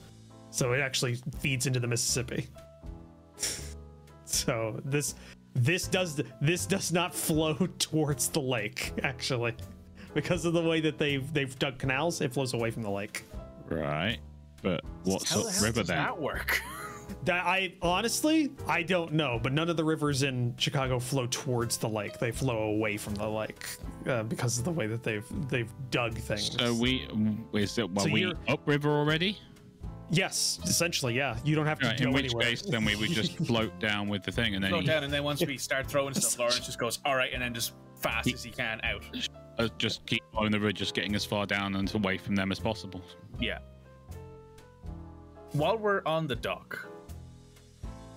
[0.50, 2.48] so it actually feeds into the Mississippi.
[4.24, 5.14] so this
[5.56, 9.54] this does this does not flow towards the lake actually,
[10.14, 12.20] because of the way that they've they've dug canals.
[12.20, 13.24] It flows away from the lake.
[13.68, 14.18] Right.
[14.62, 15.96] But what's How the up river does then?
[15.98, 16.60] that work?
[17.24, 21.76] That I honestly I don't know, but none of the rivers in Chicago flow towards
[21.76, 22.18] the lake.
[22.18, 23.64] They flow away from the lake
[24.08, 26.56] uh, because of the way that they've they've dug things.
[26.58, 27.06] So we
[27.52, 29.38] is it well So we you're- upriver already?
[30.10, 31.36] Yes, essentially, yeah.
[31.44, 32.46] You don't have to Right, go in which anywhere.
[32.46, 35.04] case then we would just float down with the thing and then Go he- down,
[35.04, 37.72] and then once we start throwing stuff, Lawrence just goes, "All right," and then just
[38.00, 39.02] fast as he can out.
[39.58, 42.52] uh, just keep on the ridge, just getting as far down and away from them
[42.52, 43.00] as possible.
[43.40, 43.58] Yeah.
[45.52, 46.86] While we're on the dock,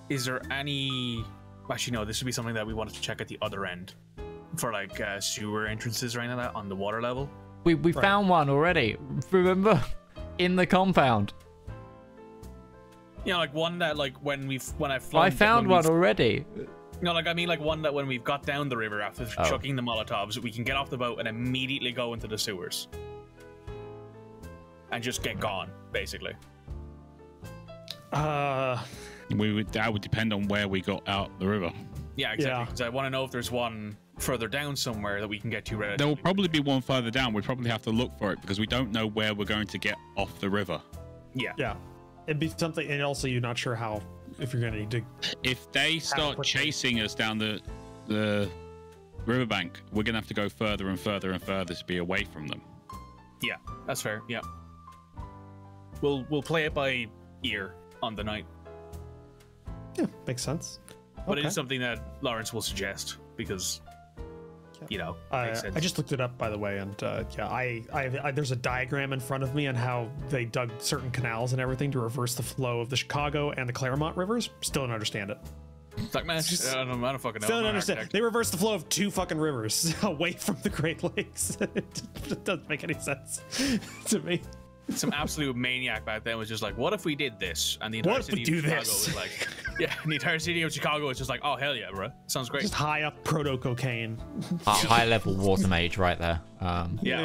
[0.08, 1.24] is there any?
[1.70, 2.04] Actually, no.
[2.04, 3.94] This would be something that we wanted to check at the other end
[4.56, 7.30] for like uh, sewer entrances or anything like that on the water level.
[7.64, 8.96] We we found one already.
[9.30, 9.82] Remember,
[10.38, 11.32] in the compound.
[13.24, 16.44] You know, like one that like when we've when I've flown, I found one already.
[17.02, 19.44] No, like I mean, like one that when we've got down the river after Oh.
[19.48, 22.88] chucking the molotovs, we can get off the boat and immediately go into the sewers
[24.92, 26.34] and just get gone, basically.
[28.12, 28.82] Uh,
[29.30, 31.70] We would that would depend on where we got out the river.
[32.16, 32.58] Yeah, exactly.
[32.58, 32.64] Yeah.
[32.64, 35.64] Because I want to know if there's one further down somewhere that we can get
[35.66, 35.76] to.
[35.96, 37.32] There will probably be one further down.
[37.32, 39.78] We probably have to look for it because we don't know where we're going to
[39.78, 40.82] get off the river.
[41.32, 41.52] Yeah.
[41.56, 41.76] yeah,
[42.26, 44.02] it'd be something, and also you're not sure how
[44.38, 45.02] if you're gonna need to.
[45.42, 46.44] If they start quickly?
[46.44, 47.60] chasing us down the
[48.06, 48.48] the
[49.26, 52.46] riverbank, we're gonna have to go further and further and further to be away from
[52.46, 52.60] them.
[53.42, 54.22] Yeah, that's fair.
[54.28, 54.40] Yeah.
[56.00, 57.06] We'll we'll play it by
[57.42, 58.46] ear on the night,
[59.98, 60.80] Yeah, makes sense.
[61.26, 61.48] but it Okay.
[61.48, 63.80] is something that Lawrence will suggest because,
[64.88, 65.76] you know, Uh, makes sense.
[65.76, 68.52] I just looked it up, by the way, and uh, yeah, I, I, I there's
[68.52, 72.00] a diagram in front of me on how they dug certain canals and everything to
[72.00, 74.50] reverse the flow of the Chicago and the Calumet rivers.
[74.60, 75.38] Still don't understand it.
[75.96, 77.46] It's like, man, I don't, I don't fucking know.
[77.46, 77.98] Still don't understand.
[77.98, 78.12] architect.
[78.12, 81.58] They reversed the flow of two fucking rivers away from the Great Lakes.
[81.60, 83.42] it doesn't make any sense
[84.06, 84.40] to me.
[84.90, 87.76] Some absolute maniac back then was just like, what if we did this?
[87.80, 89.06] And the entire What if we city of Chicago this?
[89.08, 91.90] was like, yeah, and the entire city of Chicago was just like, oh hell yeah,
[91.92, 92.62] bro, sounds great.
[92.62, 94.18] Just high up proto cocaine.
[94.66, 96.40] Uh, high level water mage right there.
[96.60, 97.20] Um, yeah,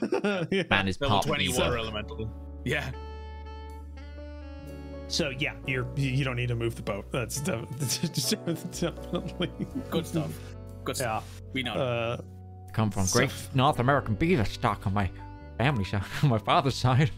[0.00, 0.48] 100%.
[0.52, 0.62] Yeah.
[0.70, 1.60] man is Level part twenty evil.
[1.60, 2.30] water elemental.
[2.64, 2.90] Yeah,
[5.08, 7.10] So yeah, you're you you don't need to move the boat.
[7.10, 7.66] That's de-
[8.80, 9.50] definitely
[9.90, 10.30] good stuff.
[10.84, 11.06] Good stuff.
[11.06, 11.20] Yeah.
[11.20, 11.42] stuff.
[11.52, 11.74] We know.
[11.74, 12.16] Uh,
[12.72, 15.10] Come from So- great North American beaver stock on my
[15.58, 17.10] family side, on my father's side.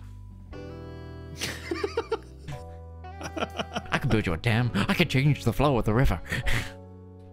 [4.13, 4.71] I can build you a dam.
[4.89, 6.21] I can change the flow of the river.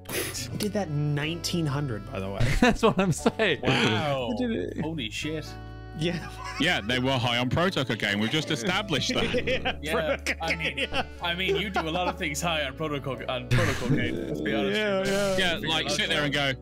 [0.07, 2.39] we did that in 1900, by the way.
[2.61, 3.59] That's what I'm saying.
[3.63, 4.29] wow.
[4.37, 4.79] did it.
[4.79, 5.45] Holy shit.
[5.97, 6.29] Yeah.
[6.61, 8.19] Yeah, they were high on proto cocaine.
[8.19, 9.45] We've just established that.
[9.45, 9.75] yeah.
[9.81, 11.03] Yeah, I mean, yeah.
[11.21, 14.27] I mean, you do a lot of things high on protocol on protocol game.
[14.27, 14.77] Let's be honest.
[14.77, 15.03] Yeah,
[15.37, 15.57] yeah.
[15.59, 16.53] Yeah, like sit there and go,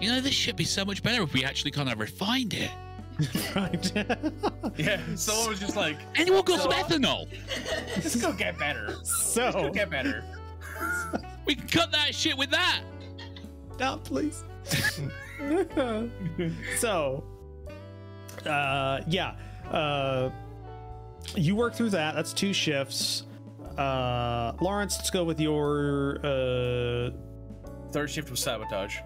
[0.00, 2.70] you know, this should be so much better if we actually kind of refined it.
[3.54, 3.92] Right.
[4.76, 7.28] Yeah, someone was just like, Anyone got some So- ethanol?
[8.02, 8.96] "This go get better.
[8.98, 10.22] This so, go get better."
[11.46, 12.82] We can cut that shit with that.
[13.78, 14.44] down, please.
[16.78, 17.24] so,
[18.44, 19.34] uh, yeah.
[19.70, 20.30] Uh,
[21.34, 22.14] you work through that.
[22.14, 23.24] That's two shifts.
[23.78, 27.10] Uh, Lawrence, let's go with your uh,
[27.92, 28.98] Third shift was sabotage.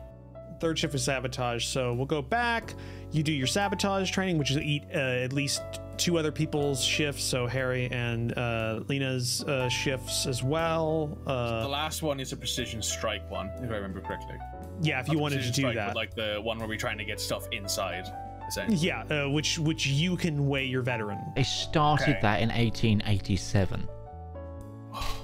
[0.61, 1.67] third shift is sabotage.
[1.67, 2.75] So we'll go back.
[3.13, 5.63] You do your sabotage training, which is eat uh, at least
[5.97, 7.25] two other people's shifts.
[7.25, 11.19] So Harry and uh, Lena's uh, shifts as well.
[11.27, 14.37] The Uh, last one is a precision strike one, if I remember correctly.
[14.81, 15.97] yeah, if you Not wanted to do strike, that.
[15.97, 18.07] like the one where we're trying to get stuff inside.
[18.49, 18.79] Essentially.
[18.79, 21.19] yeah, uh, which which you can weigh your veteran.
[21.37, 22.19] They started Okay.
[22.23, 23.87] that in 1887.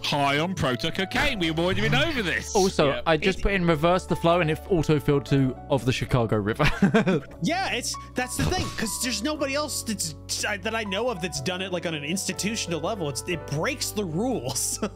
[0.06, 1.40] High on proto cocaine.
[1.40, 2.54] We've already been over this.
[2.54, 3.00] Also, Yeah.
[3.06, 6.64] I just put in reverse the flow and it auto-filled to of the Chicago River.
[7.42, 10.14] Yeah, it's that's the thing because there's nobody else that's
[10.62, 13.08] that I know of that's done it like on an institutional level.
[13.08, 14.78] It's it breaks the rules.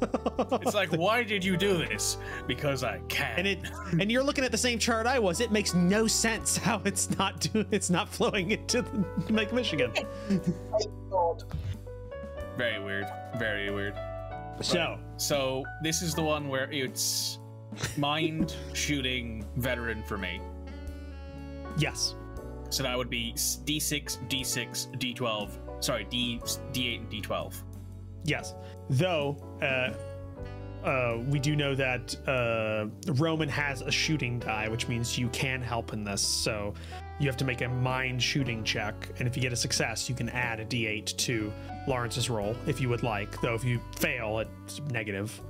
[0.62, 2.16] It's like, why did you do this?
[2.46, 3.38] Because I can.
[3.38, 3.58] and it
[3.92, 5.40] and you're looking at the same chart I was.
[5.40, 9.92] It makes no sense how it's not do it's not flowing into the, Lake Michigan.
[12.56, 13.06] very weird.
[13.38, 13.94] Very weird.
[14.60, 17.38] So So this is the one where it's
[17.96, 20.40] mind shooting veteran for me.
[21.78, 22.14] yes,
[22.68, 25.82] So that would be D6, D6, D12.
[25.84, 27.54] Sorry, D D8 and D12.
[28.24, 28.54] yes.
[28.90, 29.92] Though uh,
[30.84, 35.60] uh, we do know that uh, Roman has a shooting die, which means you can
[35.60, 36.22] help in this.
[36.22, 36.74] So
[37.18, 40.14] you have to make a mind shooting check, and if you get a success, you
[40.14, 41.52] can add a d8 to
[41.86, 43.40] Lawrence's roll if you would like.
[43.40, 45.40] Though if you fail, it's negative.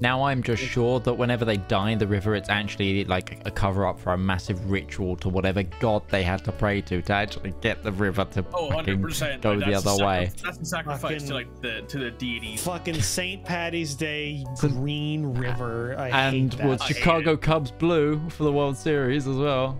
[0.00, 3.50] Now I'm just sure that whenever they die in the river, it's actually like a
[3.50, 7.12] cover up for a massive ritual to whatever god they had to pray to to
[7.12, 9.40] actually get the river to Oh, fucking 100%.
[9.42, 10.30] go like, the other way.
[10.44, 12.56] That's a sacrifice Fucking- to like the to the deity.
[12.58, 13.44] Fucking St.
[13.44, 15.96] Patty's Day Green River.
[15.98, 16.66] I And hate that.
[16.68, 17.36] was Chicago.
[17.36, 19.78] Cubs blue for the World Series as well.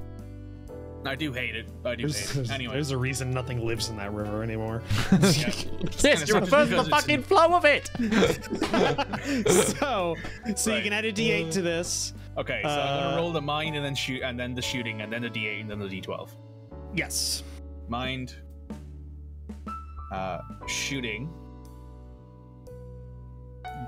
[1.08, 1.66] I do hate it.
[1.86, 2.54] I do There's, hate there's, it.
[2.54, 4.82] Anyway, there's a reason nothing lives in that river anymore.
[5.12, 5.18] yeah.
[5.20, 7.90] Yes, you sucks reversed the fucking flow of it.
[9.78, 10.14] so,
[10.54, 12.12] so you can add a D8 to this.
[12.36, 15.00] Okay, so I'm Uh, gonna roll the mind and then shoot, and then the shooting,
[15.00, 16.28] and then the D8, and then the D12.
[16.94, 17.42] Yes.
[17.88, 18.34] Mind,
[20.12, 21.30] uh, shooting,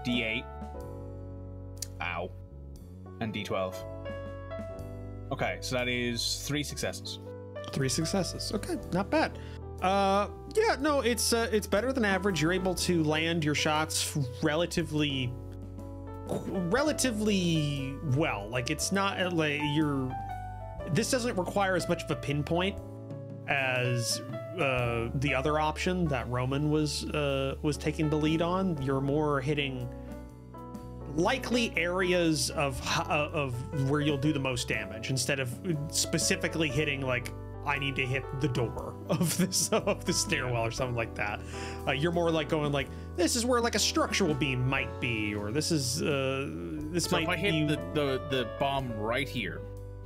[0.06, 0.44] D8,
[2.00, 2.30] ow,
[3.20, 3.74] and D12.
[5.32, 7.20] Okay, so that is three successes.
[7.72, 8.52] Three successes.
[8.54, 9.38] Okay, not bad.
[9.80, 12.42] Uh, yeah, no, it's uh, it's better than average.
[12.42, 15.32] You're able to land your shots relatively,
[16.26, 18.48] relatively well.
[18.50, 20.14] Like it's not uh, like you're.
[20.92, 22.76] This doesn't require as much of a pinpoint
[23.48, 24.20] as
[24.58, 28.80] uh, the other option that Roman was uh, was taking the lead on.
[28.82, 29.88] You're more hitting
[31.16, 35.58] likely areas of uh, of where you'll do the most damage instead of
[35.90, 37.32] specifically hitting like
[37.66, 41.40] I need to hit the door of this of the stairwell or something like that.
[41.86, 45.34] Uh, you're more like going like this is where like a structural beam might be,
[45.34, 46.48] or this is uh
[46.90, 49.60] this So might if I hit be the, the the bomb right here,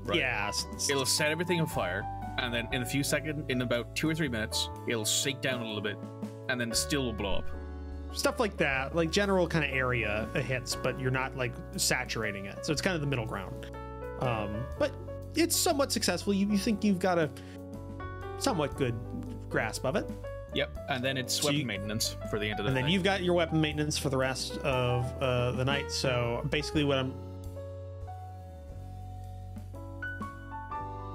[0.05, 0.51] right, yeah
[0.91, 2.05] it'll set everything on fire,
[2.39, 5.61] and then in a few seconds, in about two or three minutes, it'll shake down
[5.63, 5.97] a little bit,
[6.49, 7.45] and then the still will blow up.
[8.15, 12.65] Stuff like that, like general kind of area hits, but you're not like saturating it.
[12.65, 13.67] So it's kind of the middle ground.
[14.21, 14.93] Um, but
[15.35, 16.33] it's somewhat successful.
[16.33, 17.29] You, you think you've got a
[18.39, 18.95] somewhat good
[19.51, 20.09] grasp of it.
[20.55, 22.79] Yep, and then it's So weapon you- maintenance for the end of the night.
[22.79, 25.91] and then you've got your weapon maintenance for the rest of uh, the night.
[25.91, 27.13] So basically, what I'm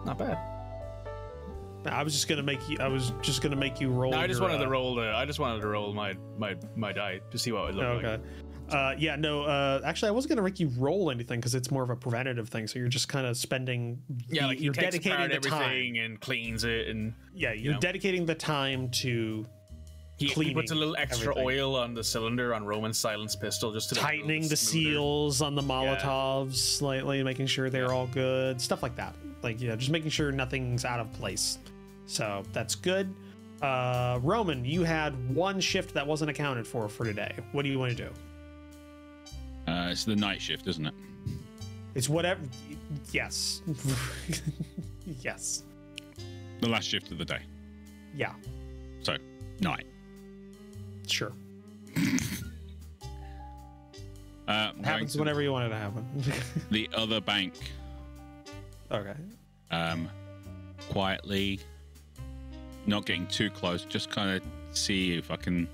[0.06, 0.38] not bad.
[1.86, 2.78] I was just gonna make you.
[2.80, 4.12] I was just gonna make you roll.
[4.12, 5.14] No, I just your, wanted uh, to roll the.
[5.16, 7.86] I just wanted to roll my my my die to see what it would look
[7.86, 8.06] Oh, like.
[8.06, 8.24] okay.
[8.70, 9.44] Uh, yeah, no.
[9.44, 12.50] Uh, actually, I wasn't gonna make you roll anything because it's more of a preventative
[12.50, 12.68] thing.
[12.68, 14.02] So you're just kind of spending.
[14.30, 15.62] Yeah, the- like you're dedicating the time.
[15.64, 17.80] everything and cleans it, and Yeah, you're know.
[17.80, 19.46] dedicating the time to
[20.18, 21.62] he, he puts a little extra everything.
[21.62, 24.48] oil on the cylinder on Roman's silence pistol just to make it a little tightening
[24.50, 29.16] the seals on the Molotovs slightly, making sure they're all good, stuff like that.
[29.42, 31.60] Like, you know, just making sure nothing's out of place.
[32.06, 33.14] So that's good.
[33.62, 37.36] Uh, Roman, you had one shift that wasn't accounted for for today.
[37.52, 39.72] What do you want to do?
[39.72, 40.94] Uh, it's the night shift, isn't it?
[41.96, 42.42] It's whatever.
[43.12, 43.62] Yes.
[45.22, 45.64] yes.
[46.62, 47.40] The last shift of the day.
[48.16, 48.34] Yeah.
[49.02, 49.18] So,
[49.60, 49.86] night.
[51.08, 51.34] Sure.
[54.48, 56.06] Uh, Happens whenever you want it to happen.
[56.72, 57.54] the other bank,
[58.92, 59.16] okay.
[59.72, 60.10] um,
[60.90, 61.60] quietly,
[62.86, 64.44] not getting too close, just kind of
[64.78, 65.68] see if I can.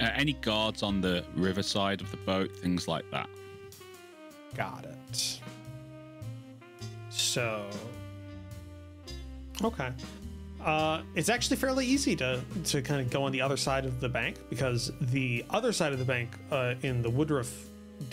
[0.00, 3.28] Uh, any guards on the riverside of the boat, things like that.
[4.54, 5.40] Got it.
[7.10, 7.68] So,
[9.62, 9.92] okay.
[10.64, 13.98] Uh, it's actually fairly easy to to kind of go on the other side of
[14.00, 17.50] the bank because the other side of the bank uh, in the Woodruff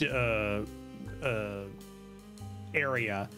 [0.02, 0.62] uh,
[1.26, 1.64] uh,
[2.74, 3.30] area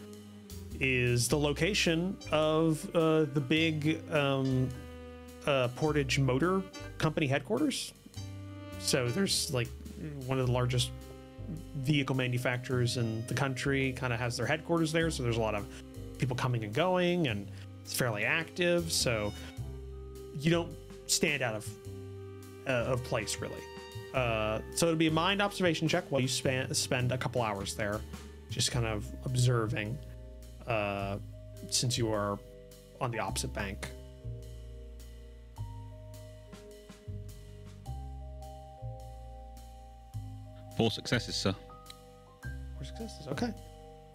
[0.79, 4.69] is the location of uh, the big um,
[5.45, 6.61] uh, Portage Motor
[6.97, 7.93] Company headquarters.
[8.79, 9.67] So there's like
[10.25, 10.91] one of the largest
[11.77, 15.09] vehicle manufacturers in the country kind of has their headquarters there.
[15.09, 15.65] So there's a lot of
[16.17, 17.47] people coming and going and
[17.83, 18.91] it's fairly active.
[18.91, 19.33] So
[20.39, 20.71] you don't
[21.07, 21.69] stand out of
[22.67, 23.61] uh, of place really.
[24.13, 27.75] Uh, so it'll be a mind observation check while you spend spend a couple hours
[27.75, 27.99] there
[28.49, 29.97] just kind of observing
[30.69, 31.17] uh,
[31.69, 32.39] since you are
[33.01, 33.89] on the opposite bank
[40.79, 41.53] Four successes, sir.
[42.41, 43.27] Four successes.
[43.27, 43.53] Okay.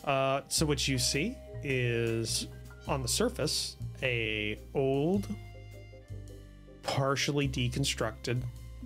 [0.02, 2.49] Uh, so what you see is
[2.89, 5.28] on the surface a old,
[6.83, 8.41] partially deconstructed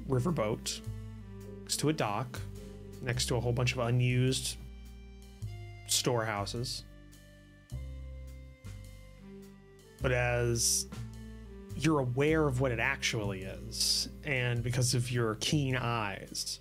[0.09, 0.81] riverboat
[1.61, 2.41] next to a dock,
[3.01, 4.57] next to a whole bunch of unused
[5.87, 6.83] storehouses.
[10.01, 10.86] But as
[11.77, 16.60] you're aware of what it actually is, and because of your keen eyes,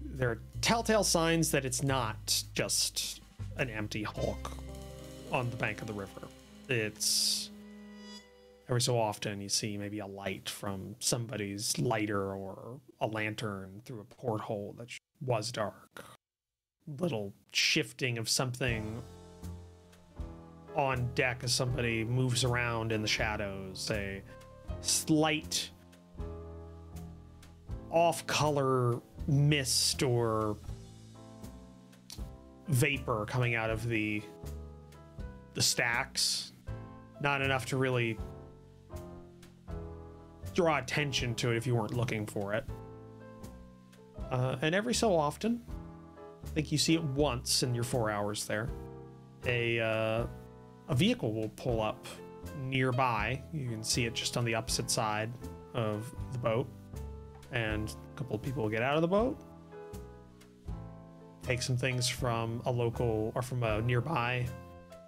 [0.00, 3.20] there are telltale signs that it's not just
[3.56, 4.52] an empty hulk
[5.30, 6.28] on the bank of the river.
[6.68, 7.50] It's
[8.68, 14.00] every so often you see maybe a light from somebody's lighter or a lantern through
[14.00, 14.88] a porthole that
[15.20, 16.04] was dark.
[16.98, 19.02] Little shifting of something
[20.76, 23.90] on deck as somebody moves around in the shadows.
[23.92, 24.22] A
[24.80, 25.70] slight
[27.90, 30.56] off color mist or
[32.68, 34.22] vapor coming out of the
[35.54, 36.52] the stacks
[37.20, 38.18] not enough to really
[40.54, 42.64] draw attention to it if you weren't looking for it
[44.30, 45.60] uh, and every so often
[46.44, 48.68] i think you see it once in your four hours there
[49.46, 50.26] a uh,
[50.92, 52.06] a vehicle will pull up
[52.60, 55.32] nearby you can see it just on the opposite side
[55.74, 56.68] of the boat
[57.52, 59.38] and a couple of people will get out of the boat,
[61.42, 64.46] take some things from a local or from a nearby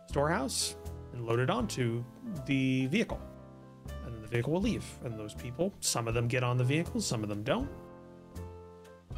[0.08, 0.76] storehouse,
[1.12, 2.04] and load it onto
[2.46, 3.20] the vehicle.
[4.06, 4.84] And the vehicle will leave.
[5.04, 7.68] And those people, some of them get on the vehicle, some of them don't.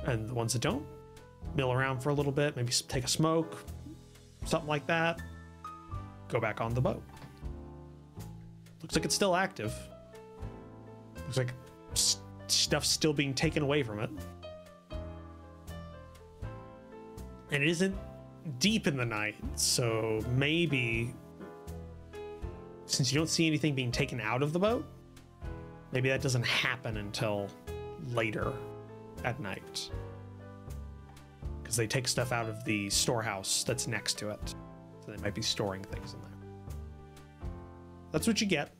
[0.04, 0.86] And the ones that don't,
[1.56, 3.56] mill around for a little bit, maybe take a smoke,
[4.44, 5.20] something like that,
[6.28, 7.02] go back on the boat.
[8.82, 9.74] Looks like it's still active.
[11.24, 11.54] Looks like
[12.46, 14.10] stuff's still being taken away from it.
[17.50, 17.96] And it isn't
[18.58, 21.14] deep in the night, so maybe
[22.86, 24.84] since you don't see anything being taken out of the boat,
[25.92, 27.48] maybe that doesn't happen until
[28.12, 28.52] later
[29.24, 29.90] at night.
[31.62, 34.54] Because they take stuff out of the storehouse that's next to it.
[35.06, 36.30] So they might be storing things in there.
[38.10, 38.72] That's what you get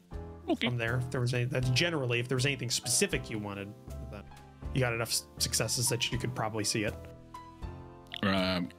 [0.48, 0.66] Okay.
[0.66, 0.96] from there.
[0.98, 3.72] If there was any, that's generally if there was anything specific you wanted,
[4.10, 4.22] then
[4.74, 6.94] you got enough successes that you could probably see it.
[8.22, 8.70] Um,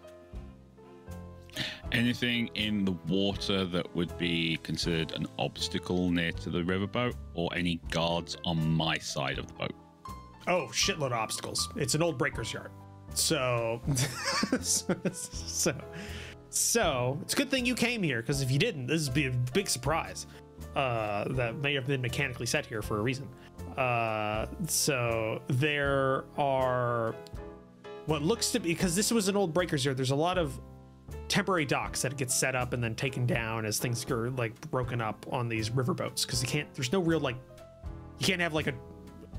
[1.92, 7.50] anything in the water that would be considered an obstacle near to the riverboat, or
[7.56, 9.74] any guards on my side of the boat?
[10.48, 11.70] Oh, shitload of obstacles.
[11.76, 12.72] It's an old breaker's yard.
[13.14, 13.82] So,
[14.62, 15.74] so, so
[17.22, 19.32] it's a good thing you came here because if you didn't, this would be a
[19.54, 20.28] big surprise.
[20.76, 23.28] Uh, that may have been mechanically set here for a reason.
[23.78, 27.16] Uh, so there are
[28.06, 29.98] what looks to be because this was an old breaker's yard.
[29.98, 30.60] There's a lot of
[31.28, 35.02] temporary docks that get set up and then taken down as things are like broken
[35.02, 36.72] up on these riverboats because you can't.
[36.74, 37.38] There's no real like
[38.20, 38.74] you can't have like a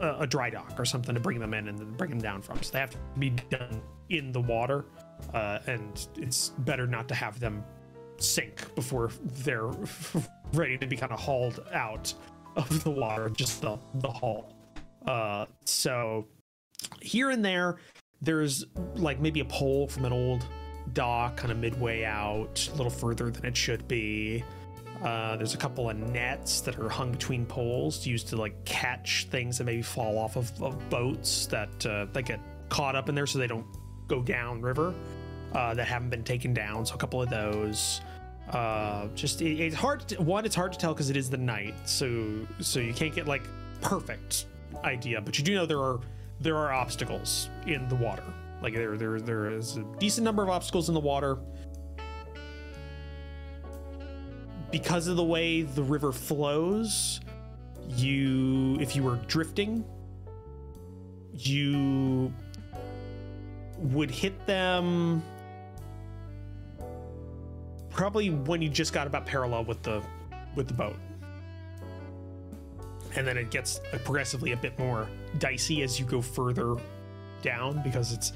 [0.00, 2.42] a, a dry dock or something to bring them in and then bring them down
[2.42, 2.62] from.
[2.62, 3.80] So they have to be done
[4.10, 4.84] in the water,
[5.34, 7.64] uh, and it's better not to have them
[8.18, 9.70] sink before they're
[10.52, 12.12] ready to be kind of hauled out
[12.56, 14.52] of the water, just the the hull.
[15.06, 16.26] Uh, so
[17.00, 17.76] here and there,
[18.20, 18.64] there's
[18.96, 20.46] like maybe a pole from an old
[20.92, 24.42] dock, kind of midway out, a little further than it should be.
[25.02, 29.28] Uh, there's a couple of nets that are hung between poles used to like catch
[29.30, 33.14] things that maybe fall off of, of boats that uh, that get caught up in
[33.14, 33.66] there so they don't
[34.08, 34.94] go down river
[35.54, 36.84] uh, that haven't been taken down.
[36.84, 38.00] So a couple of those.
[38.50, 40.08] Uh, just it, it's hard.
[40.08, 43.14] To, one, it's hard to tell because it is the night, so so you can't
[43.14, 43.42] get like
[43.80, 44.46] perfect
[44.84, 46.00] idea, but you do know there are
[46.40, 48.24] there are obstacles in the water.
[48.62, 51.38] Like there there there is a decent number of obstacles in the water.
[54.70, 57.20] because of the way the river flows,
[57.88, 59.84] you if you were drifting,
[61.34, 62.32] you
[63.78, 65.22] would hit them
[67.90, 70.02] probably when you just got about parallel with the
[70.54, 70.96] with the boat.
[73.16, 75.08] And then it gets progressively a bit more
[75.38, 76.76] dicey as you go further
[77.42, 78.32] down because it's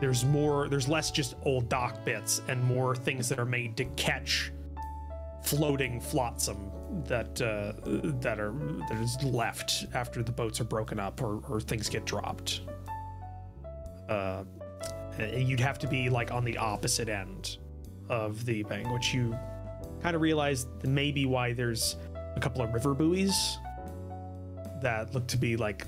[0.00, 3.84] there's more there's less just old dock bits and more things that are made to
[3.96, 4.52] catch
[5.42, 6.70] floating flotsam
[7.04, 7.72] that uh,
[8.20, 8.52] that are
[8.88, 12.60] that is left after the boats are broken up or, or things get dropped.
[14.08, 14.44] Uh,
[15.18, 17.58] Uh, you'd have to be like on the opposite end
[18.08, 19.36] of the bank, which you
[20.02, 21.96] kind of realize maybe why there's
[22.36, 23.58] a couple of river buoys
[24.80, 25.86] that look to be like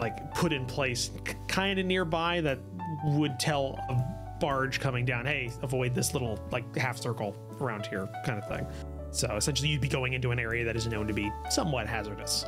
[0.00, 1.10] like put in place
[1.46, 2.58] kind of nearby that
[3.04, 8.08] would tell a barge coming down hey avoid this little like half circle around here
[8.24, 8.66] kind of thing.
[9.10, 12.46] So essentially you'd be going into an area that is known to be somewhat hazardous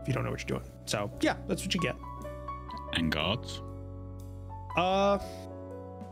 [0.00, 0.70] if you don't know what you're doing.
[0.86, 1.96] So yeah that's what you get.
[2.94, 3.60] And guards?
[4.76, 5.18] Uh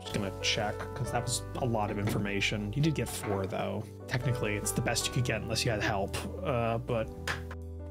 [0.01, 2.73] just gonna check because that was a lot of information.
[2.75, 3.83] You did get four though.
[4.07, 7.09] Technically it's the best you could get unless you had help uh but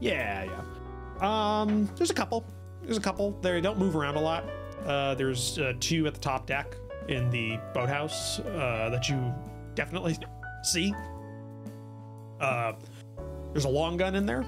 [0.00, 1.60] yeah yeah.
[1.60, 2.44] Um there's a couple.
[2.82, 3.30] There's a couple.
[3.42, 4.44] They don't move around a lot.
[4.84, 6.74] Uh, there's uh, two at the top deck
[7.08, 9.32] in the boathouse uh, that you
[9.76, 10.16] definitely
[10.64, 10.92] see.
[12.40, 12.72] Uh,
[13.52, 14.44] there's a long gun in there.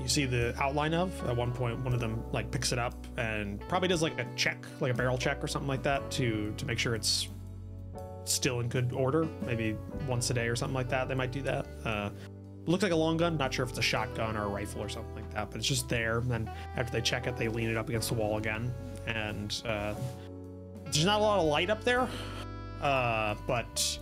[0.00, 1.12] You see the outline of.
[1.28, 4.26] At one point, one of them like picks it up and probably does like a
[4.36, 7.28] check, like a barrel check or something like that, to to make sure it's
[8.24, 9.26] still in good order.
[9.44, 11.08] Maybe once a day or something like that.
[11.08, 11.66] They might do that.
[11.84, 12.10] Uh,
[12.66, 13.36] looks like a long gun.
[13.36, 15.66] Not sure if it's a shotgun or a rifle or something like that, but it's
[15.66, 16.18] just there.
[16.18, 18.72] And then after they check it, they lean it up against the wall again.
[19.06, 19.94] And uh,
[20.84, 22.08] there's not a lot of light up there,
[22.82, 23.98] uh, but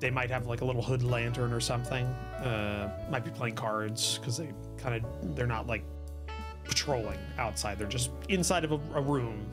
[0.00, 2.04] they might have like a little hood lantern or something.
[2.06, 5.84] Uh, might be playing cards because they kind of they're not like
[6.64, 7.78] patrolling outside.
[7.78, 9.46] They're just inside of a, a room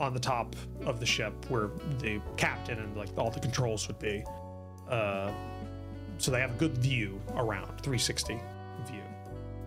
[0.00, 3.98] on the top of the ship where the captain and like all the controls would
[3.98, 4.24] be.
[4.88, 5.30] Uh,
[6.18, 8.40] so they have a good view around 360
[8.86, 9.00] view.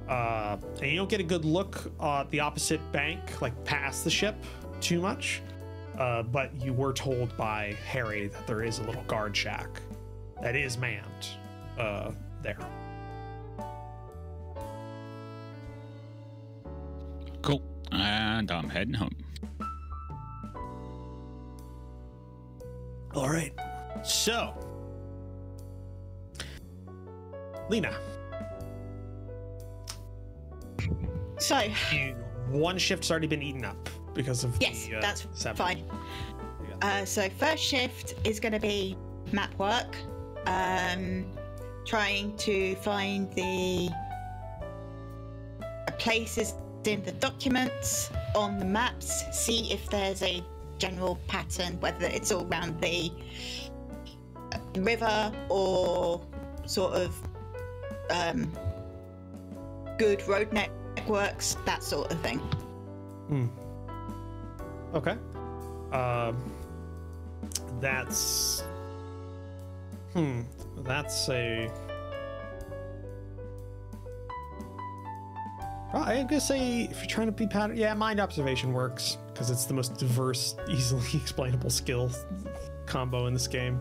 [0.09, 4.09] Uh, and you don't get a good look at the opposite bank, like past the
[4.09, 4.35] ship,
[4.81, 5.41] too much.
[5.97, 9.69] Uh, but you were told by Harry that there is a little guard shack
[10.41, 11.27] that is manned
[11.79, 12.57] uh, there.
[17.41, 17.61] Cool.
[17.91, 19.15] And I'm heading home.
[23.13, 23.53] All right.
[24.03, 24.53] So,
[27.69, 27.97] Lena,
[31.37, 32.15] So, you,
[32.49, 35.55] one shift's already been eaten up because of yes, the, uh, that's seven.
[35.55, 35.83] fine.
[36.81, 38.97] Uh, so, first shift is going to be
[39.31, 39.95] map work,
[40.47, 41.25] um,
[41.85, 43.89] trying to find the
[45.99, 50.43] places in the documents on the maps, see if there's a
[50.77, 53.11] general pattern, whether it's all around the
[54.53, 56.21] uh, river or
[56.65, 57.15] sort of
[58.09, 58.51] um,
[59.97, 62.39] good road networks, that sort of thing.
[63.27, 63.47] Hmm.
[64.95, 65.17] Okay.
[65.91, 66.37] Um.
[67.79, 68.63] That's.
[70.13, 70.41] Hmm.
[70.77, 71.69] That's a.
[75.93, 79.49] Well, I'm gonna say if you're trying to be pattern, yeah, mind observation works because
[79.49, 82.09] it's the most diverse, easily explainable skill
[82.85, 83.79] combo in this game.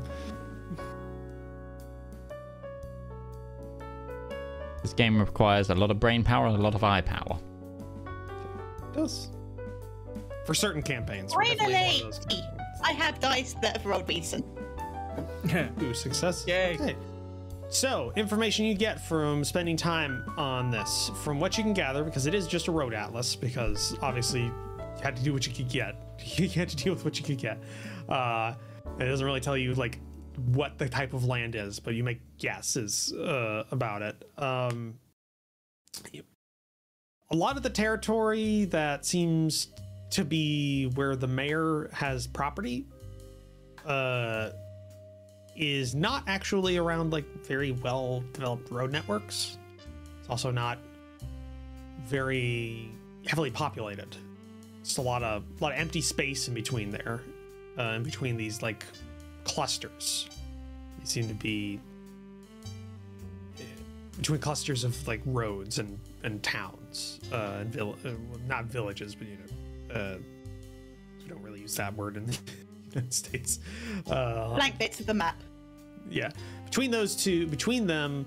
[4.82, 7.38] This game requires a lot of brain power and a lot of eye power.
[8.06, 9.30] It does.
[10.44, 11.34] For certain campaigns.
[11.34, 12.12] we're definitely in Finally!
[12.26, 12.46] campaigns.
[12.82, 14.44] I have dice that have rolled decent.
[15.82, 16.44] Ooh, success.
[16.46, 16.74] Yay.
[16.74, 16.96] Okay.
[17.70, 22.26] So, information you get from spending time on this, from what you can gather, because
[22.26, 24.52] it is just a road atlas, because obviously you
[25.02, 25.96] had to do what you could get.
[26.36, 27.58] You had to deal with what you could get.
[28.08, 28.54] Uh,
[29.00, 29.98] it doesn't really tell you like
[30.52, 34.24] what the type of land is, but you make guesses uh, about it.
[34.38, 34.94] Um,
[37.30, 39.68] a lot of the territory that seems
[40.14, 42.86] to be where the mayor has property
[43.84, 44.50] uh,
[45.56, 49.58] is not actually around like very well developed road networks.
[50.20, 50.78] It's also not
[52.06, 52.92] very
[53.26, 54.16] heavily populated.
[54.82, 57.20] It's a lot of a lot of empty space in between there,
[57.76, 58.86] uh, in between these like
[59.42, 60.28] clusters.
[61.00, 61.80] They seem to be
[63.58, 63.62] uh,
[64.16, 68.10] between clusters of like roads and and towns uh, and vill- uh,
[68.46, 69.63] not villages, but you know,
[69.94, 70.16] uh,
[71.22, 72.38] we don't really use that word in the
[72.90, 73.60] United States.
[74.10, 75.40] Uh, Blank bits of the map.
[76.10, 76.30] yeah
[76.64, 78.26] between those two between them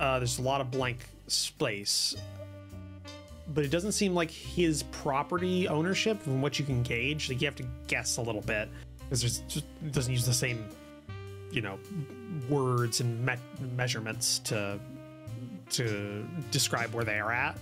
[0.00, 2.14] uh, there's a lot of blank space
[3.54, 7.46] but it doesn't seem like his property ownership from what you can gauge like you
[7.46, 8.68] have to guess a little bit
[9.04, 10.64] because there's just it doesn't use the same
[11.50, 11.78] you know
[12.50, 13.34] words and me-
[13.76, 14.78] measurements to
[15.70, 17.56] to describe where they are at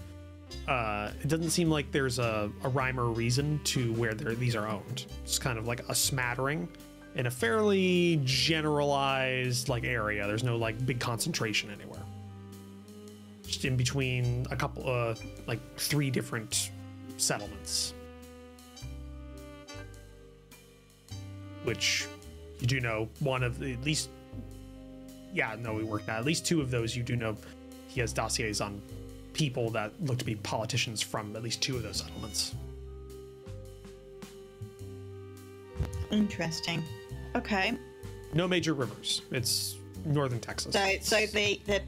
[0.69, 4.67] uh, it doesn't seem like there's a, a rhyme or reason to where these are
[4.67, 5.07] owned.
[5.23, 6.69] It's kind of like a smattering
[7.15, 10.27] in a fairly generalized like area.
[10.27, 12.03] There's no like big concentration anywhere.
[13.45, 15.15] Just in between a couple, uh,
[15.47, 16.71] like three different
[17.19, 17.95] settlements,
[21.65, 22.07] which
[22.61, 24.11] you do know one of the, at least.
[25.33, 26.21] Yeah, no, we worked out.
[26.21, 27.37] At least two of those you do know.
[27.89, 28.81] He has dossiers on
[29.35, 32.55] people that look to be politicians from at least two of those settlements.
[36.11, 36.83] Interesting.
[37.37, 37.77] Okay.
[38.33, 39.23] No major rivers.
[39.31, 40.73] It's northern Texas.
[40.73, 41.83] So so the the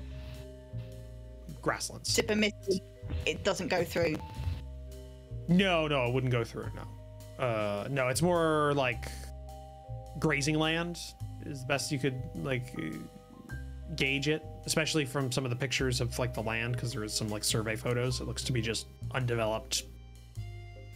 [1.63, 2.13] grasslands.
[2.13, 2.83] Super Misty
[3.25, 4.17] it doesn't go through.
[5.49, 6.67] No, no, it wouldn't go through.
[6.75, 9.07] No, uh, no, it's more like
[10.19, 10.99] grazing land
[11.45, 12.75] is the best you could like
[13.95, 17.13] gauge it, especially from some of the pictures of like the land because there is
[17.15, 18.21] some like survey photos.
[18.21, 19.85] It looks to be just undeveloped,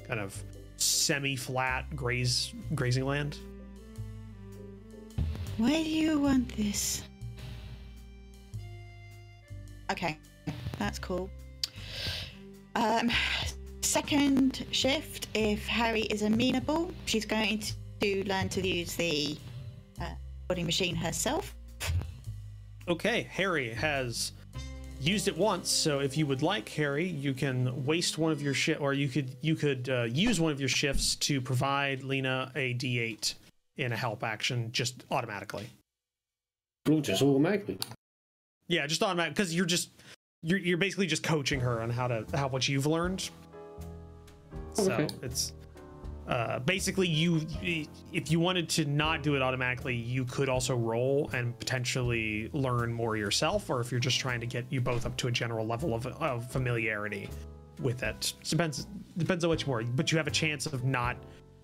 [0.06, 0.42] kind of
[0.76, 3.38] semi-flat graze grazing land.
[5.58, 7.02] Why do you want this?
[9.90, 10.18] Okay,
[10.78, 11.30] that's cool.
[12.74, 13.10] Um,
[13.82, 17.62] second shift, if Harry is amenable, she's going
[18.00, 19.36] to learn to use the
[20.00, 20.06] uh,
[20.48, 21.54] body machine herself.
[22.90, 24.32] Okay, Harry has
[25.00, 28.52] used it once, so if you would like, Harry, you can waste one of your
[28.52, 32.50] shift, or you could you could uh, use one of your shifts to provide Lena
[32.56, 33.34] a D8
[33.76, 35.70] in a help action just automatically.
[36.88, 37.78] Well, just automatically.
[38.66, 39.90] Yeah, just automatic because you're just
[40.42, 43.30] you're you're basically just coaching her on how to how what you've learned.
[44.72, 45.08] So Okay.
[45.22, 45.52] it's
[46.30, 47.44] uh, basically you
[48.12, 52.92] if you wanted to not do it automatically, you could also roll and potentially learn
[52.92, 55.66] more yourself, or if you're just trying to get you both up to a general
[55.66, 57.28] level of, of familiarity
[57.80, 58.32] with it.
[58.44, 58.86] Depends
[59.18, 61.16] depends on what you more, but you have a chance of not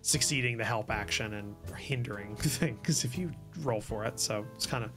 [0.03, 3.31] succeeding the help action and hindering things if you
[3.61, 4.19] roll for it.
[4.19, 4.91] So it's kind of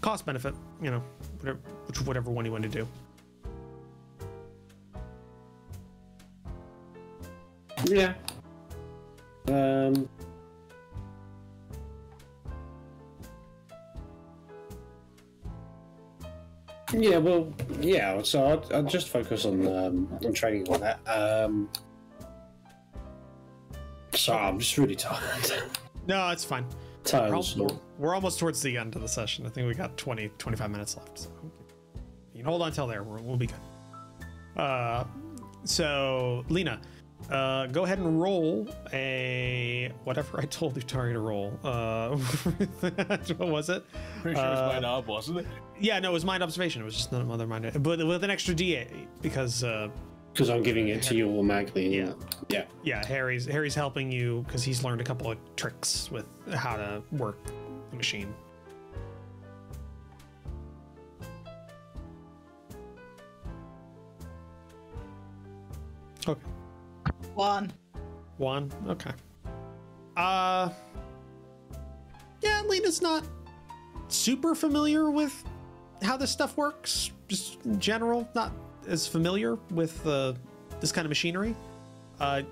[0.00, 1.02] cost benefit, you know,
[1.40, 2.86] whatever, which whatever one you want to do.
[7.84, 8.14] Yeah.
[9.48, 10.08] Um.
[16.92, 18.20] Yeah, well, yeah.
[18.22, 21.00] So I'll, I'll just focus on um, on training on that.
[21.06, 21.68] Um,
[24.12, 25.52] sorry, I'm just really tired.
[26.08, 26.66] No, it's fine.
[27.04, 27.32] tired.
[27.56, 29.46] We're, we're almost towards the end of the session.
[29.46, 31.16] I think we got 20, 25 minutes left.
[31.16, 31.28] So
[32.34, 33.04] you can hold on till there.
[33.04, 34.60] We'll, we'll be good.
[34.60, 35.04] Uh,
[35.62, 36.80] so Lena,
[37.32, 41.58] uh, go ahead and roll a whatever I told you Tari to roll.
[41.64, 42.16] Uh,
[43.36, 43.84] what was it?
[44.20, 45.46] Pretty sure it was Uh, my knob, wasn't it?
[45.80, 46.82] Yeah, no, it was mind observation.
[46.82, 49.88] It was just another mind, but with an extra D8 because uh,
[50.32, 51.96] because I'm giving it to you automatically.
[51.96, 52.12] Yeah.
[52.48, 52.64] yeah.
[52.82, 57.02] yeah, Harry's Harry's helping you because he's learned a couple of tricks with how to
[57.12, 57.38] work
[57.90, 58.34] the machine.
[66.28, 66.51] Okay.
[67.34, 67.72] One.
[68.38, 68.70] One.
[68.88, 69.12] Okay.
[70.16, 70.70] Uh
[72.42, 73.24] Yeah, Lena's not
[74.08, 75.44] super familiar with
[76.02, 77.10] how this stuff works.
[77.28, 78.52] Just in general, not
[78.86, 80.34] as familiar with uh,
[80.80, 81.54] this kind of machinery.
[82.20, 82.42] Uh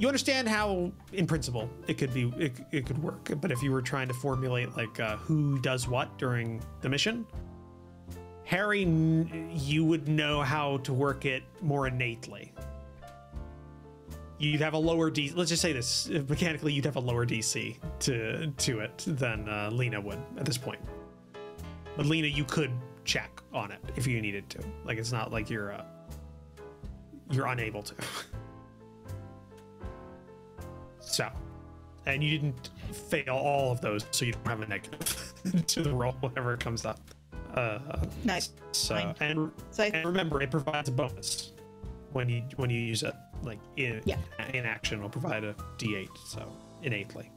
[0.00, 3.70] you understand how in principle it could be it, it could work but if you
[3.70, 7.26] were trying to formulate like uh, who does what during the mission
[8.44, 8.82] harry
[9.52, 12.50] you would know how to work it more innately
[14.40, 17.76] you'd have a lower d let's just say this mechanically you'd have a lower dc
[18.00, 20.80] to to it than uh, lena would at this point
[21.96, 22.70] but lena you could
[23.04, 25.84] check on it if you needed to like it's not like you're uh,
[27.30, 27.94] you're unable to
[31.02, 31.28] So,
[32.06, 32.70] and you didn't
[33.08, 35.34] fail all of those, so you don't have a negative
[35.66, 37.00] to the roll whenever it comes up.
[37.54, 37.80] Uh,
[38.24, 38.38] No.
[38.70, 39.14] so fine.
[39.20, 41.52] and So and remember, it provides a bonus
[42.12, 43.14] when you when you use it.
[43.42, 44.18] Like in Yeah.
[44.52, 46.08] in action, it'll provide a D8.
[46.26, 46.50] So
[46.82, 47.30] innately.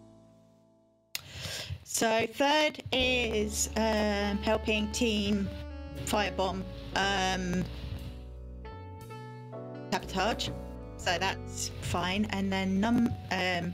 [1.84, 5.48] So third is um, helping Team
[6.06, 6.64] Firebomb
[6.96, 7.64] um,
[9.92, 10.50] sabotage.
[10.98, 12.26] So that's fine.
[12.32, 13.74] And then num um,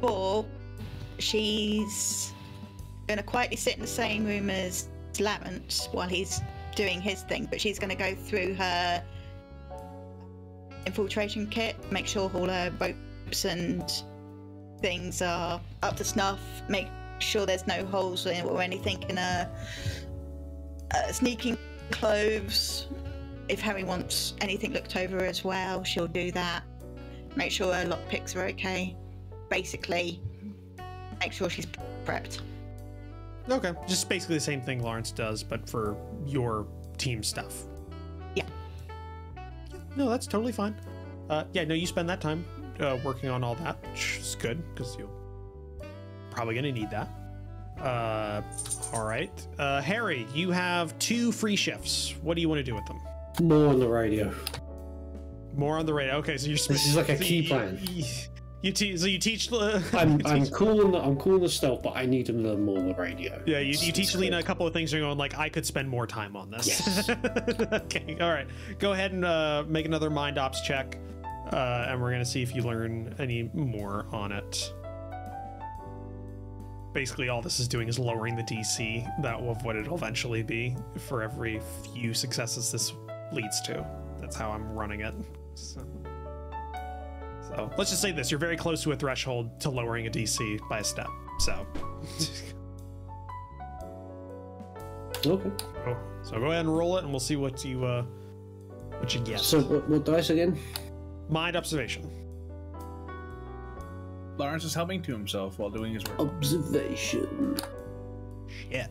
[0.00, 0.46] four,
[1.18, 2.32] she's
[3.06, 6.40] going to quietly sit in the same room as Lavant while he's
[6.74, 9.02] doing his thing, but she's going to go through her
[10.86, 13.90] infiltration kit, make sure all her ropes and
[14.80, 16.40] things are up to snuff.
[16.68, 16.88] Make
[17.18, 19.50] sure there's no holes or anything in her
[20.94, 21.56] uh, sneaking
[21.90, 22.88] clothes.
[23.48, 26.62] If Harry wants anything looked over as well, she'll do that.
[27.36, 28.96] Make sure her lockpicks are okay.
[29.50, 30.20] Basically,
[31.20, 31.66] make sure she's
[32.06, 32.40] prepped.
[33.50, 35.96] Okay, just basically the same thing Lawrence does, but for
[36.26, 37.64] your team stuff.
[39.96, 40.74] No, that's totally fine.
[41.30, 42.44] Uh, yeah, no, you spend that time
[42.80, 45.08] uh, working on all that, which is good because you're
[46.30, 47.08] probably gonna need that.
[47.80, 48.42] Uh,
[48.92, 52.14] all right, uh, Harry, you have two free shifts.
[52.22, 53.00] What do you want to do with them?
[53.42, 54.32] More on the radio.
[55.56, 56.14] More on the radio.
[56.16, 56.56] Okay, so you're.
[56.56, 57.78] This is like a key plan.
[58.64, 59.52] You, so you teach.
[59.52, 62.06] uh, I'm, you I'm teach- cool on the I'm cool on the stealth, but I
[62.06, 63.42] need to learn more on the radio.
[63.44, 64.90] Yeah, you, you teach Lena a couple of things.
[64.90, 66.66] You're going like, I could spend more time on this.
[66.66, 67.10] Yes.
[67.72, 68.46] okay, all right.
[68.78, 70.96] Go ahead and uh, make another mind ops check,
[71.52, 74.72] uh, and we're gonna see if you learn any more on it.
[76.94, 80.74] Basically, all this is doing is lowering the DC that of what it'll eventually be
[80.96, 81.60] for every
[81.92, 82.94] few successes this
[83.30, 83.84] leads to.
[84.22, 85.14] That's how I'm running it.
[85.54, 85.82] So.
[87.54, 90.58] So let's just say this: you're very close to a threshold to lowering a DC
[90.68, 91.08] by a step.
[91.38, 91.66] So,
[95.26, 95.50] Okay.
[95.84, 98.04] so, so go ahead and roll it, and we'll see what you uh,
[98.98, 99.40] what you get.
[99.40, 100.58] So what, what dice again?
[101.28, 102.10] Mind observation.
[104.36, 106.20] Lawrence is humming to himself while doing his work.
[106.20, 107.56] Observation.
[108.48, 108.90] Shit.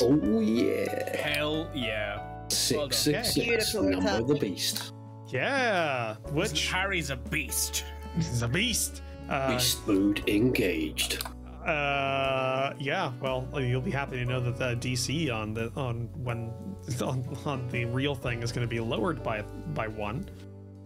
[0.00, 1.16] Oh yeah.
[1.16, 2.22] Hell yeah.
[2.48, 3.22] Six six Okay.
[3.28, 3.34] six.
[3.46, 4.92] Beautiful Number of the beast.
[5.30, 6.16] Yeah.
[6.32, 7.84] Which Harry's a beast.
[8.18, 9.02] is a beast.
[9.28, 11.24] Uh, beast mode engaged.
[11.64, 13.12] Uh, yeah.
[13.20, 16.52] Well, you'll be happy to know that the DC on the on when
[17.02, 19.42] on, on the real thing is going to be lowered by
[19.74, 20.28] by one.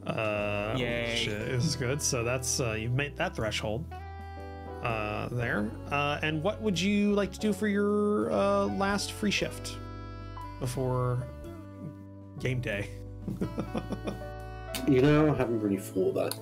[0.06, 1.04] Uh, Yay.
[1.04, 2.02] which is good.
[2.02, 3.86] So that's uh, you've made that threshold.
[4.82, 5.70] Uh, there.
[5.90, 9.78] Uh, and what would you like to do for your uh, last free shift
[10.60, 11.26] before
[12.38, 12.90] game day?
[14.88, 16.36] You know, I haven't really thought that.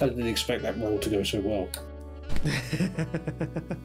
[0.00, 1.68] I didn't expect that roll to go so well.
[2.44, 3.76] I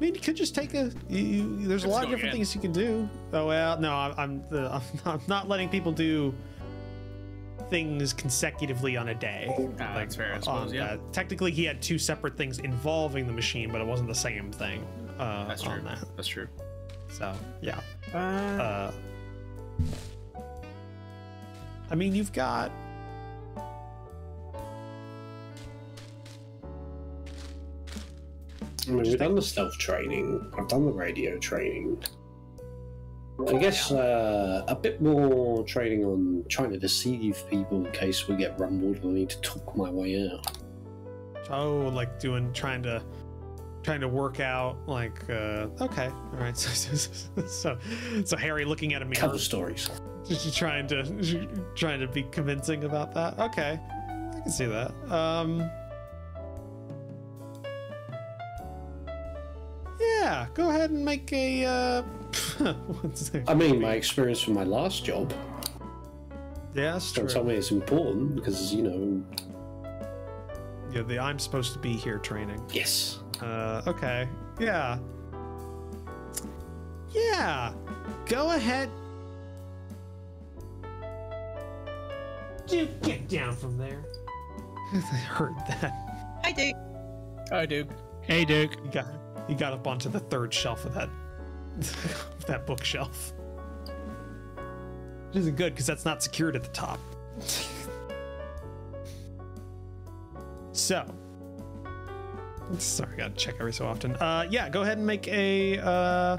[0.00, 0.90] mean, you could just take a.
[1.08, 2.44] You, you, there's a Let's lot of different again.
[2.44, 3.08] things you can do.
[3.32, 6.34] Oh well, no, I'm I'm, the, I'm, not, I'm not letting people do
[7.70, 9.48] things consecutively on a day.
[9.80, 10.88] Ah, that's fair, I on suppose, yeah.
[10.96, 11.12] that.
[11.12, 14.84] Technically, he had two separate things involving the machine, but it wasn't the same thing.
[15.18, 15.72] Uh, That's true.
[15.72, 16.04] on that.
[16.16, 16.48] That's true.
[17.08, 17.80] So yeah.
[18.12, 18.92] Uh, Uh,
[21.90, 22.70] I mean, you've got.
[28.86, 30.50] I mean, we've done the stealth training.
[30.58, 32.02] I've done the radio training.
[33.48, 38.36] I guess uh, a bit more training on trying to deceive people in case we
[38.36, 40.56] get rumbled and I need to talk my way out.
[41.50, 43.02] Oh, like doing trying to
[43.82, 47.78] trying to work out like uh okay all right so so so,
[48.24, 49.90] so harry looking at a mirror Cover stories.
[50.26, 53.78] Just trying to trying to be convincing about that okay
[54.34, 55.58] i can see that um
[60.00, 62.02] yeah go ahead and make a uh
[63.00, 63.30] what's?
[63.48, 65.32] I mean, my experience from my last job.
[66.74, 69.22] yeah that's Don't true tell me it's important because, you know,
[70.92, 73.18] yeah the i'm supposed to be here training yes.
[73.42, 74.28] Uh, okay.
[74.60, 74.98] Yeah.
[77.10, 77.72] Yeah.
[78.26, 78.88] Go ahead.
[82.66, 84.04] Dude, get down from there.
[84.92, 85.92] I heard that.
[86.42, 86.76] Hi, Duke.
[87.50, 87.88] Hi, Duke.
[88.22, 88.76] Hey, Duke.
[88.84, 89.06] You got
[89.48, 91.10] you got up onto the third shelf of that
[91.78, 93.32] of that bookshelf.
[95.28, 96.98] Which isn't good because that's not secured at the top.
[100.72, 101.04] so
[102.78, 104.14] sorry, I gotta check every so often.
[104.16, 106.36] Uh yeah, go ahead and make a uh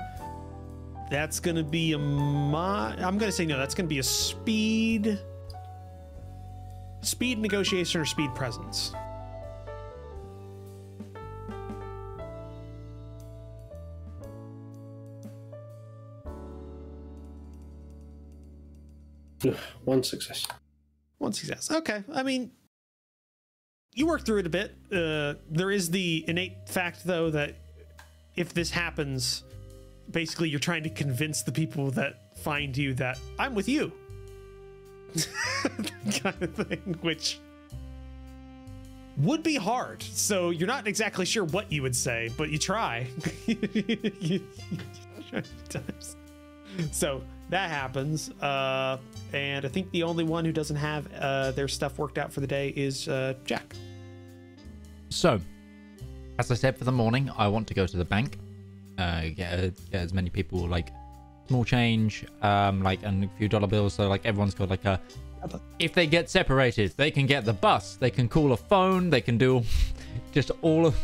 [1.12, 5.20] that's gonna be a mod I'm gonna say no, that's gonna be a speed
[7.06, 8.94] speed negotiation or speed presence.
[19.84, 20.48] One success.
[21.20, 21.70] One success.
[21.72, 22.04] Okay.
[22.12, 22.52] I mean,
[23.94, 24.76] you work through it a bit.
[24.92, 27.56] Uh, there is the innate fact, though, that
[28.36, 29.44] if this happens,
[30.12, 33.92] basically you're trying to convince the people that find you that I'm with you.
[36.22, 37.40] kind of thing, which
[39.18, 40.04] would be hard.
[40.04, 43.08] So you're not exactly sure what you would say, but you try.
[46.92, 48.32] So that happens.
[48.42, 48.98] Uh,
[49.34, 52.42] and I think the only one who doesn't have uh, their stuff worked out for
[52.42, 53.76] the day is uh, Jack.
[55.10, 55.40] So,
[56.40, 58.38] as I said for the morning, I want to go to the bank,
[58.98, 59.38] uh, get,
[59.92, 60.92] get as many people like
[61.48, 63.94] small change, um, like and a few dollar bills.
[63.94, 65.00] So like everyone's got like a.
[65.78, 67.98] If they get separated, they can get the bus.
[67.98, 69.12] They can call a phone.
[69.12, 69.62] They can do
[70.34, 70.96] just all of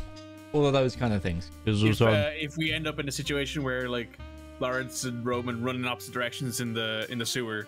[0.54, 1.50] all of those kind of things.
[1.66, 4.18] If, uh, if we end up in a situation where like
[4.60, 7.68] Lawrence and Roman run in opposite directions in the in the sewer,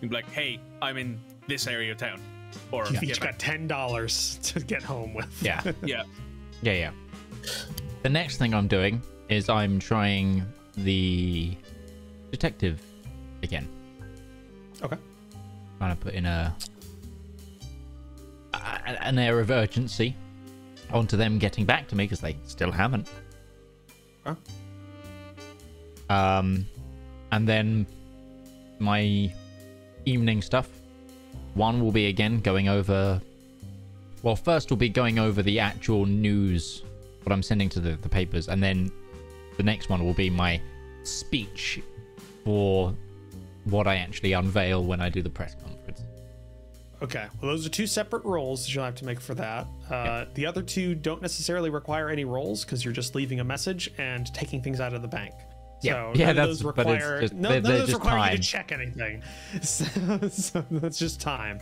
[0.00, 2.20] you'd be like, "Hey, I'm in this area of town,"
[2.70, 5.42] or You've yeah, each got ten dollars to get home with.
[5.42, 5.62] yeah.
[5.84, 6.04] yeah,
[6.62, 6.90] Yeah, yeah.
[8.02, 10.44] The next thing I'm doing is I'm trying
[10.76, 11.56] the
[12.32, 12.82] detective
[13.44, 13.68] again.
[14.82, 14.96] Okay.
[15.78, 16.56] Trying to put in a,
[18.54, 18.58] a
[19.06, 20.16] an air of urgency
[20.92, 23.08] onto them getting back to me because they still haven't.
[24.26, 24.40] Okay.
[26.10, 26.66] Um,
[27.30, 27.86] and then
[28.80, 29.32] my
[30.04, 30.68] evening stuff.
[31.54, 33.20] One will be again going over
[34.22, 36.82] well, first we'll be going over the actual news,
[37.24, 38.90] what I'm sending to the, the papers, and then
[39.56, 40.60] the next one will be my
[41.02, 41.82] speech
[42.44, 42.94] for
[43.64, 46.02] what I actually unveil when I do the press conference.
[47.02, 47.26] Okay.
[47.40, 49.66] Well, those are two separate rolls that you'll have to make for that.
[49.90, 53.90] Uh, The other two don't necessarily require any rolls because you're just leaving a message
[53.98, 55.32] and taking things out of the bank.
[55.82, 55.92] Yeah.
[56.12, 57.94] So Yeah, none of that's- those but it's require just- no, they're- none of those
[57.94, 59.22] require you to check anything.
[59.62, 59.84] So,
[60.28, 61.60] so that's just time.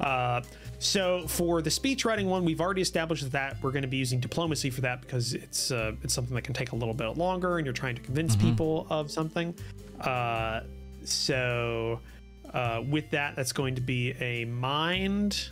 [0.00, 0.42] Uh,
[0.78, 4.20] so for the speech writing one, we've already established that we're going to be using
[4.20, 7.58] diplomacy for that because it's uh, it's something that can take a little bit longer,
[7.58, 8.50] and you're trying to convince Mm-hmm.
[8.50, 9.54] people of something.
[10.00, 10.60] Uh,
[11.04, 12.00] so
[12.52, 15.50] uh, with that, that's going to be a mind.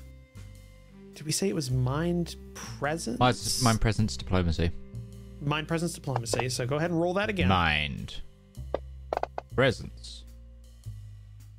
[1.14, 3.62] Did we say it was mind presence?
[3.62, 4.70] Mind presence diplomacy.
[5.40, 6.48] Mind presence diplomacy.
[6.48, 7.48] So go ahead and roll that again.
[7.48, 8.20] Mind.
[9.54, 10.24] Presence.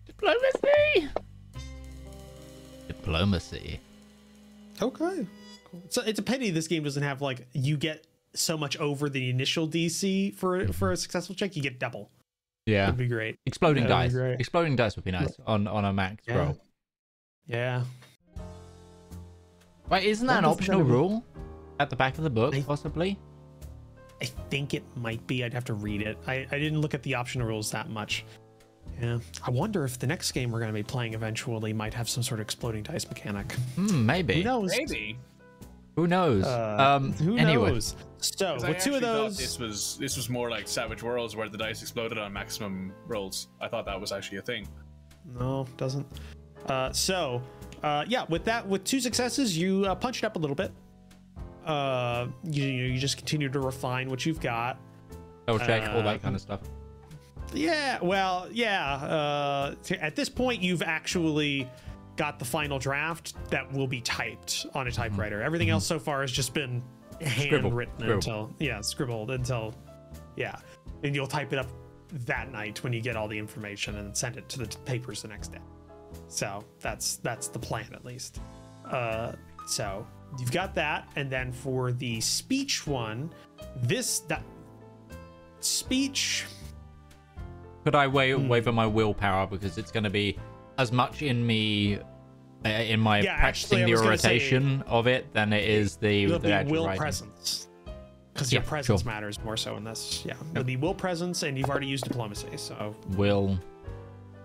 [0.06, 1.10] Diplomacy.
[2.88, 3.80] Diplomacy.
[4.82, 5.26] Okay.
[5.66, 5.82] Cool.
[5.90, 9.30] So it's a pity this game doesn't have like you get so much over the
[9.30, 11.56] initial DC for for a successful check.
[11.56, 12.10] You get double.
[12.66, 12.85] Yeah.
[12.85, 13.38] That'd be great.
[13.45, 14.14] Exploding That'd dice.
[14.14, 14.40] great.
[14.40, 16.35] Exploding dice would be nice on on a max Yeah.
[16.38, 16.58] roll.
[17.48, 17.84] Yeah.
[19.90, 21.26] Wait, isn't that an Wonder if it's optional gonna rule
[21.80, 23.19] at the back of the book, I- possibly?
[24.22, 25.43] I think it might be.
[25.43, 26.17] I'd have to read it.
[26.27, 28.24] I, I didn't look at the optional rules that much.
[29.01, 29.19] Yeah.
[29.43, 32.22] I wonder if the next game we're going to be playing eventually might have some
[32.22, 33.51] sort of exploding dice mechanic.
[33.75, 34.35] Hmm, maybe.
[34.35, 34.72] Who knows?
[34.77, 35.17] Maybe.
[35.95, 36.45] Who knows?
[36.45, 37.72] Uh, um, who anyway.
[37.72, 37.95] knows?
[38.19, 41.35] So 'Cause I with two of those, this was this was more like Savage Worlds
[41.35, 43.48] where the dice exploded on maximum rolls.
[43.59, 44.67] I thought that was actually a thing.
[45.40, 46.06] No, doesn't.
[46.67, 47.41] Uh, so,
[47.83, 50.72] uh, yeah, with that, with two successes, you uh, punch it up a little bit.
[51.65, 54.80] Uh, you, you just continue to refine what you've got.
[55.48, 56.61] Double check, all Uh, that kind of stuff.
[57.53, 58.93] Yeah, well, yeah.
[58.95, 61.69] Uh, at this point, you've actually
[62.15, 65.41] got the final draft that will be typed on a typewriter.
[65.41, 66.81] Everything else so far has just been
[67.19, 68.15] handwritten Scribbled.
[68.23, 69.73] until, yeah, scribbled until,
[70.35, 70.56] yeah.
[71.03, 71.67] And you'll type it up
[72.25, 75.22] that night when you get all the information and send it to the t- papers
[75.22, 75.59] the next day.
[76.27, 78.40] So that's that's the plan at least.
[78.85, 79.33] Uh,
[79.67, 80.06] so
[80.40, 83.32] you've got that, and then for the speech one,
[83.84, 84.43] this that
[85.60, 86.45] speech.
[87.84, 88.48] Could I wa- Hmm.
[88.48, 90.38] waver my willpower because it's going to be
[90.77, 91.98] as much in me,
[92.66, 96.26] uh, in my Yeah, practicing actually, the gonna say- of it than it is the,
[96.38, 97.00] the actual will writing.
[97.01, 97.68] presence.
[98.34, 99.11] Because your presence sure.
[99.11, 100.24] matters more so in this.
[100.26, 100.35] Yeah.
[100.51, 102.48] It'll be will presence, and you've already used diplomacy.
[102.56, 103.60] So Will.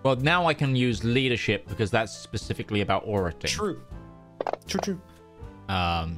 [0.03, 3.51] Well, now I can use leadership because that's specifically about orating.
[3.51, 3.81] true.
[4.67, 5.01] True, true.
[5.69, 6.17] Um.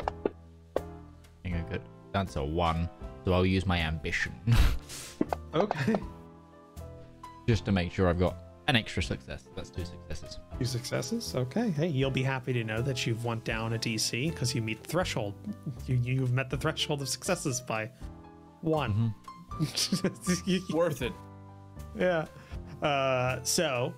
[0.00, 0.04] I
[1.42, 1.82] think I could.
[2.12, 2.88] That's a one,
[3.24, 4.32] so I'll use my ambition
[5.54, 5.96] Okay.
[7.48, 8.36] just to make sure I've got
[8.68, 9.44] an extra success.
[9.54, 10.38] That's two successes.
[10.58, 11.34] Two successes.
[11.36, 11.70] Okay.
[11.70, 14.82] Hey, you'll be happy to know that you've went down a DC because you meet
[14.84, 15.34] threshold.
[15.86, 17.90] You, you've met the threshold of successes by
[18.62, 19.14] one.
[20.46, 21.12] You- Worth it.
[21.96, 22.26] yeah.
[22.82, 23.94] Uh, so,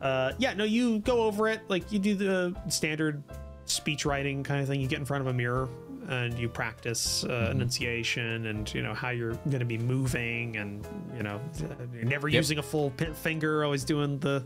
[0.00, 3.22] uh, yeah, no, you go over it like you do the standard
[3.66, 4.80] speech writing kind of thing.
[4.80, 5.68] You get in front of a mirror
[6.08, 10.84] and you practice uh, enunciation and you know how you're going to be moving and
[11.16, 12.36] you know uh, never Yep.
[12.38, 14.44] using a full finger, always doing the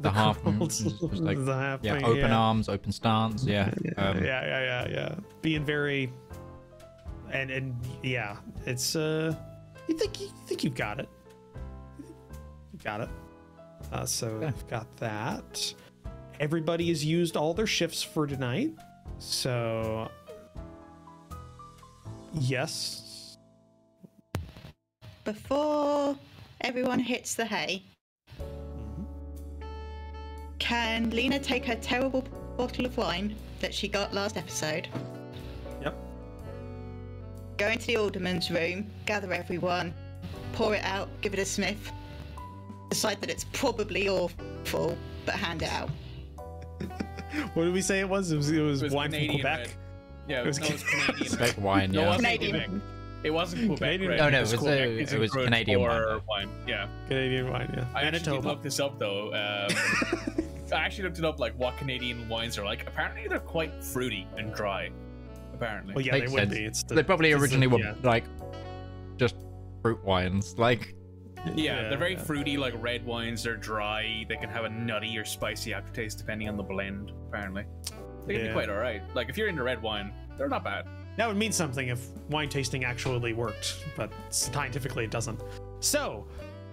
[0.00, 2.36] The half, mm, just like- the half Yeah, thing, open yeah.
[2.38, 3.44] arms, open stance.
[3.44, 3.70] Yeah.
[3.96, 5.14] Um, yeah, yeah, yeah, yeah.
[5.42, 6.12] Being very,
[7.32, 9.34] and and yeah, it's uh,
[9.88, 11.08] you think you think you've got it.
[12.72, 13.08] You got it.
[13.92, 14.48] Uh, so Yeah.
[14.48, 15.74] I've got that.
[16.38, 18.72] Everybody has used all their shifts for tonight,
[19.18, 20.10] so
[22.34, 23.36] yes.
[25.24, 26.16] Before
[26.62, 27.82] everyone hits the hay,
[30.58, 32.22] can Lena take her terrible
[32.56, 34.88] bottle of wine that she got last episode,
[35.82, 35.94] Yep.
[37.58, 39.92] go into the alderman's room, gather everyone,
[40.54, 41.92] pour it out, give it a sniff,
[42.90, 45.88] decide that it's probably awful, but hand it out?
[47.54, 48.32] What did we say it was?
[48.32, 49.58] It was, it was, It was wine Canadian from Quebec.
[49.60, 49.70] red.
[50.28, 51.28] Yeah, It was no, it was Canadian.
[51.30, 52.08] Spec wine, No, it yeah.
[52.08, 52.52] wasn't Canadian.
[52.52, 52.70] Quebec.
[53.22, 53.78] It wasn't Quebec.
[53.78, 54.88] Canadian- red, No, no, it was it was, Quebec.
[55.12, 56.48] uh, it was Canadian wine, wine.
[56.66, 56.88] Yeah.
[57.06, 57.84] Canadian wine, yeah.
[57.94, 58.62] I actually did Manitoba.
[58.64, 59.26] this up though.
[59.28, 62.86] Um, I actually looked it up, like what Canadian wines are like.
[62.88, 64.90] Apparently, they're quite fruity and dry.
[65.54, 65.94] Apparently.
[65.94, 66.54] Well, yeah, Makes they would sense.
[66.58, 66.64] be.
[66.64, 67.94] It's the, they probably it's the- originally were yeah.
[68.02, 68.24] like
[69.18, 69.36] just
[69.82, 70.56] fruit wines.
[70.58, 70.94] Like,
[71.46, 71.52] yeah,
[71.82, 72.22] yeah, they're very yeah.
[72.22, 73.42] fruity, like red wines.
[73.42, 74.24] They're dry.
[74.28, 77.12] They can have a nutty or spicy aftertaste depending on the blend.
[77.28, 77.64] Apparently,
[78.26, 78.48] they can Yeah.
[78.48, 79.02] be quite alright.
[79.14, 80.86] Like if you're into red wine, they're not bad.
[81.16, 85.40] That would mean something if wine tasting actually worked, but scientifically it doesn't.
[85.80, 86.26] So,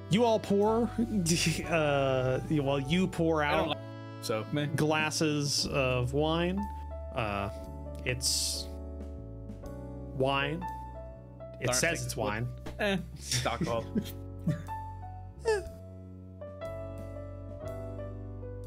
[0.09, 0.83] you all pour,
[1.69, 3.77] uh, well, you pour out like
[4.21, 4.45] so.
[4.51, 4.67] Meh.
[4.75, 6.59] glasses of wine.
[7.15, 7.49] Uh,
[8.05, 8.67] it's
[10.15, 10.63] wine.
[11.59, 12.47] It says it's wine.
[12.79, 12.97] Eh,
[13.45, 13.83] alcohol.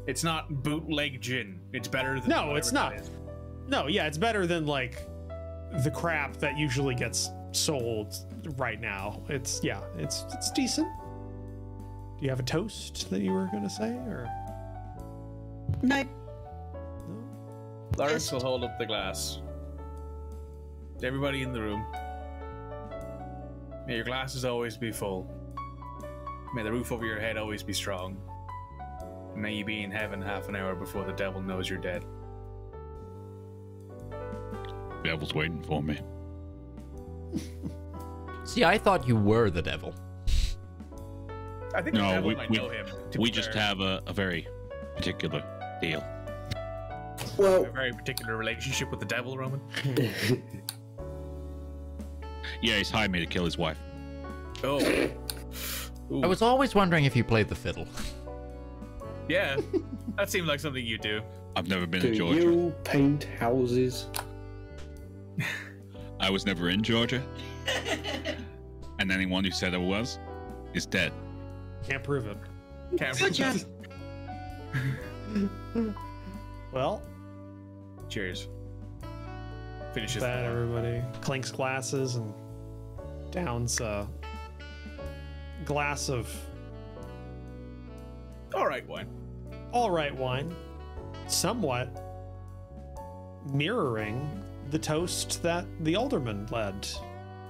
[0.07, 1.59] It's not bootleg gin.
[1.73, 2.95] It's better than No, it's not.
[3.67, 5.07] No, yeah, it's better than like
[5.83, 8.15] the crap that usually gets sold
[8.57, 9.21] right now.
[9.29, 10.87] It's yeah, it's it's decent.
[12.17, 14.27] Do you have a toast that you were gonna say, or
[15.81, 16.09] No, no?
[17.97, 19.39] Lawrence will hold up the glass.
[21.03, 21.85] Everybody in the room.
[23.87, 25.27] May your glasses always be full.
[26.53, 28.17] May the roof over your head always be strong.
[29.35, 32.03] May you be in heaven half an hour before the devil knows you're dead.
[34.09, 35.99] The devil's waiting for me.
[38.43, 39.95] See, I thought you were the devil.
[41.73, 42.85] I think the No, devil we- might we- know him.
[43.11, 44.45] to We just have a, a very
[44.97, 45.41] particular
[45.81, 46.03] deal.
[47.37, 49.61] Well, a very particular relationship with the devil, Roman.
[52.61, 53.79] Yeah, he's hired me to kill his wife.
[54.63, 54.79] Oh.
[56.11, 56.21] Ooh.
[56.23, 57.87] I was always wondering if you played the fiddle.
[59.29, 59.55] Yeah,
[60.17, 61.21] that seemed like something you do.
[61.55, 62.41] I've never been do in Georgia.
[62.41, 64.07] you paint houses?
[66.19, 67.23] I was never in Georgia.
[68.99, 70.19] and anyone who said I was
[70.73, 71.13] is dead.
[71.87, 72.37] Can't prove it.
[72.97, 73.65] Can't prove it.
[76.73, 77.01] Well,
[78.09, 78.49] Cheers.
[79.93, 80.21] Finishes.
[80.23, 82.33] that everybody clinks glasses and
[83.29, 84.07] downs a
[85.65, 86.27] glass of
[88.55, 89.07] All right, wine.
[89.71, 90.53] all right wine,
[91.27, 91.89] somewhat
[93.53, 94.29] mirroring
[94.69, 96.87] the toast that the alderman led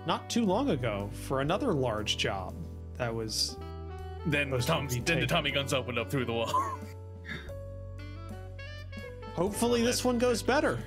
[0.07, 2.53] not too long ago for another large job
[2.98, 3.57] that was
[4.25, 5.27] Then the, Those Tom, don't then the.
[5.27, 6.51] Tommy guns opened up through the wall.
[9.35, 10.80] hopefully this one goes better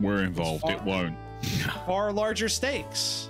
[0.00, 0.64] We're involved.
[0.68, 1.16] It won't.
[1.86, 3.28] far larger stakes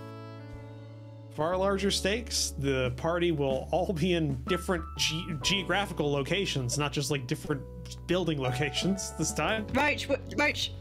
[1.41, 7.11] far larger stakes the party will all be in different ge- geographical locations not just
[7.11, 7.63] like different
[8.07, 10.73] building locations this time Roach, Roach.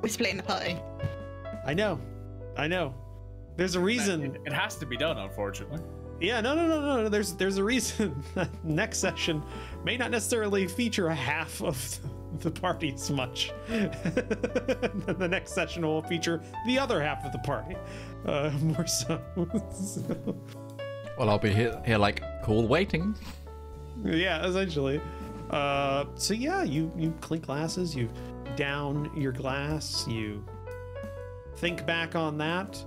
[0.00, 0.76] We're splitting the party.
[1.66, 2.00] i know
[2.56, 2.94] i know
[3.56, 5.80] there's a reason it, it has to be done, unfortunately.
[6.20, 7.02] Yeah, no, no, no, no.
[7.04, 7.08] no.
[7.08, 9.42] There's there's a reason that next session
[9.82, 11.98] may not necessarily feature a half of
[12.40, 13.52] the party as much.
[13.68, 17.76] the next session will feature the other half of the party,
[18.26, 19.20] uh, more so.
[19.72, 20.36] So,
[21.18, 23.14] Well, I'll be here, here like cool waiting.
[24.04, 25.00] yeah, essentially.
[25.50, 28.08] Uh, so yeah, you you clink glasses, you
[28.56, 30.44] down your glass, you
[31.56, 32.84] think back on that,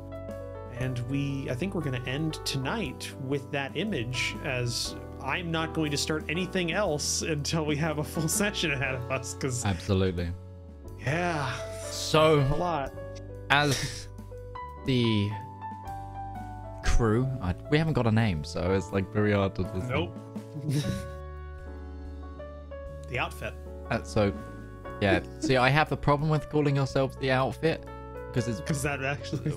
[0.78, 5.92] and we I think we're gonna end tonight with that image as I'm not going
[5.92, 10.30] to start anything else until we have a full session ahead of us because Absolutely.
[11.06, 11.54] yeah,
[11.92, 12.94] So, a lot.
[13.50, 14.08] as
[14.86, 15.30] the
[16.84, 19.64] crew, I, we haven't got a name, so it's like very hard to.
[19.64, 20.16] Just, Nope.
[23.10, 23.54] the outfit.
[23.90, 24.34] Uh, so,
[25.02, 25.22] yeah.
[25.40, 27.86] See, I have a problem with calling yourselves the outfit
[28.28, 29.54] because it's Because that actually.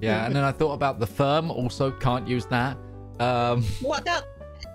[0.00, 0.26] yeah.
[0.26, 1.50] And then I thought about the firm.
[1.50, 2.76] Also, can't use that.
[3.20, 4.04] Um, What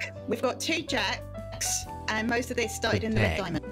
[0.08, 0.30] about?
[0.30, 3.45] We've got two jacks, and most of this started The in the red deck.
[3.45, 3.66] diamond.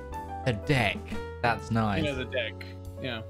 [0.46, 0.98] a deck.
[1.42, 2.04] That's nice.
[2.04, 2.54] Yeah, the deck.
[3.02, 3.22] Yeah.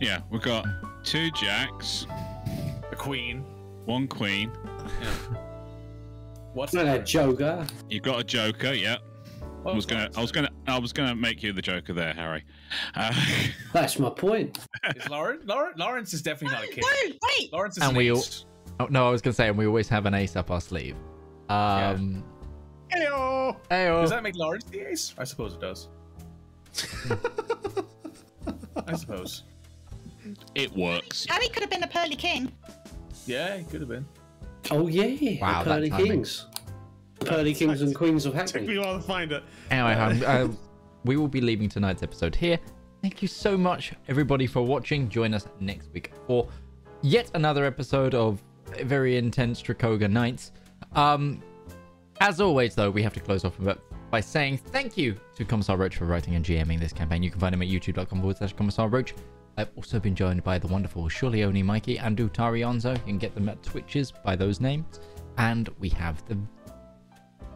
[0.00, 0.64] Yeah, we've got
[1.04, 2.06] two jacks,
[2.92, 3.44] A queen.
[3.84, 4.50] one queen.
[6.54, 7.66] What's No, the no, Joker.
[7.88, 8.72] You've got a joker.
[8.74, 8.96] Yeah.
[9.66, 10.08] I was gonna.
[10.16, 10.48] I was gonna.
[10.66, 12.44] I was gonna make you the joker there, Harry.
[12.94, 13.12] Uh,
[13.72, 14.58] That's my point.
[14.96, 15.42] Is Lawrence?
[15.46, 16.84] Lawrence, Lawrence is definitely not a kid.
[16.84, 17.52] No, wait.
[17.52, 18.22] Lawrence is And an we all-
[18.80, 20.96] Oh, no, I was gonna say, and we always have an ace up our sleeve.
[21.48, 22.24] Um,
[22.92, 23.56] Heyo!
[23.70, 24.00] Ayo.
[24.02, 25.14] Does that make Lawrence the ace?
[25.18, 25.88] I suppose it does.
[28.86, 29.44] I suppose.
[30.54, 31.26] it works.
[31.28, 32.52] Harry could have been the pearly king.
[33.26, 34.06] Yeah, it could have been.
[34.70, 36.06] Oh yeah, Wow, the that Pearly timing.
[36.06, 36.46] Kings.
[37.18, 39.42] The Pearly Kings and Queens of Took me a while to find it.
[39.70, 40.48] Anyway, um, uh,
[41.04, 42.58] we will be leaving tonight's episode here.
[43.02, 45.08] Thank you so much, everybody, for watching.
[45.08, 46.48] Join us next week for
[47.02, 48.42] yet another episode of
[48.82, 50.52] very intense Tricogha Nights.
[50.94, 51.42] Um,
[52.20, 53.58] as always, though, we have to close off
[54.10, 57.22] by saying thank you to Commissar Roach for writing and GMing this campaign.
[57.22, 59.14] You can find him at youtube.com forward slash Commissar Roach.
[59.56, 62.60] I've also been joined by the wonderful Surelyonlymikey and Utari.
[62.60, 65.00] You can get them at Twitches by those names.
[65.36, 66.38] And we have the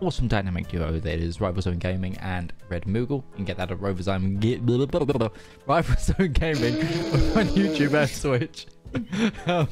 [0.01, 3.23] awesome dynamic duo that is Rivalzone Gaming and Red Moogle.
[3.31, 5.29] You can get that at Rivalzone, Ga- blah, blah,
[5.69, 6.75] Rivalzone Gaming
[7.37, 8.67] on YouTube and Twitch.
[9.47, 9.69] um,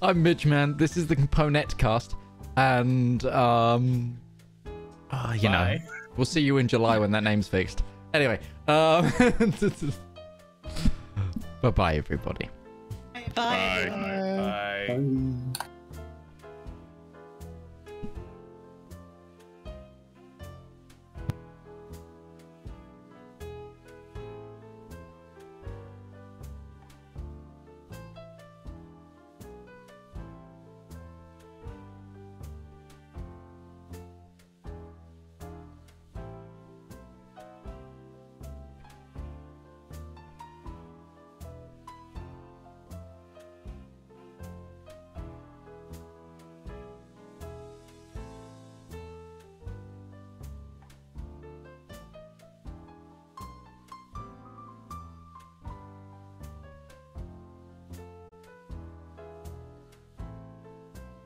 [0.00, 0.78] I'm Midgeman.
[0.78, 2.14] This is the Component cast.
[2.56, 4.18] And, um,
[5.10, 5.78] ah, you know,
[6.16, 7.82] we'll see you in July when that name's fixed.
[8.14, 9.10] Anyway, um,
[11.62, 12.48] bye bye, everybody.
[13.34, 14.86] Bye.
[14.88, 15.51] Bye.